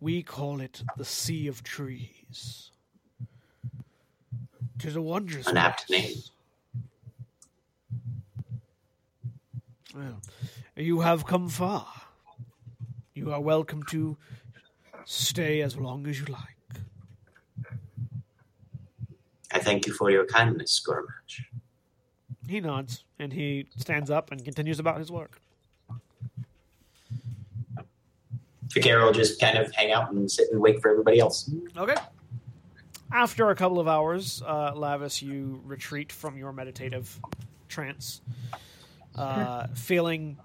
we 0.00 0.22
call 0.22 0.60
it 0.60 0.82
the 0.96 1.04
Sea 1.04 1.46
of 1.48 1.62
Trees. 1.62 2.70
Tis 4.78 4.96
a 4.96 5.02
wondrous 5.02 5.46
An 5.46 5.56
apt 5.56 5.88
name. 5.90 6.16
Well, 9.94 10.20
you 10.76 11.00
have 11.00 11.26
come 11.26 11.48
far. 11.48 11.86
You 13.14 13.32
are 13.32 13.40
welcome 13.40 13.82
to 13.90 14.16
stay 15.04 15.60
as 15.60 15.76
long 15.76 16.06
as 16.06 16.18
you 16.18 16.26
like. 16.26 16.51
I 19.52 19.58
thank 19.58 19.86
you 19.86 19.92
for 19.92 20.10
your 20.10 20.24
kindness, 20.26 20.82
Gormatch. 20.86 21.42
He 22.48 22.60
nods 22.60 23.04
and 23.18 23.32
he 23.32 23.66
stands 23.76 24.10
up 24.10 24.32
and 24.32 24.44
continues 24.44 24.78
about 24.78 24.98
his 24.98 25.10
work. 25.10 25.40
Fi'cayr 28.68 29.04
will 29.04 29.12
just 29.12 29.38
kind 29.38 29.58
of 29.58 29.72
hang 29.74 29.92
out 29.92 30.12
and 30.12 30.30
sit 30.30 30.48
and 30.50 30.60
wait 30.60 30.80
for 30.80 30.90
everybody 30.90 31.18
else. 31.18 31.50
Okay. 31.76 31.94
After 33.12 33.50
a 33.50 33.54
couple 33.54 33.78
of 33.78 33.86
hours, 33.86 34.42
uh, 34.46 34.72
Lavias, 34.72 35.20
you 35.20 35.60
retreat 35.66 36.10
from 36.10 36.38
your 36.38 36.52
meditative 36.52 37.20
trance, 37.68 38.22
uh, 39.16 39.66
feeling 39.74 40.38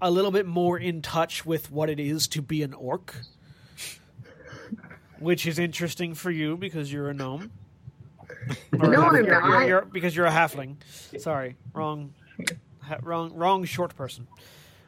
a 0.00 0.10
little 0.10 0.30
bit 0.30 0.46
more 0.46 0.78
in 0.78 1.02
touch 1.02 1.44
with 1.44 1.70
what 1.70 1.90
it 1.90 2.00
is 2.00 2.26
to 2.28 2.40
be 2.40 2.62
an 2.62 2.72
orc, 2.72 3.14
which 5.18 5.46
is 5.46 5.58
interesting 5.58 6.14
for 6.14 6.30
you 6.30 6.56
because 6.56 6.90
you're 6.90 7.10
a 7.10 7.14
gnome. 7.14 7.50
No, 8.72 9.02
I'm 9.02 9.24
you're- 9.24 9.40
not. 9.40 9.66
you're- 9.68 9.86
because 9.92 10.14
you're 10.16 10.26
a 10.26 10.30
halfling. 10.30 10.76
Sorry, 11.18 11.56
wrong, 11.72 12.12
ha, 12.80 12.96
wrong, 13.02 13.32
wrong 13.34 13.64
short 13.64 13.94
person. 13.96 14.26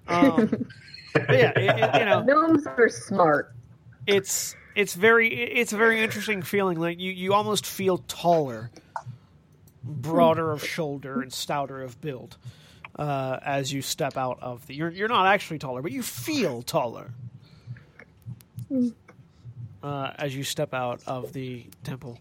Um, 0.08 0.66
yeah, 1.14 1.50
it, 1.56 1.56
it, 1.56 1.98
you 2.00 2.04
know, 2.04 2.22
Gnomes 2.22 2.66
are 2.66 2.88
smart. 2.88 3.54
it's 4.06 4.54
it's 4.74 4.94
very 4.94 5.28
it's 5.28 5.72
a 5.72 5.76
very 5.76 6.02
interesting 6.02 6.42
feeling. 6.42 6.78
Like 6.78 6.98
you 7.00 7.10
you 7.12 7.32
almost 7.32 7.64
feel 7.66 7.98
taller, 7.98 8.70
broader 9.82 10.50
of 10.52 10.64
shoulder 10.64 11.22
and 11.22 11.32
stouter 11.32 11.82
of 11.82 12.00
build 12.00 12.36
uh, 12.98 13.38
as 13.44 13.72
you 13.72 13.82
step 13.82 14.16
out 14.16 14.38
of 14.42 14.66
the. 14.66 14.74
You're 14.74 14.90
you're 14.90 15.08
not 15.08 15.26
actually 15.26 15.58
taller, 15.58 15.80
but 15.82 15.92
you 15.92 16.02
feel 16.02 16.62
taller 16.62 17.10
uh, 19.82 20.10
as 20.16 20.36
you 20.36 20.42
step 20.44 20.74
out 20.74 21.00
of 21.06 21.32
the 21.32 21.64
temple. 21.84 22.18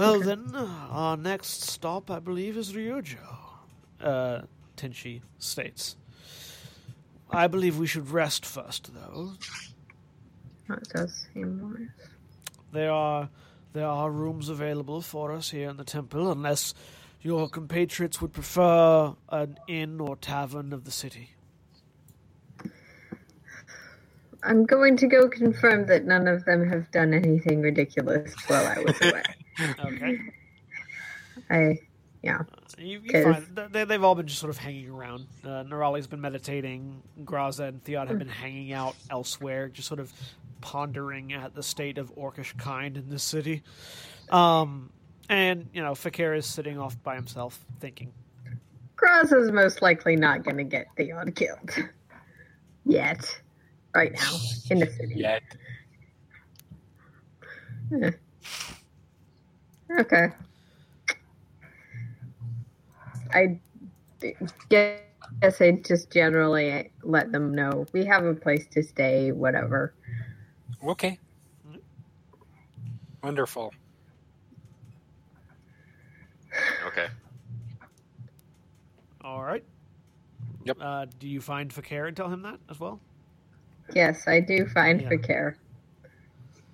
Well, 0.00 0.20
then, 0.20 0.52
uh, 0.54 0.66
our 0.90 1.16
next 1.18 1.60
stop, 1.64 2.10
I 2.10 2.20
believe, 2.20 2.56
is 2.56 2.72
Ryujo, 2.72 3.18
uh, 4.00 4.40
Tenchi 4.74 5.20
states. 5.38 5.96
I 7.30 7.46
believe 7.48 7.78
we 7.78 7.86
should 7.86 8.08
rest 8.10 8.46
first, 8.46 8.94
though. 8.94 9.32
That 10.68 10.88
does 10.88 11.26
seem 11.34 11.60
wise. 11.60 12.08
There 12.72 12.90
are 12.90 13.28
there 13.74 13.86
are 13.86 14.10
rooms 14.10 14.48
available 14.48 15.02
for 15.02 15.32
us 15.32 15.50
here 15.50 15.68
in 15.68 15.76
the 15.76 15.84
temple, 15.84 16.32
unless 16.32 16.72
your 17.20 17.50
compatriots 17.50 18.22
would 18.22 18.32
prefer 18.32 19.14
an 19.28 19.58
inn 19.68 20.00
or 20.00 20.16
tavern 20.16 20.72
of 20.72 20.84
the 20.84 20.90
city. 20.90 21.34
I'm 24.42 24.64
going 24.64 24.96
to 24.98 25.06
go 25.06 25.28
confirm 25.28 25.86
that 25.86 26.04
none 26.04 26.26
of 26.28 26.44
them 26.44 26.68
have 26.68 26.90
done 26.90 27.12
anything 27.12 27.60
ridiculous 27.60 28.34
while 28.46 28.66
I 28.66 28.78
was 28.80 29.00
away. 29.00 29.22
Okay. 29.84 30.18
I, 31.50 31.78
yeah. 32.22 32.38
You, 32.78 33.02
you 33.04 33.22
find 33.22 33.46
they, 33.72 33.84
they've 33.84 34.02
all 34.02 34.14
been 34.14 34.26
just 34.26 34.40
sort 34.40 34.48
of 34.48 34.56
hanging 34.56 34.88
around. 34.88 35.26
Uh, 35.44 35.64
Nerali's 35.64 36.06
been 36.06 36.22
meditating. 36.22 37.02
Graza 37.24 37.68
and 37.68 37.84
Theod 37.84 38.08
have 38.08 38.18
been 38.18 38.28
hanging 38.28 38.72
out 38.72 38.96
elsewhere, 39.10 39.68
just 39.68 39.86
sort 39.86 40.00
of 40.00 40.10
pondering 40.62 41.34
at 41.34 41.54
the 41.54 41.62
state 41.62 41.98
of 41.98 42.14
orcish 42.16 42.56
kind 42.56 42.96
in 42.96 43.10
this 43.10 43.22
city. 43.22 43.62
Um, 44.30 44.90
and 45.28 45.68
you 45.74 45.82
know, 45.82 45.92
Fi'cayr 45.92 46.36
is 46.36 46.46
sitting 46.46 46.78
off 46.78 47.00
by 47.02 47.16
himself, 47.16 47.58
thinking. 47.80 48.12
Graz 48.96 49.32
is 49.32 49.50
most 49.50 49.82
likely 49.82 50.16
not 50.16 50.42
going 50.42 50.58
to 50.58 50.64
get 50.64 50.86
Theod 50.96 51.34
killed. 51.34 51.70
Yet. 52.84 53.40
Right 53.94 54.12
now. 54.12 54.38
In 54.70 54.78
the 54.78 54.86
city. 54.86 55.14
Yet. 55.16 55.42
Okay. 59.98 60.28
I 63.32 63.60
guess 64.68 65.60
I 65.60 65.72
just 65.84 66.10
generally 66.10 66.92
let 67.02 67.32
them 67.32 67.54
know 67.54 67.86
we 67.92 68.04
have 68.04 68.24
a 68.24 68.34
place 68.34 68.66
to 68.68 68.82
stay, 68.82 69.32
whatever. 69.32 69.94
Okay. 70.84 71.18
Wonderful. 73.22 73.72
Okay. 76.86 77.06
All 79.22 79.42
right. 79.42 79.64
Yep. 80.64 80.78
Uh, 80.80 81.06
do 81.18 81.28
you 81.28 81.40
find 81.40 81.70
Fi'cayr 81.70 82.08
and 82.08 82.16
tell 82.16 82.28
him 82.28 82.42
that 82.42 82.58
as 82.68 82.80
well? 82.80 83.00
Yes, 83.94 84.26
I 84.28 84.40
do 84.40 84.66
find 84.66 85.00
Yeah. 85.00 85.08
Fi'cayr. 85.10 85.54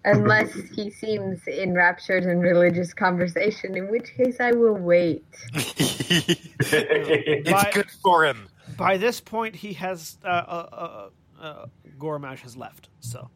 Unless 0.04 0.52
he 0.74 0.90
seems 0.90 1.46
enraptured 1.48 2.24
in 2.24 2.38
religious 2.40 2.94
conversation, 2.94 3.76
in 3.76 3.90
which 3.90 4.14
case 4.16 4.38
I 4.40 4.52
will 4.52 4.74
wait. 4.76 5.24
it's 5.54 7.50
But- 7.50 7.72
good 7.74 7.90
for 8.02 8.24
him. 8.24 8.48
By 8.76 8.96
this 8.98 9.20
point, 9.20 9.54
he 9.54 9.72
has 9.74 10.18
uh, 10.24 10.28
uh, 10.28 11.08
uh, 11.40 11.42
uh, 11.42 11.66
Gormash 11.98 12.40
has 12.40 12.56
left. 12.56 12.88
So 13.00 13.30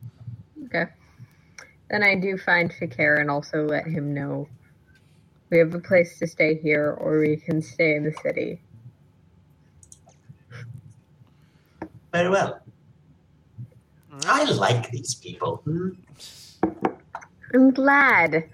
Okay. 0.67 0.87
Then 1.89 2.03
I 2.05 2.15
do 2.17 2.37
find 2.39 2.71
Fi'cayr 2.73 3.21
and 3.21 3.31
also 3.31 3.65
let 3.65 3.87
him 3.87 4.13
know 4.15 4.49
we 5.51 5.59
have 5.59 5.75
a 5.75 5.81
place 5.81 6.19
to 6.19 6.27
stay 6.27 6.55
here 6.57 6.93
or 6.93 7.19
we 7.21 7.37
can 7.37 7.61
stay 7.63 7.97
in 7.97 8.05
the 8.05 8.13
city. 8.23 8.61
Very 12.13 12.29
well. 12.29 12.61
I 14.27 14.45
like 14.45 14.91
these 14.91 15.15
people. 15.15 15.63
I'm 17.53 17.71
glad. 17.73 18.51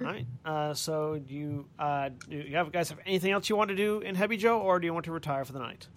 All 0.00 0.06
right. 0.06 0.26
Uh, 0.44 0.74
so 0.74 1.18
do 1.18 1.34
you 1.34 1.66
uh, 1.78 2.10
do 2.28 2.36
you 2.36 2.56
have 2.56 2.72
guys 2.72 2.90
have 2.90 2.98
anything 3.06 3.32
else 3.32 3.48
you 3.48 3.56
want 3.56 3.70
to 3.70 3.76
do 3.76 4.00
in 4.00 4.14
Hebijo, 4.14 4.58
or 4.58 4.78
do 4.78 4.86
you 4.86 4.92
want 4.92 5.06
to 5.06 5.12
retire 5.12 5.44
for 5.44 5.52
the 5.52 5.60
night? 5.60 5.88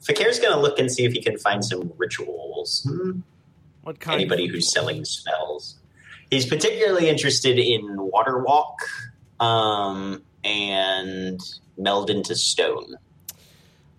Fi'cayr's 0.00 0.38
going 0.38 0.54
to 0.54 0.60
look 0.60 0.78
and 0.78 0.90
see 0.90 1.04
if 1.04 1.12
he 1.12 1.22
can 1.22 1.38
find 1.38 1.64
some 1.64 1.92
rituals. 1.96 2.86
Hmm. 2.88 3.20
What 3.82 4.00
kind? 4.00 4.20
Anybody 4.20 4.46
of 4.46 4.52
who's 4.52 4.72
selling 4.72 5.04
spells. 5.04 5.76
He's 6.30 6.46
particularly 6.46 7.08
interested 7.08 7.58
in 7.58 7.96
Water 7.96 8.38
Walk 8.42 8.78
um, 9.38 10.22
and 10.42 11.40
Meld 11.76 12.10
into 12.10 12.34
Stone. 12.34 12.96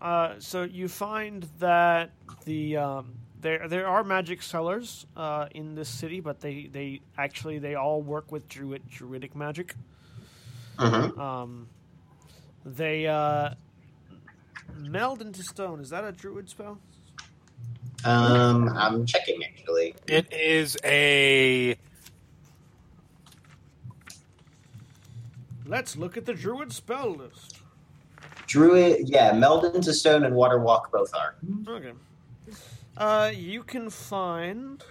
Uh, 0.07 0.35
so 0.39 0.63
you 0.63 0.87
find 0.87 1.49
that 1.59 2.11
the 2.45 2.77
um, 2.77 3.11
there 3.41 3.67
there 3.67 3.85
are 3.85 4.05
magic 4.05 4.41
sellers 4.41 5.05
uh, 5.17 5.47
in 5.51 5.75
this 5.75 5.89
city, 5.89 6.21
but 6.21 6.39
they, 6.39 6.69
they 6.71 7.01
actually 7.17 7.59
they 7.59 7.75
all 7.75 8.01
work 8.01 8.31
with 8.31 8.47
druid 8.47 8.89
druidic 8.89 9.35
magic. 9.35 9.75
Mm-hmm. 10.77 11.19
Um, 11.19 11.67
they 12.65 13.05
uh, 13.05 13.55
meld 14.77 15.21
into 15.21 15.43
stone. 15.43 15.81
Is 15.81 15.89
that 15.89 16.05
a 16.05 16.13
druid 16.13 16.47
spell? 16.47 16.79
Um, 18.05 18.69
I'm 18.77 19.05
checking 19.05 19.43
actually. 19.43 19.93
It 20.07 20.31
is 20.31 20.77
a. 20.85 21.77
Let's 25.65 25.97
look 25.97 26.15
at 26.15 26.25
the 26.25 26.33
druid 26.33 26.71
spell 26.71 27.13
list. 27.13 27.57
Druid, 28.47 29.09
yeah, 29.09 29.33
Meld 29.33 29.65
into 29.75 29.93
Stone 29.93 30.23
and 30.23 30.33
Water 30.33 30.59
Walk 30.59 30.91
both 30.91 31.13
are. 31.13 31.35
Okay. 31.67 31.91
Uh, 32.95 33.31
you 33.35 33.61
can 33.61 33.89
find 33.89 34.83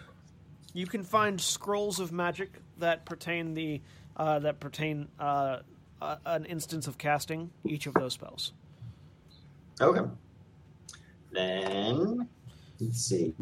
you 0.75 0.87
can 0.87 1.03
find 1.03 1.41
scrolls 1.41 1.99
of 1.99 2.13
magic 2.13 2.61
that 2.79 3.07
pertain 3.07 3.55
the 3.55 3.81
uh, 4.17 4.39
that 4.41 4.61
pertain 4.61 5.09
uh, 5.19 5.61
uh, 6.01 6.17
an 6.27 6.45
instance 6.45 6.87
of 6.87 6.99
casting 6.99 7.51
each 7.65 7.87
of 7.87 7.95
those 7.95 8.13
spells. 8.13 8.53
Okay. 9.81 10.09
Then 11.33 12.29
let's 12.79 13.01
see. 13.01 13.35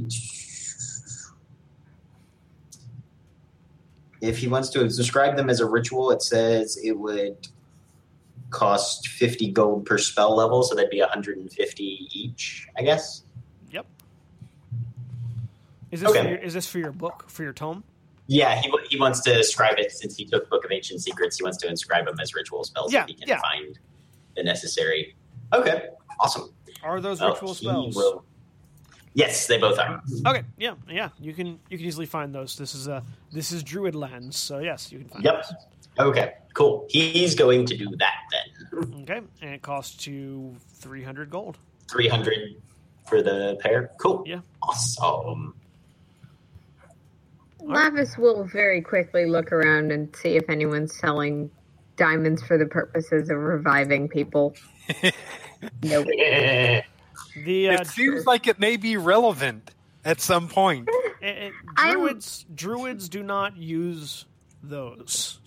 If 4.21 4.39
he 4.39 4.49
wants 4.49 4.71
to 4.71 4.85
describe 4.85 5.37
them 5.37 5.51
as 5.51 5.61
a 5.61 5.67
ritual, 5.67 6.13
it 6.13 6.23
says 6.23 6.79
it 6.83 6.93
would 6.93 7.49
cost 8.59 9.09
50 9.09 9.51
gold 9.53 9.85
per 9.85 9.99
spell 9.99 10.35
level, 10.35 10.63
so 10.63 10.75
that'd 10.75 10.91
be 10.91 11.01
150 11.01 12.09
each, 12.13 12.67
I 12.79 12.83
guess. 12.83 13.25
Yep. 13.71 13.87
Is 15.91 16.01
this 16.01 16.11
Okay. 16.11 16.23
for 16.23 16.29
your, 16.29 16.39
is 16.39 16.55
this 16.55 16.67
for 16.67 16.79
your 16.79 16.93
book 16.93 17.25
for 17.29 17.43
your 17.43 17.53
tome? 17.53 17.85
Yeah, 18.27 18.59
he, 18.61 18.73
he 18.89 18.99
wants 18.99 19.21
to 19.23 19.35
describe 19.35 19.79
it 19.79 19.93
since 19.93 20.17
he 20.17 20.25
took 20.25 20.49
Book 20.49 20.65
of 20.65 20.73
Ancient 20.73 21.03
Secrets. 21.03 21.37
He 21.37 21.43
wants 21.43 21.59
to 21.59 21.69
inscribe 21.69 22.07
them 22.07 22.19
as 22.21 22.33
ritual 22.35 22.65
spells 22.65 22.91
Yeah, 22.93 23.03
if 23.03 23.09
he 23.09 23.15
can 23.15 23.29
yeah. 23.29 23.41
find 23.41 23.79
the 24.35 24.43
necessary. 24.45 25.15
Okay, 25.53 25.89
awesome. 26.21 26.51
Are 26.83 27.01
those 27.01 27.21
Oh, 27.21 27.33
ritual 27.33 27.55
spells? 27.55 27.95
will- 27.97 28.25
Yes, 29.17 29.47
they 29.47 29.59
both 29.59 29.79
are. 29.79 30.03
Okay, 30.27 30.43
yeah, 30.59 30.75
yeah. 30.89 31.11
You 31.21 31.35
can 31.35 31.61
you 31.71 31.79
can 31.79 31.87
easily 31.87 32.07
find 32.07 32.35
those. 32.35 32.57
This 32.57 32.75
is 32.75 32.89
a 32.89 33.05
this 33.31 33.53
is 33.53 33.63
Druid 33.63 33.95
lands, 33.95 34.37
so 34.37 34.59
yes, 34.59 34.91
you 34.91 34.99
can 34.99 35.09
find 35.09 35.25
Yep. 35.25 35.45
Okay, 35.99 36.35
cool. 36.55 36.87
He's 36.91 37.35
going 37.35 37.67
to 37.67 37.77
do 37.77 37.89
that 37.99 38.15
then. 38.33 39.01
Okay, 39.03 39.21
and 39.43 39.55
it 39.55 39.63
costs 39.63 40.07
you 40.07 40.57
three 40.75 41.03
hundred 41.03 41.31
gold. 41.31 41.59
300 41.91 42.57
for 43.09 43.23
the 43.23 43.57
pair. 43.61 43.91
Cool. 44.01 44.25
Yeah. 44.27 44.41
Awesome. 44.63 45.55
Lavias 47.61 48.17
will 48.19 48.45
very 48.45 48.81
quickly 48.81 49.27
look 49.27 49.53
around 49.53 49.93
and 49.93 50.15
see 50.17 50.37
if 50.37 50.49
anyone's 50.49 50.97
selling 50.99 51.51
diamonds 51.97 52.43
for 52.43 52.59
the 52.59 52.67
purposes 52.67 53.31
of 53.31 53.37
reviving 53.39 54.09
people. 54.09 54.55
Nobody. 55.83 56.83
The 57.45 57.69
uh, 57.69 57.81
It 57.83 57.87
seems 57.89 58.27
like 58.27 58.47
it 58.47 58.59
may 58.59 58.77
be 58.77 58.97
relevant 58.97 59.71
at 60.05 60.21
some 60.21 60.49
point. 60.49 60.89
it- 61.21 61.27
it- 61.39 61.53
I'm- 61.77 62.01
druids 62.01 62.47
druids 62.55 63.09
do 63.09 63.23
not 63.23 63.57
use 63.57 64.25
those 64.63 65.39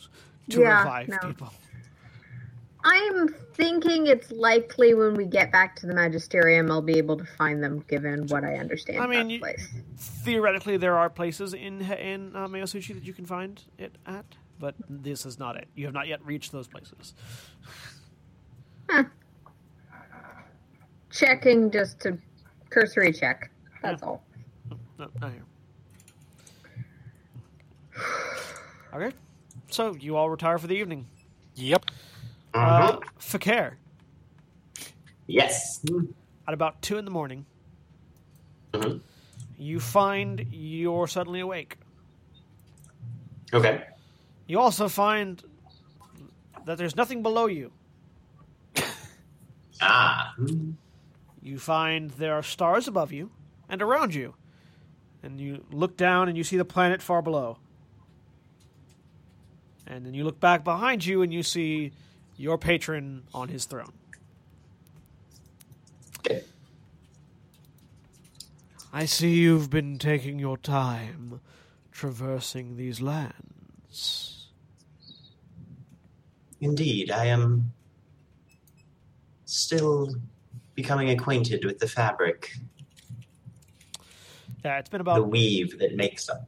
to 0.49 0.61
Yeah, 0.61 0.79
revive 0.79 1.07
no. 1.09 1.17
people. 1.19 1.53
I'm 2.83 3.27
thinking 3.55 4.07
it's 4.07 4.31
likely 4.31 4.93
when 4.93 5.13
we 5.15 5.25
get 5.25 5.51
back 5.51 5.75
to 5.77 5.87
the 5.87 5.93
Magisterium, 5.93 6.71
I'll 6.71 6.81
be 6.81 6.97
able 6.97 7.17
to 7.17 7.25
find 7.25 7.61
them, 7.61 7.83
given 7.89 8.27
what 8.27 8.45
I 8.45 8.55
understand. 8.55 8.99
I 9.01 9.07
mean, 9.07 9.29
you- 9.29 9.41
Theoretically, 9.97 10.77
there 10.77 10.97
are 10.97 11.09
places 11.09 11.53
in 11.53 11.81
in 11.81 12.35
uh, 12.35 12.47
that 12.47 13.03
you 13.03 13.13
can 13.13 13.25
find 13.25 13.61
it 13.77 13.97
at, 14.05 14.25
but 14.59 14.75
this 14.87 15.25
is 15.25 15.37
not 15.37 15.57
it. 15.57 15.67
You 15.75 15.85
have 15.85 15.93
not 15.93 16.07
yet 16.07 16.23
reached 16.25 16.51
those 16.51 16.67
places. 16.67 17.13
checking 21.11 21.71
just 21.71 21.99
to 22.01 22.17
cursory 22.69 23.11
check. 23.11 23.49
That's 23.81 24.03
all. 24.03 24.23
No, 24.99 25.09
not 25.19 25.31
here. 25.31 25.43
Okay, 28.93 29.11
so 29.69 29.93
you 29.95 30.15
all 30.15 30.29
retire 30.29 30.57
for 30.57 30.67
the 30.67 30.75
evening. 30.75 31.07
Yep. 31.55 31.85
Uh, 32.53 32.93
Mhm. 32.97 33.03
Fi'cayr, 33.19 33.75
yes. 35.27 35.81
at 36.47 36.53
about 36.53 36.81
two 36.81 36.97
in 36.97 37.05
the 37.05 37.11
morning, 37.11 37.45
Mhm. 38.73 39.01
you 39.57 39.79
find 39.79 40.47
you're 40.51 41.07
suddenly 41.07 41.39
awake. 41.39 41.77
Okay. 43.53 43.85
You 44.47 44.59
also 44.59 44.87
find 44.87 45.43
that 46.65 46.77
there's 46.77 46.95
nothing 46.95 47.21
below 47.21 47.47
you. 47.47 47.71
Ah. 49.81 50.33
You 51.41 51.59
find 51.59 52.09
there 52.11 52.33
are 52.33 52.43
stars 52.43 52.87
above 52.87 53.11
you 53.11 53.29
and 53.69 53.81
around 53.81 54.13
you. 54.15 54.33
And 55.21 55.39
you 55.39 55.65
look 55.71 55.95
down 55.97 56.27
and 56.27 56.37
you 56.37 56.43
see 56.43 56.57
the 56.57 56.65
planet 56.65 57.01
far 57.01 57.21
below. 57.21 57.57
And 59.87 60.05
then 60.05 60.13
you 60.13 60.23
look 60.23 60.39
back 60.39 60.63
behind 60.63 61.05
you 61.05 61.21
and 61.21 61.33
you 61.33 61.43
see 61.43 61.93
your 62.35 62.57
patron 62.57 63.23
on 63.33 63.47
his 63.47 63.65
throne. 63.65 63.93
I 68.93 69.05
see 69.05 69.35
you've 69.35 69.69
been 69.69 69.97
taking 69.99 70.39
your 70.39 70.57
time 70.57 71.39
traversing 71.91 72.77
these 72.77 73.01
lands. 73.01 74.47
Indeed, 76.61 77.11
I 77.11 77.25
am 77.25 77.71
still 79.45 80.15
becoming 80.73 81.09
acquainted 81.09 81.65
with 81.65 81.79
the 81.79 81.87
fabric, 81.87 82.53
Yeah, 84.63 84.79
it's 84.79 84.89
been 84.89 85.01
about 85.01 85.15
the 85.15 85.23
weave 85.23 85.77
that 85.79 85.95
makes 85.95 86.29
up. 86.29 86.47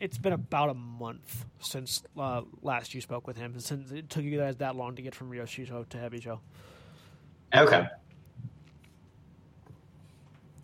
It's 0.00 0.16
been 0.16 0.32
about 0.32 0.70
a 0.70 0.74
month 0.74 1.44
since 1.60 2.02
uh, 2.18 2.40
last 2.62 2.94
you 2.94 3.02
spoke 3.02 3.26
with 3.26 3.36
him. 3.36 3.60
Since 3.60 3.92
it 3.92 4.08
took 4.08 4.24
you 4.24 4.38
guys 4.38 4.56
that 4.56 4.74
long 4.74 4.96
to 4.96 5.02
get 5.02 5.14
from 5.14 5.30
Ryoshicho 5.30 5.86
to 5.90 5.98
Hebijo. 5.98 6.40
Okay. 7.54 7.86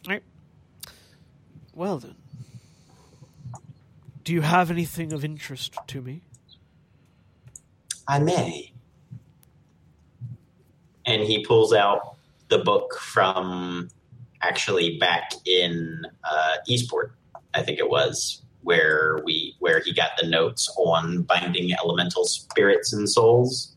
Right. 0.09 0.23
Well 1.75 1.99
then, 1.99 2.15
do 4.25 4.33
you 4.33 4.41
have 4.41 4.71
anything 4.71 5.13
of 5.13 5.25
interest 5.25 5.77
to 5.89 6.01
me? 6.01 6.23
I 8.09 8.19
may. 8.21 8.73
And 11.05 11.23
he 11.23 11.45
pulls 11.45 11.75
out 11.75 12.17
the 12.49 12.59
book 12.59 12.99
from 12.99 13.89
actually 14.41 14.97
back 14.99 15.33
in 15.45 16.03
uh, 16.25 16.57
Eastport, 16.67 17.13
I 17.53 17.63
think 17.63 17.79
it 17.79 17.89
was, 17.91 18.43
where 18.67 19.21
we 19.25 19.55
where 19.61 19.79
he 19.79 19.95
got 19.95 20.11
the 20.21 20.27
notes 20.27 20.69
on 20.77 21.23
binding 21.23 21.73
elemental 21.73 22.25
spirits 22.25 22.93
and 22.93 23.09
souls. 23.09 23.77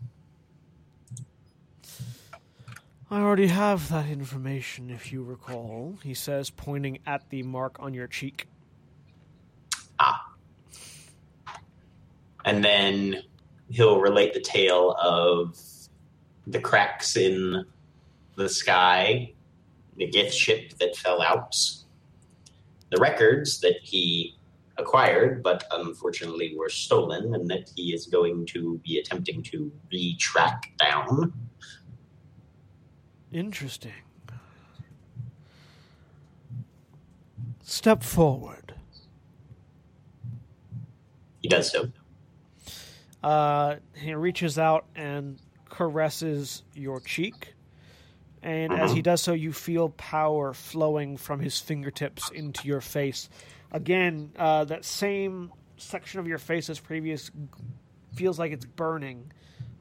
I 3.11 3.21
already 3.21 3.45
have 3.45 3.87
that 3.89 4.07
information, 4.07 4.89
if 4.89 5.11
you 5.11 5.21
recall. 5.21 5.99
He 6.03 6.15
says, 6.15 6.49
pointing 6.49 6.97
at 7.05 7.29
the 7.29 7.43
mark 7.43 7.77
on 7.79 7.93
your 7.93 8.07
cheek. 8.07 8.47
Ah. 9.99 10.33
And 12.45 12.63
then 12.63 13.21
he'll 13.69 14.01
relate 14.01 14.33
the 14.33 14.41
tale 14.41 14.95
of 14.99 15.55
the 16.47 16.59
cracks 16.59 17.15
in 17.15 17.63
the 18.37 18.49
sky, 18.49 19.33
the 19.97 20.07
gift 20.07 20.33
ship 20.33 20.73
that 20.79 20.95
fell 20.95 21.21
out, 21.21 21.55
the 22.89 22.97
records 22.97 23.59
that 23.59 23.75
he 23.83 24.38
acquired 24.79 25.43
but 25.43 25.65
unfortunately 25.71 26.55
were 26.57 26.69
stolen, 26.69 27.35
and 27.35 27.47
that 27.49 27.69
he 27.75 27.93
is 27.93 28.07
going 28.07 28.45
to 28.47 28.79
be 28.83 28.97
attempting 28.97 29.43
to 29.43 29.71
retrack 29.93 30.61
down. 30.77 31.33
Interesting. 33.31 33.91
Step 37.61 38.01
forward. 38.01 38.73
He 41.41 41.47
does 41.47 41.71
so. 41.71 41.91
Uh, 43.23 43.75
he 43.93 44.13
reaches 44.13 44.57
out 44.57 44.85
and 44.95 45.39
caresses 45.69 46.63
your 46.73 46.99
cheek. 46.99 47.53
And 48.41 48.73
as 48.73 48.93
he 48.93 49.01
does 49.01 49.21
so, 49.21 49.33
you 49.33 49.51
feel 49.51 49.89
power 49.89 50.53
flowing 50.53 51.17
from 51.17 51.41
his 51.41 51.59
fingertips 51.59 52.29
into 52.31 52.67
your 52.67 52.81
face. 52.81 53.29
Again, 53.71 54.31
uh, 54.37 54.65
that 54.65 54.83
same 54.85 55.51
section 55.77 56.19
of 56.19 56.27
your 56.27 56.37
face 56.39 56.69
as 56.69 56.79
previous 56.79 57.31
feels 58.13 58.39
like 58.39 58.51
it's 58.51 58.65
burning. 58.65 59.31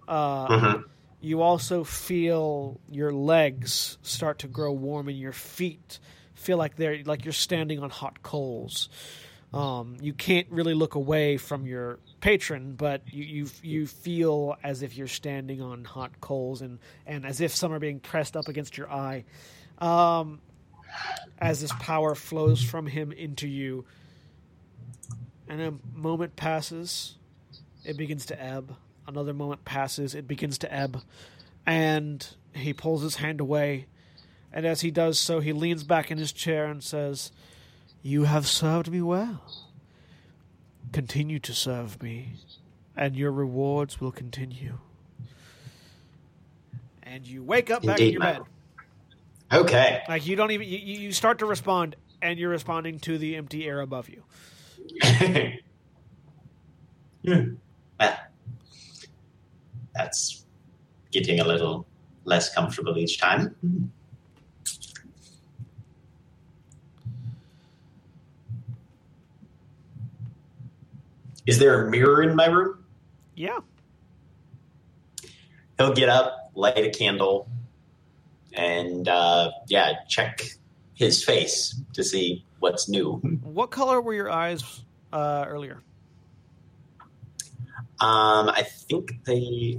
Uh, 0.07 0.49
Mhm. 0.49 0.85
You 1.21 1.43
also 1.43 1.83
feel 1.83 2.81
your 2.91 3.13
legs 3.13 3.99
start 4.03 4.39
to 4.41 4.47
grow 4.49 4.71
warm, 4.73 5.09
and 5.09 5.19
your 5.19 5.33
feet 5.33 5.99
feel 6.35 6.57
like 6.59 6.77
they're 6.77 7.03
like 7.05 7.25
you're 7.25 7.33
standing 7.33 7.81
on 7.83 7.91
hot 7.91 8.23
coals. 8.23 8.89
Um, 9.53 9.97
you 10.01 10.13
can't 10.13 10.47
really 10.51 10.75
look 10.75 10.95
away 10.95 11.37
from 11.39 11.67
your 11.67 11.99
patron, 12.21 12.75
but 12.75 13.03
you, 13.13 13.25
you 13.25 13.47
you 13.63 13.87
feel 13.89 14.57
as 14.63 14.83
if 14.83 14.97
you're 14.97 15.09
standing 15.09 15.61
on 15.61 15.85
hot 15.85 16.21
coals, 16.21 16.63
and 16.63 16.79
and 17.07 17.27
as 17.27 17.41
if 17.41 17.53
some 17.53 17.73
are 17.73 17.81
being 17.81 17.99
pressed 17.99 18.37
up 18.37 18.47
against 18.47 18.77
your 18.79 18.89
eye. 18.93 19.25
Um, 19.79 20.41
as 21.39 21.61
this 21.61 21.73
power 21.81 22.15
flows 22.15 22.63
from 22.63 22.87
him 22.87 23.13
into 23.13 23.47
you, 23.47 23.85
and 25.49 25.61
a 25.61 25.75
moment 25.95 26.37
passes, 26.37 27.17
it 27.85 27.97
begins 27.97 28.27
to 28.27 28.43
ebb. 28.43 28.77
Another 29.07 29.33
moment 29.33 29.65
passes, 29.65 30.15
it 30.15 30.29
begins 30.29 30.59
to 30.59 30.73
ebb, 30.73 31.03
and 31.67 32.27
he 32.53 32.73
pulls 32.73 33.03
his 33.03 33.17
hand 33.17 33.41
away. 33.41 33.87
And 34.53 34.67
as 34.67 34.81
he 34.81 34.91
does 34.91 35.19
so, 35.19 35.41
he 35.41 35.53
leans 35.53 35.85
back 35.85 36.11
in 36.11 36.19
his 36.19 36.33
chair 36.33 36.67
and 36.67 36.83
says, 36.83 37.33
You 38.03 38.25
have 38.25 38.47
served 38.47 38.91
me 38.91 39.03
well. 39.03 39.43
Continue 40.93 41.39
to 41.41 41.55
serve 41.55 42.03
me, 42.03 42.35
and 42.97 43.15
your 43.17 43.31
rewards 43.31 44.01
will 44.01 44.13
continue. 44.13 44.79
And 47.03 47.27
you 47.27 47.43
wake 47.43 47.71
up 47.71 47.83
back 47.83 48.01
in 48.01 48.13
your 48.13 48.21
my 48.21 48.33
bed. 48.35 48.43
Okay. 49.53 50.03
Like 50.09 50.27
you 50.27 50.37
don't 50.37 50.51
even 50.51 50.69
you, 50.69 50.79
you 50.79 51.13
start 51.13 51.39
to 51.39 51.47
respond, 51.47 51.97
and 52.21 52.39
you're 52.39 52.51
responding 52.51 52.99
to 53.01 53.19
the 53.19 53.37
empty 53.37 53.67
air 53.67 53.81
above 53.81 54.09
you. 54.09 54.23
Hmm. 57.27 57.55
Well, 57.99 58.17
that's 59.93 60.45
getting 61.11 61.41
a 61.41 61.45
little 61.45 61.85
less 62.25 62.55
comfortable 62.55 62.97
each 62.97 63.19
time. 63.19 63.91
Is 71.47 71.59
there 71.59 71.87
a 71.87 71.91
mirror 71.91 72.23
in 72.23 72.37
my 72.37 72.47
room? 72.47 72.85
Yeah. 73.35 73.59
He'll 75.77 75.93
get 75.93 76.09
up, 76.09 76.51
light 76.55 76.79
a 76.79 76.91
candle, 76.91 77.49
and 78.59 79.09
uh, 79.09 79.51
yeah, 79.69 79.93
check 80.09 80.43
his 80.95 81.25
face 81.25 81.81
to 81.95 82.03
see 82.03 82.45
what's 82.59 82.89
new. 82.89 83.23
What 83.43 83.71
color 83.71 84.01
were 84.03 84.15
your 84.15 84.31
eyes 84.31 84.83
uh, 85.13 85.45
earlier? 85.49 85.83
Um, 88.01 88.49
I 88.51 88.67
think 88.91 89.13
they, 89.27 89.79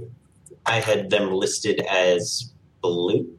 I 0.66 0.80
had 0.80 1.10
them 1.10 1.32
listed 1.32 1.80
as 1.80 2.52
blue. 2.82 3.38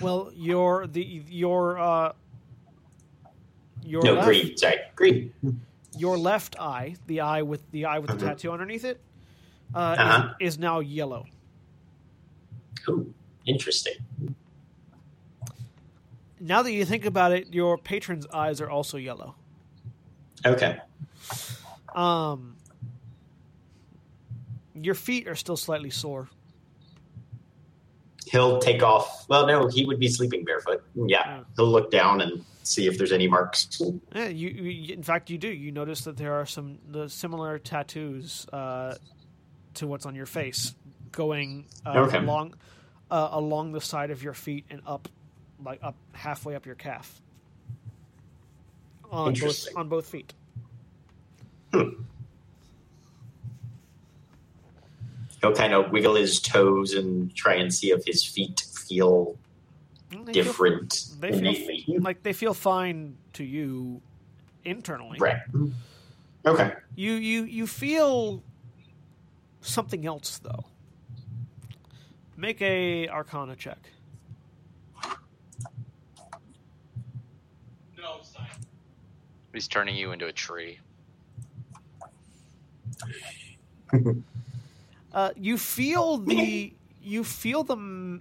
Well, 0.00 0.30
your 0.34 0.86
the 0.86 1.02
your 1.02 1.78
uh, 1.78 2.12
your 3.84 4.02
No, 4.04 4.14
left, 4.14 4.26
green. 4.26 4.56
Sorry, 4.56 4.78
green. 4.96 5.32
your 5.96 6.16
left 6.18 6.56
eye, 6.58 6.96
the 7.06 7.20
eye 7.20 7.42
with 7.42 7.68
the 7.70 7.86
eye 7.86 7.98
with 7.98 8.10
the 8.10 8.16
Mhm. 8.16 8.20
tattoo 8.20 8.52
underneath 8.52 8.84
it, 8.84 9.00
uh, 9.74 9.96
Uh-huh. 9.98 10.28
is, 10.40 10.54
is 10.54 10.58
now 10.58 10.80
yellow. 10.80 11.26
Ooh, 12.88 13.14
interesting. 13.46 13.94
Now 16.46 16.62
that 16.62 16.72
you 16.72 16.84
think 16.84 17.06
about 17.06 17.32
it, 17.32 17.54
your 17.54 17.78
patron's 17.78 18.26
eyes 18.26 18.60
are 18.60 18.68
also 18.68 18.98
yellow. 18.98 19.34
Okay. 20.44 20.78
Um, 21.94 22.56
your 24.74 24.94
feet 24.94 25.26
are 25.26 25.34
still 25.36 25.56
slightly 25.56 25.88
sore. 25.90 26.28
he'll 28.26 28.58
take 28.58 28.82
off. 28.82 29.26
Well, 29.28 29.46
no, 29.46 29.68
he 29.68 29.84
would 29.86 30.00
be 30.00 30.08
sleeping 30.08 30.44
barefoot. 30.44 30.82
Yeah, 30.94 31.40
Oh. 31.40 31.44
he'll 31.56 31.70
look 31.70 31.90
down 31.90 32.20
and 32.20 32.44
see 32.62 32.86
if 32.88 32.98
there's 32.98 33.12
any 33.12 33.28
marks. 33.28 33.80
Yeah, 34.14 34.26
you, 34.28 34.48
you. 34.48 34.94
In 34.94 35.02
fact, 35.02 35.30
you 35.30 35.38
do. 35.38 35.48
You 35.48 35.70
notice 35.70 36.00
that 36.02 36.16
there 36.16 36.34
are 36.34 36.44
some 36.46 36.78
the 36.88 37.08
similar 37.08 37.58
tattoos 37.58 38.46
uh, 38.52 38.96
to 39.74 39.86
what's 39.86 40.04
on 40.04 40.14
your 40.16 40.26
face, 40.26 40.74
going 41.12 41.66
uh, 41.86 42.00
Okay. 42.08 42.18
along 42.18 42.54
uh, 43.10 43.28
along 43.32 43.72
the 43.72 43.80
side 43.80 44.10
of 44.10 44.22
your 44.22 44.34
feet 44.34 44.64
and 44.68 44.80
up, 44.86 45.08
like 45.62 45.80
up 45.82 45.96
halfway 46.12 46.54
up 46.54 46.64
your 46.66 46.74
calf. 46.74 47.20
On 49.10 49.32
both 49.34 49.68
on 49.76 49.88
both 49.88 50.06
feet. 50.08 50.32
Hmm. 51.72 51.90
He'll 55.40 55.52
kind 55.54 55.74
of 55.74 55.92
wiggle 55.92 56.14
his 56.14 56.40
toes 56.40 56.94
and 56.94 57.34
try 57.34 57.54
and 57.54 57.72
see 57.72 57.90
if 57.90 58.04
his 58.06 58.24
feet 58.24 58.64
feel 58.88 59.36
They 60.10 60.16
feel- 60.16 60.24
different 60.32 61.04
They 61.20 61.30
feel 61.30 61.38
innately. 61.40 61.84
like 62.00 62.22
they 62.22 62.32
feel 62.32 62.54
fine 62.54 63.16
to 63.34 63.44
you 63.44 64.00
internally. 64.64 65.18
Right. 65.18 65.40
Okay. 66.46 66.72
You 66.96 67.12
you 67.12 67.44
you 67.44 67.66
feel 67.66 68.42
something 69.60 70.06
else 70.06 70.38
though. 70.38 70.64
Make 72.36 72.60
a 72.62 73.08
Arcana 73.08 73.54
check. 73.56 73.78
He's 79.54 79.68
turning 79.68 79.94
you 79.96 80.12
into 80.12 80.26
a 80.26 80.32
tree. 80.32 80.78
Uh, 85.12 85.30
you 85.36 85.56
feel 85.56 86.16
the 86.18 86.74
you 87.00 87.22
feel 87.22 87.62
the. 87.62 88.18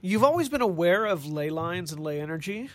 You've 0.00 0.24
always 0.24 0.48
been 0.48 0.60
aware 0.60 1.06
of 1.06 1.24
ley 1.24 1.50
lines 1.50 1.92
and 1.92 2.02
ley 2.02 2.20
energy. 2.20 2.68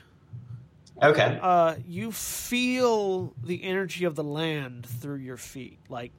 Okay. 1.04 1.38
Uh, 1.42 1.76
you 1.86 2.14
feel 2.14 3.34
the 3.44 3.62
energy 3.62 4.06
of 4.06 4.16
the 4.16 4.24
land 4.24 4.86
through 4.86 5.18
your 5.18 5.36
feet. 5.36 5.80
Like 5.90 6.14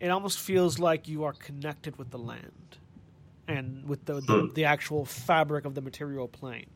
it 0.00 0.08
almost 0.08 0.40
feels 0.40 0.80
like 0.80 1.06
you 1.06 1.22
are 1.22 1.32
connected 1.34 1.96
with 1.96 2.10
the 2.10 2.18
land 2.18 2.76
and 3.46 3.88
with 3.88 4.04
the 4.06 4.14
the, 4.14 4.32
Hmm. 4.48 4.54
the 4.54 4.64
actual 4.64 5.04
fabric 5.04 5.64
of 5.64 5.76
the 5.76 5.80
material 5.80 6.26
plane. 6.26 6.66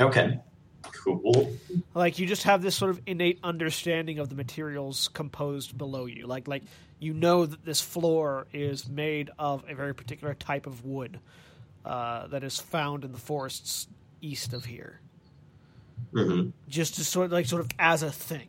Okay. 0.00 0.40
Cool. 0.82 1.56
like 1.94 2.18
you 2.18 2.26
just 2.26 2.44
have 2.44 2.62
this 2.62 2.74
sort 2.74 2.90
of 2.90 3.00
innate 3.06 3.38
understanding 3.42 4.18
of 4.18 4.28
the 4.28 4.34
materials 4.34 5.08
composed 5.08 5.76
below 5.76 6.06
you. 6.06 6.26
Like 6.26 6.48
like 6.48 6.62
you 6.98 7.14
know 7.14 7.46
that 7.46 7.64
this 7.64 7.80
floor 7.80 8.46
is 8.52 8.88
made 8.88 9.30
of 9.38 9.64
a 9.68 9.74
very 9.74 9.94
particular 9.94 10.34
type 10.34 10.66
of 10.66 10.84
wood 10.84 11.20
uh, 11.84 12.26
that 12.28 12.44
is 12.44 12.58
found 12.58 13.04
in 13.04 13.12
the 13.12 13.18
forests 13.18 13.88
east 14.20 14.52
of 14.52 14.64
here. 14.64 15.00
Hmm 16.12 16.50
just 16.68 16.94
to 16.94 17.04
sort 17.04 17.26
of 17.26 17.32
like 17.32 17.46
sort 17.46 17.60
of 17.60 17.68
as 17.78 18.02
a 18.02 18.10
thing. 18.10 18.48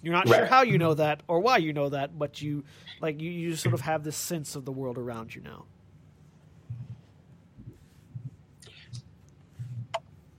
You're 0.00 0.14
not 0.14 0.28
sure 0.28 0.46
how 0.46 0.62
you 0.62 0.78
know 0.78 0.94
that 0.94 1.22
or 1.26 1.40
why 1.40 1.58
you 1.58 1.72
know 1.72 1.88
that 1.88 2.16
but 2.18 2.40
you 2.40 2.64
like 3.00 3.20
you, 3.20 3.30
you 3.30 3.56
sort 3.56 3.74
of 3.74 3.80
have 3.82 4.04
this 4.04 4.16
sense 4.16 4.54
of 4.54 4.64
the 4.64 4.72
world 4.72 4.96
around 4.96 5.34
you 5.34 5.42
now 5.42 5.64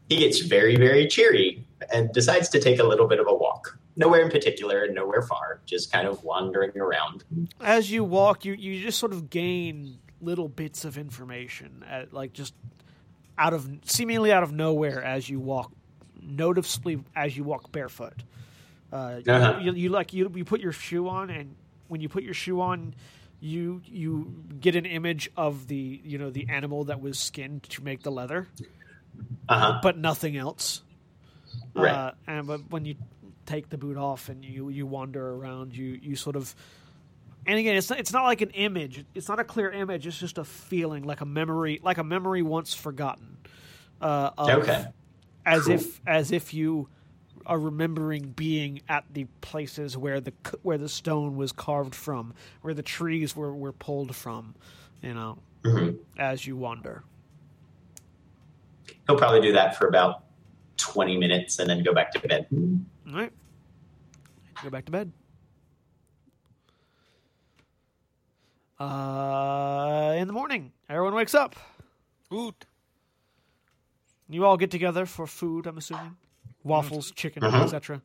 He 0.09 0.17
gets 0.17 0.39
very, 0.39 0.75
very 0.75 1.07
cheery 1.07 1.63
and 1.93 2.11
decides 2.11 2.49
to 2.49 2.59
take 2.59 2.79
a 2.79 2.83
little 2.83 3.07
bit 3.07 3.19
of 3.19 3.27
a 3.27 3.33
walk. 3.33 3.77
Nowhere 3.95 4.21
in 4.21 4.29
particular, 4.31 4.87
nowhere 4.91 5.21
far, 5.21 5.61
just 5.65 5.91
kind 5.91 6.07
of 6.07 6.23
wandering 6.23 6.77
around. 6.77 7.23
as 7.61 7.91
you 7.91 8.03
walk, 8.03 8.43
you 8.45 8.53
you 8.53 8.81
just 8.81 8.97
sort 8.99 9.11
of 9.13 9.29
gain 9.29 9.99
little 10.21 10.49
bits 10.49 10.83
of 10.85 10.97
information, 10.97 11.83
at, 11.87 12.13
like 12.13 12.33
just 12.33 12.53
out 13.37 13.53
of 13.53 13.69
seemingly 13.85 14.31
out 14.31 14.43
of 14.43 14.51
nowhere 14.51 15.01
as 15.03 15.29
you 15.29 15.39
walk, 15.39 15.71
noticeably 16.21 16.99
as 17.15 17.35
you 17.37 17.43
walk 17.43 17.71
barefoot. 17.71 18.23
Uh, 18.91 19.19
you- 19.25 19.31
Uh-huh. 19.31 19.59
you, 19.61 19.73
you 19.73 19.89
like 19.89 20.13
you 20.13 20.31
you 20.35 20.43
put 20.45 20.59
your 20.61 20.71
shoe 20.71 21.07
on, 21.07 21.29
and 21.29 21.55
when 21.87 22.01
you 22.01 22.09
put 22.09 22.23
your 22.23 22.33
shoe 22.33 22.59
on, 22.61 22.95
you 23.41 23.81
you 23.85 24.33
get 24.59 24.75
an 24.75 24.85
image 24.85 25.29
of 25.37 25.67
the 25.67 26.01
you 26.03 26.17
know 26.17 26.29
the 26.29 26.47
animal 26.49 26.85
that 26.85 27.01
was 27.01 27.19
skinned 27.19 27.63
to 27.63 27.83
make 27.83 28.03
the 28.03 28.11
leather, 28.11 28.47
Uh 29.47 29.59
huh. 29.59 29.79
but 29.81 29.97
nothing 29.97 30.37
else. 30.37 30.81
Right. 31.73 31.91
Uh, 31.91 32.11
and 32.27 32.47
but 32.47 32.69
when 32.69 32.85
you 32.85 32.95
take 33.45 33.69
the 33.69 33.77
boot 33.77 33.97
off 33.97 34.29
and 34.29 34.43
you 34.45 34.69
you 34.69 34.85
wander 34.85 35.33
around, 35.35 35.75
you 35.75 35.99
you 36.01 36.15
sort 36.15 36.35
of. 36.35 36.55
And 37.47 37.57
again, 37.57 37.75
it's 37.77 37.89
not, 37.89 37.99
it's 37.99 38.13
not 38.13 38.25
like 38.25 38.41
an 38.41 38.49
image. 38.51 39.05
It's 39.15 39.27
not 39.27 39.39
a 39.39 39.43
clear 39.43 39.71
image. 39.71 40.05
It's 40.05 40.19
just 40.19 40.37
a 40.37 40.43
feeling, 40.43 41.03
like 41.03 41.21
a 41.21 41.25
memory, 41.25 41.79
like 41.81 41.97
a 41.97 42.03
memory 42.03 42.43
once 42.43 42.73
forgotten. 42.75 43.37
Uh, 43.99 44.29
of, 44.37 44.49
Okay. 44.49 44.85
As 45.45 45.63
Cool. 45.65 45.75
if 45.75 46.01
as 46.05 46.31
if 46.31 46.53
you 46.53 46.89
are 47.45 47.57
remembering 47.57 48.33
being 48.35 48.81
at 48.87 49.05
the 49.11 49.25
places 49.41 49.97
where 49.97 50.19
the 50.19 50.33
where 50.61 50.77
the 50.77 50.89
stone 50.89 51.37
was 51.37 51.51
carved 51.51 51.95
from, 51.95 52.33
where 52.61 52.73
the 52.75 52.83
trees 52.83 53.35
were, 53.35 53.55
were 53.55 53.71
pulled 53.73 54.15
from, 54.15 54.53
you 55.01 55.13
know, 55.13 55.39
hmm 55.65 55.91
as 56.17 56.45
you 56.45 56.55
wander. 56.55 57.03
He'll 59.07 59.17
probably 59.17 59.41
do 59.41 59.53
that 59.53 59.75
for 59.77 59.87
about 59.87 60.23
20 60.77 61.17
minutes 61.17 61.59
and 61.59 61.69
then 61.69 61.83
go 61.83 61.93
back 61.93 62.11
to 62.11 62.19
bed. 62.27 62.47
All 62.51 63.13
right. 63.13 63.31
Go 64.63 64.69
back 64.69 64.85
to 64.85 64.91
bed. 64.91 65.11
Uh, 68.79 70.13
in 70.17 70.27
the 70.27 70.33
morning, 70.33 70.71
everyone 70.89 71.13
wakes 71.13 71.35
up. 71.35 71.55
Food. 72.29 72.53
You 74.29 74.45
all 74.45 74.57
get 74.57 74.71
together 74.71 75.05
for 75.05 75.27
food, 75.27 75.65
I'm 75.67 75.77
assuming. 75.77 76.15
Waffles, 76.63 77.11
chicken, 77.11 77.43
Uh-huh. 77.43 77.63
etc. 77.63 78.01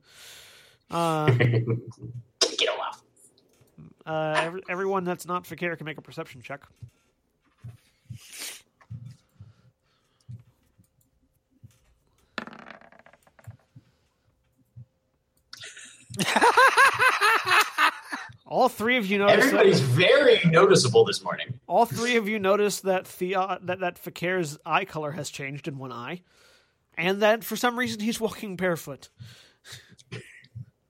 Uh, 0.90 1.31
Get 1.32 2.69
off. 2.69 3.02
uh, 4.06 4.35
every, 4.39 4.62
everyone 4.69 5.05
that's 5.05 5.27
not 5.27 5.44
Fi'cayr 5.44 5.77
can 5.77 5.85
make 5.85 5.98
a 5.98 6.02
perception 6.02 6.40
check. 6.40 6.62
all 18.47 18.69
three 18.69 18.97
of 18.97 19.07
you 19.07 19.19
notice. 19.19 19.36
that- 19.36 19.45
Everybody's 19.47 19.81
very 19.81 20.41
noticeable 20.47 21.05
this 21.05 21.23
morning. 21.23 21.59
All 21.66 21.86
three 21.86 22.16
of 22.16 22.28
you 22.28 22.39
noticed 22.39 22.82
that 22.85 23.07
Thea, 23.07 23.59
that 23.62 23.81
that 23.81 23.99
Fi'cayr's 23.99 24.59
eye 24.65 24.85
color 24.85 25.12
has 25.12 25.31
changed 25.31 25.69
in 25.69 25.78
one 25.78 25.93
eye, 25.93 26.23
and 26.97 27.20
that 27.23 27.45
for 27.45 27.57
some 27.57 27.78
reason 27.78 28.01
he's 28.01 28.20
walking 28.20 28.57
barefoot. 28.57 29.09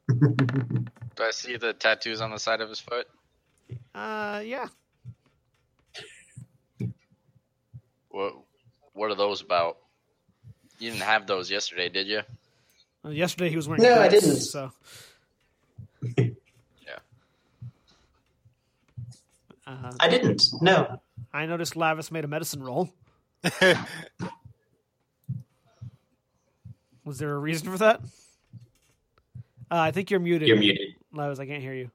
Do 0.09 1.23
I 1.23 1.31
see 1.31 1.57
the 1.57 1.73
tattoos 1.73 2.21
on 2.21 2.31
the 2.31 2.39
side 2.39 2.61
of 2.61 2.69
his 2.69 2.81
foot? 2.81 3.07
Uh, 3.95 4.43
yeah. 4.45 4.67
What 8.09 8.35
What 8.93 9.11
are 9.11 9.15
those 9.15 9.41
about? 9.41 9.79
You 10.79 10.91
didn't 10.91 11.05
have 11.05 11.27
those 11.27 11.51
yesterday, 11.51 11.89
did 11.89 12.07
you? 12.09 12.21
Uh, 13.05 13.11
yesterday 13.11 13.49
he 13.51 13.57
was 13.57 13.69
wearing. 13.69 13.83
No, 13.83 14.01
I 14.01 14.09
didn't. 14.09 14.37
So. 14.41 14.73
Uh, 19.67 19.93
I 20.01 20.09
didn't. 20.09 20.43
No. 20.61 21.01
I 21.33 21.47
noticed 21.47 21.75
Lavias 21.75 22.11
made 22.11 22.25
a 22.25 22.29
medicine 22.29 22.63
roll. 22.63 22.91
Was 27.05 27.19
there 27.19 27.35
a 27.35 27.39
reason 27.39 27.71
for 27.71 27.79
that? 27.79 28.01
Uh, 29.71 29.79
I 29.81 29.91
think 29.91 30.11
you're 30.11 30.21
muted. 30.21 30.49
You're 30.49 30.59
muted. 30.59 30.95
Lavias, 31.15 31.39
I 31.39 31.47
can't 31.47 31.63
hear 31.63 31.75
you. 31.75 31.91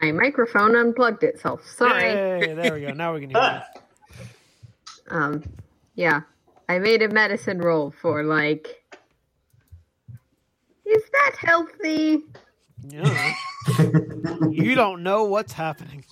My 0.00 0.12
microphone 0.12 0.76
unplugged 0.76 1.24
itself. 1.24 1.66
Sorry. 1.66 2.00
Hey, 2.02 2.54
there 2.54 2.74
we 2.74 2.80
go. 2.82 2.92
Now 2.92 3.14
we 3.14 3.20
can 3.20 3.30
hear 3.30 3.38
Ah, 3.40 3.66
Um, 5.10 5.42
yeah, 5.94 6.20
I 6.68 6.78
made 6.78 7.02
a 7.02 7.08
medicine 7.08 7.58
roll 7.58 7.90
for 7.90 8.22
like. 8.22 8.77
Is 10.88 11.02
that 11.12 11.34
healthy? 11.38 12.22
you. 12.90 13.02
Yeah. 13.02 13.34
you 14.50 14.74
don't 14.74 15.02
know 15.02 15.24
what's 15.24 15.52
happening. 15.52 16.04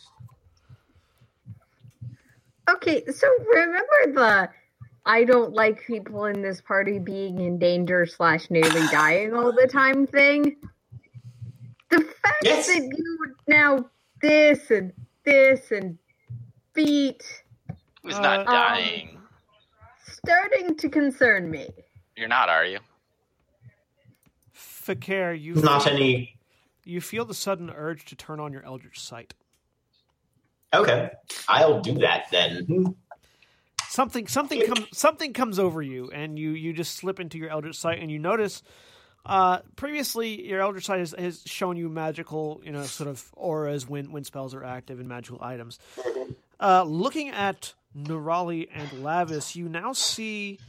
Okay, 2.68 3.04
so 3.06 3.28
remember 3.54 4.12
the 4.14 4.48
I 5.08 5.22
don't 5.24 5.52
like 5.52 5.86
people 5.86 6.24
in 6.24 6.42
this 6.42 6.60
party 6.60 6.98
being 6.98 7.40
in 7.40 7.58
danger 7.58 8.06
slash 8.06 8.50
nearly 8.50 8.84
dying 8.88 9.32
all 9.34 9.52
the 9.52 9.68
time 9.68 10.06
thing. 10.06 10.56
The 11.90 11.98
fact 12.00 12.42
Yes. 12.42 12.66
that 12.66 12.82
you 12.82 13.36
now 13.46 13.88
this 14.20 14.70
and 14.72 14.92
this 15.24 15.70
and 15.70 15.96
feet 16.74 17.22
Who's 18.02 18.14
Uh, 18.16 18.20
not 18.20 18.38
um, 18.40 18.44
dying? 18.46 19.20
starting 20.08 20.76
to 20.76 20.88
concern 20.88 21.48
me. 21.50 21.68
You're 22.16 22.28
not, 22.28 22.48
are 22.48 22.64
you? 22.64 22.80
Fi'cayr, 24.86 25.40
you 25.40 25.54
Not 25.56 25.86
any. 25.86 26.36
you 26.84 27.00
feel 27.00 27.24
the 27.24 27.34
sudden 27.34 27.70
urge 27.70 28.04
to 28.06 28.16
turn 28.16 28.40
on 28.40 28.52
your 28.52 28.64
Eldritch 28.64 29.00
Sight. 29.00 29.34
Okay, 30.74 31.10
I'll 31.48 31.80
do 31.80 31.94
that 31.98 32.26
then. 32.30 32.94
Something 33.88 34.26
something 34.26 34.60
comes 34.66 34.86
something 34.92 35.32
comes 35.32 35.58
over 35.58 35.80
you, 35.80 36.10
and 36.10 36.38
you 36.38 36.50
you 36.50 36.72
just 36.72 36.96
slip 36.96 37.18
into 37.20 37.38
your 37.38 37.48
Eldritch 37.50 37.76
Sight, 37.76 38.00
and 38.00 38.10
you 38.10 38.18
notice. 38.18 38.62
Uh, 39.24 39.58
previously, 39.74 40.46
your 40.46 40.60
Eldritch 40.60 40.84
Sight 40.86 41.00
has, 41.00 41.12
has 41.18 41.42
shown 41.46 41.76
you 41.76 41.88
magical, 41.88 42.60
you 42.64 42.70
know, 42.70 42.84
sort 42.84 43.08
of 43.08 43.24
auras 43.36 43.88
when 43.88 44.12
when 44.12 44.22
spells 44.22 44.54
are 44.54 44.62
active 44.62 45.00
and 45.00 45.08
magical 45.08 45.38
items. 45.42 45.80
Uh, 46.60 46.84
looking 46.84 47.30
at 47.30 47.74
Nerali 47.96 48.68
and 48.72 48.88
Lavias, 49.02 49.56
you 49.56 49.68
now 49.68 49.92
see 49.94 50.60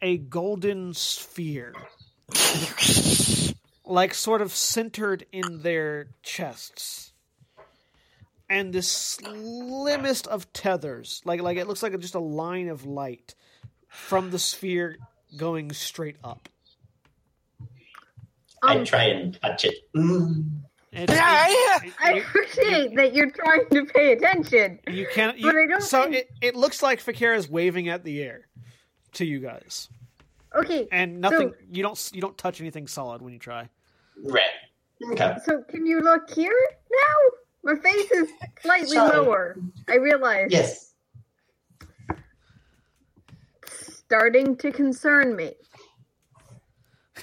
a 0.00 0.16
golden 0.18 0.94
sphere, 0.94 1.74
like 3.92 4.14
sort 4.14 4.40
of 4.40 4.52
centered 4.52 5.26
in 5.32 5.60
their 5.62 6.08
chests, 6.22 7.12
and 8.48 8.72
the 8.72 8.80
slimmest 8.82 10.26
of 10.26 10.50
tethers, 10.52 11.20
like 11.24 11.42
like 11.42 11.58
it 11.58 11.68
looks 11.68 11.82
like 11.82 11.98
just 12.00 12.14
a 12.14 12.18
line 12.20 12.68
of 12.68 12.86
light 12.86 13.34
from 13.88 14.30
the 14.30 14.38
sphere 14.38 14.96
going 15.36 15.72
straight 15.72 16.16
up. 16.24 16.48
I 18.62 18.82
try 18.84 19.04
and 19.04 19.38
touch 19.42 19.64
it. 19.64 19.74
Mm. 19.94 20.60
And 20.94 21.08
Yeah, 21.10 21.46
it- 21.48 21.84
it- 21.86 21.92
I 22.00 22.12
you- 22.14 22.22
appreciate 22.22 22.94
that 22.96 23.14
you're 23.14 23.30
trying 23.30 23.66
to 23.70 23.84
pay 23.86 24.12
attention. 24.12 24.78
You 24.88 25.06
can't. 25.12 25.36
You, 25.38 25.46
But 25.46 25.56
I 25.56 25.66
don't 25.66 25.82
so 25.82 26.02
think- 26.04 26.16
it, 26.16 26.30
it 26.40 26.54
looks 26.54 26.82
like 26.82 27.00
Fi'cayr 27.00 27.36
is 27.36 27.48
waving 27.48 27.88
at 27.88 28.04
the 28.04 28.22
air 28.22 28.46
to 29.14 29.24
you 29.24 29.40
guys, 29.40 29.88
Okay, 30.54 30.86
and 30.92 31.20
nothing. 31.20 31.50
So- 31.50 31.56
you 31.70 31.82
don't. 31.82 32.10
You 32.14 32.20
don't 32.20 32.36
touch 32.38 32.60
anything 32.60 32.86
solid 32.86 33.20
when 33.22 33.32
you 33.32 33.38
try. 33.38 33.68
Right. 34.22 34.42
Okay. 35.12 35.36
so 35.44 35.62
can 35.68 35.84
you 35.84 36.00
look 36.00 36.30
here 36.30 36.54
now? 36.90 37.38
My 37.64 37.74
face 37.80 38.10
is 38.12 38.28
slightly 38.60 38.96
Sorry. 38.96 39.16
lower. 39.18 39.56
I 39.88 39.96
realize. 39.96 40.48
Yes. 40.50 40.94
Starting 43.66 44.56
to 44.56 44.70
concern 44.70 45.34
me. 45.34 45.54
Do 47.16 47.22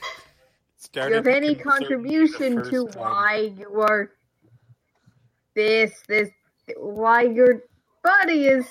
Started 0.78 1.10
you 1.10 1.16
have 1.18 1.28
any 1.28 1.56
concern 1.56 1.72
contribution 1.82 2.64
to 2.70 2.88
time. 2.88 3.02
why 3.02 3.52
you 3.58 3.82
are 3.82 4.12
this, 5.56 5.92
this, 6.08 6.30
why 6.78 7.22
your 7.24 7.64
body 8.04 8.46
is? 8.48 8.66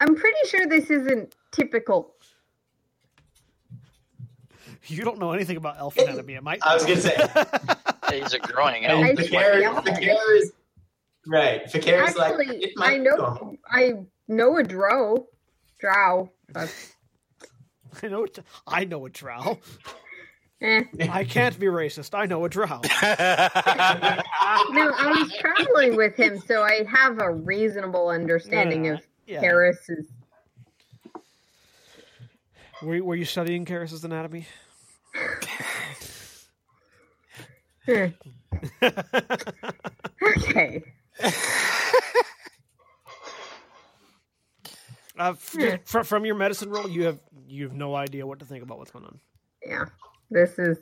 I'm 0.00 0.14
pretty 0.14 0.48
sure 0.48 0.66
this 0.66 0.90
isn't 0.90 1.34
typical. 1.50 2.14
You 4.86 5.02
don't 5.04 5.18
know 5.18 5.32
anything 5.32 5.56
about 5.56 5.76
elf 5.78 5.96
anatomy. 5.98 6.34
It 6.34 6.42
might. 6.42 6.60
I 6.62 6.74
was 6.74 6.84
gonna 6.84 7.00
say. 7.00 7.16
He's 8.20 8.32
a 8.32 8.38
growing 8.38 8.84
And 8.86 8.92
elf. 8.92 9.18
I 9.18 9.22
Fi'cayr. 9.22 9.82
Fi'cayr 9.84 10.36
is 10.36 10.52
right. 11.26 11.64
Fi'cayr 11.66 12.08
is 12.08 12.16
like 12.16 12.30
Actually, 12.38 12.56
it 12.62 12.72
might 12.76 12.86
I 12.86 12.98
be 12.98 13.04
know, 13.04 13.16
normal. 13.16 13.56
I 13.70 13.94
know 14.28 14.56
a 14.56 14.62
drow, 14.62 15.26
drow. 15.80 16.30
I 16.56 16.68
know. 18.08 18.26
I 18.66 18.84
know 18.84 19.04
a 19.06 19.10
drow. 19.10 19.58
eh. 20.62 20.84
I 21.10 21.24
can't 21.24 21.58
be 21.58 21.66
racist. 21.66 22.16
I 22.16 22.26
know 22.26 22.44
a 22.44 22.48
drow. 22.48 22.66
No, 22.66 22.80
I 24.92 25.14
was 25.20 25.32
traveling 25.38 25.96
with 25.96 26.14
him, 26.14 26.38
so 26.40 26.62
I 26.62 26.84
have 26.88 27.18
a 27.20 27.30
reasonable 27.32 28.08
understanding 28.08 28.84
No, 28.84 28.88
no, 28.90 28.94
of 28.96 29.06
yeah. 29.26 29.40
Paris's. 29.40 30.06
Were, 32.82 33.02
were 33.02 33.16
you 33.16 33.24
studying 33.24 33.64
Karis's 33.64 34.04
anatomy? 34.04 34.46
Okay. 40.22 40.82
Uh, 45.18 45.30
f- 45.30 45.80
fr- 45.84 46.02
from 46.02 46.24
your 46.24 46.36
medicine 46.36 46.70
roll, 46.70 46.88
you 46.88 47.02
have 47.02 47.18
you 47.48 47.64
have 47.64 47.74
no 47.74 47.94
idea 47.96 48.24
what 48.24 48.38
to 48.38 48.44
think 48.44 48.62
about 48.62 48.78
what's 48.78 48.92
going 48.92 49.04
on. 49.04 49.18
Yeah. 49.66 49.86
This 50.30 50.58
is. 50.60 50.78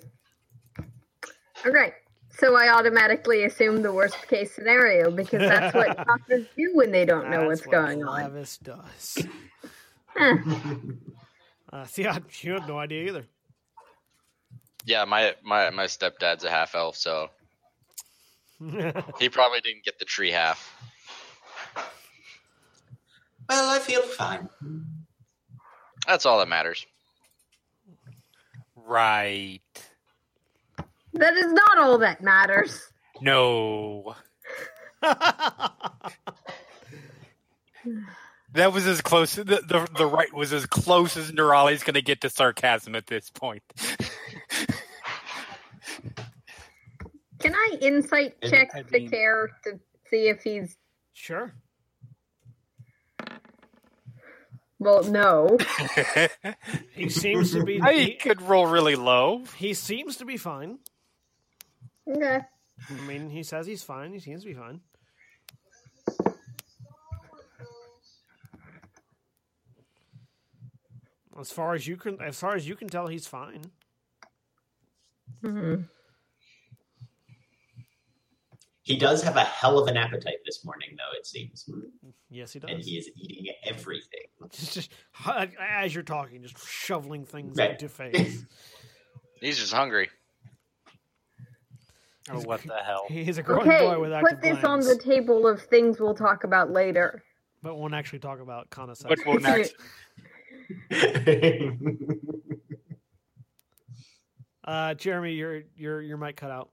Okay. 1.64 1.94
So 2.38 2.54
I 2.54 2.68
automatically 2.68 3.44
assume 3.44 3.80
the 3.80 3.92
worst 3.92 4.28
case 4.28 4.54
scenario 4.54 5.10
because 5.10 5.40
that's 5.40 5.74
what 5.74 5.96
doctors 6.06 6.46
do 6.54 6.70
when 6.74 6.92
they 6.92 7.06
don't 7.06 7.30
know 7.30 7.48
That's 7.48 7.64
what's 7.64 7.66
what 7.66 7.72
going 7.72 8.04
on. 8.04 8.30
Lavias 8.30 8.62
does. 8.62 9.26
Huh. 10.08 10.36
Uh, 11.72 11.84
see, 11.86 12.06
I, 12.06 12.20
you 12.40 12.52
had 12.52 12.68
no 12.68 12.78
idea 12.78 13.08
either. 13.08 13.26
Yeah, 14.86 15.04
my, 15.04 15.34
my 15.42 15.70
my 15.70 15.84
stepdad's 15.86 16.44
a 16.44 16.50
half 16.50 16.74
elf, 16.76 16.96
so 16.96 17.28
he 19.18 19.28
probably 19.28 19.60
didn't 19.60 19.84
get 19.84 19.98
the 19.98 20.04
tree 20.04 20.30
half. 20.30 20.72
Well, 23.48 23.68
I 23.68 23.78
feel 23.80 24.02
fine. 24.02 24.48
That's 26.06 26.24
all 26.24 26.38
that 26.38 26.48
matters. 26.48 26.86
right. 28.76 29.60
That 31.14 31.34
is 31.34 31.52
not 31.52 31.78
all 31.78 31.98
that 31.98 32.22
matters. 32.22 32.80
No. 33.20 34.14
That 38.52 38.72
was 38.72 38.86
as 38.86 39.02
close. 39.02 39.34
The, 39.34 39.44
the 39.44 39.86
the 39.96 40.06
right 40.06 40.32
was 40.32 40.50
as 40.54 40.64
close 40.64 41.16
as 41.18 41.30
Nerali's 41.30 41.82
going 41.82 41.94
to 41.94 42.00
get 42.02 42.22
to 42.22 42.30
sarcasm 42.30 42.94
at 42.94 43.06
this 43.06 43.28
point. 43.28 43.62
Can 47.38 47.54
I 47.54 47.76
insight 47.80 48.40
check 48.42 48.70
I 48.74 48.82
the 48.82 49.00
mean- 49.00 49.10
care 49.10 49.50
to 49.64 49.78
see 50.10 50.28
if 50.28 50.42
he's. 50.42 50.76
Sure. 51.12 51.52
Well, 54.78 55.02
no. 55.04 55.56
He 56.94 57.08
seems 57.08 57.52
to 57.52 57.62
be. 57.64 57.80
I 57.80 57.92
he, 57.94 58.14
could 58.14 58.40
roll 58.42 58.66
really 58.66 58.94
low. 58.96 59.42
he 59.56 59.74
seems 59.74 60.16
to 60.18 60.24
be 60.24 60.36
fine. 60.36 60.78
Okay. 62.08 62.40
I 62.88 62.92
mean, 63.06 63.30
he 63.30 63.42
says 63.42 63.66
he's 63.66 63.82
fine. 63.82 64.12
He 64.12 64.18
seems 64.18 64.42
to 64.42 64.48
be 64.48 64.54
fine. 64.54 64.80
As 71.38 71.50
far 71.50 71.74
as 71.74 71.86
you 71.86 71.96
can, 71.96 72.20
as 72.20 72.38
far 72.38 72.54
as 72.54 72.66
you 72.66 72.76
can 72.76 72.88
tell, 72.88 73.08
he's 73.08 73.26
fine. 73.26 73.62
Mhm. 75.46 75.88
He 78.82 78.96
does 78.96 79.22
have 79.22 79.36
a 79.36 79.44
hell 79.44 79.78
of 79.78 79.88
an 79.88 79.96
appetite 79.96 80.38
this 80.44 80.64
morning, 80.64 80.90
though. 80.96 81.16
It 81.18 81.26
seems, 81.26 81.68
Yes, 82.30 82.52
he 82.52 82.60
does. 82.60 82.70
and 82.70 82.80
he 82.80 82.96
is 82.98 83.10
eating 83.16 83.52
everything. 83.64 84.20
Just, 84.52 84.74
just 84.74 84.90
as 85.58 85.92
you're 85.94 86.04
talking, 86.04 86.42
just 86.42 86.56
shoveling 86.68 87.24
things 87.24 87.58
Right. 87.58 87.70
into 87.72 87.88
face. 87.88 88.44
He's 89.40 89.58
just 89.58 89.72
hungry. 89.72 90.08
Oh, 92.30 92.40
what 92.42 92.62
the 92.62 92.74
hell? 92.84 93.06
He's 93.08 93.38
a 93.38 93.42
growing 93.42 93.68
Okay, 93.68 93.84
boy 93.84 94.00
with 94.00 94.12
active 94.12 94.40
put 94.40 94.42
this 94.42 94.64
on 94.64 94.80
the 94.80 94.96
table 94.96 95.46
of 95.46 95.62
things 95.62 96.00
we'll 96.00 96.14
talk 96.14 96.44
about 96.44 96.70
later. 96.70 97.22
but 97.62 97.76
won't 97.76 97.94
actually 97.94 98.18
talk 98.20 98.40
about 98.40 98.70
Kana 98.70 98.94
What 99.04 99.24
will 99.26 99.40
next? 99.40 99.74
Uh, 104.66 104.94
Jeremy, 104.94 105.32
your 105.34 105.62
your 105.76 106.00
your 106.00 106.16
mic 106.16 106.36
cut 106.36 106.50
out. 106.50 106.70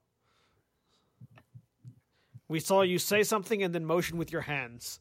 We 2.47 2.59
saw 2.59 2.81
you 2.81 2.99
say 2.99 3.23
something 3.23 3.63
and 3.63 3.73
then 3.73 3.85
motion 3.85 4.17
with 4.17 4.31
your 4.31 4.41
hands. 4.41 4.99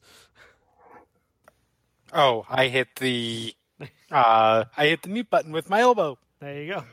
Oh, 2.13 2.45
I 2.49 2.67
hit 2.67 2.87
the 2.97 3.53
uh, 4.11 4.65
I 4.77 4.87
hit 4.87 5.01
the 5.01 5.09
mute 5.09 5.29
button 5.29 5.51
with 5.51 5.69
my 5.69 5.81
elbow. 5.81 6.17
There 6.39 6.61
you 6.61 6.73
go. 6.73 6.83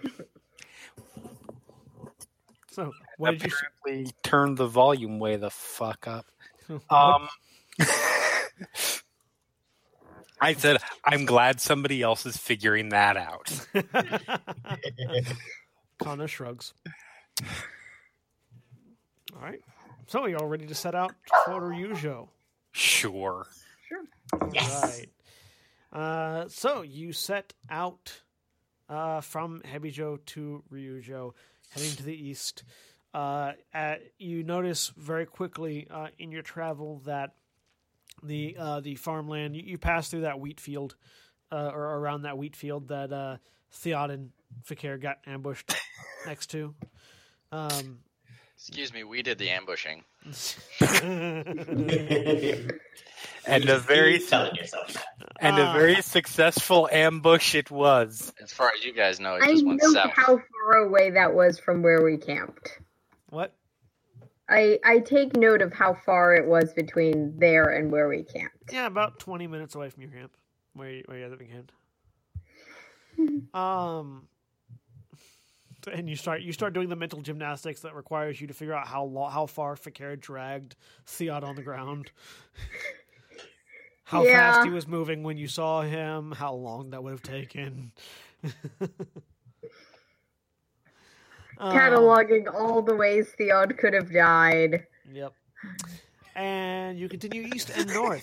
So, 2.70 2.92
what 3.18 3.32
did 3.38 3.42
you? 3.44 4.04
s- 4.06 4.12
turn 4.22 4.54
the 4.54 4.66
volume 4.66 5.18
way 5.18 5.36
the 5.36 5.50
fuck 5.50 6.06
up. 6.06 6.26
Um, 6.88 7.28
I 10.40 10.52
said, 10.54 10.76
I'm 11.04 11.24
glad 11.24 11.60
somebody 11.60 12.00
else 12.00 12.24
is 12.26 12.36
figuring 12.36 12.90
that 12.90 13.16
out. 13.16 13.50
Kana 16.02 16.26
shrugs. 16.26 16.74
All 19.34 19.42
right. 19.42 19.60
So, 20.06 20.26
you 20.26 20.36
all 20.36 20.46
ready 20.46 20.66
to 20.66 20.74
set 20.74 20.94
out 20.94 21.12
for 21.44 21.60
Ryujo? 21.60 22.28
Sure. 22.72 23.46
Yes. 24.52 24.82
Right. 24.82 25.08
Uh, 25.92 26.48
so 26.48 26.82
you 26.82 27.12
set 27.12 27.52
out 27.68 28.22
uh, 28.88 29.20
from 29.20 29.60
Hebijo 29.62 30.18
to 30.26 30.62
Ryujo, 30.72 31.32
heading 31.70 31.90
to 31.96 32.02
the 32.02 32.14
east. 32.14 32.64
Uh, 33.12 33.52
at, 33.74 34.02
you 34.18 34.44
notice 34.44 34.92
very 34.96 35.26
quickly 35.26 35.88
uh, 35.90 36.08
in 36.18 36.30
your 36.30 36.42
travel 36.42 37.02
that 37.06 37.34
the 38.22 38.54
uh, 38.58 38.80
the 38.80 38.94
farmland 38.96 39.56
you, 39.56 39.62
you 39.62 39.78
pass 39.78 40.08
through 40.08 40.20
that 40.20 40.38
wheat 40.38 40.60
field 40.60 40.94
uh, 41.50 41.70
or 41.72 41.96
around 41.96 42.22
that 42.22 42.36
wheat 42.36 42.54
field 42.54 42.88
that 42.88 43.12
uh, 43.12 43.36
Theod 43.72 44.10
and 44.10 44.30
Fi'cayr 44.64 45.00
got 45.00 45.18
ambushed 45.26 45.72
next 46.26 46.48
to. 46.50 46.74
Um, 47.52 47.98
Excuse 48.56 48.92
me, 48.92 49.04
we 49.04 49.22
did 49.22 49.38
the 49.38 49.50
ambushing. 49.50 50.04
And 53.46 53.68
a 53.70 53.78
very 53.78 54.18
telling 54.18 54.54
yourself 54.54 54.92
that. 54.92 55.06
and 55.40 55.58
a 55.58 55.62
Ah. 55.62 55.72
very 55.72 56.02
successful 56.02 56.88
ambush 56.92 57.54
it 57.54 57.70
was. 57.70 58.32
As 58.40 58.52
far 58.52 58.70
as 58.76 58.84
you 58.84 58.92
guys 58.92 59.18
know, 59.18 59.36
it 59.36 59.42
I 59.42 59.52
just 59.52 59.64
went 59.66 59.80
know 59.82 59.92
south. 59.92 60.10
how 60.14 60.36
far 60.36 60.76
away 60.86 61.10
that 61.10 61.34
was 61.34 61.58
from 61.58 61.82
where 61.82 62.02
we 62.04 62.18
camped. 62.18 62.78
what? 63.30 63.54
I 64.48 64.78
I 64.84 64.98
take 64.98 65.36
note 65.36 65.62
of 65.62 65.72
how 65.72 65.94
far 65.94 66.34
it 66.34 66.46
was 66.46 66.74
between 66.74 67.38
there 67.38 67.64
and 67.70 67.90
where 67.90 68.08
we 68.08 68.24
camped. 68.24 68.56
Yeah, 68.72 68.86
about 68.86 69.18
twenty 69.18 69.46
minutes 69.46 69.74
away 69.74 69.88
from 69.88 70.02
your 70.02 70.12
camp, 70.12 70.32
where 70.74 70.90
you, 70.90 71.02
where 71.06 71.18
you 71.18 71.24
guys 71.28 71.38
have 71.38 71.48
camped. 71.48 71.72
um, 73.54 74.28
and 75.86 76.08
you 76.08 76.16
start 76.16 76.42
you 76.42 76.52
start 76.52 76.72
doing 76.72 76.88
the 76.88 76.96
mental 76.96 77.20
gymnastics 77.20 77.80
that 77.80 77.94
requires 77.94 78.40
you 78.40 78.46
to 78.46 78.54
figure 78.54 78.74
out 78.74 78.86
how 78.86 79.04
lo- 79.04 79.28
how 79.28 79.46
far 79.46 79.76
Fi'cayr 79.76 80.18
dragged 80.20 80.76
Theod 81.06 81.44
on 81.44 81.54
the 81.56 81.62
ground, 81.62 82.10
how 84.04 84.24
Yeah. 84.24 84.52
fast 84.52 84.64
he 84.66 84.70
was 84.70 84.86
moving 84.88 85.22
when 85.22 85.36
you 85.36 85.46
saw 85.48 85.82
him, 85.82 86.32
how 86.32 86.54
long 86.54 86.90
that 86.90 87.02
would 87.02 87.12
have 87.12 87.22
taken. 87.22 87.92
Um, 91.58 91.76
Cataloging 91.76 92.52
all 92.54 92.80
the 92.80 92.94
ways 92.94 93.28
Theod 93.36 93.76
could 93.76 93.92
have 93.92 94.10
died. 94.10 94.86
Yep. 95.12 95.34
And 96.34 96.98
you 96.98 97.08
continue 97.08 97.42
east 97.54 97.70
and 97.70 97.92
north, 97.92 98.22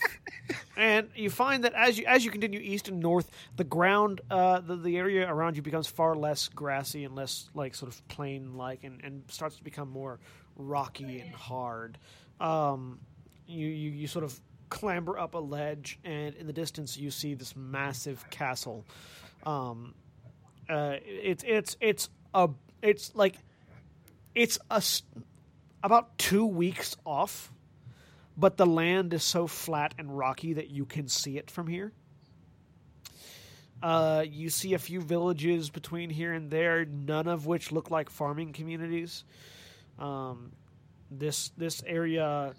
and 0.77 1.09
you 1.15 1.29
find 1.29 1.65
that 1.65 1.73
as 1.73 1.97
you 1.99 2.05
as 2.05 2.23
you 2.23 2.31
continue 2.31 2.59
east 2.59 2.87
and 2.87 3.01
north, 3.01 3.29
the 3.57 3.65
ground, 3.65 4.21
uh, 4.31 4.61
the 4.61 4.77
the 4.77 4.97
area 4.97 5.29
around 5.29 5.57
you 5.57 5.61
becomes 5.61 5.87
far 5.87 6.15
less 6.15 6.47
grassy 6.47 7.03
and 7.03 7.15
less 7.15 7.49
like 7.53 7.75
sort 7.75 7.91
of 7.91 8.07
plain 8.07 8.55
like, 8.55 8.83
and, 8.83 9.01
and 9.03 9.23
starts 9.27 9.57
to 9.57 9.63
become 9.63 9.89
more 9.89 10.19
rocky 10.55 11.19
and 11.19 11.35
hard. 11.35 11.97
Um, 12.39 12.99
you, 13.45 13.67
you 13.67 13.91
you 13.91 14.07
sort 14.07 14.23
of 14.23 14.39
clamber 14.69 15.17
up 15.17 15.33
a 15.33 15.39
ledge, 15.39 15.99
and 16.03 16.33
in 16.35 16.47
the 16.47 16.53
distance 16.53 16.97
you 16.97 17.11
see 17.11 17.33
this 17.33 17.55
massive 17.55 18.29
castle. 18.29 18.85
Um, 19.45 19.93
uh, 20.69 20.95
it's 21.03 21.43
it's 21.45 21.77
it's 21.79 22.09
a 22.33 22.49
it's 22.81 23.15
like 23.15 23.35
it's 24.35 24.59
a 24.69 24.81
about 25.83 26.17
two 26.17 26.45
weeks 26.45 26.95
off, 27.05 27.51
but 28.37 28.55
the 28.57 28.65
land 28.65 29.13
is 29.13 29.23
so 29.23 29.47
flat 29.47 29.93
and 29.97 30.15
rocky 30.15 30.53
that 30.53 30.69
you 30.69 30.85
can 30.85 31.07
see 31.07 31.37
it 31.37 31.49
from 31.49 31.67
here. 31.67 31.91
Uh, 33.81 34.23
you 34.27 34.49
see 34.49 34.73
a 34.73 34.79
few 34.79 35.01
villages 35.01 35.69
between 35.69 36.09
here 36.09 36.33
and 36.33 36.49
there, 36.49 36.85
none 36.85 37.27
of 37.27 37.45
which 37.45 37.71
look 37.71 37.91
like 37.91 38.09
farming 38.09 38.53
communities. 38.53 39.23
Um, 39.99 40.51
this 41.11 41.51
this 41.57 41.83
area, 41.85 42.53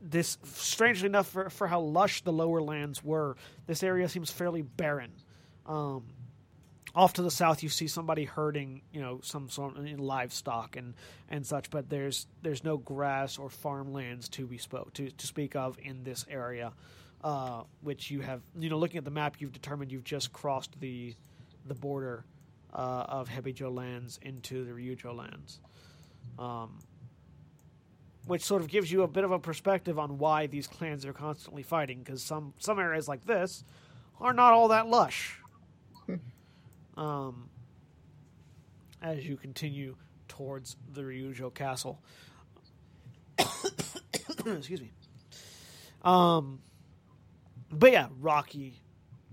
this 0.00 0.38
strangely 0.44 1.06
enough 1.06 1.28
for, 1.28 1.50
for 1.50 1.66
how 1.66 1.80
lush 1.80 2.22
the 2.22 2.32
lower 2.32 2.60
lands 2.60 3.02
were, 3.02 3.36
this 3.66 3.82
area 3.82 4.08
seems 4.08 4.30
fairly 4.30 4.62
barren. 4.62 5.12
Um, 5.66 6.04
off 6.98 7.12
to 7.12 7.22
the 7.22 7.30
south 7.30 7.62
you 7.62 7.68
see 7.68 7.86
somebody 7.86 8.24
herding 8.24 8.82
you 8.92 9.00
know 9.00 9.20
some 9.22 9.48
sort 9.48 9.76
of 9.76 10.00
livestock 10.00 10.74
and 10.74 10.94
and 11.28 11.46
such 11.46 11.70
but 11.70 11.88
there's 11.88 12.26
there's 12.42 12.64
no 12.64 12.76
grass 12.76 13.38
or 13.38 13.48
farmlands 13.48 14.28
to 14.28 14.48
be 14.48 14.58
spoke 14.58 14.92
to, 14.92 15.08
to 15.12 15.24
speak 15.24 15.54
of 15.54 15.78
in 15.80 16.02
this 16.02 16.26
area 16.28 16.72
uh, 17.22 17.62
which 17.82 18.10
you 18.10 18.20
have 18.20 18.42
you 18.58 18.68
know 18.68 18.76
looking 18.76 18.98
at 18.98 19.04
the 19.04 19.12
map 19.12 19.36
you've 19.38 19.52
determined 19.52 19.92
you've 19.92 20.02
just 20.02 20.32
crossed 20.32 20.80
the 20.80 21.14
the 21.66 21.74
border 21.74 22.24
uh, 22.74 23.04
of 23.08 23.28
Hebijo 23.28 23.70
lands 23.70 24.18
into 24.22 24.64
the 24.64 24.72
Ryujo 24.72 25.16
lands. 25.16 25.60
Um, 26.38 26.80
which 28.26 28.42
sort 28.42 28.60
of 28.60 28.68
gives 28.68 28.92
you 28.92 29.02
a 29.02 29.08
bit 29.08 29.24
of 29.24 29.30
a 29.30 29.38
perspective 29.38 29.98
on 29.98 30.18
why 30.18 30.46
these 30.46 30.66
clans 30.66 31.06
are 31.06 31.14
constantly 31.14 31.62
fighting 31.62 32.00
because 32.00 32.22
some 32.22 32.52
some 32.58 32.78
areas 32.78 33.08
like 33.08 33.24
this 33.24 33.64
are 34.20 34.32
not 34.32 34.52
all 34.52 34.68
that 34.68 34.86
lush 34.86 35.37
um, 36.98 37.48
as 39.00 39.24
you 39.26 39.36
continue 39.36 39.96
towards 40.26 40.76
the 40.92 41.02
Ryujo 41.02 41.54
castle. 41.54 42.02
Excuse 43.38 44.80
me. 44.82 44.90
Um, 46.02 46.60
but 47.70 47.92
yeah, 47.92 48.08
rocky, 48.20 48.80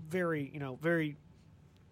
very 0.08 0.50
you 0.52 0.60
know 0.60 0.78
very 0.80 1.16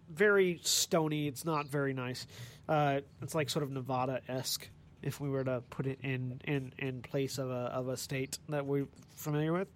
very 0.09 0.59
stony. 0.63 1.27
It's 1.27 1.45
not 1.45 1.67
very 1.67 1.93
nice. 1.93 2.25
Uh, 2.67 3.01
it's 3.21 3.35
like 3.35 3.49
sort 3.49 3.63
of 3.63 3.71
Nevada 3.71 4.21
esque 4.27 4.69
if 5.01 5.19
we 5.19 5.29
were 5.29 5.43
to 5.43 5.61
put 5.69 5.85
it 5.87 5.99
in 6.01 6.41
in 6.45 6.73
in 6.79 7.01
place 7.01 7.37
of 7.37 7.49
a 7.49 7.71
of 7.73 7.89
a 7.89 7.97
state 7.97 8.39
that 8.49 8.65
we're 8.65 8.87
familiar 9.15 9.53
with. 9.53 9.67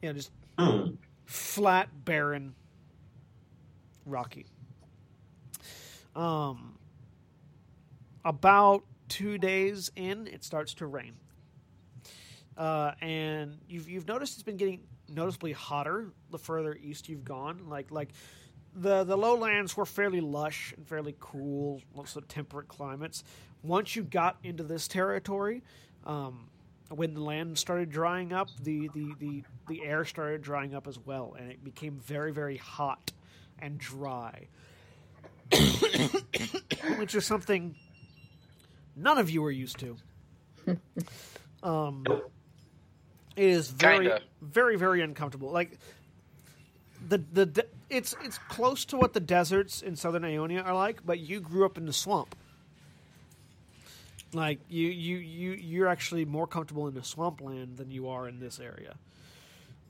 Yeah, 0.00 0.12
just 0.12 0.30
Hmm. 0.58 0.94
flat, 1.24 1.88
barren, 2.04 2.54
rocky. 4.04 4.46
Um, 6.14 6.78
about 8.24 8.84
two 9.08 9.38
days 9.38 9.90
in, 9.96 10.26
it 10.26 10.44
starts 10.44 10.74
to 10.74 10.86
rain, 10.86 11.14
uh, 12.56 12.92
and 13.00 13.58
you've 13.68 13.88
you've 13.88 14.06
noticed 14.06 14.34
it's 14.34 14.42
been 14.42 14.56
getting 14.56 14.80
noticeably 15.08 15.52
hotter 15.52 16.12
the 16.30 16.38
further 16.38 16.76
east 16.80 17.08
you've 17.08 17.24
gone. 17.24 17.62
Like 17.68 17.90
like 17.90 18.10
the 18.74 19.04
the 19.04 19.16
lowlands 19.16 19.76
were 19.76 19.86
fairly 19.86 20.20
lush 20.20 20.74
and 20.76 20.86
fairly 20.86 21.16
cool, 21.18 21.80
lots 21.94 22.16
of 22.16 22.28
temperate 22.28 22.68
climates. 22.68 23.24
Once 23.62 23.96
you 23.96 24.02
got 24.02 24.36
into 24.42 24.62
this 24.64 24.88
territory, 24.88 25.62
um, 26.04 26.48
when 26.94 27.14
the 27.14 27.20
land 27.20 27.58
started 27.58 27.90
drying 27.90 28.32
up, 28.32 28.48
the, 28.62 28.88
the, 28.88 29.14
the, 29.18 29.42
the 29.68 29.84
air 29.84 30.04
started 30.04 30.42
drying 30.42 30.74
up 30.74 30.86
as 30.86 30.98
well, 30.98 31.36
and 31.38 31.50
it 31.50 31.62
became 31.64 31.98
very, 32.04 32.32
very 32.32 32.56
hot 32.56 33.12
and 33.58 33.78
dry. 33.78 34.48
Which 36.98 37.14
is 37.14 37.24
something 37.26 37.74
none 38.96 39.18
of 39.18 39.30
you 39.30 39.44
are 39.44 39.50
used 39.50 39.78
to. 39.80 39.96
Um, 41.62 42.04
it 43.36 43.44
is 43.44 43.68
very, 43.70 44.06
Kinda. 44.08 44.20
very, 44.40 44.76
very 44.76 45.00
uncomfortable. 45.00 45.52
Like 45.52 45.78
the 47.08 47.18
the 47.18 47.46
de- 47.46 47.66
it's 47.88 48.16
it's 48.24 48.38
close 48.48 48.84
to 48.86 48.96
what 48.96 49.12
the 49.12 49.20
deserts 49.20 49.80
in 49.80 49.94
southern 49.94 50.24
Ionia 50.24 50.62
are 50.62 50.74
like, 50.74 51.06
but 51.06 51.20
you 51.20 51.40
grew 51.40 51.64
up 51.64 51.78
in 51.78 51.86
the 51.86 51.92
swamp. 51.92 52.34
Like 54.32 54.58
you 54.68 54.88
you 54.88 55.18
you 55.18 55.52
you're 55.52 55.86
actually 55.86 56.24
more 56.24 56.48
comfortable 56.48 56.88
in 56.88 56.94
the 56.94 57.04
swampland 57.04 57.76
than 57.76 57.92
you 57.92 58.08
are 58.08 58.26
in 58.26 58.40
this 58.40 58.58
area, 58.58 58.96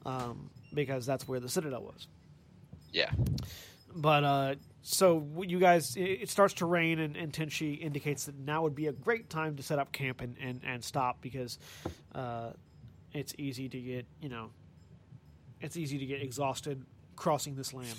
um, 0.05 0.51
because 0.75 1.07
that's 1.07 1.27
where 1.27 1.41
the 1.41 1.49
citadel 1.49 1.85
was. 1.85 2.07
Yeah. 2.93 3.11
But 3.95 4.25
uh, 4.25 4.55
so 4.83 5.25
you 5.41 5.61
guys, 5.61 5.97
it, 5.97 6.29
starts 6.29 6.55
to 6.55 6.67
rain, 6.67 6.99
and, 6.99 7.17
and 7.17 7.33
Tenshi 7.33 7.81
indicates 7.81 8.25
that 8.25 8.37
now 8.37 8.63
would 8.63 8.75
be 8.75 8.89
a 8.89 8.93
great 8.93 9.31
time 9.31 9.57
to 9.57 9.63
set 9.63 9.79
up 9.79 9.93
camp 9.93 10.21
and, 10.21 10.37
and, 10.41 10.61
and 10.67 10.83
stop 10.83 11.21
because 11.21 11.59
uh, 12.17 12.51
it's 13.13 13.33
easy 13.39 13.69
to 13.69 13.81
get 13.81 14.07
you 14.21 14.29
know, 14.29 14.51
it's 15.61 15.77
easy 15.77 15.99
to 15.99 16.07
get 16.07 16.21
exhausted 16.21 16.85
crossing 17.15 17.55
this 17.55 17.73
land. 17.73 17.95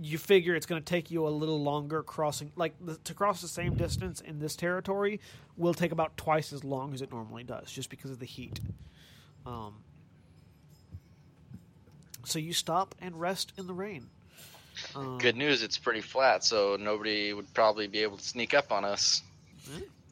You 0.00 0.18
figure 0.18 0.54
it's 0.54 0.66
going 0.66 0.80
to 0.80 0.84
take 0.84 1.10
you 1.10 1.26
a 1.26 1.30
little 1.30 1.60
longer 1.60 2.04
crossing, 2.04 2.52
like 2.54 2.74
the, 2.80 2.96
to 2.96 3.14
cross 3.14 3.40
the 3.40 3.48
same 3.48 3.74
distance 3.74 4.20
in 4.20 4.38
this 4.38 4.54
territory 4.54 5.20
will 5.56 5.74
take 5.74 5.90
about 5.90 6.16
twice 6.16 6.52
as 6.52 6.62
long 6.62 6.94
as 6.94 7.02
it 7.02 7.10
normally 7.10 7.42
does, 7.42 7.72
just 7.72 7.90
because 7.90 8.12
of 8.12 8.20
the 8.20 8.26
heat. 8.26 8.60
Um, 9.44 9.76
so 12.24 12.38
you 12.38 12.52
stop 12.52 12.94
and 13.00 13.18
rest 13.18 13.52
in 13.56 13.66
the 13.66 13.74
rain. 13.74 14.08
Um, 14.94 15.18
Good 15.18 15.36
news, 15.36 15.62
it's 15.62 15.78
pretty 15.78 16.00
flat, 16.00 16.44
so 16.44 16.76
nobody 16.78 17.32
would 17.32 17.52
probably 17.54 17.86
be 17.86 18.02
able 18.02 18.16
to 18.18 18.24
sneak 18.24 18.54
up 18.54 18.72
on 18.72 18.84
us. 18.84 19.22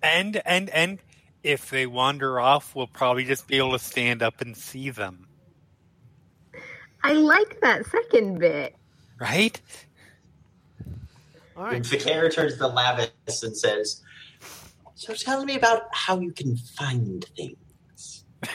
And 0.02 0.40
and 0.44 0.68
and 0.70 0.98
if 1.42 1.70
they 1.70 1.86
wander 1.86 2.40
off, 2.40 2.74
we'll 2.74 2.86
probably 2.86 3.24
just 3.24 3.46
be 3.46 3.58
able 3.58 3.72
to 3.72 3.78
stand 3.78 4.22
up 4.22 4.40
and 4.40 4.56
see 4.56 4.90
them. 4.90 5.26
I 7.02 7.12
like 7.12 7.60
that 7.60 7.84
second 7.86 8.38
bit. 8.38 8.74
Right? 9.20 9.60
All 11.56 11.64
And 11.66 11.72
right. 11.74 11.82
Fi'cayr 11.82 12.34
turns 12.34 12.56
to 12.56 12.64
Lavias 12.64 13.42
and 13.42 13.56
says, 13.56 14.02
So 14.94 15.14
tell 15.14 15.44
me 15.44 15.56
about 15.56 15.82
how 15.92 16.18
you 16.18 16.32
can 16.32 16.56
find 16.56 17.24
things. 17.36 18.24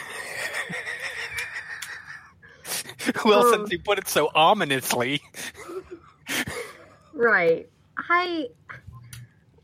well, 3.24 3.46
Um, 3.46 3.54
since 3.54 3.72
you 3.72 3.80
put 3.80 4.00
it 4.00 4.08
so 4.08 4.30
ominously. 4.36 5.22
Right. 7.20 7.70
I 7.98 8.48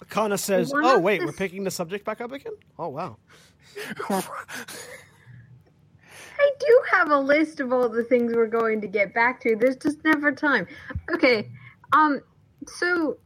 Kana 0.10 0.38
says, 0.38 0.74
One 0.74 0.84
"Oh 0.86 0.98
of 0.98 1.02
wait, 1.04 1.22
the- 1.22 1.28
we're 1.28 1.32
picking 1.32 1.64
the 1.64 1.72
subject 1.72 2.04
back 2.04 2.20
up 2.20 2.34
again. 2.34 2.52
Oh 2.78 2.90
wow. 2.90 3.16
I 4.10 4.22
do 6.60 6.82
have 6.92 7.12
a 7.12 7.18
list 7.20 7.62
of 7.62 7.72
all 7.72 7.88
the 7.88 8.04
things 8.04 8.34
we're 8.36 8.48
going 8.48 8.82
to 8.82 8.88
get 8.88 9.14
back 9.14 9.40
to. 9.42 9.56
There's 9.56 9.78
just 9.78 10.04
never 10.04 10.34
time. 10.34 10.68
Okay. 11.14 11.50
Um 11.94 12.20
so 12.68 13.18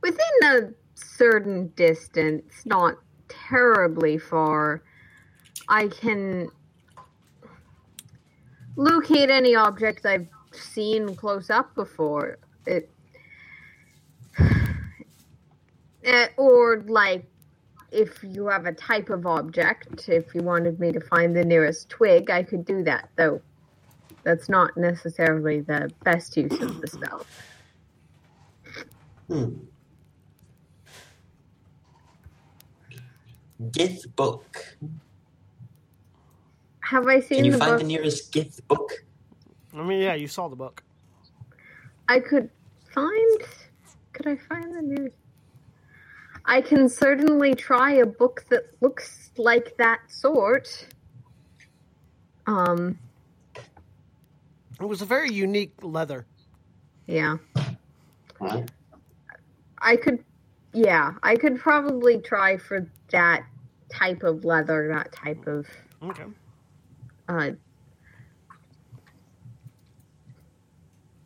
within 0.00 0.18
a 0.44 0.60
certain 0.94 1.68
distance, 1.76 2.62
not 2.64 2.94
terribly 3.28 4.16
far, 4.16 4.82
I 5.68 5.88
can 5.88 6.48
locate 8.76 9.30
any 9.30 9.54
object 9.54 10.06
I've 10.06 10.26
seen 10.52 11.14
close 11.14 11.50
up 11.50 11.74
before. 11.74 12.38
It, 12.66 12.90
Eh, 16.04 16.28
or 16.36 16.82
like 16.88 17.26
if 17.92 18.24
you 18.24 18.46
have 18.48 18.66
a 18.66 18.72
type 18.72 19.10
of 19.10 19.26
object, 19.26 20.08
if 20.08 20.34
you 20.34 20.42
wanted 20.42 20.80
me 20.80 20.92
to 20.92 21.00
find 21.00 21.36
the 21.36 21.44
nearest 21.44 21.90
twig, 21.90 22.30
I 22.30 22.42
could 22.42 22.64
do 22.64 22.82
that. 22.84 23.10
Though 23.16 23.42
that's 24.24 24.48
not 24.48 24.76
necessarily 24.76 25.60
the 25.60 25.92
best 26.04 26.36
use 26.36 26.60
of 26.60 26.80
the 26.80 26.88
spell. 26.88 27.26
Hmm. 29.28 29.54
Gith 33.70 34.14
book. 34.16 34.78
Have 36.80 37.06
I 37.08 37.20
seen 37.20 37.38
Can 37.38 37.44
you 37.46 37.52
the 37.52 37.58
find 37.58 37.72
book? 37.72 37.80
the 37.80 37.84
nearest 37.84 38.32
Gith 38.32 38.60
book? 38.68 38.92
I 39.74 39.82
mean, 39.82 40.00
yeah, 40.02 40.14
you 40.14 40.28
saw 40.28 40.48
the 40.48 40.56
book. 40.56 40.82
I 42.08 42.20
could 42.20 42.50
find. 42.92 43.40
Could 44.12 44.26
I 44.26 44.36
find 44.36 44.74
the 44.74 44.82
nearest? 44.82 45.16
I 46.44 46.60
can 46.60 46.88
certainly 46.88 47.54
try 47.54 47.92
a 47.92 48.06
book 48.06 48.44
that 48.50 48.64
looks 48.80 49.30
like 49.36 49.76
that 49.78 50.00
sort. 50.08 50.86
Um. 52.46 52.98
It 54.80 54.86
was 54.86 55.00
a 55.00 55.06
very 55.06 55.32
unique 55.32 55.74
leather. 55.82 56.26
Yeah. 57.06 57.36
I 59.78 59.96
could. 59.96 60.24
Yeah, 60.72 61.12
I 61.22 61.36
could 61.36 61.58
probably 61.58 62.18
try 62.18 62.56
for 62.56 62.90
that 63.10 63.44
type 63.90 64.22
of 64.22 64.44
leather, 64.44 64.88
that 64.88 65.12
type 65.12 65.46
of. 65.46 65.66
Okay. 66.02 66.24
Uh, 67.28 67.50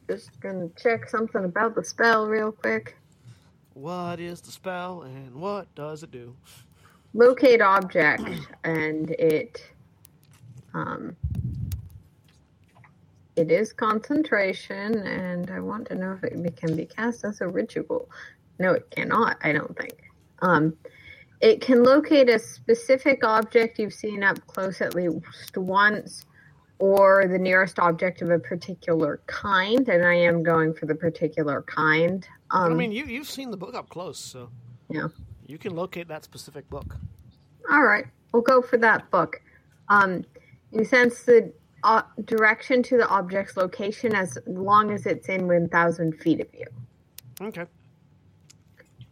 just 0.09 0.39
gonna 0.41 0.69
check 0.77 1.09
something 1.09 1.45
about 1.45 1.75
the 1.75 1.85
spell 1.85 2.27
real 2.27 2.53
quick. 2.53 2.97
What 3.75 4.21
is 4.21 4.41
the 4.41 4.53
spell 4.53 5.03
and 5.03 5.35
what 5.35 5.75
does 5.75 6.03
it 6.03 6.11
do? 6.11 6.35
Locate 7.13 7.61
object, 7.61 8.25
and 8.65 9.11
it. 9.11 9.67
Um, 10.75 11.17
it 13.37 13.51
is 13.51 13.73
concentration, 13.73 14.97
and 14.99 15.51
I 15.51 15.61
want 15.61 15.89
to 15.89 15.95
know 15.95 16.13
if 16.13 16.25
it 16.25 16.57
can 16.57 16.75
be 16.75 16.87
cast 16.87 17.25
as 17.25 17.43
a 17.43 17.49
ritual. 17.49 18.09
No, 18.59 18.73
it 18.73 18.91
cannot. 18.91 19.37
I 19.43 19.53
don't 19.53 19.77
think. 19.77 20.11
Um, 20.41 20.75
it 21.41 21.61
can 21.61 21.83
locate 21.83 22.31
a 22.31 22.39
specific 22.39 23.25
object 23.25 23.79
you've 23.79 23.93
seen 23.93 24.23
up 24.23 24.45
close 24.47 24.81
at 24.81 24.95
least 24.95 25.57
once, 25.57 26.25
or 26.79 27.27
the 27.27 27.39
nearest 27.39 27.79
object 27.79 28.23
of 28.23 28.31
a 28.31 28.39
particular 28.39 29.21
kind. 29.27 29.89
And 29.89 30.05
I 30.05 30.15
am 30.15 30.43
going 30.43 30.75
for 30.75 30.87
the 30.87 30.95
particular 30.95 31.63
kind. 31.63 32.27
Um, 32.51 32.73
I 32.73 32.75
mean, 32.75 32.93
you 32.93 33.05
you've 33.07 33.29
seen 33.31 33.51
the 33.51 33.57
book 33.57 33.75
up 33.75 33.89
close, 33.89 34.19
so 34.19 34.51
Yeah. 34.89 35.09
you 35.47 35.59
can 35.59 35.75
locate 35.75 36.09
that 36.09 36.25
specific 36.25 36.69
book. 36.71 36.97
All 37.71 37.83
right, 37.83 38.07
we'll 38.33 38.43
go 38.43 38.63
for 38.63 38.77
that 38.79 39.11
book. 39.11 39.41
Um, 39.89 40.25
you 40.71 40.85
sense 40.85 41.23
the 41.25 41.53
uh, 41.83 42.03
direction 42.25 42.83
to 42.85 42.97
the 42.97 43.09
object's 43.09 43.57
location 43.57 44.15
as 44.15 44.37
long 44.47 44.91
as 44.91 45.07
it's 45.07 45.29
in 45.29 45.47
1,000 45.47 46.13
feet 46.21 46.41
of 46.41 46.49
you. 46.53 46.67
Okay. 47.41 47.65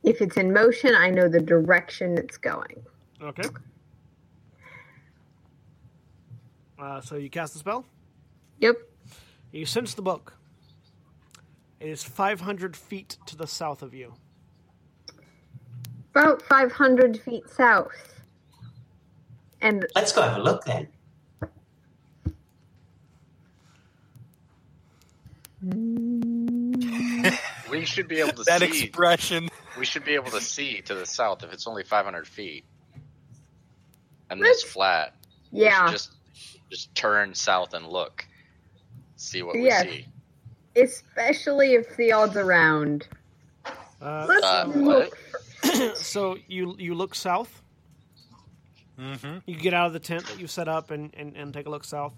If 0.02 0.20
it's 0.20 0.36
in 0.36 0.52
motion, 0.52 0.94
I 0.94 1.10
know 1.10 1.28
the 1.28 1.40
direction 1.40 2.18
it's 2.18 2.36
going. 2.36 2.84
Okay. 3.22 3.48
Uh, 6.84 7.00
so 7.00 7.16
you 7.16 7.30
cast 7.30 7.54
the 7.54 7.58
spell. 7.58 7.86
Yep. 8.58 8.76
You 9.52 9.64
sense 9.64 9.94
the 9.94 10.02
book. 10.02 10.36
It 11.80 11.88
is 11.88 12.02
500 12.02 12.76
feet 12.76 13.16
to 13.24 13.36
the 13.36 13.46
south 13.46 13.80
of 13.80 13.94
you. 13.94 14.12
About 16.14 16.42
500 16.42 17.20
feet 17.20 17.48
south. 17.48 18.22
And 19.62 19.86
Let's 19.94 20.12
go 20.12 20.20
have 20.20 20.36
a 20.36 20.42
look 20.42 20.64
then. 20.66 20.88
We 27.70 27.84
should 27.86 28.06
be 28.06 28.20
able 28.20 28.32
to 28.34 28.44
see 28.44 28.50
that 28.50 28.60
see. 28.60 28.84
expression. 28.84 29.48
we 29.76 29.84
should 29.84 30.04
be 30.04 30.14
able 30.14 30.30
to 30.30 30.40
see 30.40 30.80
to 30.82 30.94
the 30.94 31.06
south 31.06 31.42
if 31.42 31.52
it's 31.52 31.66
only 31.66 31.82
500 31.82 32.28
feet, 32.28 32.64
and 34.30 34.40
it's 34.44 34.62
flat. 34.62 35.16
We 35.50 35.62
yeah, 35.62 35.90
just 35.90 36.12
just 36.70 36.94
turn 36.94 37.34
south 37.34 37.74
and 37.74 37.86
look, 37.88 38.26
see 39.16 39.42
what 39.42 39.56
Yes. 39.56 39.84
we 39.84 39.90
see. 39.90 40.06
especially 40.82 41.74
if 41.74 41.96
the 41.96 42.12
odds 42.12 42.36
around. 42.36 43.06
Uh, 44.00 44.26
Let's 44.28 44.44
Uh, 44.44 44.64
look. 44.74 45.18
so 45.96 46.36
you 46.48 46.74
you 46.78 46.94
look 46.94 47.14
south. 47.14 47.62
hmm 48.98 49.38
You 49.46 49.56
get 49.56 49.74
out 49.74 49.86
of 49.86 49.92
the 49.92 49.98
tent 50.00 50.26
that 50.26 50.38
you 50.38 50.46
set 50.46 50.68
up 50.68 50.90
and, 50.90 51.12
and, 51.16 51.36
and 51.36 51.52
take 51.54 51.66
a 51.66 51.70
look 51.70 51.84
south. 51.84 52.12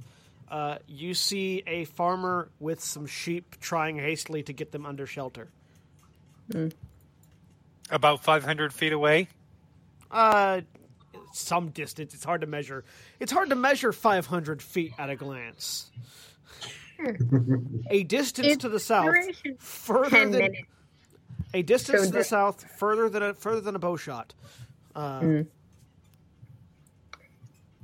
Uh, 0.48 0.78
you 0.86 1.14
see 1.14 1.62
a 1.66 1.84
farmer 1.86 2.50
with 2.60 2.80
some 2.82 3.06
sheep 3.06 3.56
trying 3.60 3.96
hastily 3.96 4.42
to 4.44 4.52
get 4.52 4.72
them 4.72 4.86
under 4.86 5.06
shelter. 5.06 5.48
About 7.90 8.22
500 8.22 8.72
feet 8.72 8.92
away. 8.92 9.28
Uh, 10.10 10.60
some 11.38 11.70
distance. 11.70 12.14
It's 12.14 12.24
hard 12.24 12.40
to 12.40 12.46
measure. 12.46 12.84
It's 13.20 13.32
hard 13.32 13.50
to 13.50 13.56
measure 13.56 13.92
500 13.92 14.62
feet 14.62 14.92
at 14.98 15.10
a 15.10 15.16
glance. 15.16 15.90
a 17.90 18.02
distance 18.04 18.46
It's 18.48 18.62
to 18.62 18.68
the 18.70 18.80
south, 18.80 19.12
further 19.58 20.08
10 20.10 20.30
than 20.30 20.40
minutes. 20.40 20.62
a 21.52 21.62
distance 21.62 21.98
So 22.00 22.04
to 22.06 22.10
the 22.12 22.18
the- 22.18 22.24
south, 22.24 22.64
further 22.78 23.08
than 23.10 23.22
a 23.22 23.34
further 23.34 23.60
than 23.60 23.76
a 23.76 23.78
bow 23.78 23.96
shot. 23.96 24.32
Uh, 24.94 25.20
Mm. 25.20 25.46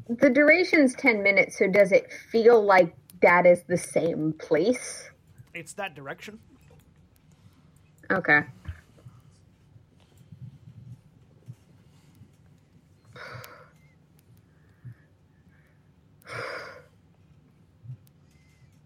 The 0.08 0.30
duration's 0.30 0.94
10 0.94 1.22
minutes, 1.22 1.58
so 1.58 1.68
does 1.70 1.92
it 1.92 2.12
feel 2.30 2.62
like 2.62 2.94
that 3.22 3.46
is 3.46 3.62
the 3.64 3.78
same 3.78 4.32
place? 4.34 5.08
It's 5.54 5.74
that 5.74 5.94
direction. 5.94 6.38
Okay. 8.10 8.40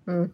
Hmm. 0.07 0.27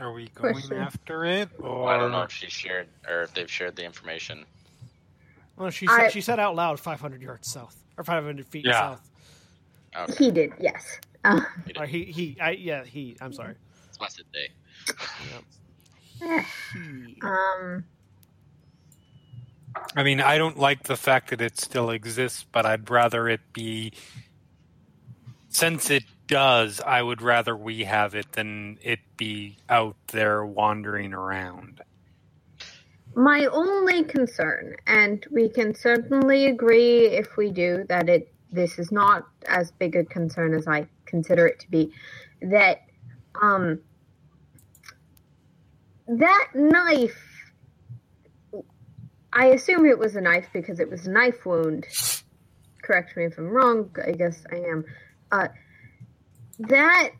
Are 0.00 0.12
we 0.12 0.28
going 0.28 0.52
Question. 0.52 0.76
after 0.78 1.24
it? 1.24 1.48
Or... 1.58 1.88
I 1.88 1.98
don't 1.98 2.12
know 2.12 2.22
if 2.22 2.30
she 2.30 2.48
shared 2.48 2.86
or 3.08 3.22
if 3.22 3.34
they've 3.34 3.50
shared 3.50 3.74
the 3.74 3.84
information. 3.84 4.44
Well, 5.56 5.70
she 5.70 5.88
said, 5.88 6.00
I- 6.00 6.08
she 6.08 6.20
said 6.20 6.38
out 6.38 6.54
loud 6.54 6.78
500 6.78 7.20
yards 7.20 7.50
south 7.50 7.76
or 7.96 8.04
500 8.04 8.46
feet 8.46 8.64
Yeah. 8.64 8.80
south. 8.80 9.10
Okay, 9.96 10.24
He 10.26 10.30
did, 10.30 10.52
yes. 10.60 11.00
Uh, 11.24 11.40
you 11.66 11.72
Or 11.76 11.86
did. 11.86 11.90
he 11.90 12.04
he 12.04 12.36
I, 12.40 12.50
yeah 12.50 12.84
he. 12.84 13.16
I'm 13.20 13.32
sorry. 13.32 13.56
It's 13.88 13.98
my 13.98 14.06
day. 14.32 14.50
He. 16.72 17.16
um, 17.22 17.84
I 19.96 20.02
mean, 20.02 20.20
I 20.20 20.38
don't 20.38 20.58
like 20.58 20.84
the 20.84 20.96
fact 20.96 21.30
that 21.30 21.40
it 21.40 21.58
still 21.58 21.90
exists, 21.90 22.44
but 22.52 22.66
I'd 22.66 22.88
rather 22.90 23.28
it 23.28 23.40
be. 23.52 23.92
Since 25.48 25.90
it 25.90 26.04
does, 26.26 26.80
I 26.80 27.02
would 27.02 27.22
rather 27.22 27.56
we 27.56 27.84
have 27.84 28.14
it 28.14 28.32
than 28.32 28.78
it 28.82 29.00
be 29.16 29.56
out 29.68 29.96
there 30.08 30.44
wandering 30.44 31.14
around. 31.14 31.82
my 33.14 33.46
only 33.46 34.04
concern, 34.04 34.76
and 34.86 35.26
we 35.30 35.48
can 35.48 35.74
certainly 35.74 36.46
agree 36.46 37.06
if 37.06 37.36
we 37.36 37.50
do 37.50 37.84
that 37.88 38.08
it 38.08 38.32
this 38.52 38.78
is 38.78 38.92
not 38.92 39.26
as 39.46 39.70
big 39.72 39.96
a 39.96 40.04
concern 40.04 40.54
as 40.54 40.66
I 40.68 40.86
consider 41.06 41.46
it 41.46 41.58
to 41.60 41.70
be, 41.70 41.92
that 42.42 42.82
um 43.42 43.80
that 46.06 46.48
knife 46.54 47.27
I 49.38 49.46
assume 49.46 49.86
it 49.86 49.98
was 49.98 50.16
a 50.16 50.20
knife 50.20 50.48
because 50.52 50.80
it 50.80 50.90
was 50.90 51.06
a 51.06 51.10
knife 51.10 51.46
wound. 51.46 51.86
Correct 52.82 53.16
me 53.16 53.24
if 53.26 53.38
I'm 53.38 53.48
wrong, 53.48 53.88
I 54.04 54.10
guess 54.12 54.44
I 54.52 54.56
am. 54.56 54.84
Uh 55.30 55.48
that 56.58 57.10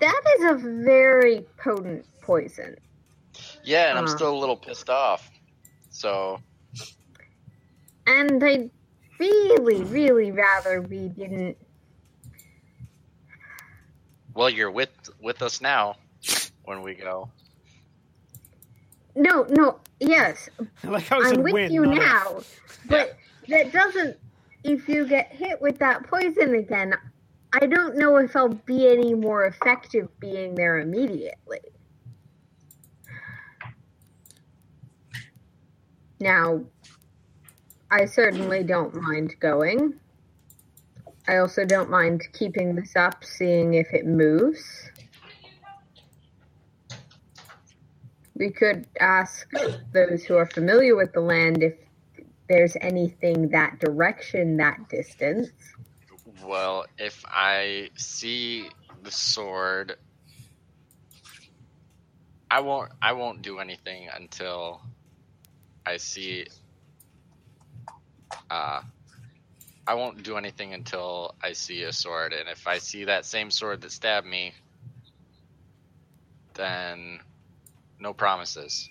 that 0.00 0.22
is 0.38 0.44
a 0.52 0.54
very 0.84 1.46
potent 1.58 2.06
poison. 2.22 2.76
Yeah, 3.62 3.90
and 3.90 3.98
I'm 3.98 4.04
Uh. 4.04 4.08
still 4.08 4.34
a 4.34 4.38
little 4.38 4.56
pissed 4.56 4.88
off. 4.88 5.30
So 5.90 6.40
And 8.06 8.42
I'd 8.42 8.70
really, 9.18 9.82
really 9.84 10.32
rather 10.32 10.80
we 10.80 11.08
didn't. 11.08 11.58
well, 14.34 14.48
you're 14.48 14.70
with 14.70 14.90
with 15.20 15.42
us 15.42 15.60
now 15.60 15.96
when 16.64 16.82
we 16.82 16.94
go. 16.94 17.30
No, 19.16 19.46
no. 19.50 19.80
Yes, 19.98 20.48
like 20.84 21.04
how 21.06 21.22
he 21.22 21.30
I'm 21.30 21.42
with 21.42 21.54
win, 21.54 21.72
you 21.72 21.86
now, 21.86 22.40
but 22.86 23.16
that 23.48 23.72
doesn't. 23.72 24.16
If 24.64 24.88
you 24.88 25.06
get 25.06 25.32
hit 25.32 25.60
with 25.60 25.78
that 25.78 26.06
poison 26.08 26.54
again, 26.54 26.94
I 27.52 27.66
don't 27.66 27.96
know 27.96 28.16
if 28.16 28.34
I'll 28.34 28.48
be 28.48 28.88
any 28.88 29.14
more 29.14 29.44
effective 29.46 30.08
being 30.20 30.54
there 30.54 30.80
immediately. 30.80 31.60
Now, 36.18 36.64
I 37.90 38.06
certainly 38.06 38.64
don't 38.64 38.94
mind 38.94 39.34
going. 39.38 39.94
I 41.28 41.38
also 41.38 41.64
don't 41.64 41.90
mind 41.90 42.22
keeping 42.32 42.74
this 42.74 42.96
up, 42.96 43.24
seeing 43.24 43.74
if 43.74 43.92
it 43.92 44.06
moves. 44.06 44.90
We 48.38 48.50
could 48.50 48.86
ask 49.00 49.50
those 49.92 50.24
who 50.24 50.36
are 50.36 50.46
familiar 50.46 50.94
with 50.94 51.12
the 51.12 51.20
land 51.20 51.62
if 51.62 51.74
there's 52.48 52.76
anything 52.80 53.48
that 53.50 53.78
direction, 53.80 54.58
that 54.58 54.88
distance. 54.90 55.50
Well, 56.44 56.86
if 56.98 57.24
I 57.26 57.90
see 57.96 58.68
the 59.02 59.10
sword, 59.10 59.96
I 62.50 62.60
won't. 62.60 62.92
I 63.02 63.12
won't 63.12 63.42
do 63.42 63.58
anything 63.58 64.08
until 64.14 64.82
I 65.86 65.96
see. 65.96 66.46
Uh, 68.50 68.82
I 69.86 69.94
won't 69.94 70.22
do 70.22 70.36
anything 70.36 70.74
until 70.74 71.34
I 71.42 71.52
see 71.52 71.82
a 71.84 71.92
sword, 71.92 72.32
and 72.32 72.48
if 72.48 72.66
I 72.66 72.78
see 72.78 73.04
that 73.04 73.24
same 73.24 73.50
sword 73.50 73.80
that 73.80 73.92
stabbed 73.92 74.26
me, 74.26 74.52
then 76.54 77.20
no 78.00 78.12
promises. 78.12 78.88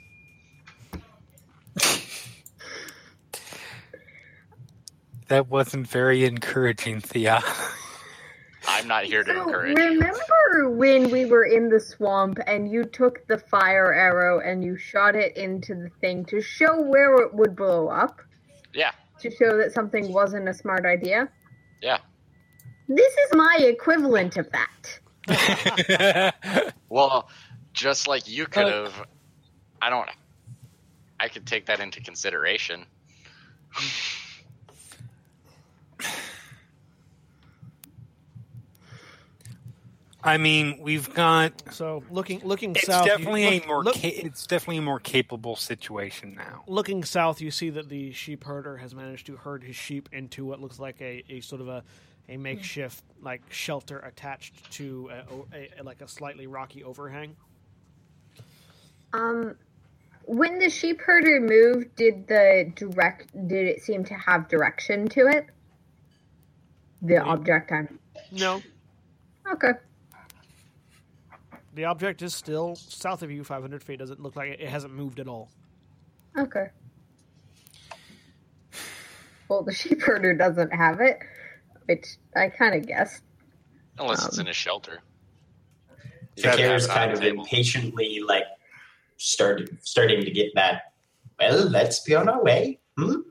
That 5.28 5.48
wasn't 5.50 5.88
very 5.88 6.26
encouraging, 6.26 7.02
Thea. 7.02 7.42
I'm 8.68 8.88
not 8.88 9.06
here 9.06 9.24
to 9.24 9.32
So, 9.34 9.44
encourage. 9.44 9.78
remember 9.78 10.70
when 10.72 11.10
we 11.12 11.26
were 11.26 11.46
in 11.46 11.70
the 11.70 11.80
swamp 11.80 12.40
and 12.48 12.70
you 12.72 12.84
took 12.84 13.26
the 13.28 13.38
fire 13.38 13.94
arrow 13.94 14.40
and 14.40 14.64
you 14.64 14.76
shot 14.78 15.16
it 15.16 15.38
into 15.38 15.76
the 15.76 15.90
thing 16.02 16.26
to 16.26 16.42
show 16.42 16.82
where 16.82 17.16
it 17.22 17.34
would 17.34 17.56
blow 17.56 17.88
up? 17.88 18.20
Yeah, 18.74 18.92
To 19.22 19.32
show 19.32 19.58
that 19.58 19.72
something 19.74 20.12
wasn't 20.12 20.48
a 20.50 20.54
smart 20.54 20.86
idea? 20.86 21.30
yeah. 21.82 22.00
This 22.88 23.14
is 23.14 23.30
my 23.34 23.58
equivalent 23.62 24.38
of 24.38 24.48
that. 24.52 25.00
Well, 26.90 27.28
just 27.76 28.08
like 28.08 28.28
you 28.28 28.46
could 28.48 28.66
Uh, 28.66 28.86
have, 28.86 29.06
I 29.82 29.90
don't. 29.92 30.10
I 31.20 31.28
could 31.28 31.46
take 31.46 31.68
that 31.68 31.80
into 31.80 32.02
consideration. 32.02 32.86
I 40.24 40.38
mean, 40.38 40.80
we've 40.82 41.14
got. 41.14 41.52
So 41.74 42.04
looking 42.10 42.42
looking 42.44 42.72
It's 42.76 42.88
south, 42.88 43.06
you- 43.06 43.12
definitely 43.12 43.46
look- 43.46 43.64
a 43.64 43.68
more. 43.68 43.84
look- 43.84 43.96
ca- 43.96 44.08
it's 44.10 44.48
definitely 44.48 44.78
a 44.78 44.82
more 44.82 45.00
capable 45.00 45.56
situation 45.56 46.34
now. 46.36 46.64
looking 46.68 47.04
south, 47.04 47.42
you 47.42 47.52
see 47.52 47.70
that 47.72 47.90
the 47.90 48.12
sheep 48.12 48.44
herder 48.44 48.78
has 48.78 48.96
managed 48.96 49.28
to 49.28 49.36
herd 49.38 49.64
his 49.64 49.76
sheep 49.76 50.10
into 50.12 50.44
what 50.44 50.60
looks 50.60 50.80
like 50.80 51.00
a, 51.00 51.24
a 51.30 51.42
sort 51.42 51.62
of 51.62 51.68
a, 51.68 51.84
a 52.28 52.38
makeshift 52.38 53.04
like 53.22 53.42
shelter 53.52 54.00
attached 54.00 54.72
to 54.72 55.12
a, 55.12 55.56
a, 55.58 55.70
a- 55.82 55.84
like 55.84 56.02
a 56.02 56.08
slightly 56.08 56.48
rocky 56.48 56.84
overhang. 56.84 57.36
Um, 59.16 59.56
when 60.26 60.60
the 60.60 60.70
sheep 60.70 61.00
herder 61.02 61.40
moved, 61.40 61.96
did 61.96 62.28
the 62.28 62.72
direct 62.76 63.32
did 63.48 63.68
it 63.68 63.82
seem 63.82 64.04
to 64.06 64.14
have 64.16 64.48
direction 64.48 65.08
to 65.10 65.28
it? 65.28 65.48
The 67.02 67.18
object 67.22 67.72
I'm 67.72 68.00
No, 68.32 68.62
okay. 69.52 69.74
the 71.74 71.86
object 71.86 72.22
is 72.22 72.34
still 72.34 72.76
south 72.76 73.22
of 73.22 73.30
you, 73.32 73.44
500 73.44 73.84
feet. 73.84 74.00
Doesn't 74.00 74.20
look 74.22 74.36
like 74.36 74.50
it, 74.50 74.62
it 74.62 74.70
hasn't 74.70 74.94
moved 74.94 75.20
at 75.20 75.28
all. 75.28 75.50
Okay. 76.38 76.68
Well, 79.48 79.64
the 79.64 79.74
sheep 79.74 80.02
herder 80.02 80.34
doesn't 80.34 80.72
have 80.74 81.00
it, 81.02 81.20
which 81.86 82.18
I 82.36 82.50
kind 82.50 82.76
of 82.76 82.88
guessed. 82.88 83.24
Unless 84.00 84.26
it's 84.26 84.40
Um, 84.40 84.46
in 84.46 84.48
a 84.50 84.54
shelter. 84.54 85.02
You 86.36 86.44
Yeah, 86.44 86.56
can 86.56 86.70
have 86.72 86.82
Karen's 86.82 86.86
it 86.86 86.90
on 86.90 86.96
kind 86.98 87.12
of 87.14 87.20
table. 87.20 87.44
impatiently 87.44 88.20
like 88.22 88.46
started 89.18 89.78
starting 89.82 90.22
to 90.24 90.32
get 90.32 90.52
that. 90.56 90.94
Well, 91.40 91.70
let's 91.70 92.00
be 92.02 92.16
on 92.16 92.30
our 92.30 92.44
way. 92.44 92.80
Hmm? 92.98 93.22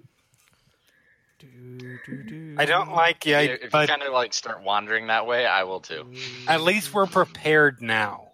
I 2.56 2.66
don't 2.66 2.92
like 2.92 3.20
the 3.24 3.32
If 3.34 3.74
idea, 3.74 3.80
you 3.82 3.86
kind 3.88 4.02
of 4.02 4.12
like 4.12 4.32
start 4.32 4.62
wandering 4.62 5.08
that 5.08 5.26
way, 5.26 5.44
I 5.46 5.64
will 5.64 5.80
too. 5.80 6.04
at 6.46 6.62
least 6.62 6.94
we're 6.94 7.06
prepared 7.06 7.82
now. 7.82 8.28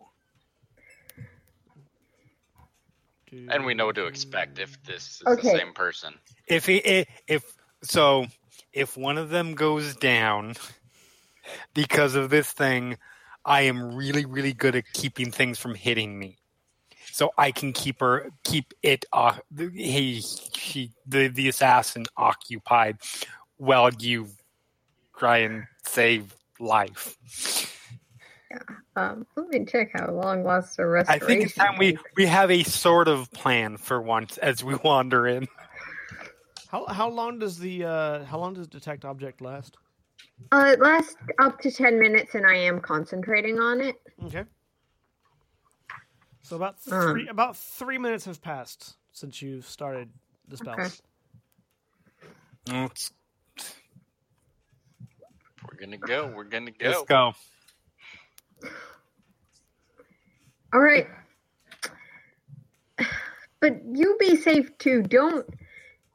And 3.49 3.65
we 3.65 3.75
know 3.75 3.87
what 3.87 3.97
to 3.97 4.07
expect 4.07 4.59
if 4.59 4.79
this 4.85 5.21
is 5.21 5.23
Okay. 5.27 5.43
the 5.43 5.59
same 5.59 5.73
person. 5.73 6.15
If 6.47 6.67
he, 6.67 6.83
i- 6.85 7.07
if 7.27 7.45
so, 7.83 8.27
if 8.73 8.97
one 8.97 9.19
of 9.19 9.31
them 9.31 9.55
goes 9.55 9.97
down 9.97 10.55
because 11.75 12.15
of 12.15 12.31
this 12.31 12.53
thing, 12.53 12.99
I 13.45 13.63
am 13.63 13.95
really, 13.95 14.25
really 14.27 14.53
good 14.53 14.77
at 14.77 14.93
keeping 14.93 15.33
things 15.33 15.59
from 15.59 15.75
hitting 15.75 16.19
me. 16.19 16.40
So 17.13 17.31
I 17.37 17.51
can 17.51 17.73
keep 17.73 18.01
her, 18.01 18.31
keep 18.45 18.73
it, 18.83 19.05
uh, 19.13 19.39
he, 19.57 20.23
she, 20.55 20.93
the 21.07 21.29
the 21.29 21.49
assassin 21.49 22.07
occupied, 22.17 22.99
while 23.57 23.91
you 23.99 24.29
try 25.19 25.39
and 25.39 25.65
save 25.85 26.35
life. 26.59 27.17
Um, 28.97 29.27
let 29.37 29.49
me 29.49 29.65
check 29.65 29.91
how 29.95 30.11
long 30.11 30.45
lasts 30.45 30.77
the 30.77 30.87
restoration. 30.87 31.23
I 31.23 31.27
think 31.27 31.43
it's 31.45 31.55
time 31.55 31.79
we 31.79 31.97
we 32.17 32.27
have 32.27 32.51
a 32.51 32.63
sort 32.65 33.07
of 33.07 33.31
plan 33.33 33.77
for 33.77 34.01
once 34.01 34.39
as 34.39 34.65
we 34.65 34.75
wander 34.83 35.27
in. 35.27 35.47
How 36.69 36.87
how 36.87 37.09
long 37.09 37.39
does 37.39 37.59
the 37.59 37.85
uh, 37.85 38.25
how 38.25 38.39
long 38.39 38.55
does 38.55 38.67
detect 38.67 39.05
object 39.05 39.41
last? 39.41 39.77
Uh, 40.53 40.71
it 40.73 40.81
lasts 40.81 41.17
up 41.39 41.61
to 41.61 41.71
ten 41.71 42.01
minutes, 42.01 42.35
and 42.35 42.47
I 42.47 42.57
am 42.57 42.81
concentrating 42.81 43.59
on 43.59 43.81
it. 43.81 43.97
Okay. 44.25 44.45
So 46.51 46.57
about 46.57 46.77
Um. 46.91 47.13
three 47.13 47.29
about 47.29 47.57
three 47.57 47.97
minutes 47.97 48.25
have 48.25 48.43
passed 48.43 48.97
since 49.13 49.41
you've 49.41 49.67
started 49.67 50.11
the 50.49 50.57
spell. 50.57 50.75
Okay. 50.75 50.89
Let's, 52.67 53.13
We're 55.63 55.79
gonna 55.81 55.97
go. 55.97 56.33
We're 56.35 56.45
gonna 56.45 56.73
go. 56.73 56.89
let's 56.89 57.03
go. 57.05 57.33
All 60.73 60.81
right. 60.81 61.07
But 63.61 63.83
you 63.93 64.17
be 64.19 64.37
safe 64.37 64.77
too. 64.79 65.03
Don't 65.03 65.47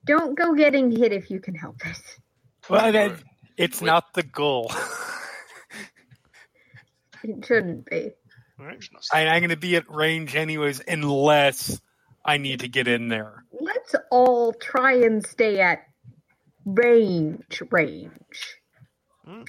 don't 0.05 0.37
go 0.37 0.53
getting 0.53 0.91
hit 0.91 1.13
if 1.13 1.31
you 1.31 1.39
can 1.39 1.55
help 1.55 1.77
it. 1.85 1.97
Well, 2.69 2.91
that, 2.91 3.19
it's 3.55 3.81
Wait. 3.81 3.87
not 3.87 4.13
the 4.13 4.23
goal. 4.23 4.69
It 7.23 7.43
shouldn't 7.43 7.89
be. 7.89 8.11
All 8.60 8.65
right. 8.65 8.82
I, 9.11 9.27
I'm 9.27 9.41
going 9.41 9.49
to 9.49 9.57
be 9.57 9.76
at 9.76 9.90
range 9.90 10.36
anyways, 10.36 10.82
unless 10.88 11.82
I 12.23 12.38
need 12.38 12.61
to 12.61 12.68
get 12.68 12.88
in 12.88 13.10
there. 13.10 13.44
Let's 13.60 13.95
all 14.11 14.53
try 14.53 14.94
and 14.94 15.26
stay 15.26 15.60
at 15.60 15.84
range 16.65 17.61
range. 17.69 18.57
My 19.26 19.44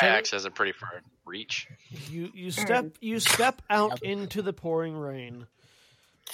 So- 0.00 0.06
axe 0.06 0.30
has 0.32 0.44
a 0.44 0.50
pretty 0.50 0.72
far 0.72 1.02
reach. 1.24 1.68
You 2.10 2.30
you 2.34 2.50
step 2.50 2.84
Mm. 2.84 2.94
you 3.00 3.20
step 3.20 3.62
out 3.70 4.02
into 4.02 4.42
the 4.42 4.52
pouring 4.52 4.94
rain. 4.96 5.46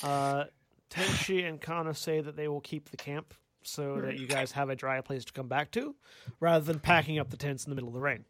Uh, 0.02 0.44
Tenshi 0.90 1.46
and 1.48 1.60
Kana 1.60 1.94
say 1.94 2.20
that 2.20 2.34
they 2.36 2.48
will 2.48 2.60
keep 2.60 2.90
the 2.90 2.96
camp 2.96 3.34
so 3.62 4.00
that 4.00 4.18
you 4.18 4.26
guys 4.26 4.52
have 4.52 4.70
a 4.70 4.74
dry 4.76 5.00
place 5.00 5.24
to 5.26 5.32
come 5.32 5.46
back 5.46 5.70
to, 5.72 5.94
rather 6.40 6.64
than 6.64 6.80
packing 6.80 7.18
up 7.18 7.30
the 7.30 7.36
tents 7.36 7.64
in 7.66 7.70
the 7.70 7.74
middle 7.76 7.88
of 7.88 7.94
the 7.94 8.00
rain. 8.00 8.24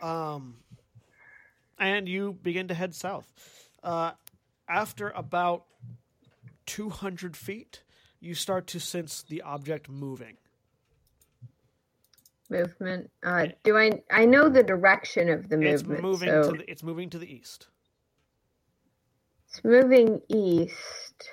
um, 0.00 0.56
and 1.80 2.08
you 2.08 2.38
begin 2.42 2.68
to 2.68 2.74
head 2.74 2.94
south. 2.94 3.32
Uh, 3.82 4.12
after 4.68 5.08
about 5.10 5.64
two 6.66 6.90
hundred 6.90 7.36
feet, 7.36 7.82
you 8.20 8.34
start 8.34 8.68
to 8.68 8.78
sense 8.78 9.22
the 9.22 9.42
object 9.42 9.88
moving. 9.88 10.36
Movement. 12.50 13.10
Uh, 13.24 13.46
do 13.64 13.76
I? 13.78 14.02
I 14.10 14.26
know 14.26 14.48
the 14.48 14.62
direction 14.62 15.28
of 15.30 15.48
the 15.48 15.60
It's 15.60 15.82
movement. 15.82 16.02
moving 16.02 16.28
so 16.28 16.52
to 16.52 16.58
the, 16.58 16.70
it's 16.70 16.82
moving 16.82 17.08
to 17.10 17.18
the 17.18 17.32
east. 17.32 17.68
it's 19.48 19.64
moving 19.64 20.20
east. 20.28 21.30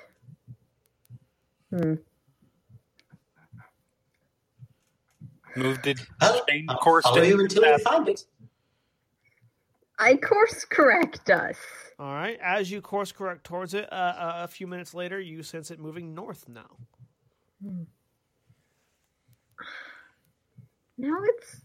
Hmm. 1.70 1.94
Moved 5.56 5.86
it. 5.88 6.00
I'll, 6.20 6.44
Change 6.48 6.66
I'll 6.68 6.78
course 6.78 7.02
follow 7.04 7.20
to 7.20 7.26
you 7.26 7.40
until 7.40 7.64
you 7.64 7.78
find 7.78 8.08
it. 8.08 8.24
I 9.98 10.16
course 10.16 10.64
correct 10.64 11.30
us. 11.30 11.58
All 11.98 12.12
right. 12.14 12.38
As 12.42 12.70
you 12.70 12.80
course 12.80 13.12
correct 13.12 13.44
towards 13.44 13.74
it, 13.74 13.92
uh, 13.92 13.96
uh, 13.96 14.32
a 14.44 14.48
few 14.48 14.66
minutes 14.66 14.94
later, 14.94 15.20
you 15.20 15.42
sense 15.42 15.70
it 15.70 15.80
moving 15.80 16.14
north 16.14 16.48
now. 16.48 16.78
Now 20.98 21.16
it's 21.22 21.62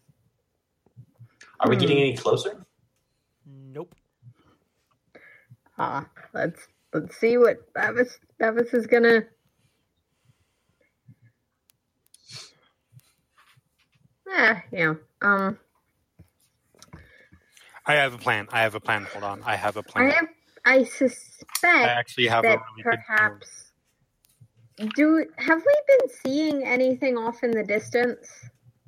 Are 1.59 1.69
we 1.69 1.75
Hmm. 1.75 1.81
getting 1.81 1.99
any 1.99 2.15
closer? 2.17 2.65
Nope. 3.45 3.95
ah. 5.77 6.07
Let's 6.33 6.67
let's 6.93 7.17
see 7.17 7.37
what 7.37 7.71
Bavis 7.73 8.19
Bavis 8.39 8.73
is 8.73 8.87
gonna. 8.87 9.23
Yeah, 14.27 14.61
yeah. 14.71 14.93
Um, 15.21 15.59
I 17.85 17.93
have 17.95 18.13
a 18.13 18.17
plan. 18.17 18.47
I 18.51 18.61
have 18.61 18.75
a 18.75 18.79
plan. 18.79 19.03
Hold 19.11 19.23
on. 19.23 19.43
I 19.43 19.55
have 19.55 19.77
a 19.77 19.83
plan. 19.83 20.09
I 20.09 20.13
have. 20.13 20.27
I 20.65 20.83
suspect 20.85 21.65
I 21.65 21.83
actually 21.89 22.27
have 22.27 22.45
a 22.45 22.47
that 22.49 22.59
really 22.71 22.83
good 22.83 22.99
perhaps. 23.05 23.71
Do 24.95 25.25
have 25.37 25.61
we 25.65 25.75
been 25.87 26.09
seeing 26.23 26.63
anything 26.63 27.17
off 27.17 27.43
in 27.43 27.51
the 27.51 27.63
distance? 27.63 28.27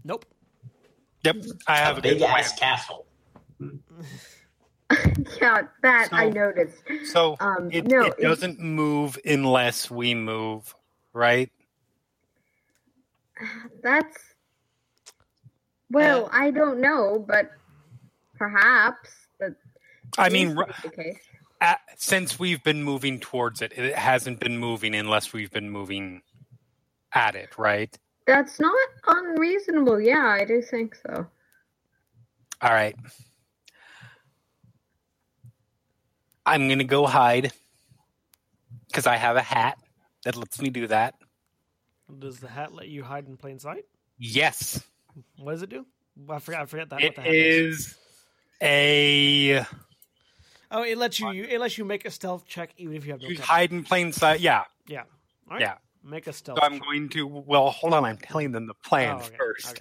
Nope. 0.05 0.25
Yep. 1.23 1.35
I 1.67 1.75
have 1.77 1.95
a 1.97 1.99
a 1.99 2.01
big 2.01 2.19
plan. 2.19 2.37
ass 2.39 2.57
castle. 2.57 3.05
yeah, 5.41 5.63
that 5.81 6.09
I 6.13 6.29
noticed. 6.29 6.77
So 7.05 7.35
Um, 7.41 7.69
it, 7.71 7.87
no, 7.87 8.05
it 8.05 8.15
it- 8.19 8.21
doesn't 8.23 8.59
move 8.59 9.17
unless 9.25 9.91
we 9.91 10.13
move, 10.15 10.73
right? 11.13 11.51
That's 13.83 14.17
well, 15.91 16.25
Uh, 16.27 16.29
I 16.31 16.51
don't 16.51 16.79
know, 16.79 17.23
but 17.27 17.51
perhaps 18.37 19.09
that. 19.39 19.55
I 20.17 20.29
mean, 20.29 20.49
is 20.49 20.57
r- 20.57 20.67
the 20.83 20.89
case. 20.89 21.19
at, 21.61 21.79
since 21.97 22.39
we've 22.39 22.63
been 22.63 22.83
moving 22.83 23.19
towards 23.19 23.61
it, 23.61 23.73
it 23.77 23.95
hasn't 23.95 24.39
been 24.39 24.57
moving 24.57 24.95
unless 24.95 25.33
we've 25.33 25.51
been 25.51 25.69
moving 25.69 26.21
at 27.13 27.35
it, 27.35 27.57
right? 27.57 27.97
That's 28.27 28.59
not 28.59 28.75
unreasonable. 29.07 29.99
Yeah, 30.01 30.25
I 30.25 30.45
do 30.45 30.61
think 30.61 30.95
so. 30.95 31.27
All 32.61 32.71
right. 32.71 32.95
I'm 36.45 36.67
going 36.67 36.79
to 36.79 36.85
go 36.85 37.05
hide 37.05 37.51
because 38.87 39.07
I 39.07 39.17
have 39.17 39.35
a 39.35 39.41
hat 39.41 39.77
that 40.23 40.35
lets 40.35 40.61
me 40.61 40.69
do 40.69 40.87
that. 40.87 41.15
Does 42.19 42.39
the 42.39 42.47
hat 42.47 42.73
let 42.73 42.87
you 42.87 43.03
hide 43.03 43.27
in 43.27 43.37
plain 43.37 43.59
sight? 43.59 43.85
Yes. 44.17 44.83
What 45.37 45.53
does 45.53 45.63
it 45.63 45.69
do? 45.69 45.85
I 46.29 46.39
forgot. 46.39 46.61
I 46.61 46.65
forget 46.65 46.89
that. 46.91 47.01
It 47.01 47.05
what 47.07 47.15
the 47.15 47.21
hat 47.21 47.33
is. 47.33 47.79
is 47.79 47.95
a 48.61 49.65
Oh, 50.71 50.83
it 50.83 50.97
lets 50.97 51.19
you. 51.19 51.29
It 51.29 51.59
lets 51.59 51.77
you 51.77 51.85
make 51.85 52.05
a 52.05 52.11
stealth 52.11 52.45
check 52.47 52.71
even 52.77 52.95
if 52.95 53.05
you 53.05 53.11
have 53.13 53.21
no. 53.21 53.27
you 53.27 53.35
cover. 53.35 53.45
hide 53.47 53.71
in 53.71 53.83
plain 53.83 54.11
sight. 54.11 54.39
Yeah. 54.39 54.63
Yeah. 54.87 55.03
All 55.49 55.53
right. 55.57 55.61
Yeah. 55.61 55.75
Make 56.03 56.27
a 56.27 56.33
stealth. 56.33 56.59
So 56.59 56.65
I'm 56.65 56.79
going 56.79 57.09
to. 57.09 57.25
Well, 57.25 57.69
hold 57.69 57.93
on. 57.93 58.03
I'm 58.05 58.17
telling 58.17 58.51
them 58.51 58.67
the 58.67 58.73
plan 58.73 59.15
Oh, 59.15 59.25
okay, 59.25 59.35
first. 59.37 59.79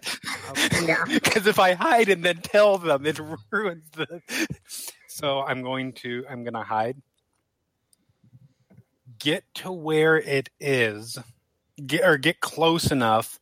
okay, 0.50 0.66
okay. 0.76 0.86
Yeah. 0.86 1.04
Because 1.06 1.46
if 1.46 1.58
I 1.58 1.74
hide 1.74 2.08
and 2.08 2.24
then 2.24 2.36
tell 2.42 2.78
them, 2.78 3.04
it 3.06 3.18
ruins 3.50 3.84
the. 3.92 4.20
So 5.08 5.40
I'm 5.42 5.62
going 5.62 5.92
to. 5.94 6.24
I'm 6.30 6.44
going 6.44 6.54
to 6.54 6.62
hide. 6.62 6.96
Get 9.18 9.44
to 9.56 9.72
where 9.72 10.16
it 10.18 10.50
is, 10.60 11.18
get 11.86 12.04
or 12.04 12.18
get 12.18 12.40
close 12.40 12.90
enough, 12.90 13.38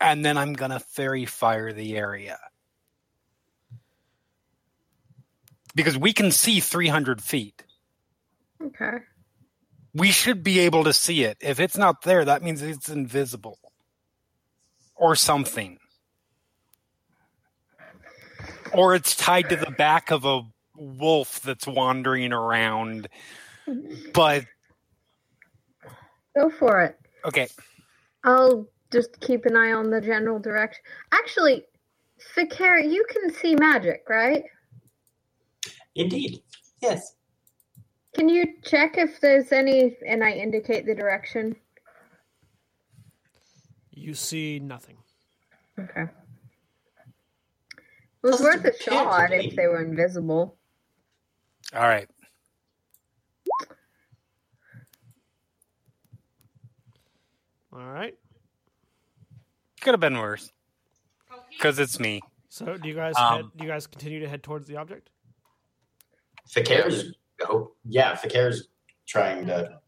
and 0.00 0.24
then 0.24 0.36
I'm 0.38 0.52
going 0.52 0.70
to 0.70 0.78
fairy 0.78 1.24
fire 1.24 1.72
the 1.72 1.96
area. 1.96 2.38
Because 5.74 5.96
we 5.98 6.12
can 6.12 6.30
see 6.32 6.60
300 6.60 7.22
feet. 7.22 7.62
Okay. 8.62 8.98
we 9.94 10.10
should 10.10 10.42
be 10.42 10.58
able 10.60 10.84
to 10.84 10.92
see 10.92 11.22
it. 11.24 11.36
If 11.40 11.60
it's 11.60 11.76
not 11.76 12.02
there, 12.02 12.24
that 12.24 12.42
means 12.42 12.60
it's 12.62 12.88
invisible 12.88 13.58
or 14.96 15.14
something. 15.14 15.78
Or 18.72 18.94
it's 18.94 19.14
tied 19.16 19.48
to 19.50 19.56
the 19.56 19.70
back 19.70 20.10
of 20.10 20.24
a 20.24 20.42
wolf 20.76 21.40
that's 21.40 21.66
wandering 21.66 22.32
around. 22.32 23.08
But 24.12 24.44
Go 26.36 26.50
for 26.50 26.82
it. 26.82 26.98
okay, 27.24 27.48
I'll 28.24 28.66
just 28.92 29.18
keep 29.20 29.44
an 29.46 29.56
eye 29.56 29.72
on 29.72 29.90
the 29.90 30.00
general 30.00 30.38
direction. 30.38 30.82
Actually, 31.12 31.64
Fi'cayr, 32.36 32.90
you 32.90 33.04
can 33.08 33.32
see 33.32 33.54
magic, 33.54 34.04
right? 34.08 34.44
Indeed. 35.98 36.40
Yes. 36.80 37.14
Can 38.14 38.28
you 38.28 38.44
check 38.64 38.96
if 38.96 39.20
there's 39.20 39.52
any, 39.52 39.96
and 40.06 40.24
I 40.24 40.30
indicate 40.32 40.86
the 40.86 40.94
direction? 40.94 41.56
You 43.90 44.14
see 44.14 44.60
nothing. 44.60 44.96
Okay. 45.78 46.02
It 46.02 46.08
was 48.22 48.38
Doesn't 48.40 48.62
worth 48.62 48.64
a 48.64 48.82
shot 48.82 49.32
if 49.32 49.54
they 49.56 49.66
were 49.66 49.82
invisible. 49.82 50.56
all 51.74 51.82
right. 51.82 52.08
All 57.72 57.80
right. 57.84 58.14
Could 59.80 59.92
have 59.92 60.00
been 60.00 60.18
worse 60.18 60.50
because 61.50 61.78
it's 61.78 62.00
me. 62.00 62.20
So 62.48 62.76
do 62.76 62.88
you 62.88 62.94
guys 62.94 63.14
Um, 63.16 63.36
head, 63.36 63.44
do 63.56 63.64
you 63.64 63.70
guys 63.70 63.86
continue 63.86 64.20
to 64.20 64.28
head 64.28 64.42
towards 64.42 64.66
the 64.66 64.76
object? 64.76 65.10
Fi'cayr's. 66.48 67.12
Oh, 67.48 67.72
yeah. 67.84 68.14
Fi'cayr's 68.14 68.68
trying 69.06 69.46
to. 69.46 69.78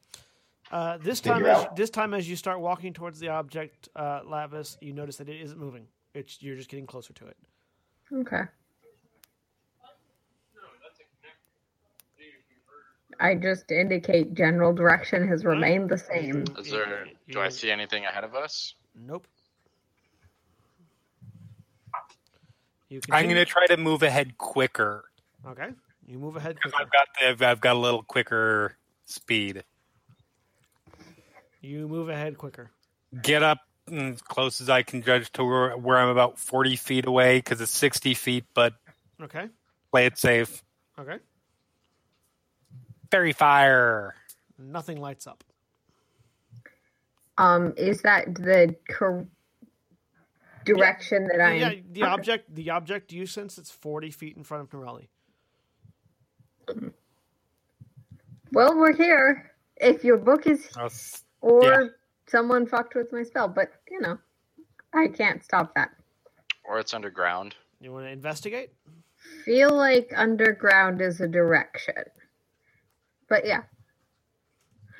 Uh, 0.70 0.99
this 0.99 1.20
Figure 1.20 1.47
time, 1.47 1.47
as, 1.47 1.66
this 1.74 1.91
time, 1.91 2.15
as 2.15 2.28
you 2.28 2.37
start 2.37 2.61
walking 2.61 2.93
towards 2.93 3.19
the 3.19 3.28
object, 3.28 3.89
uh, 3.97 4.20
Lavias, 4.20 4.77
you 4.81 4.93
notice 4.93 5.16
that 5.16 5.28
it 5.28 5.41
isn't 5.41 5.59
moving. 5.59 5.87
It's 6.15 6.41
you're 6.41 6.57
just 6.57 6.69
getting 6.69 6.87
closer 6.87 7.12
to 7.15 7.27
it. 7.27 7.37
Okay. 8.12 8.43
I 13.19 13.35
just 13.35 13.70
indicate 13.70 14.35
general 14.35 14.73
direction 14.73 15.28
has 15.28 15.45
remained 15.45 15.91
the 15.91 15.99
same. 15.99 16.45
Is 16.59 16.70
there? 16.70 17.07
Do 17.28 17.41
I 17.41 17.51
see 17.51 17.70
anything 17.70 18.07
ahead 18.07 18.24
of 18.24 18.35
us? 18.35 18.74
Nope. 18.95 19.27
You 22.89 23.01
I'm 23.11 23.27
going 23.27 23.37
to 23.37 23.45
try 23.45 23.66
to 23.66 23.77
move 23.77 24.03
ahead 24.03 24.37
quicker 24.39 25.05
Okay. 25.47 25.69
You 26.11 26.19
move 26.19 26.35
ahead 26.35 26.57
because 26.57 26.73
quicker. 26.73 26.87
I've 26.87 26.93
got 26.93 27.09
the, 27.20 27.28
I've- 27.28 27.45
I've 27.45 27.61
got 27.61 27.77
a 27.77 27.78
little 27.78 28.03
quicker 28.03 28.77
speed. 29.07 29.62
You 31.61 31.87
move 31.87 32.09
ahead 32.09 32.37
quicker. 32.37 32.70
get 33.23 33.43
up 33.45 33.59
as 33.93 34.20
close 34.23 34.61
as 34.61 34.69
I 34.69 34.82
can 34.82 35.03
judge 35.03 35.31
to 35.32 35.45
where, 35.45 35.77
where 35.77 35.99
I'm 35.99 36.09
about 36.09 36.39
40 36.39 36.74
feet 36.77 37.07
away 37.07 37.39
because 37.39 37.61
it's 37.61 37.70
60 37.73 38.15
feet, 38.15 38.45
but 38.55 38.74
Okay. 39.23 39.49
play 39.93 40.07
it 40.07 40.19
safe. 40.19 40.65
Okay. 40.99 41.19
Fairy 43.11 43.32
fire. 43.32 44.15
Nothing 44.59 45.01
lights 45.01 45.27
up. 45.28 45.45
Um, 47.39 47.73
is 47.77 48.03
that 48.03 48.35
the 48.35 48.74
cor- 48.93 49.27
direction 50.65 51.28
that 51.28 51.41
I? 51.41 51.55
Yeah, 51.55 51.73
the 51.91 52.03
object. 52.03 52.55
The 52.55 52.70
object 52.70 53.12
you 53.12 53.24
sense 53.27 53.57
it's 53.59 53.70
forty 53.70 54.11
feet 54.11 54.37
in 54.37 54.45
front 54.45 54.62
of 54.65 54.70
Nerali. 54.70 55.09
Well, 58.53 58.77
we're 58.77 58.95
here. 58.97 59.53
If 59.77 60.05
your 60.05 60.16
book 60.19 60.47
is, 60.47 60.69
That's- 60.70 61.24
or 61.41 61.65
Yeah. 61.65 61.89
someone 62.27 62.66
fucked 62.66 62.95
with 62.95 63.12
my 63.12 63.23
spell, 63.23 63.49
but 63.49 63.73
you 63.91 64.01
know, 64.01 64.19
I 64.93 65.09
can't 65.09 65.43
stop 65.45 65.74
that. 65.74 65.91
Or 66.65 66.78
it's 66.78 66.93
underground? 66.95 67.57
You 67.81 67.93
want 67.93 68.07
to 68.07 68.11
investigate? 68.11 68.74
Feel 69.45 69.70
like 69.74 70.12
underground 70.16 71.01
is 71.01 71.20
a 71.20 71.28
direction, 71.28 72.05
but 73.28 73.47
yeah, 73.47 73.62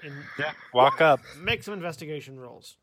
In, 0.03 0.25
yeah, 0.39 0.53
walk 0.73 1.01
up. 1.01 1.21
make 1.37 1.63
some 1.63 1.75
investigation 1.75 2.39
rolls. 2.39 2.77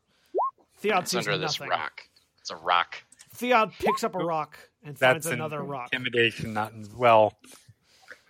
Theod 0.78 1.02
It's 1.02 1.10
sees 1.12 1.26
under 1.26 1.38
this 1.38 1.60
rock. 1.60 2.02
It's 2.40 2.50
a 2.50 2.56
rock. 2.56 3.02
Theod 3.34 3.72
picks 3.78 4.04
up 4.04 4.14
a 4.14 4.18
rock 4.18 4.58
and 4.84 4.96
finds 4.98 5.24
That's 5.24 5.26
an 5.26 5.32
another 5.34 5.62
rock. 5.62 5.88
intimidation, 5.92 6.52
not 6.52 6.72
well. 6.94 7.38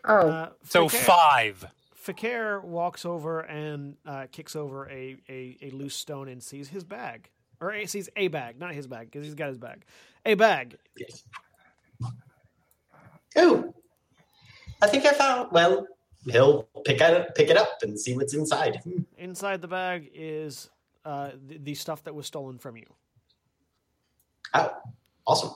Oh, 0.04 0.28
Uh, 0.28 0.50
So 0.64 0.86
Fi'cayr- 0.88 0.98
five. 1.00 1.66
Fi'cayr 2.04 2.62
walks 2.64 3.04
over 3.04 3.40
and 3.40 3.96
uh, 4.06 4.26
kicks 4.32 4.56
over 4.56 4.88
a, 4.88 5.16
a, 5.28 5.56
a 5.62 5.70
loose 5.70 5.94
stone 5.94 6.28
and 6.28 6.42
sees 6.42 6.68
his 6.68 6.84
bag. 6.84 7.28
Or 7.60 7.72
he 7.72 7.86
sees 7.86 8.08
a 8.16 8.28
bag, 8.28 8.58
not 8.58 8.72
his 8.72 8.86
bag, 8.86 9.10
because 9.10 9.26
he's 9.26 9.34
got 9.34 9.48
his 9.48 9.58
bag. 9.58 9.84
A 10.24 10.34
bag. 10.34 10.78
Yes. 10.96 11.24
Oh, 13.36 13.74
I 14.80 14.86
think 14.86 15.04
I 15.04 15.12
found. 15.12 15.50
Well, 15.52 15.86
he'll 16.24 16.62
pick 16.84 17.00
it 17.00 17.34
pick 17.34 17.50
it 17.50 17.56
up 17.56 17.78
and 17.82 17.98
see 17.98 18.14
what's 18.16 18.32
inside. 18.34 18.80
Inside 19.18 19.60
the 19.60 19.68
bag 19.68 20.10
is 20.14 20.70
uh, 21.04 21.30
the, 21.46 21.58
the 21.58 21.74
stuff 21.74 22.04
that 22.04 22.14
was 22.14 22.26
stolen 22.26 22.58
from 22.58 22.76
you. 22.76 22.86
Oh, 24.54 24.70
awesome. 25.26 25.50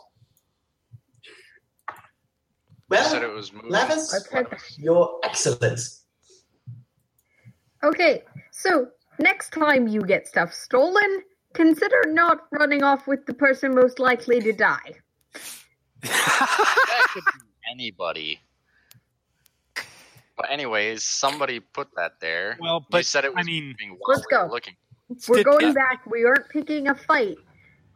Well, 2.92 3.02
you 3.04 3.10
said 3.10 3.22
it 3.22 3.32
was 3.32 3.52
moving. 3.52 3.70
Lavias, 3.70 4.14
I've 4.14 4.26
heard 4.30 4.50
that. 4.50 4.60
you're 4.78 5.18
excellent. 5.24 5.80
Okay, 7.84 8.22
so 8.50 8.88
next 9.18 9.50
time 9.52 9.88
you 9.88 10.02
get 10.02 10.28
stuff 10.28 10.52
stolen, 10.52 11.22
consider 11.54 12.02
not 12.08 12.46
running 12.52 12.82
off 12.82 13.06
with 13.06 13.24
the 13.26 13.34
person 13.34 13.74
most 13.74 13.98
likely 13.98 14.40
to 14.40 14.52
die. 14.52 14.92
That 16.02 17.06
could 17.12 17.24
be 17.24 17.30
anybody. 17.72 18.40
But 20.36 20.50
anyways, 20.50 21.02
somebody 21.04 21.60
put 21.60 21.88
that 21.96 22.20
there. 22.20 22.56
Well, 22.60 22.80
you 22.80 22.86
but, 22.90 23.06
said 23.06 23.24
it 23.24 23.32
I 23.34 23.38
was 23.38 23.46
mean- 23.46 23.68
moving 23.68 23.90
while 23.98 24.16
Let's 24.16 24.26
we 24.30 24.36
were 24.36 24.46
go. 24.48 24.52
looking. 24.52 24.76
We're 25.28 25.36
Did- 25.36 25.46
going 25.46 25.66
yeah, 25.68 25.72
back. 25.72 26.06
We 26.06 26.24
aren't 26.24 26.48
picking 26.48 26.88
a 26.88 26.94
fight. 26.94 27.36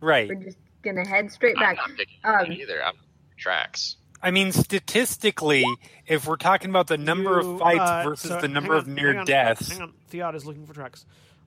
right. 0.01 0.29
We're 0.29 0.35
just 0.45 0.59
gonna 0.83 1.07
head 1.07 1.31
straight 1.33 1.57
I'm 1.59 1.63
back. 1.63 1.77
not 1.77 1.97
picking 1.97 2.19
Um, 2.25 2.53
either. 2.53 2.83
I'm 2.85 2.95
tracks. 3.39 3.97
I 4.23 4.31
mean, 4.31 4.53
statistically, 4.53 5.65
if 6.07 6.27
we're 6.27 6.37
talking 6.37 6.71
about 6.71 6.87
the 6.89 6.99
number 6.99 7.41
You, 7.41 7.53
of 7.55 7.59
fights 7.61 7.81
uh, 7.81 8.03
versus 8.05 8.31
so 8.31 8.41
the 8.41 8.49
number 8.49 8.73
hang 8.75 8.83
of 8.83 8.89
near 8.89 9.09
hang 9.09 9.19
on, 9.21 9.27
deaths, 9.27 9.71
Hang 9.71 9.83
on, 9.83 9.93
Theod 10.09 10.35
is 10.35 10.45
looking 10.47 10.67
for 10.67 10.75
tracks. 10.75 11.05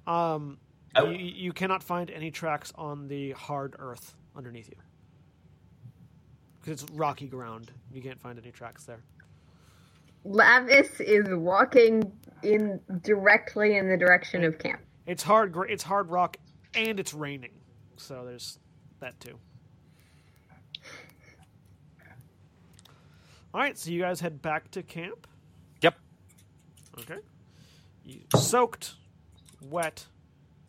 Um, 0.08 0.58
Oh. 0.96 1.10
you, 1.10 1.18
you 1.20 1.54
cannot 1.54 1.84
find 1.84 2.10
any 2.10 2.32
tracks 2.32 2.74
on 2.76 3.08
the 3.08 3.32
hard 3.34 3.76
earth 3.78 4.16
underneath 4.36 4.70
you 4.70 4.76
because 6.60 6.82
it's 6.84 6.92
rocky 6.94 7.28
ground. 7.28 7.72
You 7.94 8.02
can't 8.02 8.20
find 8.20 8.40
any 8.40 8.52
tracks 8.52 8.86
there. 8.86 9.04
Lavias 10.26 11.00
is 11.00 11.28
walking 11.30 12.12
in 12.44 12.80
directly 13.04 13.78
in 13.78 13.88
the 13.88 13.98
direction 13.98 14.44
of 14.44 14.58
camp. 14.58 14.82
It's 15.06 15.24
hard. 15.24 15.56
It's 15.70 15.84
hard 15.84 16.10
rock, 16.10 16.38
and 16.74 17.00
it's 17.00 17.14
raining, 17.14 17.54
so 17.98 18.26
there's 18.26 18.60
that 19.00 19.20
too. 19.20 19.38
All 23.54 23.62
right, 23.62 23.78
so 23.78 23.90
you 23.90 24.02
guys 24.02 24.20
head 24.20 24.42
back 24.42 24.70
to 24.72 24.84
camp. 24.84 25.28
Yep. 25.82 25.96
Okay. 27.00 27.18
You 28.06 28.20
soaked, 28.36 28.94
wet. 29.62 30.06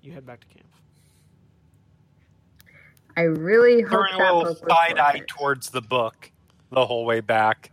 You 0.02 0.12
head 0.12 0.24
back 0.24 0.40
to 0.40 0.46
camp. 0.46 0.66
I 3.16 3.22
really 3.22 3.82
hope 3.82 3.90
throwing 3.90 4.14
a 4.14 4.18
that 4.18 4.34
little 4.34 4.54
book 4.54 4.70
side 4.70 4.98
eye 4.98 5.18
it. 5.18 5.28
towards 5.28 5.70
the 5.70 5.82
book 5.82 6.30
the 6.70 6.86
whole 6.86 7.04
way 7.04 7.20
back. 7.20 7.70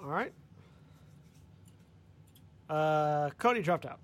All 0.00 0.08
right. 0.08 0.32
Uh, 2.70 3.30
Koty 3.38 3.62
dropped 3.62 3.84
out. 3.84 3.98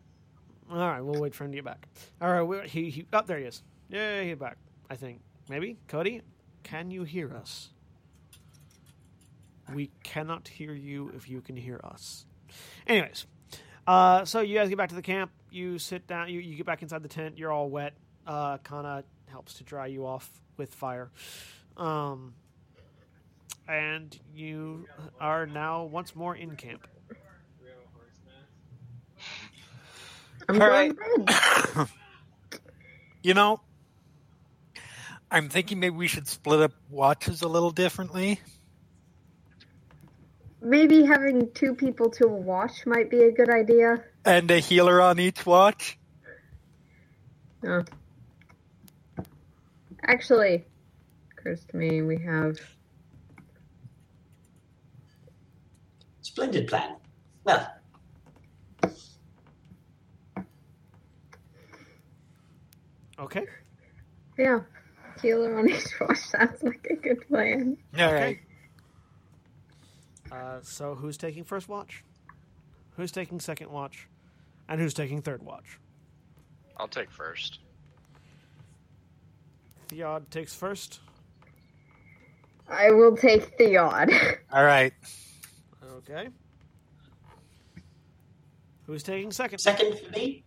All 0.70 0.78
right, 0.78 1.00
we'll 1.00 1.20
wait 1.20 1.34
for 1.34 1.44
him 1.44 1.52
to 1.52 1.56
get 1.56 1.64
back. 1.64 1.86
All 2.20 2.30
right, 2.30 2.42
we, 2.42 2.68
he 2.68 2.90
he. 2.90 3.06
Oh, 3.12 3.22
there 3.24 3.38
he 3.38 3.44
is. 3.44 3.62
Yeah, 3.88 4.22
he's 4.22 4.36
back. 4.36 4.56
I 4.90 4.96
think 4.96 5.20
maybe 5.48 5.76
Koty, 5.88 6.22
can 6.64 6.90
you 6.90 7.04
hear 7.04 7.32
us? 7.32 7.70
We 9.72 9.90
cannot 10.02 10.48
hear 10.48 10.74
you 10.74 11.12
if 11.14 11.28
you 11.28 11.40
can 11.40 11.56
hear 11.56 11.80
us. 11.84 12.26
Anyways, 12.86 13.26
uh, 13.86 14.24
so 14.24 14.40
you 14.40 14.58
guys 14.58 14.68
get 14.68 14.78
back 14.78 14.88
to 14.88 14.94
the 14.94 15.02
camp. 15.02 15.30
You 15.50 15.78
sit 15.78 16.06
down. 16.06 16.28
You, 16.28 16.40
you 16.40 16.56
get 16.56 16.66
back 16.66 16.82
inside 16.82 17.02
the 17.02 17.08
tent. 17.08 17.38
You're 17.38 17.52
all 17.52 17.70
wet. 17.70 17.94
Uh, 18.26 18.58
Kana 18.58 19.04
helps 19.26 19.54
to 19.54 19.64
dry 19.64 19.86
you 19.86 20.06
off 20.06 20.28
with 20.56 20.74
fire. 20.74 21.10
Um, 21.76 22.34
and 23.68 24.18
you 24.34 24.86
are 25.20 25.46
now 25.46 25.84
once 25.84 26.14
more 26.14 26.34
in 26.34 26.56
camp. 26.56 26.86
I'm 30.48 30.60
All 30.60 30.68
to. 30.68 31.88
You 33.22 33.32
know, 33.32 33.60
I'm 35.34 35.48
thinking 35.48 35.80
maybe 35.80 35.96
we 35.96 36.06
should 36.06 36.28
split 36.28 36.60
up 36.60 36.70
watches 36.88 37.42
a 37.42 37.48
little 37.48 37.72
differently. 37.72 38.40
Maybe 40.62 41.04
having 41.04 41.50
two 41.54 41.74
people 41.74 42.08
to 42.10 42.28
watch 42.28 42.86
might 42.86 43.10
be 43.10 43.24
a 43.24 43.32
good 43.32 43.50
idea. 43.50 44.04
And 44.24 44.48
a 44.52 44.60
healer 44.60 45.02
on 45.02 45.18
each 45.18 45.44
watch. 45.44 45.98
Oh. 47.66 47.82
Actually, 50.04 50.64
occurs 51.32 51.64
to 51.64 51.76
me 51.78 52.00
we 52.02 52.18
have. 52.18 52.56
Splendid 56.22 56.68
plan. 56.68 56.94
Well, 57.42 57.74
Okay. 63.18 63.46
Yeah, 64.38 64.60
healer 65.24 65.58
on 65.58 65.68
each 65.68 65.86
watch 66.00 66.18
sounds 66.18 66.62
like 66.62 66.86
a 66.90 66.96
good 66.96 67.26
plan. 67.28 67.76
All 67.98 68.12
right. 68.12 68.38
Uh, 70.30 70.58
so 70.62 70.94
who's 70.94 71.16
taking 71.16 71.44
first 71.44 71.68
watch? 71.68 72.04
Who's 72.96 73.10
taking 73.10 73.40
second 73.40 73.70
watch? 73.70 74.08
And 74.68 74.80
who's 74.80 74.94
taking 74.94 75.22
third 75.22 75.42
watch? 75.42 75.78
I'll 76.76 76.88
take 76.88 77.10
first. 77.10 77.60
Theod 79.88 80.30
takes 80.30 80.54
first. 80.54 81.00
I 82.68 82.90
will 82.90 83.16
take 83.16 83.56
Theod. 83.58 84.10
All 84.52 84.64
right. 84.64 84.92
Okay. 85.98 86.28
Who's 88.86 89.02
taking 89.02 89.30
second? 89.32 89.58
second 89.60 89.98
for 89.98 90.10
me, 90.10 90.44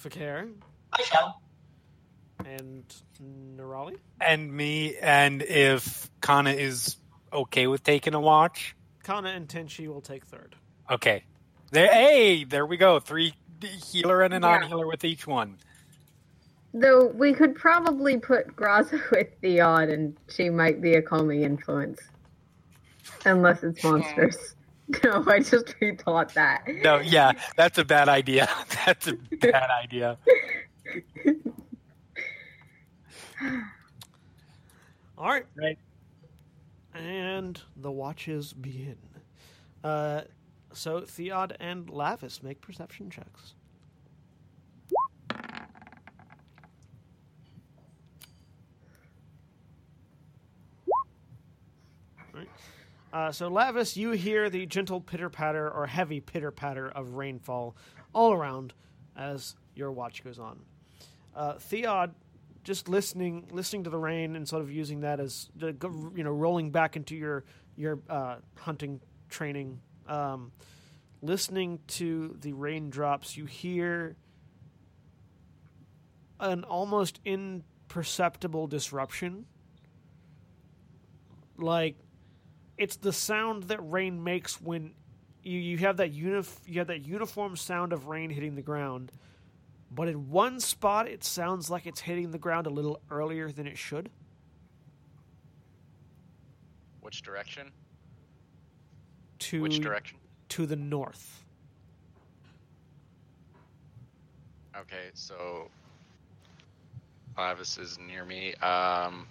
Fi'cayr 0.00 0.52
I 0.92 1.02
shall. 1.02 1.40
And 2.44 2.84
Nerali. 3.56 3.96
And 4.20 4.52
me, 4.52 4.96
and 4.96 5.42
if 5.42 6.10
Kana 6.20 6.50
is 6.50 6.96
okay 7.32 7.66
with 7.66 7.82
taking 7.82 8.14
a 8.14 8.20
watch, 8.20 8.74
Kana 9.02 9.30
and 9.30 9.48
Tenchi 9.48 9.86
will 9.88 10.00
take 10.00 10.24
third. 10.26 10.56
okay. 10.90 11.24
There, 11.70 11.92
hey, 11.92 12.44
there 12.44 12.64
we 12.66 12.76
go. 12.76 13.00
Three 13.00 13.34
healer 13.84 14.22
and 14.22 14.32
a 14.32 14.36
Yeah. 14.36 14.40
non-healer 14.40 14.86
with 14.86 15.04
each 15.04 15.26
one. 15.26 15.56
Though 16.72 17.06
we 17.06 17.32
could 17.32 17.54
probably 17.56 18.18
put 18.18 18.54
Graza 18.54 19.00
with 19.10 19.28
Theod, 19.40 19.88
and 19.92 20.16
she 20.28 20.50
might 20.50 20.80
be 20.80 20.94
a 20.94 21.02
calming 21.02 21.42
influence. 21.42 22.00
Unless 23.24 23.62
it's 23.64 23.82
monsters. 23.82 24.36
No, 25.02 25.24
I 25.26 25.38
just 25.38 25.68
rethought 25.80 26.34
that. 26.34 26.64
No, 26.82 26.98
yeah, 26.98 27.32
that's 27.56 27.78
a 27.78 27.86
bad 27.86 28.10
idea. 28.10 28.46
That's 28.84 29.06
a 29.06 29.14
bad 29.40 29.70
idea. 29.82 30.18
All 35.18 35.28
right. 35.28 35.46
Right. 35.54 35.78
And 36.94 37.60
the 37.76 37.90
watches 37.90 38.52
begin. 38.52 38.96
Uh, 39.82 40.22
so 40.72 41.00
Theod 41.00 41.56
and 41.60 41.86
Lavias 41.88 42.42
make 42.42 42.60
perception 42.60 43.10
checks. 43.10 43.54
Right. 52.32 52.48
Uh, 53.12 53.30
so 53.30 53.48
Lavias, 53.48 53.96
you 53.96 54.10
hear 54.12 54.50
the 54.50 54.66
gentle 54.66 55.00
pitter 55.00 55.30
patter 55.30 55.70
or 55.70 55.86
heavy 55.86 56.20
pitter 56.20 56.50
patter 56.50 56.88
of 56.88 57.14
rainfall 57.14 57.76
all 58.12 58.32
around 58.32 58.74
as 59.16 59.54
your 59.76 59.92
watch 59.92 60.24
goes 60.24 60.38
on. 60.38 60.58
Uh, 61.34 61.54
Theod, 61.54 62.12
just 62.64 62.88
listening, 62.88 63.46
listening 63.52 63.84
to 63.84 63.90
the 63.90 63.98
rain 63.98 64.34
and 64.34 64.48
sort 64.48 64.62
of 64.62 64.70
using 64.70 65.00
that 65.00 65.20
as 65.20 65.50
you 65.60 66.24
know 66.24 66.32
rolling 66.32 66.70
back 66.70 66.96
into 66.96 67.14
your 67.14 67.44
your 67.76 68.00
uh, 68.08 68.36
hunting 68.56 69.00
training. 69.28 69.80
Um, 70.08 70.50
listening 71.22 71.78
to 71.88 72.36
the 72.40 72.52
raindrops, 72.52 73.36
you 73.36 73.44
hear 73.44 74.16
an 76.40 76.64
almost 76.64 77.20
imperceptible 77.24 78.66
disruption. 78.66 79.46
Like 81.56 81.96
it's 82.76 82.96
the 82.96 83.12
sound 83.12 83.64
that 83.64 83.78
rain 83.80 84.24
makes 84.24 84.60
when 84.60 84.94
you, 85.42 85.58
you 85.58 85.78
have 85.78 85.98
that 85.98 86.12
unif- 86.12 86.66
you 86.66 86.78
have 86.80 86.88
that 86.88 87.06
uniform 87.06 87.56
sound 87.56 87.92
of 87.92 88.06
rain 88.06 88.30
hitting 88.30 88.54
the 88.54 88.62
ground. 88.62 89.12
But 89.94 90.08
in 90.08 90.30
one 90.30 90.58
spot 90.60 91.08
it 91.08 91.22
sounds 91.22 91.70
like 91.70 91.86
it's 91.86 92.00
hitting 92.00 92.30
the 92.30 92.38
ground 92.38 92.66
a 92.66 92.70
little 92.70 93.00
earlier 93.10 93.52
than 93.52 93.66
it 93.66 93.78
should. 93.78 94.10
Which 97.00 97.22
direction? 97.22 97.70
To 99.40 99.62
Which 99.62 99.80
direction? 99.80 100.18
to 100.50 100.66
the 100.66 100.76
north. 100.76 101.44
Okay, 104.76 105.10
so 105.14 105.68
Lavias 107.36 107.78
is 107.78 107.98
near 107.98 108.24
me. 108.24 108.54
Um, 108.54 109.26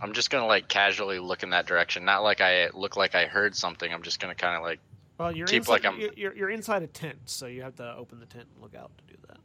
I'm 0.00 0.12
just 0.12 0.28
gonna 0.28 0.46
like 0.46 0.68
casually 0.68 1.18
look 1.18 1.42
in 1.42 1.50
that 1.50 1.66
direction. 1.66 2.04
Not 2.04 2.22
like 2.22 2.40
I 2.40 2.68
look 2.74 2.96
like 2.96 3.14
I 3.14 3.26
heard 3.26 3.54
something. 3.56 3.90
I'm 3.92 4.02
just 4.02 4.20
gonna 4.20 4.34
kind 4.34 4.56
of 4.56 4.62
like 4.62 4.80
Well, 5.18 5.34
you're 5.34 5.46
Keep 5.46 5.58
inside, 5.62 5.72
like 5.72 5.84
I'm- 5.86 5.98
you're, 6.00 6.12
you're, 6.16 6.36
you're 6.36 6.50
inside 6.50 6.82
a 6.82 6.86
tent, 6.86 7.18
so 7.26 7.46
you 7.46 7.62
have 7.62 7.76
to 7.76 7.94
open 7.96 8.20
the 8.20 8.26
tent 8.26 8.46
and 8.52 8.62
look 8.62 8.74
out 8.74 8.90
to 8.98 9.04
do 9.14 9.18
that. 9.28 9.38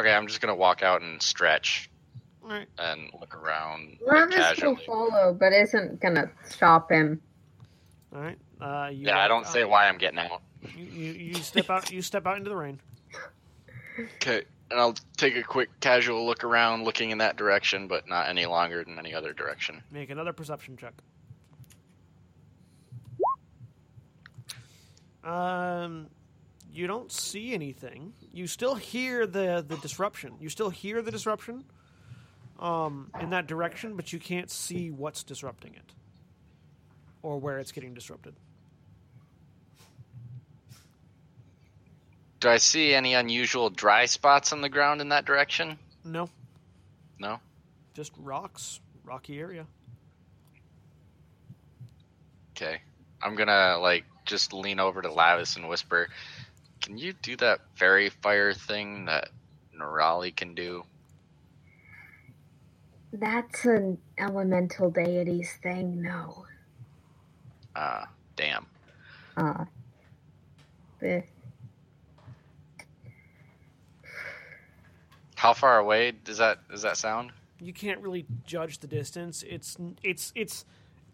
Okay, 0.00 0.12
I'm 0.12 0.26
just 0.26 0.40
gonna 0.40 0.54
walk 0.54 0.82
out 0.82 1.02
and 1.02 1.20
stretch 1.20 1.90
All 2.42 2.48
right. 2.48 2.66
and 2.78 3.10
look 3.20 3.34
around 3.36 3.98
Lavias 4.06 4.30
will 4.30 4.76
casually. 4.76 4.76
follow, 4.86 5.34
but 5.34 5.52
isn't 5.52 6.00
gonna 6.00 6.30
stop 6.46 6.90
him. 6.90 7.20
All 8.14 8.20
right. 8.22 8.38
Uh, 8.60 8.88
you 8.90 9.06
Yeah, 9.08 9.18
I 9.18 9.28
don't 9.28 9.42
walk 9.42 9.52
say 9.52 9.64
why 9.64 9.88
I'm 9.88 9.98
getting 9.98 10.18
out. 10.18 10.40
You, 10.76 10.84
you, 10.84 11.12
you 11.12 11.34
step 11.34 11.68
out. 11.68 11.90
You 11.90 12.00
step 12.00 12.26
out 12.26 12.38
into 12.38 12.48
the 12.48 12.56
rain. 12.56 12.80
Okay, 14.16 14.42
and 14.70 14.80
I'll 14.80 14.94
take 15.18 15.36
a 15.36 15.42
quick 15.42 15.68
casual 15.80 16.24
look 16.24 16.44
around, 16.44 16.84
looking 16.84 17.10
in 17.10 17.18
that 17.18 17.36
direction, 17.36 17.88
but 17.88 18.08
not 18.08 18.28
any 18.30 18.46
longer 18.46 18.82
than 18.84 18.98
any 18.98 19.12
other 19.12 19.34
direction. 19.34 19.82
Make 19.90 20.08
another 20.08 20.32
perception 20.32 20.78
check. 20.78 20.94
Um, 25.24 26.08
you 26.72 26.86
don't 26.86 27.12
see 27.12 27.54
anything. 27.54 28.12
You 28.32 28.46
still 28.46 28.74
hear 28.74 29.26
the 29.26 29.64
the 29.66 29.76
disruption. 29.76 30.34
You 30.40 30.48
still 30.48 30.70
hear 30.70 31.02
the 31.02 31.10
disruption, 31.10 31.64
um, 32.58 33.10
in 33.20 33.30
that 33.30 33.46
direction, 33.46 33.94
but 33.96 34.12
you 34.12 34.18
can't 34.18 34.50
see 34.50 34.90
what's 34.90 35.22
disrupting 35.22 35.74
it, 35.74 35.92
or 37.22 37.38
where 37.38 37.58
it's 37.58 37.72
getting 37.72 37.94
disrupted. 37.94 38.34
Do 42.40 42.48
I 42.48 42.56
see 42.56 42.92
any 42.92 43.14
unusual 43.14 43.70
dry 43.70 44.06
spots 44.06 44.52
on 44.52 44.62
the 44.62 44.68
ground 44.68 45.00
in 45.00 45.10
that 45.10 45.24
direction? 45.24 45.78
No, 46.04 46.28
No. 47.20 47.38
just 47.94 48.10
rocks, 48.18 48.80
rocky 49.04 49.38
area. 49.38 49.64
Okay. 52.56 52.80
I'm 53.22 53.36
gonna 53.36 53.78
like 53.78 54.04
just 54.24 54.52
lean 54.52 54.80
over 54.80 55.02
to 55.02 55.08
Lavias 55.08 55.56
and 55.56 55.68
whisper, 55.68 56.08
"Can 56.80 56.98
you 56.98 57.12
do 57.12 57.36
that 57.36 57.60
fairy 57.74 58.08
fire 58.08 58.52
thing 58.52 59.06
that 59.06 59.28
Nerali 59.76 60.34
can 60.34 60.54
do?" 60.54 60.84
That's 63.12 63.64
an 63.64 63.98
elemental 64.18 64.90
deities 64.90 65.52
thing. 65.62 66.02
No. 66.02 66.46
Ah, 67.76 68.08
damn. 68.36 68.66
Uh. 69.36 69.64
eh. 71.02 71.22
How 75.34 75.52
far 75.52 75.78
away 75.78 76.12
does 76.12 76.38
that 76.38 76.68
does 76.68 76.82
that 76.82 76.96
sound? 76.96 77.32
you 77.62 77.72
can't 77.72 78.00
really 78.00 78.26
judge 78.44 78.78
the 78.80 78.86
distance. 78.86 79.44
It's 79.48 79.76
it's 80.02 80.32
it's 80.34 80.64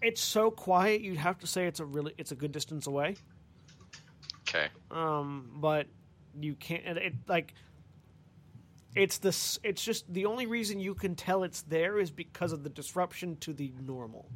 it's 0.03 0.21
so 0.21 0.51
quiet. 0.51 1.01
You'd 1.01 1.19
have 1.19 1.39
to 1.41 1.47
say 1.47 1.67
it's 1.67 1.81
a 1.81 1.85
really 1.85 2.15
it's 2.19 2.33
a 2.33 2.37
good 2.37 2.53
distance 2.53 2.87
away. 2.87 3.17
Okay. 4.49 4.69
Um, 4.91 5.51
but 5.57 5.87
you 6.41 6.55
can't. 6.55 6.85
It, 6.87 6.97
it 6.99 7.15
like 7.27 7.55
it's 8.95 9.19
this. 9.19 9.59
It's 9.63 9.83
just 9.85 10.13
the 10.13 10.27
only 10.27 10.47
reason 10.47 10.81
you 10.81 10.95
can 10.95 11.15
tell 11.15 11.43
it's 11.43 11.63
there 11.63 11.99
is 11.99 12.11
because 12.11 12.53
of 12.53 12.63
the 12.63 12.71
disruption 12.71 13.37
to 13.41 13.53
the 13.53 13.73
normal, 13.87 14.27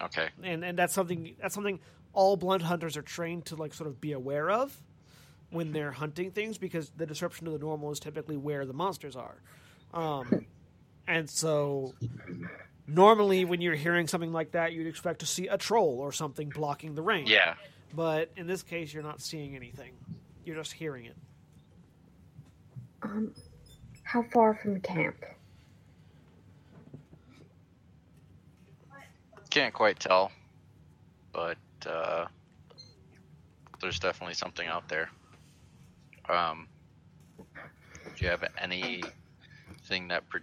Okay. 0.00 0.28
and 0.42 0.64
and 0.64 0.78
that's 0.78 0.94
something 0.94 1.34
that's 1.40 1.54
something 1.54 1.80
all 2.12 2.36
blood 2.36 2.62
hunters 2.62 2.96
are 2.96 3.02
trained 3.02 3.46
to 3.46 3.56
like 3.56 3.74
sort 3.74 3.88
of 3.88 4.00
be 4.00 4.12
aware 4.12 4.50
of 4.50 4.76
when 5.50 5.72
they're 5.72 5.92
hunting 5.92 6.30
things 6.30 6.58
because 6.58 6.90
the 6.96 7.06
disruption 7.06 7.44
to 7.44 7.50
the 7.50 7.58
normal 7.58 7.90
is 7.90 7.98
typically 8.00 8.36
where 8.36 8.64
the 8.66 8.72
monsters 8.72 9.16
are. 9.16 9.36
Um, 9.92 10.46
and 11.08 11.28
so 11.28 11.92
normally 12.86 13.44
when 13.44 13.60
you're 13.60 13.74
hearing 13.74 14.06
something 14.06 14.32
like 14.32 14.52
that, 14.52 14.72
you'd 14.72 14.86
expect 14.86 15.20
to 15.20 15.26
see 15.26 15.48
a 15.48 15.56
troll 15.58 15.98
or 16.00 16.12
something 16.12 16.48
blocking 16.48 16.94
the 16.94 17.02
rain. 17.02 17.26
Yeah. 17.26 17.54
But 17.94 18.30
in 18.36 18.46
this 18.46 18.62
case, 18.62 18.92
you're 18.92 19.02
not 19.02 19.20
seeing 19.20 19.56
anything. 19.56 19.92
You're 20.44 20.56
just 20.56 20.72
hearing 20.72 21.06
it. 21.06 21.16
Um. 23.02 23.32
How 24.10 24.24
far 24.32 24.56
from 24.56 24.80
camp? 24.80 25.24
Can't 29.50 29.72
quite 29.72 30.00
tell, 30.00 30.32
but 31.32 31.58
uh, 31.86 32.24
there's 33.80 34.00
definitely 34.00 34.34
something 34.34 34.66
out 34.66 34.88
there. 34.88 35.08
Um, 36.28 36.66
do 37.38 38.24
you 38.24 38.28
have 38.28 38.42
anything 38.58 40.08
that 40.08 40.28
per- 40.28 40.42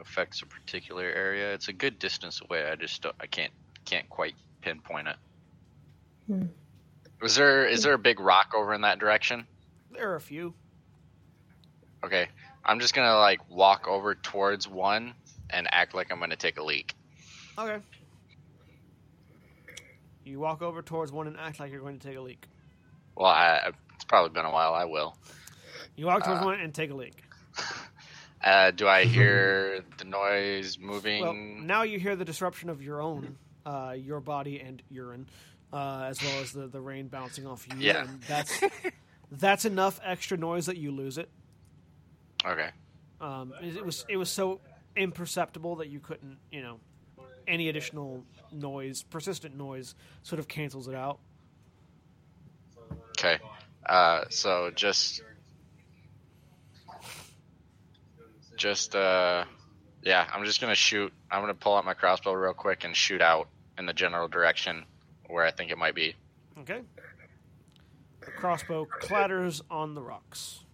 affects 0.00 0.42
a 0.42 0.46
particular 0.46 1.04
area? 1.04 1.52
It's 1.54 1.68
a 1.68 1.72
good 1.72 1.98
distance 1.98 2.40
away. 2.40 2.70
I 2.70 2.76
just 2.76 3.02
don't, 3.02 3.14
I 3.20 3.26
can't 3.26 3.52
can't 3.84 4.08
quite 4.08 4.34
pinpoint 4.60 5.08
it. 5.08 5.16
Hmm. 6.26 6.42
Was 7.20 7.34
there 7.34 7.66
is 7.66 7.82
there 7.82 7.94
a 7.94 7.98
big 7.98 8.20
rock 8.20 8.52
over 8.54 8.74
in 8.74 8.82
that 8.82 8.98
direction? 8.98 9.46
There 9.92 10.10
are 10.10 10.16
a 10.16 10.20
few. 10.20 10.54
Okay, 12.04 12.28
I'm 12.64 12.78
just 12.80 12.94
gonna 12.94 13.18
like 13.18 13.40
walk 13.50 13.88
over 13.88 14.14
towards 14.14 14.68
one 14.68 15.14
and 15.50 15.66
act 15.72 15.94
like 15.94 16.12
I'm 16.12 16.20
gonna 16.20 16.36
take 16.36 16.58
a 16.58 16.62
leak. 16.62 16.94
Okay. 17.58 17.78
You 20.24 20.38
walk 20.38 20.60
over 20.60 20.82
towards 20.82 21.10
one 21.10 21.26
and 21.26 21.38
act 21.38 21.58
like 21.58 21.72
you're 21.72 21.80
going 21.80 21.98
to 21.98 22.06
take 22.06 22.18
a 22.18 22.20
leak. 22.20 22.46
Well, 23.16 23.28
I, 23.30 23.70
it's 23.94 24.04
probably 24.04 24.28
been 24.28 24.44
a 24.44 24.52
while. 24.52 24.74
I 24.74 24.84
will. 24.84 25.16
You 25.96 26.04
walk 26.04 26.22
towards 26.22 26.42
Uh, 26.42 26.44
one 26.44 26.60
and 26.60 26.74
take 26.74 26.90
a 26.90 26.94
leak. 26.94 27.22
Uh, 28.42 28.70
do 28.70 28.86
I 28.88 29.04
hear 29.04 29.84
the 29.98 30.04
noise 30.04 30.78
moving? 30.78 31.22
Well, 31.22 31.34
now 31.34 31.82
you 31.82 31.98
hear 31.98 32.16
the 32.16 32.24
disruption 32.24 32.70
of 32.70 32.82
your 32.82 33.00
own, 33.00 33.36
uh, 33.66 33.94
your 33.96 34.20
body 34.20 34.60
and 34.60 34.82
urine, 34.90 35.28
uh, 35.72 36.06
as 36.08 36.22
well 36.22 36.40
as 36.40 36.52
the, 36.52 36.66
the 36.66 36.80
rain 36.80 37.08
bouncing 37.08 37.46
off 37.46 37.66
you. 37.68 37.76
Yeah. 37.78 38.04
And 38.04 38.20
that's 38.22 38.60
that's 39.32 39.64
enough 39.64 40.00
extra 40.04 40.36
noise 40.36 40.66
that 40.66 40.76
you 40.76 40.90
lose 40.90 41.18
it. 41.18 41.28
okay. 42.44 42.70
Um, 43.20 43.52
it, 43.60 43.76
it 43.76 43.84
was 43.84 44.04
it 44.08 44.16
was 44.16 44.30
so 44.30 44.60
imperceptible 44.96 45.76
that 45.76 45.88
you 45.88 46.00
couldn't, 46.00 46.38
you 46.52 46.62
know, 46.62 46.78
any 47.48 47.68
additional 47.68 48.24
noise, 48.52 49.02
persistent 49.02 49.56
noise, 49.56 49.94
sort 50.22 50.38
of 50.38 50.46
cancels 50.48 50.86
it 50.86 50.94
out. 50.94 51.18
Okay. 53.18 53.38
Uh, 53.86 54.24
so 54.28 54.70
just, 54.74 55.22
just 58.58 58.94
uh, 58.94 59.44
yeah. 60.02 60.26
I'm 60.32 60.44
just 60.44 60.60
gonna 60.60 60.74
shoot. 60.74 61.12
I'm 61.30 61.40
gonna 61.40 61.54
pull 61.54 61.76
out 61.76 61.84
my 61.84 61.94
crossbow 61.94 62.32
real 62.32 62.52
quick 62.52 62.84
and 62.84 62.94
shoot 62.94 63.22
out 63.22 63.48
in 63.78 63.86
the 63.86 63.94
general 63.94 64.28
direction 64.28 64.84
where 65.28 65.44
I 65.44 65.50
think 65.50 65.70
it 65.70 65.78
might 65.78 65.94
be. 65.94 66.14
Okay. 66.60 66.80
The 68.20 68.30
crossbow 68.32 68.84
clatters 68.84 69.62
on 69.70 69.94
the 69.94 70.02
rocks. 70.02 70.64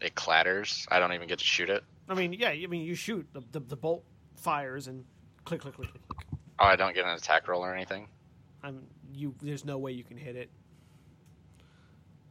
It 0.00 0.14
clatters. 0.14 0.86
I 0.90 0.98
don't 0.98 1.14
even 1.14 1.28
get 1.28 1.38
to 1.38 1.44
shoot 1.44 1.70
it. 1.70 1.82
I 2.08 2.14
mean, 2.14 2.34
yeah, 2.34 2.50
I 2.50 2.66
mean, 2.66 2.82
you 2.82 2.94
shoot 2.94 3.26
the, 3.32 3.42
the, 3.52 3.60
the 3.60 3.76
bolt 3.76 4.04
fires 4.36 4.86
and 4.86 5.04
click, 5.46 5.62
click, 5.62 5.74
click, 5.74 5.90
click, 5.90 6.08
click. 6.08 6.26
Oh, 6.58 6.66
I 6.66 6.76
don't 6.76 6.94
get 6.94 7.06
an 7.06 7.12
attack 7.12 7.48
roll 7.48 7.64
or 7.64 7.74
anything. 7.74 8.06
I'm 8.62 8.82
you. 9.14 9.34
There's 9.42 9.64
no 9.64 9.78
way 9.78 9.92
you 9.92 10.04
can 10.04 10.16
hit 10.16 10.36
it. 10.36 10.50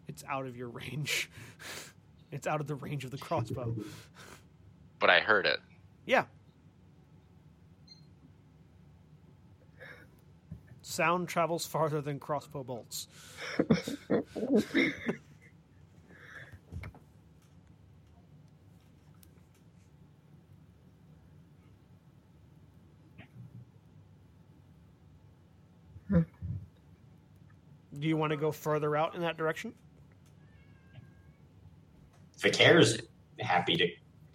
It's 0.07 0.23
out 0.27 0.45
of 0.45 0.55
your 0.57 0.69
range. 0.69 1.30
it's 2.31 2.47
out 2.47 2.61
of 2.61 2.68
the 2.68 2.76
range 2.76 3.05
of 3.05 3.11
the 3.11 3.18
crossbow. 3.18 3.76
But 4.99 5.10
I 5.10 5.19
heard 5.19 5.45
it. 5.45 5.60
Yeah. 6.05 6.23
Sound 10.81 11.27
travels 11.27 11.65
farther 11.65 11.99
than 11.99 12.19
crossbow 12.19 12.64
bolts. 12.64 13.10
Do 28.03 28.09
you 28.09 28.17
want 28.17 28.31
to 28.31 28.35
go 28.38 28.51
further 28.51 28.97
out 28.97 29.15
in 29.15 29.21
that 29.21 29.38
direction? 29.38 29.73
Fi'cayr's 32.38 32.97
happy 33.39 33.77
to 33.77 33.88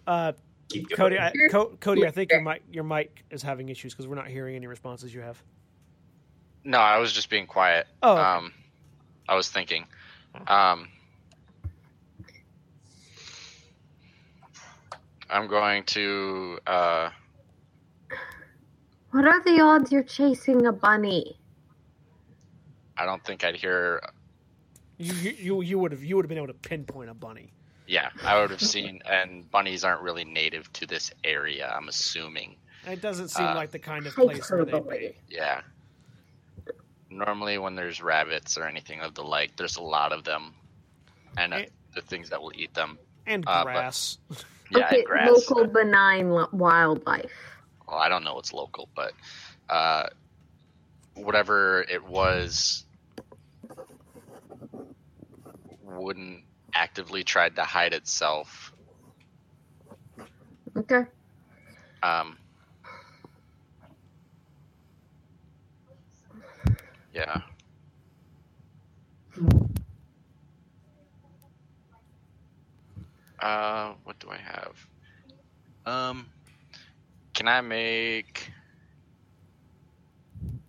Uh, 0.07 0.31
keep 0.69 0.89
going. 0.89 1.11
Koty, 1.13 1.19
I, 1.19 1.31
Co- 1.51 1.77
Koty, 1.79 2.03
I 2.03 2.09
think 2.09 2.31
your 2.31 2.41
mic 2.41 2.63
your 2.71 2.83
mic 2.83 3.23
is 3.29 3.43
having 3.43 3.69
issues 3.69 3.93
because 3.93 4.07
we're 4.07 4.15
not 4.15 4.27
hearing 4.27 4.55
any 4.55 4.65
responses 4.65 5.13
you 5.13 5.21
have. 5.21 5.39
No, 6.63 6.79
I 6.79 6.97
was 6.97 7.13
just 7.13 7.29
being 7.29 7.45
quiet. 7.45 7.85
Oh, 8.01 8.13
okay. 8.13 8.21
Um, 8.23 8.53
I 9.27 9.35
was 9.35 9.51
thinking. 9.51 9.85
Um, 10.47 10.87
I'm 15.29 15.45
going 15.47 15.83
to. 15.83 16.57
Uh, 16.65 17.11
What 19.11 19.25
are 19.27 19.43
the 19.43 19.61
odds 19.61 19.91
you're 19.91 20.01
chasing 20.01 20.65
a 20.65 20.71
bunny? 20.71 21.37
I 22.99 23.05
don't 23.05 23.23
think 23.23 23.43
I'd 23.43 23.55
hear. 23.55 24.01
You 24.97 25.13
you 25.13 25.61
you 25.61 25.79
would 25.79 25.91
have 25.93 26.03
you 26.03 26.15
would 26.17 26.25
have 26.25 26.29
been 26.29 26.37
able 26.37 26.47
to 26.47 26.53
pinpoint 26.53 27.09
a 27.09 27.13
bunny. 27.13 27.53
Yeah, 27.87 28.09
I 28.23 28.39
would 28.39 28.51
have 28.51 28.61
seen. 28.61 29.01
And 29.09 29.49
bunnies 29.49 29.83
aren't 29.83 30.01
really 30.01 30.25
native 30.25 30.71
to 30.73 30.85
this 30.85 31.11
area. 31.23 31.73
I'm 31.75 31.87
assuming. 31.87 32.55
It 32.85 33.01
doesn't 33.01 33.29
seem 33.29 33.47
Uh, 33.47 33.55
like 33.55 33.71
the 33.71 33.79
kind 33.79 34.05
of 34.05 34.13
place 34.13 34.49
where 34.51 34.63
they 34.65 34.71
Hyperbole. 34.71 34.99
be. 34.99 35.15
Yeah. 35.29 35.61
Normally, 37.09 37.57
when 37.57 37.75
there's 37.75 38.01
rabbits 38.01 38.57
or 38.57 38.65
anything 38.65 39.01
of 39.01 39.15
the 39.15 39.23
like, 39.23 39.55
there's 39.55 39.77
a 39.77 39.81
lot 39.81 40.11
of 40.13 40.23
them, 40.23 40.53
and 41.37 41.53
uh, 41.53 41.57
Eh. 41.57 41.65
the 41.95 42.01
things 42.01 42.29
that 42.29 42.39
will 42.41 42.51
eat 42.55 42.73
them. 42.75 42.99
And 43.25 43.43
Uh, 43.47 43.63
but- 43.63 43.73
grass. 43.73 44.17
Yeah, 44.71 44.85
okay, 44.85 44.97
and 44.97 45.05
grass. 45.05 45.27
local 45.49 45.65
benign 45.65 46.29
wildlife. 46.51 47.31
well, 47.87 47.97
I 47.97 48.07
don't 48.07 48.23
know 48.23 48.35
what's 48.35 48.53
local, 48.53 48.87
but 48.93 49.13
uh, 49.67 50.09
whatever 51.15 51.81
it 51.89 52.03
was 52.05 52.85
wouldn't 55.89 56.43
actively 56.73 57.23
try 57.23 57.49
to 57.49 57.63
hide 57.63 57.93
itself. 57.93 58.73
Okay. 60.77 61.03
Um, 62.03 62.37
yeah. 67.13 67.41
Uh, 73.39 73.93
what 74.03 74.19
do 74.19 74.29
I 74.29 74.37
have? 74.37 74.87
Um, 75.85 76.27
can 77.33 77.47
I 77.47 77.61
make? 77.61 78.51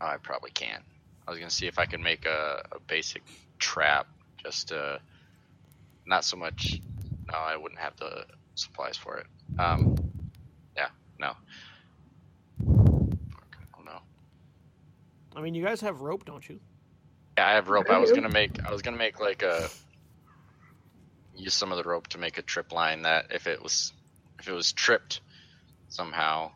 Oh, 0.00 0.06
I 0.06 0.16
probably 0.16 0.50
can't. 0.50 0.82
I 1.26 1.30
was 1.30 1.38
gonna 1.38 1.50
see 1.50 1.66
if 1.66 1.78
I 1.78 1.86
can 1.86 2.02
make 2.02 2.26
a, 2.26 2.64
a 2.72 2.80
basic 2.80 3.22
trap, 3.58 4.06
just 4.42 4.68
to 4.68 5.00
not 6.06 6.24
so 6.24 6.36
much. 6.36 6.80
No, 7.30 7.38
I 7.38 7.56
wouldn't 7.56 7.80
have 7.80 7.96
the 7.96 8.26
supplies 8.54 8.96
for 8.96 9.18
it. 9.18 9.26
Um, 9.58 9.98
yeah, 10.76 10.88
no. 11.18 11.32
Oh 12.66 13.82
no. 13.84 13.98
I 15.36 15.40
mean, 15.40 15.54
you 15.54 15.64
guys 15.64 15.80
have 15.80 16.00
rope, 16.00 16.24
don't 16.24 16.48
you? 16.48 16.60
Yeah, 17.38 17.46
I 17.48 17.52
have 17.52 17.68
rope. 17.68 17.90
I 17.90 17.98
was 17.98 18.12
gonna 18.12 18.28
make. 18.28 18.58
I 18.66 18.72
was 18.72 18.82
gonna 18.82 18.96
make 18.96 19.20
like 19.20 19.42
a. 19.42 19.68
Use 21.36 21.54
some 21.54 21.72
of 21.72 21.78
the 21.78 21.84
rope 21.84 22.08
to 22.08 22.18
make 22.18 22.38
a 22.38 22.42
trip 22.42 22.72
line 22.72 23.02
that 23.02 23.26
if 23.30 23.46
it 23.46 23.62
was, 23.62 23.92
if 24.38 24.48
it 24.48 24.52
was 24.52 24.72
tripped, 24.72 25.20
somehow. 25.88 26.50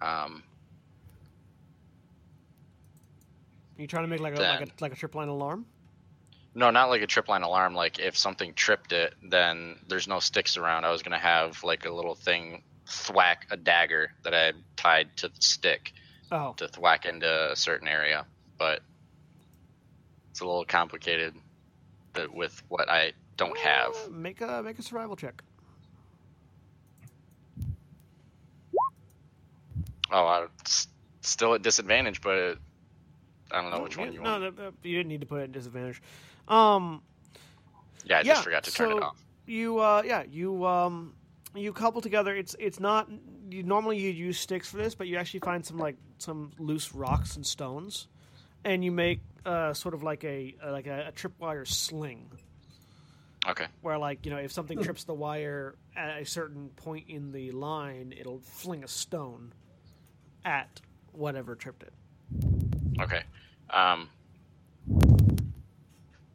Um, 0.00 0.42
You 3.76 3.86
trying 3.86 4.04
to 4.04 4.08
make 4.08 4.20
like 4.20 4.38
a 4.38 4.40
like 4.40 4.60
a 4.60 4.66
like 4.80 4.92
a 4.92 4.96
trip 4.96 5.14
line 5.14 5.28
alarm? 5.28 5.66
No, 6.54 6.70
not 6.70 6.88
like 6.88 7.02
a 7.02 7.06
trip 7.06 7.28
line 7.28 7.42
alarm. 7.42 7.74
Like 7.74 7.98
if 7.98 8.16
something 8.16 8.54
tripped 8.54 8.92
it, 8.92 9.14
then 9.22 9.78
there's 9.88 10.06
no 10.08 10.20
sticks 10.20 10.56
around. 10.56 10.84
I 10.84 10.90
was 10.90 11.02
gonna 11.02 11.18
have 11.18 11.62
like 11.64 11.84
a 11.86 11.90
little 11.92 12.14
thing 12.14 12.62
thwack 12.86 13.46
a 13.50 13.56
dagger 13.56 14.12
that 14.24 14.34
I 14.34 14.40
had 14.44 14.56
tied 14.76 15.16
to 15.18 15.28
the 15.28 15.40
stick 15.40 15.92
Oh, 16.30 16.54
to 16.58 16.68
thwack 16.68 17.06
into 17.06 17.52
a 17.52 17.56
certain 17.56 17.88
area, 17.88 18.26
but 18.58 18.80
it's 20.30 20.40
a 20.40 20.44
little 20.46 20.64
complicated 20.64 21.34
with 22.32 22.62
what 22.68 22.88
I 22.88 23.12
don't 23.36 23.56
have. 23.58 23.94
Uh, 24.06 24.10
Make 24.10 24.40
a 24.40 24.62
make 24.62 24.78
a 24.78 24.82
survival 24.82 25.16
check. 25.16 25.42
Oh, 30.10 30.26
I'm 30.26 30.48
still 31.22 31.54
at 31.54 31.62
disadvantage, 31.62 32.20
but 32.20 32.58
I 33.50 33.60
don't 33.62 33.70
know 33.70 33.78
Oh, 33.78 33.82
which 33.84 33.96
one 33.96 34.12
you 34.12 34.20
no, 34.22 34.38
want. 34.38 34.56
no, 34.58 34.72
you 34.82 34.96
didn't 34.96 35.08
need 35.08 35.20
to 35.22 35.26
put 35.26 35.40
it 35.40 35.44
at 35.44 35.52
disadvantage. 35.52 36.00
Um, 36.48 37.02
Yeah, 38.04 38.16
I 38.18 38.20
yeah, 38.20 38.22
just 38.34 38.44
forgot 38.44 38.64
to 38.64 38.72
turn 38.72 38.90
so- 38.90 38.96
it 38.98 39.02
off. 39.02 39.24
you 39.46 39.78
uh, 39.78 40.02
yeah, 40.04 40.22
you 40.28 40.66
um, 40.66 41.14
you 41.54 41.72
couple 41.72 42.00
together. 42.00 42.34
It's 42.34 42.54
it's 42.58 42.80
not. 42.80 43.08
You 43.50 43.62
normally 43.62 43.98
you 43.98 44.10
use 44.10 44.38
sticks 44.38 44.68
for 44.70 44.76
this, 44.78 44.94
but 44.94 45.06
you 45.06 45.16
actually 45.16 45.40
find 45.40 45.64
some 45.64 45.78
like 45.78 45.96
some 46.18 46.50
loose 46.58 46.94
rocks 46.94 47.36
and 47.36 47.46
stones, 47.46 48.08
and 48.64 48.84
you 48.84 48.90
make 48.92 49.20
uh, 49.46 49.72
sort 49.74 49.94
of 49.94 50.02
like 50.02 50.24
a 50.24 50.54
uh, 50.64 50.72
like 50.72 50.86
a, 50.86 51.08
a 51.08 51.12
tripwire 51.12 51.66
sling. 51.66 52.30
Okay. 53.46 53.66
where 53.82 53.98
like 53.98 54.24
you 54.24 54.30
know 54.32 54.38
if 54.38 54.52
something 54.52 54.82
trips 54.82 55.04
the 55.04 55.12
wire 55.12 55.74
at 55.94 56.18
a 56.18 56.24
certain 56.24 56.70
point 56.76 57.10
in 57.10 57.30
the 57.30 57.50
line 57.50 58.14
it'll 58.18 58.38
fling 58.38 58.82
a 58.82 58.88
stone 58.88 59.52
at 60.46 60.80
whatever 61.12 61.54
tripped 61.54 61.82
it 61.82 61.92
Okay. 62.98 63.22
Um, 63.68 64.08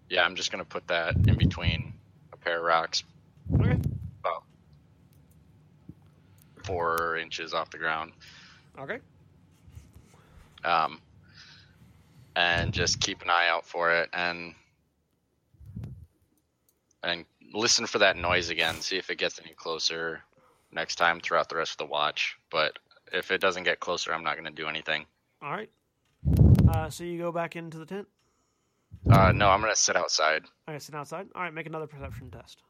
yeah, 0.10 0.24
I'm 0.24 0.36
just 0.36 0.52
gonna 0.52 0.66
put 0.66 0.88
that 0.88 1.16
in 1.28 1.38
between 1.38 1.94
a 2.34 2.38
pair 2.38 2.58
of 2.58 2.64
rocks, 2.64 3.04
okay 3.56 3.78
about 4.22 4.44
four 6.64 7.18
inches 7.18 7.54
off 7.54 7.70
the 7.70 7.78
ground, 7.78 8.12
okay 8.80 9.00
um, 10.64 11.00
and 12.36 12.74
just 12.74 13.00
keep 13.00 13.22
an 13.22 13.30
eye 13.30 13.48
out 13.50 13.66
for 13.66 13.92
it 13.92 14.10
and 14.14 14.54
and 17.04 17.26
listen 17.54 17.86
for 17.86 18.00
that 18.00 18.18
noise 18.18 18.50
again. 18.50 18.82
See 18.82 18.98
if 18.98 19.10
it 19.10 19.18
gets 19.18 19.40
any 19.40 19.54
closer 19.54 20.22
next 20.72 20.96
time 20.96 21.20
throughout 21.22 21.50
the 21.50 21.56
rest 21.56 21.72
of 21.72 21.78
the 21.78 21.86
watch. 21.86 22.38
But 22.52 22.78
if 23.14 23.32
it 23.32 23.40
doesn't 23.42 23.64
get 23.64 23.80
closer, 23.80 24.14
I'm 24.14 24.24
not 24.24 24.36
gonna 24.36 24.52
do 24.52 24.68
anything. 24.68 25.06
all 25.42 25.52
right 25.52 25.70
uh, 26.68 26.90
so 26.90 27.04
you 27.04 27.18
go 27.18 27.32
back 27.32 27.56
into 27.56 27.78
the 27.78 27.86
tent 27.86 28.08
Uh, 29.10 29.32
no, 29.32 29.50
I'm 29.50 29.62
gonna 29.62 29.76
sit 29.76 29.96
outside. 29.96 30.44
okay 30.68 30.80
sit 30.80 30.94
outside. 30.96 31.28
All 31.36 31.42
right 31.42 31.54
make 31.54 31.66
another 31.66 31.88
perception 31.88 32.32
test. 32.32 32.62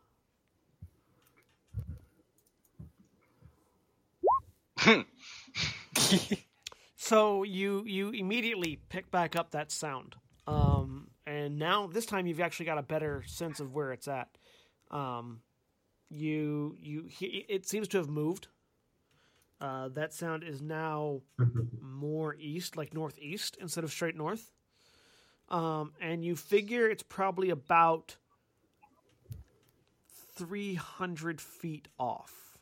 So 7.01 7.43
you 7.43 7.83
you 7.85 8.09
immediately 8.11 8.79
pick 8.89 9.09
back 9.09 9.35
up 9.35 9.51
that 9.51 9.71
sound. 9.71 10.15
Um, 10.47 11.07
and 11.25 11.57
now 11.57 11.87
this 11.87 12.05
time 12.05 12.27
you've 12.27 12.41
actually 12.41 12.65
got 12.65 12.77
a 12.77 12.83
better 12.83 13.23
sense 13.25 13.59
of 13.61 13.73
where 13.73 13.93
it's 13.93 14.07
at. 14.07 14.27
Um, 14.91 15.39
you 16.09 16.75
you 16.79 17.05
he- 17.09 17.45
it 17.47 17.65
seems 17.65 17.87
to 17.89 17.97
have 17.97 18.09
moved. 18.09 18.47
Uh, 19.61 19.87
that 19.89 20.13
sound 20.13 20.43
is 20.43 20.61
now 20.61 21.21
more 21.81 22.35
east 22.37 22.75
like 22.75 22.93
northeast 22.93 23.57
instead 23.61 23.83
of 23.85 23.91
straight 23.91 24.15
north 24.17 24.51
um, 25.49 25.93
and 26.01 26.23
you 26.23 26.35
figure 26.35 26.89
it's 26.89 27.03
probably 27.03 27.49
about 27.49 28.15
300 30.35 31.41
feet 31.41 31.87
off 31.99 32.57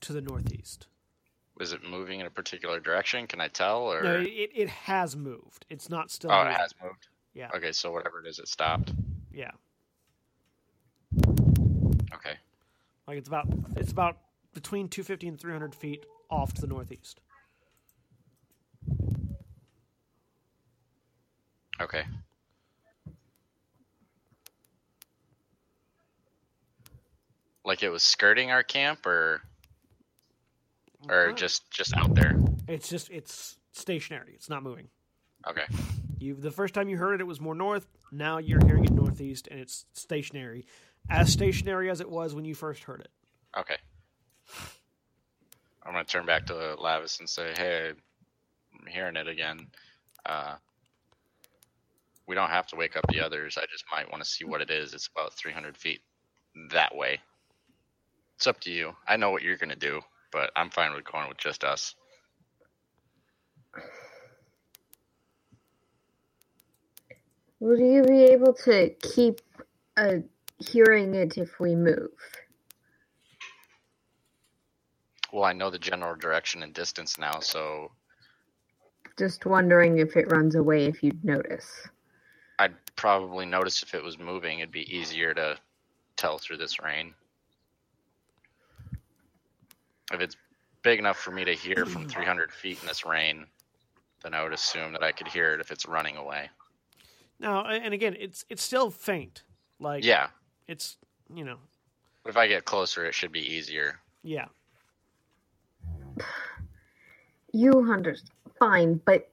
to 0.00 0.12
the 0.12 0.20
northeast 0.22 0.86
Is 1.60 1.72
it 1.72 1.84
moving 1.84 2.20
in 2.20 2.26
a 2.26 2.30
particular 2.30 2.80
direction? 2.80 3.26
Can 3.26 3.40
I 3.40 3.48
tell? 3.48 3.82
Or 3.82 4.02
No, 4.02 4.14
it, 4.20 4.50
it 4.54 4.68
has 4.70 5.14
moved. 5.14 5.66
It's 5.68 5.90
not 5.90 6.10
still. 6.10 6.32
oh, 6.32 6.40
it 6.42 6.52
has 6.56 6.72
moved. 6.82 7.08
Yeah. 7.34 7.50
Okay, 7.54 7.72
so 7.72 7.92
whatever 7.92 8.24
it 8.24 8.28
is, 8.28 8.38
it 8.38 8.48
stopped. 8.48 8.92
Yeah, 9.32 9.50
Okay. 12.14 12.36
like 13.06 13.18
it's 13.18 13.28
about 13.28 13.46
it's 13.76 13.92
about 13.92 14.18
between 14.54 14.88
250 14.88 15.28
and 15.28 15.40
300 15.40 15.74
feet 15.74 16.04
off 16.30 16.52
to 16.54 16.60
the 16.60 16.66
northeast. 16.66 17.20
Okay. 21.80 22.04
Like 27.64 27.82
it 27.82 27.88
was 27.90 28.02
skirting 28.02 28.50
our 28.50 28.62
camp, 28.62 29.06
or 29.06 29.42
or 31.08 31.30
Uh, 31.30 31.32
just 31.32 31.70
just 31.70 31.96
out 31.96 32.14
there. 32.14 32.36
It's 32.68 32.88
just 32.88 33.10
it's 33.10 33.56
stationary. 33.72 34.32
It's 34.34 34.48
not 34.48 34.62
moving. 34.62 34.88
Okay. 35.46 35.64
You 36.18 36.34
the 36.34 36.50
first 36.50 36.74
time 36.74 36.88
you 36.88 36.98
heard 36.98 37.14
it, 37.14 37.20
it 37.20 37.26
was 37.26 37.40
more 37.40 37.54
north. 37.54 37.86
Now 38.12 38.38
you're 38.38 38.64
hearing 38.66 38.84
it 38.84 38.92
northeast, 38.92 39.48
and 39.50 39.60
it's 39.60 39.86
stationary, 39.92 40.66
as 41.08 41.32
stationary 41.32 41.90
as 41.90 42.00
it 42.00 42.10
was 42.10 42.34
when 42.34 42.44
you 42.44 42.54
first 42.54 42.84
heard 42.84 43.00
it. 43.00 43.10
Okay. 43.56 43.76
I'm 45.82 45.92
gonna 45.92 46.04
turn 46.04 46.26
back 46.26 46.46
to 46.46 46.52
Lavias 46.78 47.20
and 47.20 47.28
say, 47.28 47.52
"Hey, 47.56 47.92
I'm 48.78 48.86
hearing 48.86 49.16
it 49.16 49.28
again. 49.28 49.70
Uh, 50.26 50.56
we 52.30 52.36
don't 52.36 52.50
have 52.50 52.68
to 52.68 52.76
wake 52.76 52.96
up 52.96 53.04
the 53.10 53.20
others. 53.20 53.58
I 53.58 53.66
just 53.72 53.84
might 53.92 54.10
want 54.10 54.24
to 54.24 54.30
see 54.30 54.46
what 54.46 54.62
it 54.62 54.70
is. 54.70 54.94
It's 54.94 55.10
about 55.14 55.34
300 55.34 55.76
feet 55.76 56.00
that 56.70 56.96
way. 56.96 57.20
It's 58.38 58.46
up 58.46 58.60
to 58.62 58.72
you. 58.72 58.94
I 59.08 59.16
know 59.16 59.30
what 59.30 59.42
you're 59.42 59.56
gonna 59.58 59.76
do, 59.76 60.00
but 60.32 60.52
I'm 60.56 60.70
fine 60.70 60.94
with 60.94 61.04
going 61.10 61.28
with 61.28 61.38
just 61.38 61.64
us. 61.64 61.94
Will 67.60 67.80
you 67.80 68.04
be 68.04 68.24
able 68.24 68.54
to 68.64 68.90
keep 69.02 69.40
uh, 69.96 70.16
hearing 70.58 71.14
it 71.14 71.38
if 71.38 71.60
we 71.60 71.74
move? 71.76 72.10
Well, 75.32 75.44
I 75.44 75.52
know 75.52 75.70
the 75.70 75.78
general 75.78 76.16
direction 76.16 76.62
and 76.62 76.74
distance 76.74 77.18
now, 77.18 77.40
so 77.40 77.92
Just 79.18 79.46
wondering 79.46 79.98
if 79.98 80.16
it 80.16 80.32
runs 80.32 80.56
away 80.56 80.86
if 80.86 81.02
you'd 81.02 81.24
notice. 81.24 81.88
I'd 82.60 82.74
probably 82.94 83.46
notice 83.46 83.82
if 83.82 83.94
it 83.94 84.04
was 84.04 84.18
moving. 84.18 84.58
It'd 84.58 84.70
be 84.70 84.94
easier 84.94 85.32
to 85.32 85.56
tell 86.16 86.36
through 86.36 86.58
this 86.58 86.78
rain. 86.78 87.14
If 90.12 90.20
it's 90.20 90.36
big 90.82 90.98
enough 90.98 91.16
for 91.16 91.30
me 91.30 91.42
to 91.46 91.54
hear 91.54 91.86
from 91.86 92.06
300 92.08 92.52
feet 92.52 92.78
in 92.82 92.86
this 92.86 93.06
rain, 93.06 93.46
then 94.22 94.34
I 94.34 94.42
would 94.42 94.52
assume 94.52 94.92
that 94.92 95.02
I 95.02 95.10
could 95.10 95.26
hear 95.26 95.54
it 95.54 95.60
if 95.60 95.70
it's 95.70 95.86
running 95.86 96.18
away. 96.18 96.50
Now, 97.38 97.64
and 97.64 97.94
again, 97.94 98.14
it's 98.20 98.44
it's 98.50 98.62
still 98.62 98.90
faint. 98.90 99.44
Like 99.78 100.04
Yeah. 100.04 100.28
it's 100.68 100.98
you 101.34 101.42
know 101.44 101.56
But 102.22 102.28
if 102.30 102.36
I 102.36 102.46
get 102.46 102.66
closer, 102.66 103.06
it 103.06 103.14
should 103.14 103.32
be 103.32 103.40
easier. 103.40 103.98
yeah. 104.22 104.48
You 107.52 107.90
understand. 107.90 108.30
Fine, 108.58 109.00
but 109.06 109.30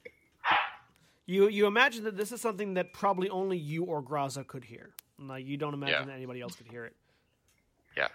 You 1.27 1.49
you 1.49 1.67
imagine 1.67 2.05
that 2.05 2.15
this 2.17 2.31
is 2.31 2.41
something 2.41 2.73
that 2.75 2.93
probably 2.93 3.29
only 3.29 3.57
you 3.57 3.83
or 3.83 4.01
Graza 4.01 4.47
could 4.47 4.63
hear. 4.63 4.91
Like 5.19 5.45
you 5.45 5.57
don't 5.57 5.73
imagine 5.73 5.99
Yeah. 5.99 6.05
that 6.05 6.13
anybody 6.13 6.41
else 6.41 6.55
could 6.55 6.67
hear 6.67 6.85
it. 6.85 6.95
Yeah. 7.95 8.07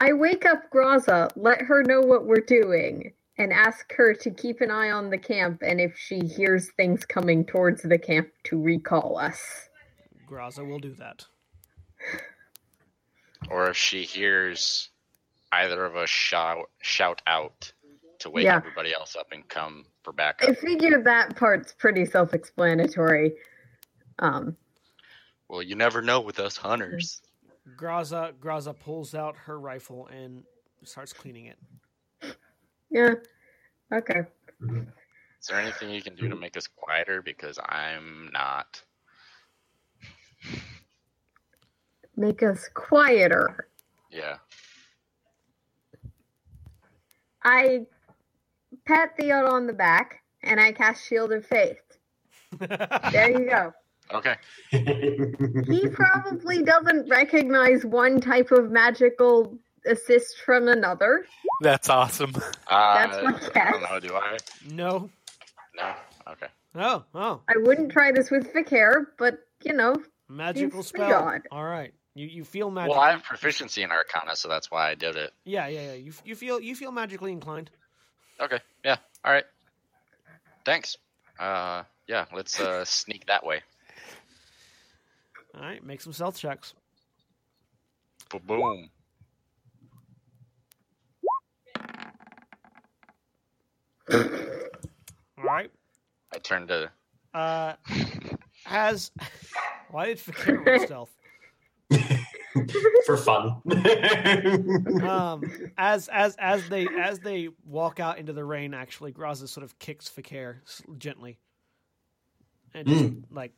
I 0.00 0.12
wake 0.12 0.44
up 0.44 0.68
Graza, 0.70 1.30
let 1.36 1.62
her 1.62 1.84
know 1.84 2.00
what 2.00 2.26
we're 2.26 2.40
doing, 2.40 3.12
and 3.38 3.52
ask 3.52 3.92
her 3.94 4.14
to 4.14 4.30
keep 4.32 4.60
an 4.60 4.70
eye 4.70 4.90
on 4.90 5.10
the 5.10 5.18
camp 5.18 5.62
and 5.64 5.80
if 5.80 5.96
she 5.96 6.18
hears 6.20 6.70
things 6.72 7.04
coming 7.04 7.44
towards 7.44 7.82
the 7.82 7.98
camp 7.98 8.28
to 8.44 8.60
recall 8.60 9.16
us. 9.16 9.68
Graza 10.28 10.66
will 10.68 10.80
do 10.80 10.94
that. 10.94 11.24
Or 13.48 13.70
if 13.70 13.76
she 13.76 14.02
hears 14.02 14.90
either 15.52 15.84
of 15.84 15.96
us 15.96 16.08
shout 16.08 16.68
shout 16.80 17.22
out 17.28 17.72
to 18.22 18.30
wake 18.30 18.44
Yeah. 18.44 18.56
everybody 18.56 18.92
else 18.94 19.14
up 19.16 19.28
and 19.32 19.46
come 19.48 19.84
for 20.02 20.12
backup. 20.12 20.48
I 20.50 20.54
figure 20.54 21.02
that 21.02 21.36
part's 21.36 21.72
pretty 21.72 22.04
self 22.06 22.34
explanatory. 22.34 23.32
Um, 24.18 24.56
Well, 25.48 25.62
you 25.62 25.74
never 25.76 26.00
know 26.02 26.20
with 26.20 26.38
us 26.40 26.56
hunters. 26.56 27.22
Graza 27.76 28.32
Graza 28.34 28.78
pulls 28.78 29.14
out 29.14 29.36
her 29.36 29.58
rifle 29.60 30.06
and 30.08 30.44
starts 30.84 31.12
cleaning 31.12 31.46
it. 31.46 32.36
yeah. 32.90 33.14
Okay. 33.92 34.22
Is 34.60 35.48
there 35.48 35.60
anything 35.60 35.90
you 35.90 36.02
can 36.02 36.14
do 36.14 36.28
to 36.28 36.36
make 36.36 36.56
us 36.56 36.66
quieter? 36.66 37.20
Because 37.22 37.58
I'm 37.64 38.30
not. 38.32 38.82
Make 42.16 42.42
us 42.42 42.68
quieter. 42.74 43.68
Yeah. 44.10 44.36
I 47.44 47.86
pat 48.86 49.16
Theod 49.18 49.48
on 49.48 49.66
the 49.66 49.72
back 49.72 50.20
and 50.42 50.58
I 50.60 50.72
cast 50.72 51.06
Shield 51.06 51.32
of 51.32 51.44
Faith. 51.46 51.78
There 52.58 53.30
you 53.30 53.48
go. 53.48 53.72
Okay. 54.12 54.36
He 54.70 55.88
probably 55.88 56.62
doesn't 56.62 57.08
recognize 57.08 57.82
one 57.86 58.20
type 58.20 58.50
of 58.50 58.70
magical 58.70 59.56
assist 59.86 60.36
from 60.44 60.68
another. 60.68 61.24
That's 61.62 61.88
awesome. 61.88 62.34
Uh, 62.66 63.06
That's 63.08 63.24
my 63.24 63.30
I 63.30 63.40
guess. 63.54 63.72
don't 63.72 63.82
know. 63.90 64.00
Do 64.00 64.14
I? 64.14 64.36
no. 64.70 65.10
No. 65.76 65.94
Okay. 66.28 66.46
Oh, 66.74 67.04
oh. 67.14 67.40
I 67.48 67.54
wouldn't 67.56 67.90
try 67.90 68.12
this 68.12 68.30
with 68.30 68.52
Fi'cayr, 68.52 69.06
but 69.18 69.38
you 69.64 69.72
know, 69.72 69.96
Magical 70.28 70.82
spell. 70.82 71.08
God. 71.08 71.42
All 71.50 71.64
right. 71.64 71.94
You 72.14 72.26
you 72.26 72.44
feel 72.44 72.70
magic. 72.70 72.90
Well, 72.90 73.00
I 73.00 73.12
have 73.12 73.22
proficiency 73.22 73.82
in 73.82 73.90
Arcana, 73.90 74.36
so 74.36 74.46
that's 74.48 74.70
why 74.70 74.90
I 74.90 74.94
did 74.94 75.16
it. 75.16 75.32
yeah, 75.46 75.68
yeah, 75.68 75.86
yeah. 75.86 75.94
You 75.94 76.12
you 76.24 76.34
feel 76.36 76.60
you 76.60 76.74
feel 76.76 76.92
magically 76.92 77.32
inclined. 77.32 77.70
Okay. 78.42 78.58
Yeah. 78.84 78.96
All 79.24 79.32
right. 79.32 79.44
Thanks. 80.64 80.96
Uh, 81.38 81.84
yeah. 82.08 82.26
Let's 82.34 82.58
uh 82.60 82.84
sneak 82.84 83.26
that 83.26 83.44
way. 83.46 83.62
All 85.54 85.60
right, 85.60 85.84
make 85.84 86.00
some 86.00 86.14
stealth 86.14 86.38
checks. 86.38 86.72
Boom. 88.46 88.88
All 94.10 95.44
right. 95.44 95.70
I 96.34 96.38
turned 96.38 96.68
to. 96.68 96.90
Uh, 97.34 97.74
has 98.64 99.10
why 99.90 100.06
did 100.06 100.18
Fi'cayr 100.18 100.64
roll 100.66 100.78
stealth? 100.78 101.10
For 103.06 103.16
fun. 103.16 103.56
Um, 105.02 105.42
as 105.76 106.08
as 106.08 106.36
as 106.38 106.68
they 106.68 106.86
as 106.86 107.18
they 107.20 107.48
walk 107.66 108.00
out 108.00 108.18
into 108.18 108.32
the 108.32 108.44
rain, 108.44 108.74
actually, 108.74 109.12
Graza 109.12 109.48
sort 109.48 109.64
of 109.64 109.78
kicks 109.78 110.08
Fi'cayr 110.08 110.56
gently, 110.98 111.38
and 112.74 112.86
just 112.86 113.04
like 113.30 113.52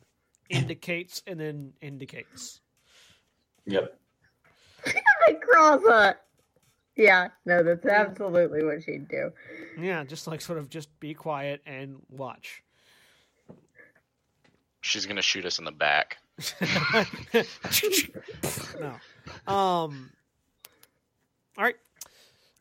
indicates 0.49 1.21
and 1.27 1.39
then 1.39 1.73
indicates. 1.81 2.61
yep. 3.65 3.97
like 5.27 5.41
Graza. 5.53 6.15
Yeah, 6.95 7.29
no, 7.45 7.61
that's 7.63 7.85
absolutely 7.85 8.63
what 8.63 8.81
she'd 8.83 9.07
do. 9.09 9.31
Yeah, 9.77 10.03
just 10.05 10.27
like 10.27 10.41
sort 10.41 10.59
of 10.59 10.69
just 10.69 10.97
be 10.99 11.13
quiet 11.13 11.61
and 11.65 11.97
watch. 12.09 12.63
She's 14.81 15.05
gonna 15.05 15.21
shoot 15.21 15.45
us 15.45 15.59
in 15.59 15.65
the 15.65 15.71
back. 15.71 16.17
no. 18.79 18.95
Um. 19.53 20.11
All 21.57 21.63
right. 21.63 21.75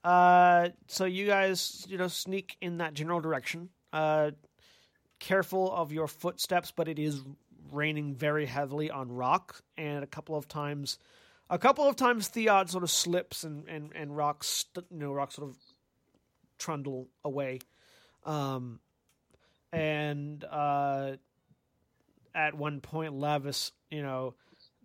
Uh. 0.04 0.68
So 0.86 1.04
you 1.04 1.26
guys, 1.26 1.84
you 1.88 1.98
know, 1.98 2.08
sneak 2.08 2.56
in 2.60 2.78
that 2.78 2.94
general 2.94 3.20
direction. 3.20 3.70
Uh. 3.92 4.32
Careful 5.20 5.72
of 5.72 5.90
your 5.92 6.06
footsteps, 6.06 6.70
but 6.70 6.86
it 6.86 6.98
is 6.98 7.22
raining 7.72 8.14
very 8.14 8.44
heavily 8.46 8.90
on 8.90 9.10
rock, 9.10 9.62
and 9.76 10.04
a 10.04 10.06
couple 10.06 10.36
of 10.36 10.46
times, 10.48 10.98
a 11.48 11.58
couple 11.58 11.88
of 11.88 11.96
times, 11.96 12.28
Theod 12.28 12.68
sort 12.68 12.84
of 12.84 12.90
slips 12.90 13.42
and 13.42 13.66
and 13.68 13.90
and 13.94 14.14
rocks, 14.14 14.66
you 14.76 14.98
know, 14.98 15.12
rocks 15.12 15.36
sort 15.36 15.48
of 15.48 15.56
trundle 16.58 17.08
away. 17.24 17.60
Um. 18.24 18.80
And 19.72 20.44
uh 20.44 21.16
at 22.34 22.54
one 22.54 22.80
point 22.80 23.14
Lavias, 23.14 23.72
you 23.90 24.02
know, 24.02 24.34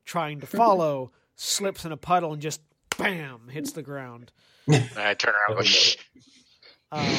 trying 0.05 0.39
to 0.41 0.47
follow, 0.47 1.11
slips 1.35 1.85
in 1.85 1.91
a 1.91 1.97
puddle 1.97 2.33
and 2.33 2.41
just 2.41 2.61
bam 2.97 3.47
hits 3.49 3.71
the 3.71 3.81
ground. 3.83 4.31
I 4.69 5.13
turn 5.15 5.33
around 5.33 5.57
go. 5.57 5.63
Shh. 5.63 5.97
Um, 6.91 7.15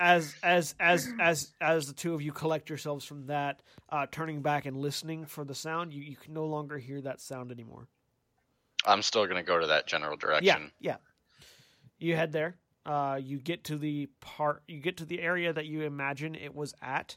as 0.00 0.34
as 0.42 0.74
as 0.80 1.08
as 1.20 1.52
as 1.60 1.86
the 1.86 1.92
two 1.92 2.14
of 2.14 2.22
you 2.22 2.32
collect 2.32 2.68
yourselves 2.68 3.04
from 3.04 3.26
that, 3.26 3.62
uh, 3.90 4.06
turning 4.10 4.40
back 4.42 4.66
and 4.66 4.76
listening 4.76 5.26
for 5.26 5.44
the 5.44 5.54
sound, 5.54 5.92
you, 5.92 6.02
you 6.02 6.16
can 6.16 6.32
no 6.34 6.46
longer 6.46 6.78
hear 6.78 7.00
that 7.00 7.20
sound 7.20 7.50
anymore. 7.52 7.88
I'm 8.84 9.02
still 9.02 9.26
gonna 9.26 9.42
go 9.42 9.58
to 9.60 9.66
that 9.68 9.86
general 9.86 10.12
Yeah, 10.14 10.26
direction. 10.26 10.72
yeah. 10.80 10.96
You 11.98 12.16
head 12.16 12.32
there. 12.32 12.56
Uh, 12.84 13.20
you 13.22 13.38
get 13.38 13.64
to 13.64 13.76
the 13.78 14.08
part. 14.20 14.62
You 14.66 14.80
get 14.80 14.96
to 14.96 15.04
the 15.04 15.20
area 15.20 15.52
that 15.52 15.66
you 15.66 15.82
imagine 15.82 16.34
it 16.34 16.54
was 16.54 16.74
at. 16.82 17.16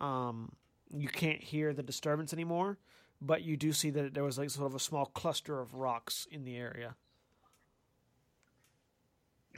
Um, 0.00 0.52
you 0.96 1.08
can't 1.08 1.42
hear 1.42 1.72
the 1.72 1.82
disturbance 1.82 2.32
anymore, 2.32 2.78
but 3.20 3.42
you 3.42 3.56
do 3.56 3.72
see 3.72 3.90
that 3.90 4.14
there 4.14 4.24
was 4.24 4.38
like 4.38 4.50
sort 4.50 4.66
of 4.66 4.74
a 4.74 4.80
small 4.80 5.06
cluster 5.06 5.60
of 5.60 5.74
rocks 5.74 6.26
in 6.30 6.44
the 6.44 6.56
area. 6.56 6.94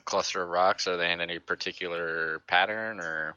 Cluster 0.04 0.42
of 0.42 0.48
rocks. 0.48 0.86
Are 0.86 0.96
they 0.96 1.12
in 1.12 1.20
any 1.20 1.38
particular 1.38 2.40
pattern 2.46 3.00
or? 3.00 3.36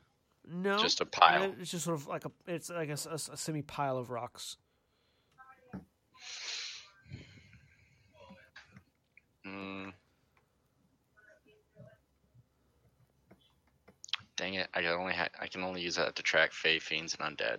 No, 0.49 0.77
Just 0.77 1.01
a 1.01 1.05
pile. 1.05 1.53
It's 1.59 1.71
just 1.71 1.85
sort 1.85 1.97
of 1.97 2.07
like 2.07 2.25
a. 2.25 2.31
It's 2.45 2.69
like 2.69 2.89
a 2.89 2.97
semi 2.97 3.61
pile 3.61 3.97
of 3.97 4.09
rocks. 4.09 4.57
Mm. 9.45 9.93
Dang 14.35 14.53
it! 14.55 14.67
I 14.73 14.81
can 14.81 14.91
only 14.91 15.13
ha- 15.13 15.29
I 15.39 15.47
can 15.47 15.63
only 15.63 15.81
use 15.81 15.95
that 15.95 16.15
to 16.15 16.23
track 16.23 16.53
fey 16.53 16.79
fiends 16.79 17.15
and 17.19 17.37
undead. 17.37 17.57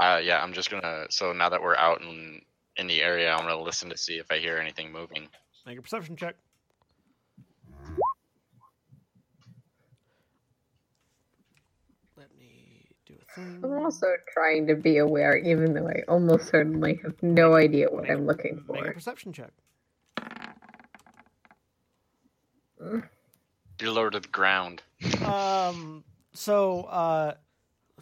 Uh, 0.00 0.16
yeah, 0.16 0.42
I'm 0.42 0.54
just 0.54 0.70
gonna. 0.70 1.04
So 1.10 1.34
now 1.34 1.50
that 1.50 1.60
we're 1.60 1.76
out 1.76 2.00
in 2.00 2.40
in 2.76 2.86
the 2.86 3.02
area, 3.02 3.30
I'm 3.30 3.40
gonna 3.40 3.60
listen 3.60 3.90
to 3.90 3.98
see 3.98 4.14
if 4.14 4.30
I 4.30 4.38
hear 4.38 4.56
anything 4.56 4.90
moving. 4.90 5.28
Make 5.66 5.78
a 5.78 5.82
perception 5.82 6.16
check. 6.16 6.36
Let 12.16 12.28
me 12.38 12.86
do 13.04 13.12
a 13.20 13.34
thing. 13.34 13.60
I'm 13.62 13.84
also 13.84 14.06
trying 14.32 14.66
to 14.68 14.74
be 14.74 14.96
aware, 14.96 15.36
even 15.36 15.74
though 15.74 15.86
I 15.86 16.02
almost 16.08 16.48
certainly 16.48 16.98
have 17.02 17.22
no 17.22 17.54
idea 17.54 17.90
what 17.90 18.10
I'm 18.10 18.24
looking 18.24 18.64
for. 18.66 18.76
Make 18.76 18.86
a 18.86 18.92
perception 18.92 19.34
check. 19.34 19.52
You're 22.80 23.92
lower 23.92 24.10
to 24.10 24.20
the 24.20 24.28
ground. 24.28 24.82
Um. 25.22 26.04
So, 26.32 26.84
uh, 26.84 27.34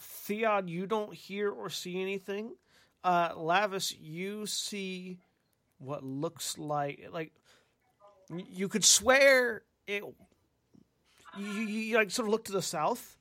Theod, 0.01 0.69
you 0.69 0.87
don't 0.87 1.15
hear 1.15 1.51
or 1.51 1.71
see 1.71 2.01
anything. 2.01 2.55
Uh, 3.05 3.33
Lavias, 3.35 3.95
you 3.99 4.47
see 4.47 5.19
what 5.79 6.03
looks 6.03 6.59
like 6.59 7.09
like 7.13 7.33
you 8.31 8.69
could 8.69 8.85
swear 8.85 9.63
it. 9.87 10.03
You, 11.39 11.47
you, 11.47 11.63
you 11.63 11.97
like 11.97 12.11
sort 12.11 12.27
of 12.27 12.33
look 12.33 12.45
to 12.45 12.53
the 12.53 12.63
south, 12.63 13.17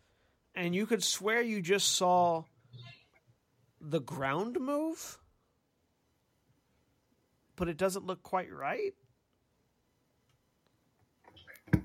and 0.56 0.74
you 0.74 0.86
could 0.86 1.04
swear 1.04 1.42
you 1.42 1.62
just 1.62 1.96
saw 1.96 2.44
the 3.80 4.02
ground 4.02 4.58
move, 4.60 5.20
but 7.56 7.68
it 7.68 7.78
doesn't 7.78 8.06
look 8.06 8.24
quite 8.24 8.52
right. 8.52 8.94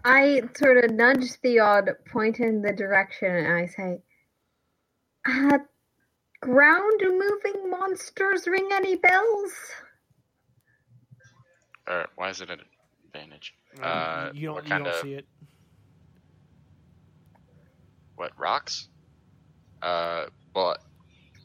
I 0.04 0.42
sort 0.56 0.84
of 0.84 0.90
nudge 0.92 1.32
Theod, 1.42 1.90
point 2.10 2.40
in 2.40 2.62
the 2.62 2.72
direction, 2.72 3.34
and 3.34 3.52
I 3.52 3.66
say, 3.66 4.00
uh, 5.28 5.58
ground 6.40 7.00
moving 7.02 7.70
monsters 7.70 8.46
ring 8.46 8.68
any 8.72 8.96
bells? 8.96 9.52
Or 11.86 12.06
why 12.16 12.30
is 12.30 12.40
it 12.40 12.50
an 12.50 12.60
advantage? 13.06 13.54
Uh, 13.82 14.30
you 14.34 14.46
don't, 14.46 14.54
what 14.56 14.64
you 14.64 14.70
don't 14.70 14.86
of 14.86 14.94
see 14.96 15.14
it. 15.14 15.26
what 18.16 18.32
rocks? 18.38 18.88
Uh, 19.80 20.26
well, 20.54 20.76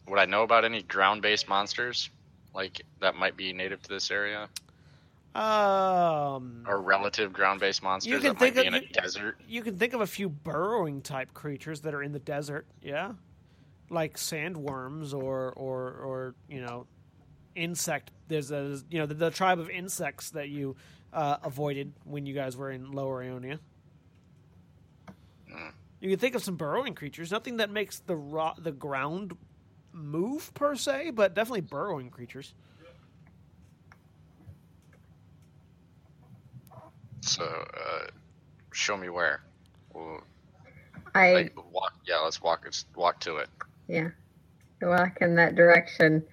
would 0.08 0.20
I 0.20 0.26
know 0.26 0.44
about 0.44 0.64
any 0.64 0.84
ground-based 0.84 1.48
monsters 1.50 2.10
like 2.54 2.82
that 3.02 3.16
might 3.16 3.36
be 3.38 3.52
native 3.54 3.82
to 3.84 3.90
this 3.90 4.12
area, 4.12 4.48
Um, 5.36 6.64
or 6.68 6.82
relative 6.82 7.34
ground-based 7.34 7.82
monsters 7.84 8.12
you 8.12 8.20
can 8.20 8.34
that 8.34 8.34
might 8.42 8.54
think 8.54 8.56
be 8.56 8.60
of- 8.62 8.68
in 8.68 8.74
a 8.76 8.80
you- 8.82 8.90
desert? 8.94 9.38
you 9.48 9.62
can 9.64 9.78
think 9.78 9.94
of 9.94 10.02
a 10.02 10.08
few 10.08 10.30
burrowing 10.30 11.02
type 11.02 11.34
creatures 11.34 11.82
that 11.82 11.94
are 11.94 12.04
in 12.04 12.12
the 12.12 12.20
desert. 12.20 12.68
Yeah, 12.82 13.14
like 13.90 14.18
sandworms 14.18 15.14
or 15.14 15.54
or 15.54 15.92
or 15.92 16.36
you 16.50 16.62
know, 16.62 16.88
insect. 17.56 18.12
There's 18.28 18.52
a 18.52 18.80
you 18.90 19.00
know 19.00 19.06
the, 19.06 19.14
the 19.14 19.32
tribe 19.32 19.60
of 19.60 19.70
insects 19.70 20.32
that 20.32 20.50
you 20.50 20.76
uh, 21.14 21.38
avoided 21.44 21.94
when 22.04 22.26
you 22.26 22.34
guys 22.34 22.58
were 22.58 22.72
in 22.72 22.92
Lower 22.92 23.24
Ionia. 23.24 23.60
Mm. 25.52 25.72
You 26.00 26.10
can 26.10 26.20
think 26.20 26.36
of 26.36 26.44
some 26.44 26.56
burrowing 26.56 26.94
creatures. 26.94 27.32
Nothing 27.32 27.58
that 27.58 27.70
makes 27.70 28.00
the 28.00 28.16
ro- 28.16 28.56
the 28.58 28.72
ground 28.72 29.36
move 29.94 30.54
per 30.54 30.76
se, 30.76 31.12
but 31.12 31.34
definitely 31.34 31.62
burrowing 31.62 32.10
creatures. 32.10 32.54
So, 37.22 37.44
uh, 37.44 38.08
show 38.72 38.96
me 38.96 39.10
where. 39.10 39.42
Well, 39.94 40.22
I 41.14 41.34
like, 41.34 41.74
walk. 41.74 41.94
Yeah, 42.08 42.20
let's 42.20 42.42
walk. 42.42 42.62
Let's 42.64 42.86
walk 42.96 43.20
to 43.22 43.38
it. 43.38 43.50
Yeah, 43.88 44.10
I 44.82 44.86
walk 44.86 45.18
in 45.22 45.36
that 45.36 45.56
direction. 45.56 46.24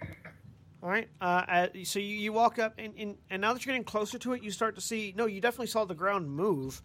All 0.83 0.91
right. 0.91 1.09
Uh, 1.21 1.25
uh, 1.49 1.67
so 1.85 1.99
you, 1.99 2.17
you 2.17 2.33
walk 2.33 2.59
up, 2.59 2.75
and, 2.79 2.93
and 2.99 3.17
and 3.31 3.41
now 3.41 3.55
that 3.55 3.65
you're 3.65 3.73
getting 3.73 3.85
closer 3.85 4.19
to 4.19 4.35
it, 4.35 4.43
you 4.43 4.51
start 4.51 4.75
to 4.75 4.81
see. 4.83 5.15
No, 5.17 5.27
you 5.27 5.41
definitely 5.41 5.69
saw 5.69 5.85
the 5.85 5.95
ground 5.95 6.31
move. 6.31 6.83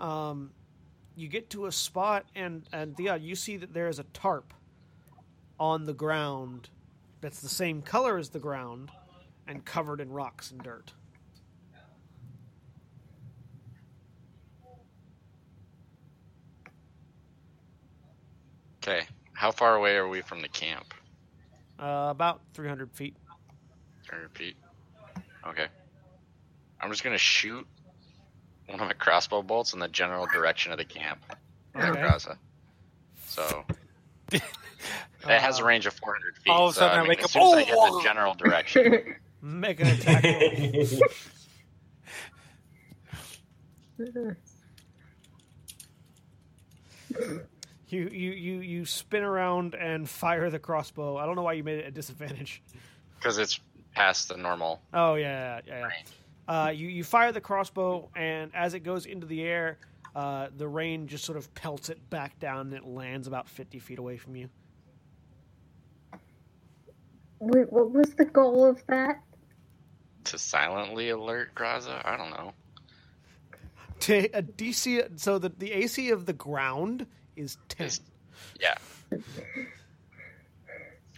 Um, 0.00 0.52
you 1.16 1.28
get 1.28 1.50
to 1.50 1.66
a 1.66 1.72
spot, 1.72 2.26
and 2.34 2.68
and 2.72 2.94
yeah, 2.98 3.16
you 3.16 3.34
see 3.34 3.56
that 3.56 3.74
there 3.74 3.88
is 3.88 3.98
a 3.98 4.04
tarp 4.04 4.54
on 5.58 5.86
the 5.86 5.92
ground 5.92 6.68
that's 7.20 7.40
the 7.40 7.48
same 7.48 7.82
color 7.82 8.16
as 8.16 8.30
the 8.30 8.38
ground, 8.38 8.90
and 9.48 9.64
covered 9.64 10.00
in 10.00 10.10
rocks 10.10 10.50
and 10.50 10.62
dirt. 10.62 10.92
Okay. 18.82 19.06
How 19.42 19.50
far 19.50 19.74
away 19.74 19.96
are 19.96 20.06
we 20.06 20.20
from 20.20 20.40
the 20.40 20.46
camp? 20.46 20.94
Uh, 21.76 22.06
about 22.10 22.42
300 22.54 22.92
feet. 22.92 23.16
Can 24.06 24.18
you 24.18 24.22
repeat? 24.22 24.54
Okay. 25.44 25.66
I'm 26.80 26.88
just 26.92 27.02
gonna 27.02 27.18
shoot 27.18 27.66
one 28.68 28.78
of 28.78 28.86
my 28.86 28.92
crossbow 28.92 29.42
bolts 29.42 29.72
in 29.72 29.80
the 29.80 29.88
general 29.88 30.26
direction 30.32 30.70
of 30.70 30.78
the 30.78 30.84
camp. 30.84 31.24
There, 31.74 31.90
Okay. 31.90 32.18
So 33.26 33.64
it 34.32 34.42
has 35.24 35.58
a 35.58 35.62
Uh, 35.64 35.66
range 35.66 35.86
of 35.86 35.94
400 35.94 36.36
feet. 36.36 36.48
all 36.52 36.68
of 36.68 36.70
a 36.70 36.74
so, 36.74 36.80
sudden 36.82 36.98
I 36.98 37.00
mean, 37.00 37.08
wake 37.08 37.18
as 37.18 37.24
up, 37.24 37.30
soon 37.32 37.42
as 37.42 37.52
I 37.54 37.62
hit 37.64 37.74
"Oh!" 37.76 37.96
the 37.98 38.04
general 38.04 38.34
direction. 38.34 39.16
Make 39.42 39.80
an 39.80 39.88
attack. 39.88 40.22
roll. 47.92 48.02
You, 48.02 48.08
you 48.10 48.32
you 48.32 48.60
you 48.60 48.84
spin 48.86 49.22
around 49.22 49.74
and 49.74 50.08
fire 50.08 50.50
the 50.50 50.58
crossbow. 50.58 51.16
I 51.16 51.26
don't 51.26 51.36
know 51.36 51.42
why 51.42 51.54
you 51.54 51.64
made 51.64 51.78
it 51.78 51.86
a 51.86 51.90
disadvantage. 51.90 52.62
Because 53.18 53.38
it's 53.38 53.60
past 53.94 54.28
the 54.28 54.36
normal 54.36 54.80
Oh 54.92 55.14
yeah, 55.14 55.60
yeah, 55.66 55.78
yeah. 55.78 55.82
range. 55.86 56.08
Uh, 56.48 56.72
you 56.74 56.88
you 56.88 57.04
fire 57.04 57.32
the 57.32 57.40
crossbow, 57.40 58.08
and 58.16 58.50
as 58.54 58.74
it 58.74 58.80
goes 58.80 59.06
into 59.06 59.26
the 59.26 59.42
air, 59.42 59.78
uh, 60.16 60.48
the 60.56 60.66
rain 60.66 61.06
just 61.06 61.24
sort 61.24 61.38
of 61.38 61.52
pelts 61.54 61.88
it 61.88 62.10
back 62.10 62.38
down, 62.40 62.68
and 62.68 62.74
it 62.74 62.84
lands 62.84 63.26
about 63.28 63.48
fifty 63.48 63.78
feet 63.78 63.98
away 63.98 64.16
from 64.16 64.36
you. 64.36 64.48
Wait, 67.38 67.72
what 67.72 67.90
was 67.90 68.14
the 68.14 68.24
goal 68.24 68.64
of 68.64 68.84
that? 68.86 69.20
To 70.24 70.38
silently 70.38 71.10
alert 71.10 71.54
Graza? 71.54 72.00
I 72.04 72.16
don't 72.16 72.30
know. 72.30 72.52
To 74.00 74.28
a 74.36 74.42
DC, 74.42 75.18
so 75.20 75.38
the 75.38 75.48
the 75.48 75.72
AC 75.72 76.10
of 76.10 76.26
the 76.26 76.32
ground 76.32 77.06
is 77.36 77.56
ten. 77.68 77.86
Is- 77.86 78.00
Yeah. 78.60 78.76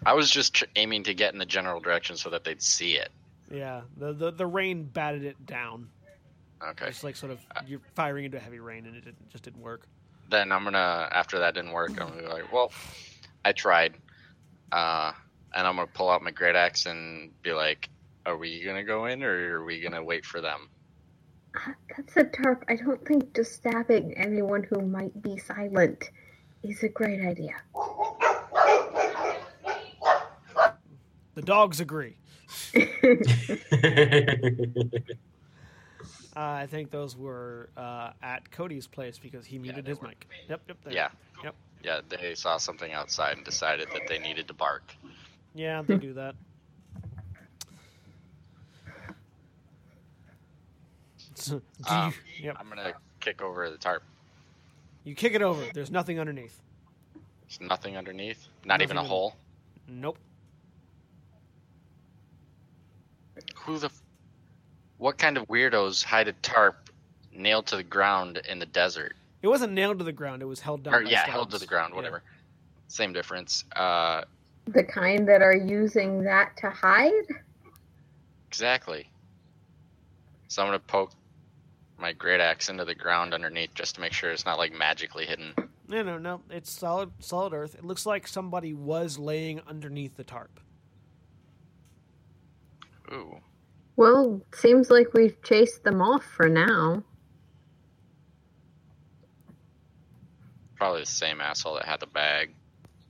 I 0.06 0.12
was 0.12 0.30
just 0.30 0.54
tr- 0.54 0.64
aiming 0.76 1.04
to 1.04 1.14
get 1.14 1.32
in 1.32 1.38
the 1.38 1.46
general 1.46 1.80
direction 1.80 2.16
so 2.16 2.30
that 2.30 2.44
they'd 2.44 2.60
see 2.62 2.92
it. 2.96 3.10
Yeah, 3.50 3.82
the, 3.96 4.12
the 4.12 4.30
the 4.32 4.46
rain 4.46 4.84
batted 4.84 5.24
it 5.24 5.46
down. 5.46 5.88
Okay. 6.62 6.88
It's 6.88 7.04
like 7.04 7.16
sort 7.16 7.32
of 7.32 7.40
you're 7.66 7.80
firing 7.94 8.24
into 8.24 8.38
heavy 8.38 8.58
rain, 8.58 8.86
and 8.86 8.96
it 8.96 9.04
didn't, 9.04 9.28
just 9.30 9.44
didn't 9.44 9.60
work. 9.62 9.86
then 10.30 10.50
I'm 10.52 10.64
gonna 10.64 11.08
after 11.10 11.38
that 11.40 11.54
didn't 11.54 11.72
work, 11.72 11.90
I'm 12.00 12.08
gonna 12.08 12.22
be 12.22 12.28
like, 12.28 12.52
well, 12.52 12.72
I 13.44 13.52
tried, 13.52 13.94
uh, 14.72 15.12
and 15.54 15.66
I'm 15.66 15.76
gonna 15.76 15.86
pull 15.88 16.10
out 16.10 16.22
my 16.22 16.30
great 16.32 16.56
axe 16.56 16.86
and 16.86 17.30
be 17.42 17.52
like, 17.52 17.88
are 18.26 18.36
we 18.36 18.62
gonna 18.64 18.84
go 18.84 19.06
in 19.06 19.22
or 19.22 19.58
are 19.60 19.64
we 19.64 19.80
gonna 19.80 20.02
wait 20.02 20.24
for 20.26 20.40
them? 20.40 20.68
Uh, 21.54 21.72
That's 21.96 22.16
a 22.16 22.24
tarp. 22.24 22.64
I 22.68 22.76
don't 22.76 23.04
think 23.06 23.34
just 23.34 23.54
stabbing 23.54 24.14
anyone 24.16 24.64
who 24.64 24.80
might 24.82 25.22
be 25.22 25.36
silent 25.38 26.10
is 26.62 26.82
a 26.82 26.88
great 26.88 27.20
idea. 27.24 27.54
The 31.34 31.42
dogs 31.42 31.80
agree. 31.80 32.16
Uh, 36.36 36.40
I 36.40 36.66
think 36.66 36.90
those 36.90 37.16
were 37.16 37.68
uh, 37.76 38.10
at 38.20 38.50
Koty's 38.50 38.88
place 38.88 39.18
because 39.18 39.46
he 39.46 39.58
muted 39.58 39.84
they 39.84 39.90
his 39.92 40.00
were. 40.00 40.08
mic. 40.08 40.26
Yep, 40.48 40.62
yep. 40.66 40.76
There. 40.82 40.92
Yeah, 40.92 41.08
Yep. 41.44 41.54
yeah, 41.84 42.00
they 42.08 42.34
saw 42.34 42.56
something 42.56 42.92
outside 42.92 43.36
and 43.36 43.44
decided 43.44 43.86
that 43.92 44.08
they 44.08 44.18
needed 44.18 44.48
to 44.48 44.54
bark. 44.54 44.96
Yeah, 45.54 45.82
they 45.82 45.96
do 45.98 46.12
that. 46.14 46.34
So, 51.34 51.60
do 51.88 51.94
Um, 51.94 52.14
you, 52.38 52.46
yep. 52.46 52.56
I'm 52.58 52.68
gonna 52.68 52.92
kick 53.20 53.42
over 53.42 53.68
the 53.70 53.76
tarp. 53.78 54.02
You 55.04 55.14
kick 55.14 55.34
it 55.34 55.42
over. 55.42 55.62
There's 55.74 55.90
nothing 55.90 56.18
underneath. 56.18 56.60
There's 57.42 57.60
nothing 57.60 57.96
underneath, 57.96 58.48
not 58.64 58.80
even 58.82 58.96
a 58.96 59.00
Nothing. 59.00 59.10
hole. 59.10 59.36
Nope. 59.88 60.18
Who 63.56 63.78
the? 63.78 63.86
f- 63.86 64.02
What 64.98 65.18
kind 65.18 65.36
of 65.36 65.46
weirdos 65.48 66.02
hide 66.04 66.28
a 66.28 66.32
tarp 66.34 66.90
nailed 67.32 67.66
to 67.66 67.76
the 67.76 67.82
ground 67.82 68.40
in 68.48 68.58
the 68.58 68.66
desert? 68.66 69.14
It 69.42 69.48
wasn't 69.48 69.72
nailed 69.74 69.98
to 69.98 70.04
the 70.04 70.12
ground. 70.12 70.40
It 70.40 70.46
was 70.46 70.60
held 70.60 70.84
down. 70.84 70.94
Or 70.94 71.02
by 71.02 71.10
yeah, 71.10 71.26
held 71.26 71.50
to 71.50 71.58
the 71.58 71.66
ground, 71.66 71.90
Yeah. 71.92 71.96
whatever. 71.96 72.22
Same 72.88 73.12
difference. 73.12 73.64
Uh, 73.76 74.22
The 74.66 74.84
kind 74.84 75.28
that 75.28 75.42
are 75.42 75.54
using 75.56 76.22
that 76.24 76.56
to 76.58 76.70
hide? 76.70 77.12
exactly. 78.48 79.08
So 80.48 80.62
I'm 80.62 80.68
gonna 80.68 80.78
poke 80.78 81.10
my 82.04 82.12
great 82.12 82.38
axe 82.38 82.68
into 82.68 82.84
the 82.84 82.94
ground 82.94 83.32
underneath 83.32 83.72
just 83.72 83.94
to 83.94 84.00
make 84.02 84.12
sure 84.12 84.30
it's 84.30 84.44
not 84.44 84.58
like 84.58 84.74
magically 84.74 85.24
hidden. 85.24 85.54
No, 85.88 86.02
no, 86.02 86.18
no. 86.18 86.42
It's 86.50 86.70
solid, 86.70 87.10
solid 87.18 87.54
earth. 87.54 87.74
It 87.76 87.82
looks 87.82 88.04
like 88.04 88.28
somebody 88.28 88.74
was 88.74 89.18
laying 89.18 89.62
underneath 89.66 90.14
the 90.18 90.22
tarp. 90.22 90.60
Ooh. 93.10 93.38
Well, 93.96 94.42
seems 94.52 94.90
like 94.90 95.14
we've 95.14 95.42
chased 95.42 95.82
them 95.82 96.02
off 96.02 96.22
for 96.22 96.46
now. 96.46 97.02
Probably 100.76 101.00
the 101.00 101.06
same 101.06 101.40
asshole 101.40 101.76
that 101.76 101.86
had 101.86 102.00
the 102.00 102.06
bag. 102.06 102.50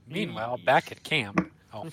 Meanwhile, 0.06 0.60
back 0.64 0.92
at 0.92 1.02
camp. 1.02 1.50
Oh, 1.72 1.88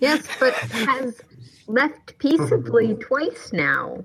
Yes, 0.00 0.26
but 0.38 0.54
has 0.54 1.20
left 1.66 2.16
peaceably 2.16 2.94
twice 2.94 3.52
now. 3.52 4.04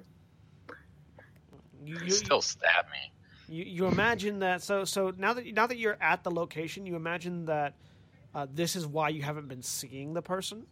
You, 1.86 1.98
you, 2.04 2.12
Still 2.12 2.42
stab 2.42 2.86
me. 2.86 3.12
you, 3.48 3.64
you 3.66 3.86
imagine 3.86 4.40
that. 4.40 4.62
So, 4.62 4.86
so 4.86 5.14
now 5.18 5.34
that 5.34 5.46
now 5.54 5.68
that 5.68 5.78
you're 5.78 5.98
at 6.02 6.24
the 6.24 6.32
location, 6.32 6.86
you 6.86 6.96
imagine 6.96 7.46
that 7.46 7.76
uh, 8.34 8.48
this 8.54 8.76
is 8.76 8.86
why 8.86 9.10
you 9.10 9.22
haven't 9.22 9.48
been 9.48 9.62
seeing 9.62 10.14
the 10.14 10.22
person. 10.22 10.66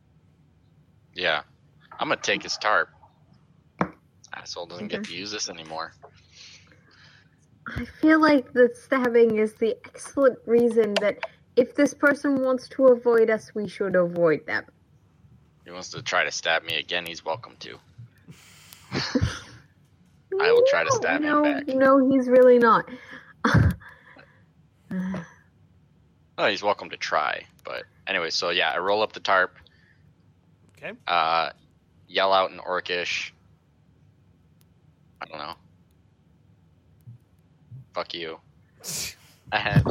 Yeah. 1.14 1.43
I'm 2.00 2.09
gonna 2.09 2.22
take 2.22 2.43
his 2.43 2.58
tarp. 2.58 2.90
Asshole 4.35 4.66
doesn't 4.66 4.88
get 4.88 5.03
to 5.03 5.14
use 5.14 5.32
this 5.32 5.50
anymore. 5.50 5.93
I 7.67 7.85
feel 8.01 8.19
like 8.19 8.51
the 8.51 8.69
stabbing 8.74 9.38
is 9.38 9.53
the 9.53 9.77
excellent 9.85 10.40
reason 10.45 10.95
that 10.95 11.19
if 11.56 11.75
this 11.75 11.93
person 11.93 12.42
wants 12.42 12.67
to 12.69 12.88
avoid 12.88 13.30
us, 13.30 13.53
we 13.53 13.67
should 13.67 13.95
avoid 13.95 14.45
them. 14.45 14.66
he 15.64 15.72
wants 15.72 15.90
to 15.92 16.01
try 16.01 16.24
to 16.24 16.32
stab 16.32 16.64
me 16.64 16.75
again, 16.75 17.06
he's 17.06 17.24
welcome 17.24 17.56
to. 17.59 17.77
I 20.42 20.52
will 20.52 20.64
try 20.70 20.84
to 20.84 20.92
stab 20.92 21.22
him 21.22 21.30
no, 21.30 21.44
back. 21.44 21.68
No, 21.68 22.10
he's 22.10 22.28
really 22.28 22.60
not. 22.60 22.90
Oh, 26.38 26.48
he's 26.48 26.64
welcome 26.64 26.90
to 26.90 26.98
try. 26.98 27.44
But 27.64 27.84
anyway, 28.08 28.30
so 28.32 28.50
yeah, 28.50 28.72
I 28.72 28.80
roll 28.80 29.02
up 29.03 29.14
the 29.14 29.20
tarp, 29.20 29.56
Okay. 30.78 30.94
uh, 31.08 31.52
yell 32.08 32.34
out 32.34 32.52
in 32.52 32.58
Orcish. 32.58 33.32
I 35.22 35.26
don't 35.26 35.38
know. 35.38 35.53
Fuck 37.94 38.14
you. 38.14 38.40
And 39.52 39.86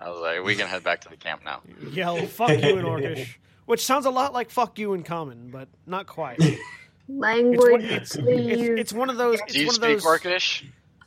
I 0.00 0.08
was 0.10 0.20
like, 0.20 0.42
we 0.44 0.56
can 0.56 0.66
head 0.66 0.82
back 0.82 1.02
to 1.02 1.08
the 1.08 1.16
camp 1.16 1.42
now. 1.44 1.60
Yell 1.92 2.26
"fuck 2.26 2.50
you" 2.60 2.76
in 2.76 2.84
Orcish, 2.84 3.36
which 3.66 3.84
sounds 3.86 4.04
a 4.04 4.10
lot 4.10 4.32
like 4.32 4.50
"fuck 4.50 4.80
you" 4.80 4.94
in 4.94 5.04
Common, 5.04 5.50
but 5.52 5.68
not 5.86 6.08
quite. 6.08 6.42
It's 7.10 7.18
Language, 7.18 7.70
one, 7.72 7.80
it's, 7.82 8.16
it's, 8.16 8.80
it's 8.80 8.92
one 8.92 9.10
of 9.10 9.16
those. 9.16 9.40
It's 9.40 9.52
Do 9.52 9.60
you 9.60 9.66
one 9.66 9.74
of 9.74 9.80
those. 9.80 10.04
Orcish? 10.04 10.64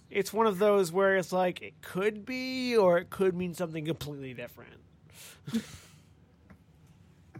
It's 0.09 0.33
one 0.33 0.47
of 0.47 0.59
those 0.59 0.91
where 0.91 1.15
it's 1.15 1.31
like 1.31 1.61
it 1.61 1.81
could 1.81 2.25
be, 2.25 2.75
or 2.75 2.97
it 2.97 3.09
could 3.09 3.35
mean 3.35 3.53
something 3.53 3.85
completely 3.85 4.33
different. 4.33 4.73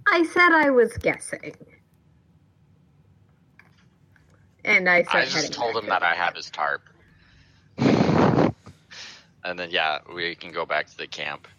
I 0.08 0.24
said 0.24 0.51
I 0.51 0.69
was 0.69 0.92
guessing. 0.98 1.56
And 4.66 4.90
I 4.90 5.03
said 5.03 5.16
I 5.16 5.25
just 5.25 5.53
told 5.53 5.75
him 5.75 5.88
that 5.88 6.03
I 6.03 6.16
have 6.16 6.35
his 6.35 6.50
tarp. 6.50 6.83
And 9.45 9.59
then 9.59 9.72
yeah, 9.72 10.00
we 10.16 10.35
can 10.35 10.53
go 10.53 10.66
back 10.66 10.88
to 10.88 10.95
the 10.95 11.06
camp. 11.06 11.50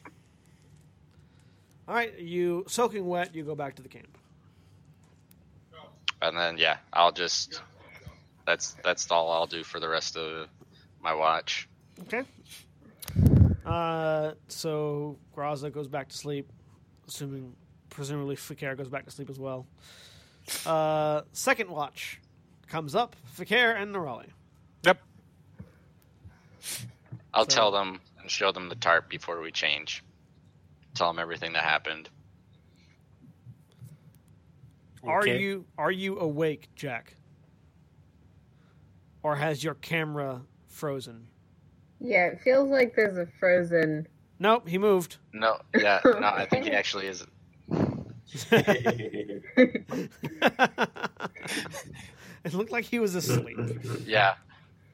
All 1.86 1.94
right, 1.94 2.18
you 2.18 2.64
soaking 2.66 3.06
wet. 3.06 3.34
You 3.34 3.44
go 3.44 3.54
back 3.54 3.76
to 3.76 3.82
the 3.82 3.90
camp. 3.90 4.16
And 6.24 6.36
then 6.38 6.56
yeah, 6.58 6.78
I'll 6.92 7.12
just 7.12 7.60
that's 8.46 8.76
that's 8.82 9.10
all 9.10 9.30
I'll 9.30 9.46
do 9.46 9.62
for 9.62 9.78
the 9.78 9.88
rest 9.88 10.16
of 10.16 10.48
my 11.02 11.12
watch. 11.14 11.68
Okay. 12.02 12.22
Uh, 13.64 14.32
so 14.48 15.16
Graza 15.36 15.72
goes 15.72 15.86
back 15.88 16.08
to 16.08 16.16
sleep, 16.16 16.50
assuming 17.08 17.54
presumably 17.90 18.36
Fi'cayr 18.36 18.76
goes 18.76 18.88
back 18.88 19.04
to 19.04 19.10
sleep 19.10 19.28
as 19.30 19.38
well. 19.38 19.66
Uh, 20.66 21.22
second 21.32 21.70
watch 21.70 22.20
comes 22.68 22.94
up. 22.94 23.16
Fi'cayr 23.36 23.80
and 23.80 23.94
Nerali. 23.94 24.28
Yep. 24.84 24.98
I'll 27.32 27.44
So- 27.48 27.54
tell 27.54 27.70
them 27.70 28.00
and 28.20 28.30
show 28.30 28.50
them 28.52 28.68
the 28.70 28.74
tarp 28.76 29.08
before 29.08 29.40
we 29.40 29.50
change. 29.52 30.02
Tell 30.94 31.08
them 31.08 31.18
everything 31.18 31.52
that 31.54 31.64
happened. 31.64 32.08
Are 35.06 35.20
Okay. 35.20 35.38
you 35.40 35.64
are 35.78 35.90
you 35.90 36.18
awake, 36.18 36.68
Jack? 36.74 37.16
Or 39.22 39.36
has 39.36 39.62
your 39.64 39.74
camera 39.74 40.42
frozen? 40.68 41.28
Yeah, 42.00 42.26
it 42.26 42.40
feels 42.42 42.70
like 42.70 42.94
there's 42.94 43.16
a 43.16 43.26
frozen. 43.38 44.06
Nope, 44.38 44.68
he 44.68 44.78
moved. 44.78 45.16
No, 45.32 45.58
yeah, 45.76 46.00
no, 46.04 46.20
I 46.26 46.46
think 46.46 46.64
he 46.64 46.72
actually 46.72 47.06
isn't. 47.06 47.30
it 52.44 52.52
looked 52.52 52.72
like 52.72 52.84
he 52.84 52.98
was 52.98 53.14
asleep. 53.14 53.58
Yeah. 54.04 54.34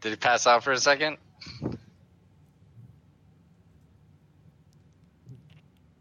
Did 0.01 0.11
he 0.11 0.17
pass 0.17 0.47
out 0.47 0.63
for 0.65 0.73
a 0.73 0.79
second? 0.79 1.17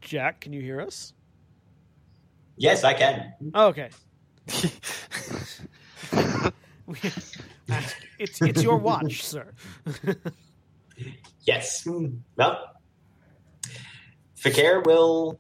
Jack, 0.02 0.42
can 0.42 0.54
you 0.54 0.62
hear 0.62 0.82
us? 0.82 1.14
Yes, 2.60 2.84
I 2.84 2.94
can. 2.94 3.34
Oh, 3.54 3.68
okay. 3.68 3.90
it's 8.20 8.42
it's 8.42 8.62
your 8.62 8.78
watch, 8.78 9.24
sir. 9.24 9.54
Yes. 11.44 11.88
Well, 12.36 12.74
Fi'cayr 14.36 14.86
will 14.86 15.40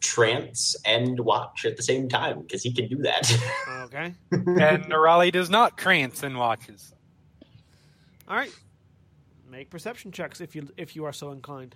trance 0.00 0.76
and 0.84 1.18
watch 1.20 1.64
at 1.64 1.76
the 1.76 1.82
same 1.82 2.08
time 2.08 2.42
because 2.42 2.62
he 2.62 2.72
can 2.72 2.88
do 2.88 3.02
that. 3.02 3.30
okay. 3.84 4.14
and 4.30 4.84
Nerali 4.84 5.32
does 5.32 5.50
not 5.50 5.76
trance 5.76 6.22
and 6.22 6.38
watches. 6.38 6.94
All 8.28 8.36
right. 8.36 8.54
Make 9.50 9.70
perception 9.70 10.12
checks 10.12 10.40
if 10.40 10.54
you 10.54 10.68
if 10.76 10.94
you 10.94 11.04
are 11.04 11.12
so 11.12 11.32
inclined. 11.32 11.74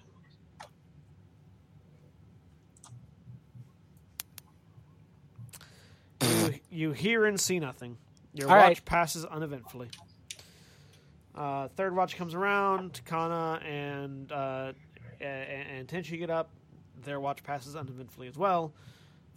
You, 6.73 6.89
you 6.89 6.92
hear 6.92 7.25
and 7.26 7.39
see 7.39 7.59
nothing. 7.60 7.97
Your 8.34 8.49
All 8.49 8.57
watch 8.57 8.65
right. 8.67 8.84
passes 8.84 9.25
uneventfully. 9.25 9.89
Uh, 11.34 11.68
third 11.76 11.94
watch 11.94 12.17
comes 12.17 12.34
around. 12.34 13.01
Kana 13.05 13.60
and 13.65 14.31
uh, 14.33 14.73
a- 15.20 15.25
a- 15.25 15.26
and 15.26 15.86
Tenchi 15.89 16.18
get 16.18 16.31
up. 16.31 16.51
Their 17.05 17.20
watch 17.20 17.42
passes 17.42 17.75
uneventfully 17.76 18.28
as 18.28 18.36
well. 18.36 18.73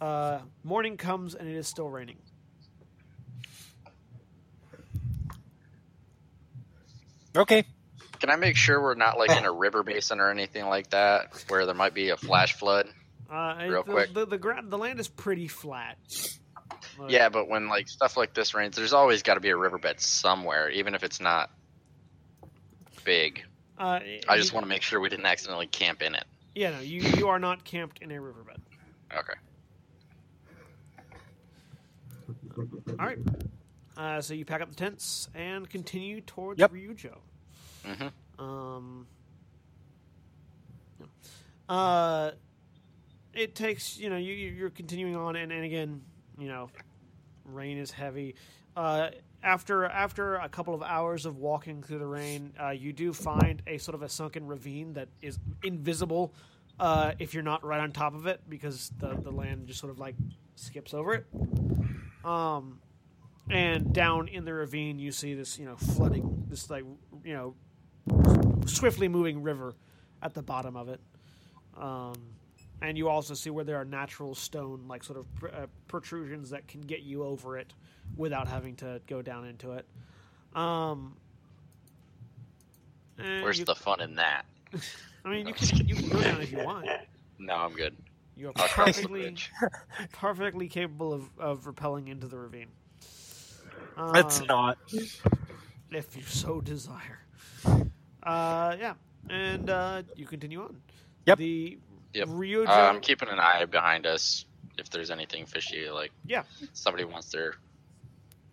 Uh, 0.00 0.40
morning 0.62 0.96
comes 0.96 1.34
and 1.34 1.48
it 1.48 1.56
is 1.56 1.66
still 1.68 1.88
raining. 1.88 2.18
Okay. 7.36 7.64
Can 8.20 8.30
I 8.30 8.36
make 8.36 8.56
sure 8.56 8.80
we're 8.80 8.94
not 8.94 9.18
like 9.18 9.30
in 9.36 9.44
a 9.44 9.52
river 9.52 9.82
basin 9.82 10.20
or 10.20 10.30
anything 10.30 10.66
like 10.66 10.90
that 10.90 11.44
where 11.48 11.66
there 11.66 11.74
might 11.74 11.92
be 11.92 12.08
a 12.10 12.16
flash 12.16 12.54
flood? 12.54 12.88
Uh, 13.30 13.56
Real 13.68 13.82
the, 13.82 13.92
quick. 13.92 14.14
the 14.14 14.24
the, 14.26 14.38
gra- 14.38 14.62
the 14.64 14.78
land 14.78 15.00
is 15.00 15.08
pretty 15.08 15.48
flat. 15.48 15.98
Like, 16.98 17.10
Yeah, 17.10 17.28
but 17.28 17.48
when 17.48 17.68
like 17.68 17.88
stuff 17.88 18.16
like 18.16 18.32
this 18.34 18.54
rains, 18.54 18.76
there's 18.76 18.92
always 18.92 19.22
got 19.22 19.34
to 19.34 19.40
be 19.40 19.50
a 19.50 19.56
riverbed 19.56 20.00
somewhere, 20.00 20.70
even 20.70 20.94
if 20.94 21.02
it's 21.02 21.20
not 21.20 21.50
big. 23.04 23.44
Uh, 23.78 24.00
I 24.28 24.36
just 24.36 24.50
you- 24.50 24.54
want 24.54 24.64
to 24.64 24.68
make 24.68 24.82
sure 24.82 25.00
we 25.00 25.08
didn't 25.08 25.26
accidentally 25.26 25.66
camp 25.66 26.02
in 26.02 26.14
it. 26.14 26.24
Yeah, 26.54 26.70
no, 26.70 26.80
you 26.80 27.02
you 27.02 27.28
are 27.28 27.38
not 27.38 27.64
camped 27.64 28.00
in 28.00 28.10
a 28.12 28.20
riverbed. 28.20 28.60
Okay. 29.14 29.34
All 32.98 33.06
right. 33.06 33.18
Uh, 33.96 34.20
so 34.20 34.34
you 34.34 34.44
pack 34.44 34.60
up 34.62 34.70
the 34.70 34.74
tents 34.74 35.28
and 35.34 35.68
continue 35.68 36.20
towards 36.22 36.58
Yep. 36.60 36.72
Ryujo. 36.72 37.16
Mhm. 37.84 38.12
Um. 38.42 39.06
yeah. 41.00 41.06
Uh, 41.68 42.30
it 43.34 43.54
takes 43.54 43.98
you 43.98 44.08
know 44.10 44.16
you 44.16 44.32
you- 44.32 44.52
you're 44.52 44.70
continuing 44.70 45.16
on, 45.16 45.36
and, 45.36 45.52
and 45.52 45.64
again, 45.64 46.02
you 46.38 46.48
know, 46.48 46.70
rain 47.46 47.78
is 47.78 47.90
heavy. 47.90 48.34
Uh, 48.76 49.10
after 49.42 49.84
after 49.84 50.36
a 50.36 50.48
couple 50.48 50.74
of 50.74 50.82
hours 50.82 51.24
of 51.26 51.38
walking 51.38 51.82
through 51.82 51.98
the 51.98 52.06
rain, 52.06 52.52
uh, 52.60 52.70
you 52.70 52.92
do 52.92 53.12
find 53.12 53.62
a 53.66 53.78
sort 53.78 53.94
of 53.94 54.02
a 54.02 54.08
sunken 54.08 54.46
ravine 54.46 54.92
that 54.94 55.08
is 55.22 55.38
invisible 55.62 56.34
uh, 56.78 57.12
if 57.18 57.32
you're 57.32 57.42
not 57.42 57.64
right 57.64 57.80
on 57.80 57.92
top 57.92 58.14
of 58.14 58.26
it 58.26 58.40
because 58.48 58.90
the 58.98 59.14
the 59.22 59.30
land 59.30 59.66
just 59.66 59.80
sort 59.80 59.90
of 59.90 59.98
like 59.98 60.14
skips 60.56 60.92
over 60.94 61.14
it. 61.14 61.26
Um, 62.24 62.80
and 63.48 63.92
down 63.92 64.28
in 64.28 64.44
the 64.44 64.52
ravine, 64.52 64.98
you 64.98 65.12
see 65.12 65.34
this, 65.34 65.58
you 65.58 65.66
know, 65.66 65.76
flooding, 65.76 66.44
this 66.48 66.68
like, 66.68 66.84
you 67.24 67.34
know, 67.34 67.54
swiftly 68.66 69.06
moving 69.06 69.42
river 69.42 69.74
at 70.20 70.34
the 70.34 70.42
bottom 70.42 70.76
of 70.76 70.88
it. 70.88 71.00
Um, 71.76 72.14
and 72.82 72.96
you 72.98 73.08
also 73.08 73.34
see 73.34 73.50
where 73.50 73.64
there 73.64 73.76
are 73.76 73.84
natural 73.84 74.34
stone, 74.34 74.84
like 74.88 75.02
sort 75.04 75.18
of 75.18 75.34
pr- 75.36 75.48
uh, 75.48 75.66
protrusions 75.88 76.50
that 76.50 76.66
can 76.68 76.80
get 76.82 77.02
you 77.02 77.24
over 77.24 77.56
it 77.58 77.72
without 78.16 78.48
having 78.48 78.76
to 78.76 79.00
go 79.06 79.22
down 79.22 79.46
into 79.46 79.72
it. 79.72 79.86
Um, 80.54 81.16
Where's 83.16 83.58
you- 83.58 83.64
the 83.64 83.74
fun 83.74 84.00
in 84.00 84.14
that? 84.16 84.44
I 85.24 85.28
mean, 85.30 85.46
you 85.48 85.54
can 85.54 85.88
you 85.88 85.94
can 85.96 86.08
go 86.08 86.22
down 86.22 86.40
if 86.40 86.52
you 86.52 86.58
want. 86.62 86.86
No, 87.38 87.54
I'm 87.54 87.72
good. 87.72 87.96
You 88.36 88.48
are 88.48 88.52
I'll 88.56 88.68
cross 88.68 88.96
the 89.00 89.08
perfectly 89.08 89.36
perfectly 90.12 90.68
capable 90.68 91.12
of, 91.12 91.28
of 91.38 91.66
repelling 91.66 92.08
into 92.08 92.26
the 92.28 92.36
ravine. 92.38 92.68
It's 93.00 94.40
Um, 94.40 94.46
not. 94.46 94.78
if 95.90 96.16
you 96.16 96.22
so 96.22 96.60
desire. 96.60 97.20
Uh, 98.22 98.76
yeah, 98.78 98.94
and 99.30 99.70
uh, 99.70 100.02
you 100.16 100.26
continue 100.26 100.62
on. 100.62 100.76
Yep. 101.24 101.38
The 101.38 101.78
Yep. 102.16 102.28
Ryujo. 102.28 102.68
Uh, 102.68 102.72
I'm 102.72 103.00
keeping 103.00 103.28
an 103.28 103.38
eye 103.38 103.64
behind 103.66 104.06
us 104.06 104.46
if 104.78 104.90
there's 104.90 105.10
anything 105.10 105.46
fishy, 105.46 105.90
like 105.90 106.12
yeah. 106.24 106.44
somebody 106.72 107.04
wants 107.04 107.30
their 107.30 107.54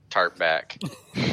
tarp 0.09 0.37
back. 0.37 0.77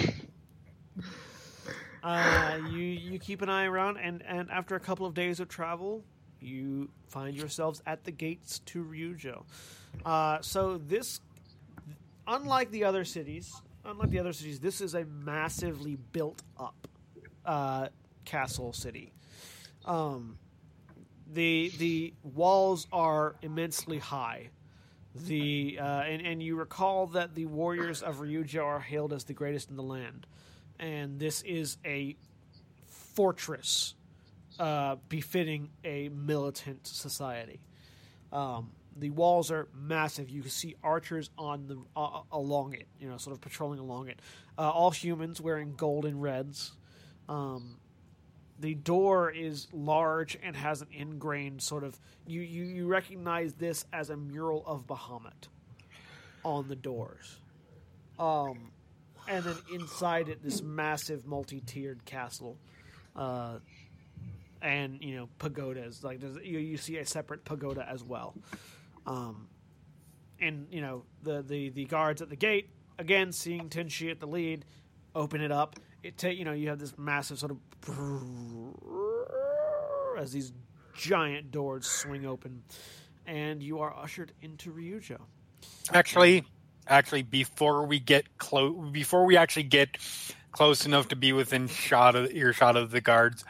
Uh, 2.02 2.58
you 2.70 2.78
you 2.78 3.18
keep 3.18 3.42
an 3.42 3.50
eye 3.50 3.66
around, 3.66 3.98
and 3.98 4.22
and 4.26 4.50
after 4.50 4.74
a 4.74 4.80
couple 4.80 5.04
of 5.04 5.12
days 5.12 5.38
of 5.38 5.48
travel, 5.48 6.02
you 6.40 6.88
find 7.08 7.36
yourselves 7.36 7.82
at 7.86 8.04
the 8.04 8.10
gates 8.10 8.60
to 8.60 8.82
Ryujo. 8.82 9.44
Uh, 10.04 10.40
so 10.40 10.78
this, 10.78 11.20
unlike 12.26 12.70
the 12.70 12.84
other 12.84 13.04
cities, 13.04 13.52
unlike 13.84 14.08
the 14.08 14.18
other 14.18 14.32
cities, 14.32 14.60
this 14.60 14.80
is 14.80 14.94
a 14.94 15.04
massively 15.04 15.96
built 16.12 16.40
up 16.58 16.88
uh, 17.44 17.88
castle 18.24 18.72
city. 18.72 19.12
Um, 19.84 20.38
the 21.32 21.72
the 21.78 22.14
walls 22.22 22.86
are 22.92 23.36
immensely 23.42 23.98
high. 23.98 24.50
the 25.14 25.78
uh, 25.80 25.84
and 25.84 26.24
and 26.26 26.42
you 26.42 26.56
recall 26.56 27.08
that 27.08 27.34
the 27.34 27.46
warriors 27.46 28.02
of 28.02 28.16
Ryuja 28.16 28.62
are 28.62 28.80
hailed 28.80 29.12
as 29.12 29.24
the 29.24 29.34
greatest 29.34 29.70
in 29.70 29.76
the 29.76 29.82
land, 29.82 30.26
and 30.78 31.18
this 31.18 31.42
is 31.42 31.78
a 31.84 32.16
fortress 32.86 33.94
uh, 34.58 34.96
befitting 35.08 35.70
a 35.84 36.08
militant 36.10 36.86
society. 36.86 37.60
Um, 38.32 38.70
the 38.96 39.10
walls 39.10 39.50
are 39.50 39.68
massive. 39.74 40.30
You 40.30 40.42
can 40.42 40.50
see 40.50 40.76
archers 40.82 41.30
on 41.38 41.66
the 41.66 41.78
uh, 41.96 42.20
along 42.30 42.74
it, 42.74 42.86
you 43.00 43.08
know, 43.08 43.16
sort 43.16 43.34
of 43.34 43.40
patrolling 43.40 43.78
along 43.78 44.08
it. 44.08 44.20
Uh, 44.58 44.70
all 44.70 44.90
humans 44.90 45.40
wearing 45.40 45.74
gold 45.74 46.04
and 46.04 46.22
reds. 46.22 46.72
Um, 47.28 47.79
the 48.60 48.74
door 48.74 49.30
is 49.30 49.68
large 49.72 50.38
and 50.42 50.54
has 50.54 50.82
an 50.82 50.88
ingrained 50.92 51.62
sort 51.62 51.82
of 51.84 51.98
you, 52.26 52.40
you 52.40 52.64
you 52.64 52.86
recognize 52.86 53.54
this 53.54 53.84
as 53.92 54.10
a 54.10 54.16
mural 54.16 54.62
of 54.66 54.86
Bahamut 54.86 55.48
on 56.44 56.68
the 56.68 56.76
doors. 56.76 57.40
Um, 58.18 58.70
and 59.28 59.44
then 59.44 59.56
inside 59.72 60.28
it, 60.28 60.42
this 60.42 60.62
massive 60.62 61.26
multi-tiered 61.26 62.04
castle, 62.04 62.58
uh, 63.16 63.58
and 64.60 65.02
you 65.02 65.16
know 65.16 65.28
pagodas. 65.38 66.04
Like 66.04 66.22
you, 66.22 66.58
you 66.58 66.76
see 66.76 66.98
a 66.98 67.06
separate 67.06 67.44
pagoda 67.44 67.86
as 67.88 68.04
well. 68.04 68.34
Um, 69.06 69.48
and 70.40 70.66
you 70.70 70.82
know 70.82 71.04
the, 71.22 71.42
the 71.42 71.70
the 71.70 71.84
guards 71.86 72.20
at 72.22 72.28
the 72.28 72.36
gate 72.36 72.70
again, 73.00 73.32
seeing 73.32 73.68
Tenshi 73.68 74.10
at 74.10 74.20
the 74.20 74.26
lead, 74.26 74.64
open 75.14 75.40
it 75.40 75.50
up. 75.50 75.80
It 76.02 76.16
take 76.16 76.38
you 76.38 76.44
know 76.44 76.52
you 76.52 76.68
have 76.68 76.78
this 76.78 76.96
massive 76.96 77.38
sort 77.38 77.52
of 77.52 77.58
as 80.18 80.32
these 80.32 80.52
giant 80.94 81.50
doors 81.50 81.86
swing 81.86 82.26
open, 82.26 82.62
and 83.26 83.62
you 83.62 83.80
are 83.80 83.94
ushered 83.96 84.32
into 84.42 84.72
Ryujo. 84.72 85.18
Actually, 85.92 86.44
actually, 86.86 87.22
before 87.22 87.86
we 87.86 88.00
get 88.00 88.38
close, 88.38 88.74
before 88.92 89.24
we 89.26 89.36
actually 89.36 89.64
get 89.64 89.98
close 90.52 90.86
enough 90.86 91.08
to 91.08 91.16
be 91.16 91.32
within 91.32 91.68
shot 91.68 92.16
of 92.16 92.30
earshot 92.32 92.76
of 92.76 92.90
the 92.90 93.00
guards, 93.00 93.44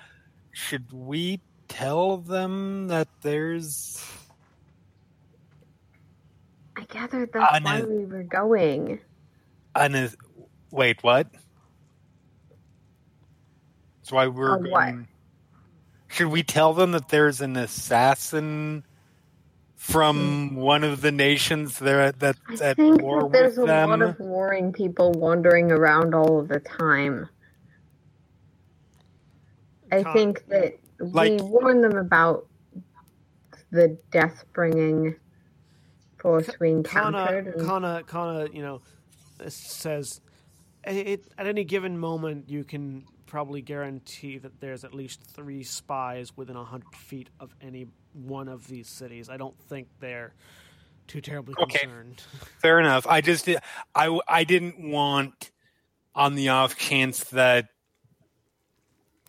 should 0.53 0.93
we 0.93 1.41
tell 1.69 2.19
them 2.19 2.89
that 2.89 3.09
there's? 3.23 4.05
I 6.77 6.85
gathered 6.85 7.33
that's 7.33 7.57
An- 7.57 7.65
why 7.65 7.83
we 7.83 8.05
were 8.07 8.23
going. 8.23 9.01
An, 9.75 10.11
wait, 10.71 11.03
what? 11.03 11.29
That's 14.11 14.17
why 14.17 14.27
we're. 14.27 14.51
On 14.57 14.71
what? 14.71 14.85
going- 14.87 15.09
Should 16.09 16.29
we 16.29 16.43
tell 16.43 16.75
them 16.75 16.91
that 16.93 17.11
there's 17.11 17.41
an 17.41 17.57
assassin 17.57 18.85
from 19.77 20.49
hmm. 20.49 20.57
one 20.57 20.83
of 20.83 21.01
the 21.01 21.13
nations 21.13 21.79
there 21.79 22.11
that's 22.11 22.61
I 22.61 22.71
at 22.71 22.77
think 22.77 23.01
war 23.01 23.23
that 23.23 23.33
there's 23.33 23.57
with 23.57 23.71
a 23.71 23.87
lot 23.87 24.03
of 24.03 24.19
warring 24.19 24.73
people 24.73 25.13
wandering 25.13 25.71
around 25.71 26.15
all 26.15 26.41
of 26.41 26.49
the 26.49 26.59
time. 26.59 27.29
I 29.93 30.03
Con- 30.03 30.13
think 30.13 30.47
that 30.49 30.75
Like- 30.99 31.41
we 31.41 31.43
warn 31.47 31.81
them 31.81 31.97
about 31.97 32.49
the 33.71 33.97
death 34.11 34.45
bringing 34.53 35.15
force 36.19 36.51
we 36.59 36.71
encountered. 36.71 37.55
Kana, 37.55 37.59
and- 37.59 37.67
Kana, 37.67 38.03
Kana, 38.05 38.49
you 38.53 38.63
know, 38.63 38.81
says 39.49 40.21
it, 40.85 41.27
at 41.39 41.47
any 41.47 41.63
given 41.63 41.97
moment 41.97 42.49
you 42.49 42.65
can 42.65 43.05
probably 43.31 43.63
guarantee 43.63 44.39
that 44.39 44.61
there's 44.61 44.83
at 44.85 44.93
least 44.93 45.23
three 45.23 45.63
spies 45.63 46.37
within 46.37 46.57
a 46.57 46.65
hundred 46.65 46.93
feet 46.97 47.31
of 47.39 47.55
any 47.63 47.87
one 48.13 48.49
of 48.49 48.67
these 48.67 48.89
cities. 48.89 49.31
I 49.31 49.37
don't 49.37 49.57
think 49.69 49.87
they're 50.01 50.35
too 51.07 51.21
terribly 51.21 51.55
Okay. 51.59 51.79
concerned. 51.79 52.23
Fair 52.61 52.81
enough. 52.81 53.07
I 53.07 53.21
just 53.21 53.49
I 53.95 54.19
I 54.29 54.43
didn't 54.45 54.81
want 54.91 55.53
on 56.15 56.35
the 56.35 56.49
off 56.49 56.77
chance 56.77 57.23
that 57.31 57.69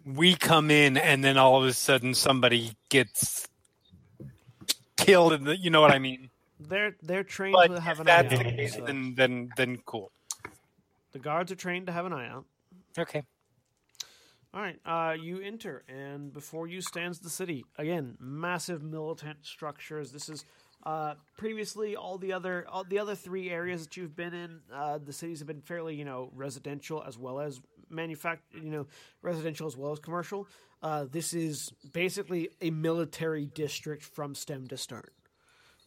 we 0.03 0.33
come 0.35 0.71
in 0.71 0.97
and 0.97 1.23
then 1.23 1.37
all 1.37 1.61
of 1.61 1.69
a 1.69 1.73
sudden 1.73 2.15
somebody 2.15 2.71
gets 2.89 3.47
killed 4.97 5.31
and 5.33 5.45
the, 5.45 5.55
you 5.55 5.69
know 5.69 5.79
what 5.79 5.91
I 5.91 5.99
mean. 5.99 6.31
They're 6.59 6.95
they're 7.03 7.23
trained 7.23 7.53
But 7.53 7.67
to 7.67 7.79
have 7.79 7.97
if 7.97 8.01
an 8.01 8.09
eye 8.09 8.21
that's 8.23 8.33
the 8.33 8.47
out. 8.47 8.55
case, 8.55 8.75
so- 8.75 8.85
then 8.85 9.13
then 9.15 9.51
then 9.55 9.77
cool. 9.85 10.11
The 11.11 11.19
guards 11.19 11.51
are 11.51 11.55
trained 11.55 11.85
to 11.85 11.91
have 11.93 12.05
an 12.07 12.13
eye 12.13 12.27
out. 12.29 12.45
Okay. 12.97 13.21
All 14.53 14.61
right, 14.61 14.77
uh, 14.85 15.13
you 15.13 15.39
enter, 15.39 15.83
and 15.87 16.33
before 16.33 16.67
you 16.67 16.81
stands 16.81 17.19
the 17.19 17.29
city. 17.29 17.63
Again, 17.77 18.17
massive 18.19 18.83
militant 18.83 19.45
structures. 19.45 20.11
This 20.11 20.27
is 20.27 20.43
uh, 20.83 21.13
previously 21.37 21.95
all 21.95 22.17
the 22.17 22.33
other 22.33 22.65
all 22.69 22.83
the 22.83 22.99
other 22.99 23.15
three 23.15 23.49
areas 23.49 23.83
that 23.83 23.95
you've 23.95 24.15
been 24.15 24.33
in. 24.33 24.59
Uh, 24.73 24.97
the 24.97 25.13
cities 25.13 25.39
have 25.39 25.47
been 25.47 25.61
fairly, 25.61 25.95
you 25.95 26.03
know, 26.03 26.29
residential 26.35 27.01
as 27.07 27.17
well 27.17 27.39
as 27.39 27.61
manufact, 27.89 28.39
you 28.53 28.71
know, 28.71 28.87
residential 29.21 29.67
as 29.67 29.77
well 29.77 29.93
as 29.93 29.99
commercial. 29.99 30.49
Uh, 30.83 31.05
this 31.09 31.33
is 31.33 31.71
basically 31.93 32.49
a 32.59 32.71
military 32.71 33.45
district 33.45 34.03
from 34.03 34.35
stem 34.35 34.67
to 34.67 34.75
stern. 34.75 35.11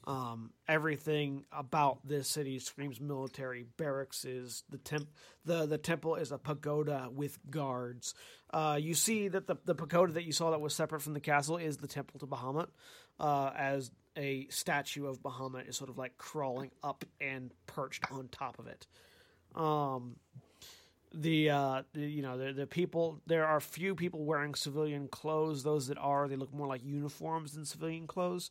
Um, 0.06 0.50
everything 0.68 1.44
about 1.50 2.06
this 2.06 2.28
city 2.28 2.58
screams 2.58 3.00
military. 3.00 3.64
Barracks 3.78 4.24
is 4.24 4.62
the 4.68 4.76
temp. 4.76 5.08
the 5.44 5.66
The 5.66 5.78
temple 5.78 6.16
is 6.16 6.30
a 6.30 6.38
pagoda 6.38 7.08
with 7.10 7.38
guards. 7.50 8.14
Uh, 8.54 8.76
you 8.76 8.94
see 8.94 9.26
that 9.26 9.48
the 9.48 9.56
the 9.64 9.74
pagoda 9.74 10.12
that 10.12 10.22
you 10.22 10.30
saw 10.30 10.52
that 10.52 10.60
was 10.60 10.72
separate 10.72 11.02
from 11.02 11.12
the 11.12 11.18
castle 11.18 11.56
is 11.56 11.78
the 11.78 11.88
temple 11.88 12.20
to 12.20 12.26
Bahamut, 12.26 12.68
uh, 13.18 13.50
as 13.56 13.90
a 14.16 14.46
statue 14.48 15.06
of 15.06 15.20
Bahamut 15.20 15.68
is 15.68 15.76
sort 15.76 15.90
of 15.90 15.98
like 15.98 16.16
crawling 16.18 16.70
up 16.80 17.04
and 17.20 17.50
perched 17.66 18.04
on 18.12 18.28
top 18.28 18.60
of 18.60 18.68
it. 18.68 18.86
Um, 19.56 20.14
the, 21.12 21.50
uh, 21.50 21.82
the 21.94 22.02
you 22.02 22.22
know 22.22 22.38
the, 22.38 22.52
the 22.52 22.66
people 22.68 23.20
there 23.26 23.44
are 23.44 23.58
few 23.58 23.96
people 23.96 24.24
wearing 24.24 24.54
civilian 24.54 25.08
clothes. 25.08 25.64
Those 25.64 25.88
that 25.88 25.98
are 25.98 26.28
they 26.28 26.36
look 26.36 26.54
more 26.54 26.68
like 26.68 26.84
uniforms 26.84 27.54
than 27.54 27.64
civilian 27.64 28.06
clothes 28.06 28.50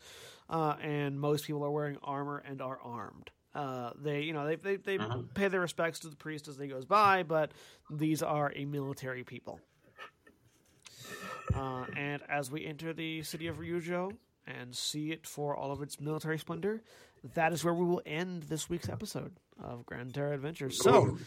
uh, 0.49 0.75
and 0.81 1.17
most 1.17 1.47
people 1.47 1.63
are 1.63 1.71
wearing 1.71 1.97
armor 2.03 2.43
and 2.45 2.61
are 2.61 2.79
armed. 2.83 3.31
Uh, 3.55 3.91
they 4.01 4.23
you 4.23 4.33
know 4.33 4.45
they 4.45 4.55
they, 4.57 4.75
they 4.75 4.97
pay 5.33 5.47
their 5.47 5.61
respects 5.61 5.99
to 5.99 6.09
the 6.09 6.15
priest 6.17 6.49
as 6.49 6.57
they 6.57 6.67
goes 6.67 6.83
by 6.83 7.23
but 7.23 7.53
these 7.89 8.21
are 8.21 8.51
a 8.53 8.65
military 8.65 9.23
people 9.23 9.61
uh, 11.53 11.85
and 11.97 12.21
as 12.29 12.51
we 12.51 12.65
enter 12.65 12.93
the 12.93 13.23
city 13.23 13.47
of 13.47 13.57
Ryujo 13.57 14.11
and 14.45 14.75
see 14.75 15.11
it 15.11 15.25
for 15.25 15.55
all 15.55 15.71
of 15.71 15.81
its 15.81 15.99
military 15.99 16.37
splendor, 16.37 16.81
that 17.35 17.53
is 17.53 17.63
where 17.63 17.73
we 17.73 17.85
will 17.85 18.01
end 18.05 18.43
this 18.43 18.69
week's 18.69 18.89
episode 18.89 19.33
of 19.63 19.85
Gran 19.85 20.11
Terra 20.11 20.33
Adventures. 20.33 20.81
So, 20.81 21.17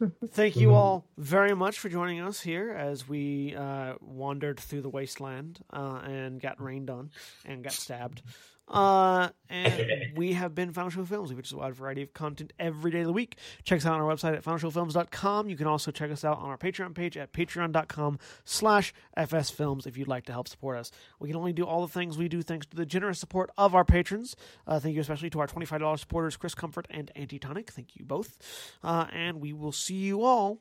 thank 0.30 0.56
you 0.56 0.72
all 0.74 1.04
very 1.16 1.54
much 1.54 1.78
for 1.78 1.88
joining 1.88 2.20
us 2.20 2.40
here 2.40 2.70
as 2.70 3.08
we 3.08 3.54
uh, 3.54 3.94
wandered 4.00 4.60
through 4.60 4.82
the 4.82 4.88
wasteland 4.88 5.60
uh, 5.72 6.00
and 6.04 6.40
got 6.40 6.60
rained 6.62 6.88
on 6.90 7.10
and 7.44 7.62
got 7.62 7.72
stabbed. 7.72 8.22
Uh, 8.70 9.30
and 9.48 10.12
we 10.16 10.34
have 10.34 10.54
been 10.54 10.72
Final 10.72 10.90
Show 10.90 11.04
Films, 11.04 11.32
which 11.32 11.46
is 11.46 11.52
a 11.52 11.56
wide 11.56 11.74
variety 11.74 12.02
of 12.02 12.12
content 12.12 12.52
every 12.58 12.90
day 12.90 13.00
of 13.00 13.06
the 13.06 13.12
week. 13.12 13.38
Check 13.64 13.78
us 13.78 13.86
out 13.86 13.94
on 13.94 14.00
our 14.00 14.14
website 14.14 14.34
at 14.34 14.44
finalshowfilms.com. 14.44 15.48
You 15.48 15.56
can 15.56 15.66
also 15.66 15.90
check 15.90 16.10
us 16.10 16.24
out 16.24 16.38
on 16.38 16.50
our 16.50 16.58
Patreon 16.58 16.94
page 16.94 17.16
at 17.16 17.32
patreon.com 17.32 18.18
slash 18.44 18.92
fsfilms 19.16 19.86
if 19.86 19.96
you'd 19.96 20.08
like 20.08 20.24
to 20.26 20.32
help 20.32 20.48
support 20.48 20.76
us. 20.76 20.90
We 21.18 21.28
can 21.28 21.36
only 21.36 21.52
do 21.52 21.64
all 21.64 21.80
the 21.80 21.92
things 21.92 22.18
we 22.18 22.28
do 22.28 22.42
thanks 22.42 22.66
to 22.66 22.76
the 22.76 22.86
generous 22.86 23.18
support 23.18 23.50
of 23.56 23.74
our 23.74 23.84
patrons. 23.84 24.36
Uh, 24.66 24.78
thank 24.78 24.94
you 24.94 25.00
especially 25.00 25.30
to 25.30 25.40
our 25.40 25.46
$25 25.46 25.98
supporters, 25.98 26.36
Chris 26.36 26.54
Comfort 26.54 26.86
and 26.90 27.10
Antitonic. 27.16 27.70
Thank 27.70 27.96
you 27.96 28.04
both. 28.04 28.36
Uh, 28.82 29.06
and 29.12 29.40
we 29.40 29.52
will 29.52 29.72
see 29.72 29.94
you 29.94 30.22
all 30.22 30.58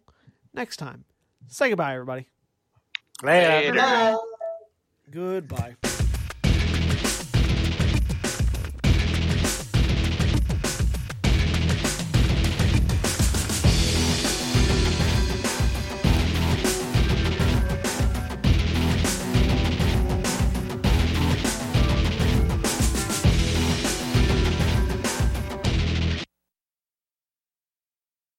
next 0.53 0.77
time. 0.77 1.05
Say 1.47 1.69
goodbye, 1.69 1.93
everybody. 1.93 2.27
Later. 3.23 3.73
Later. 3.73 4.17
Goodbye. 5.09 5.75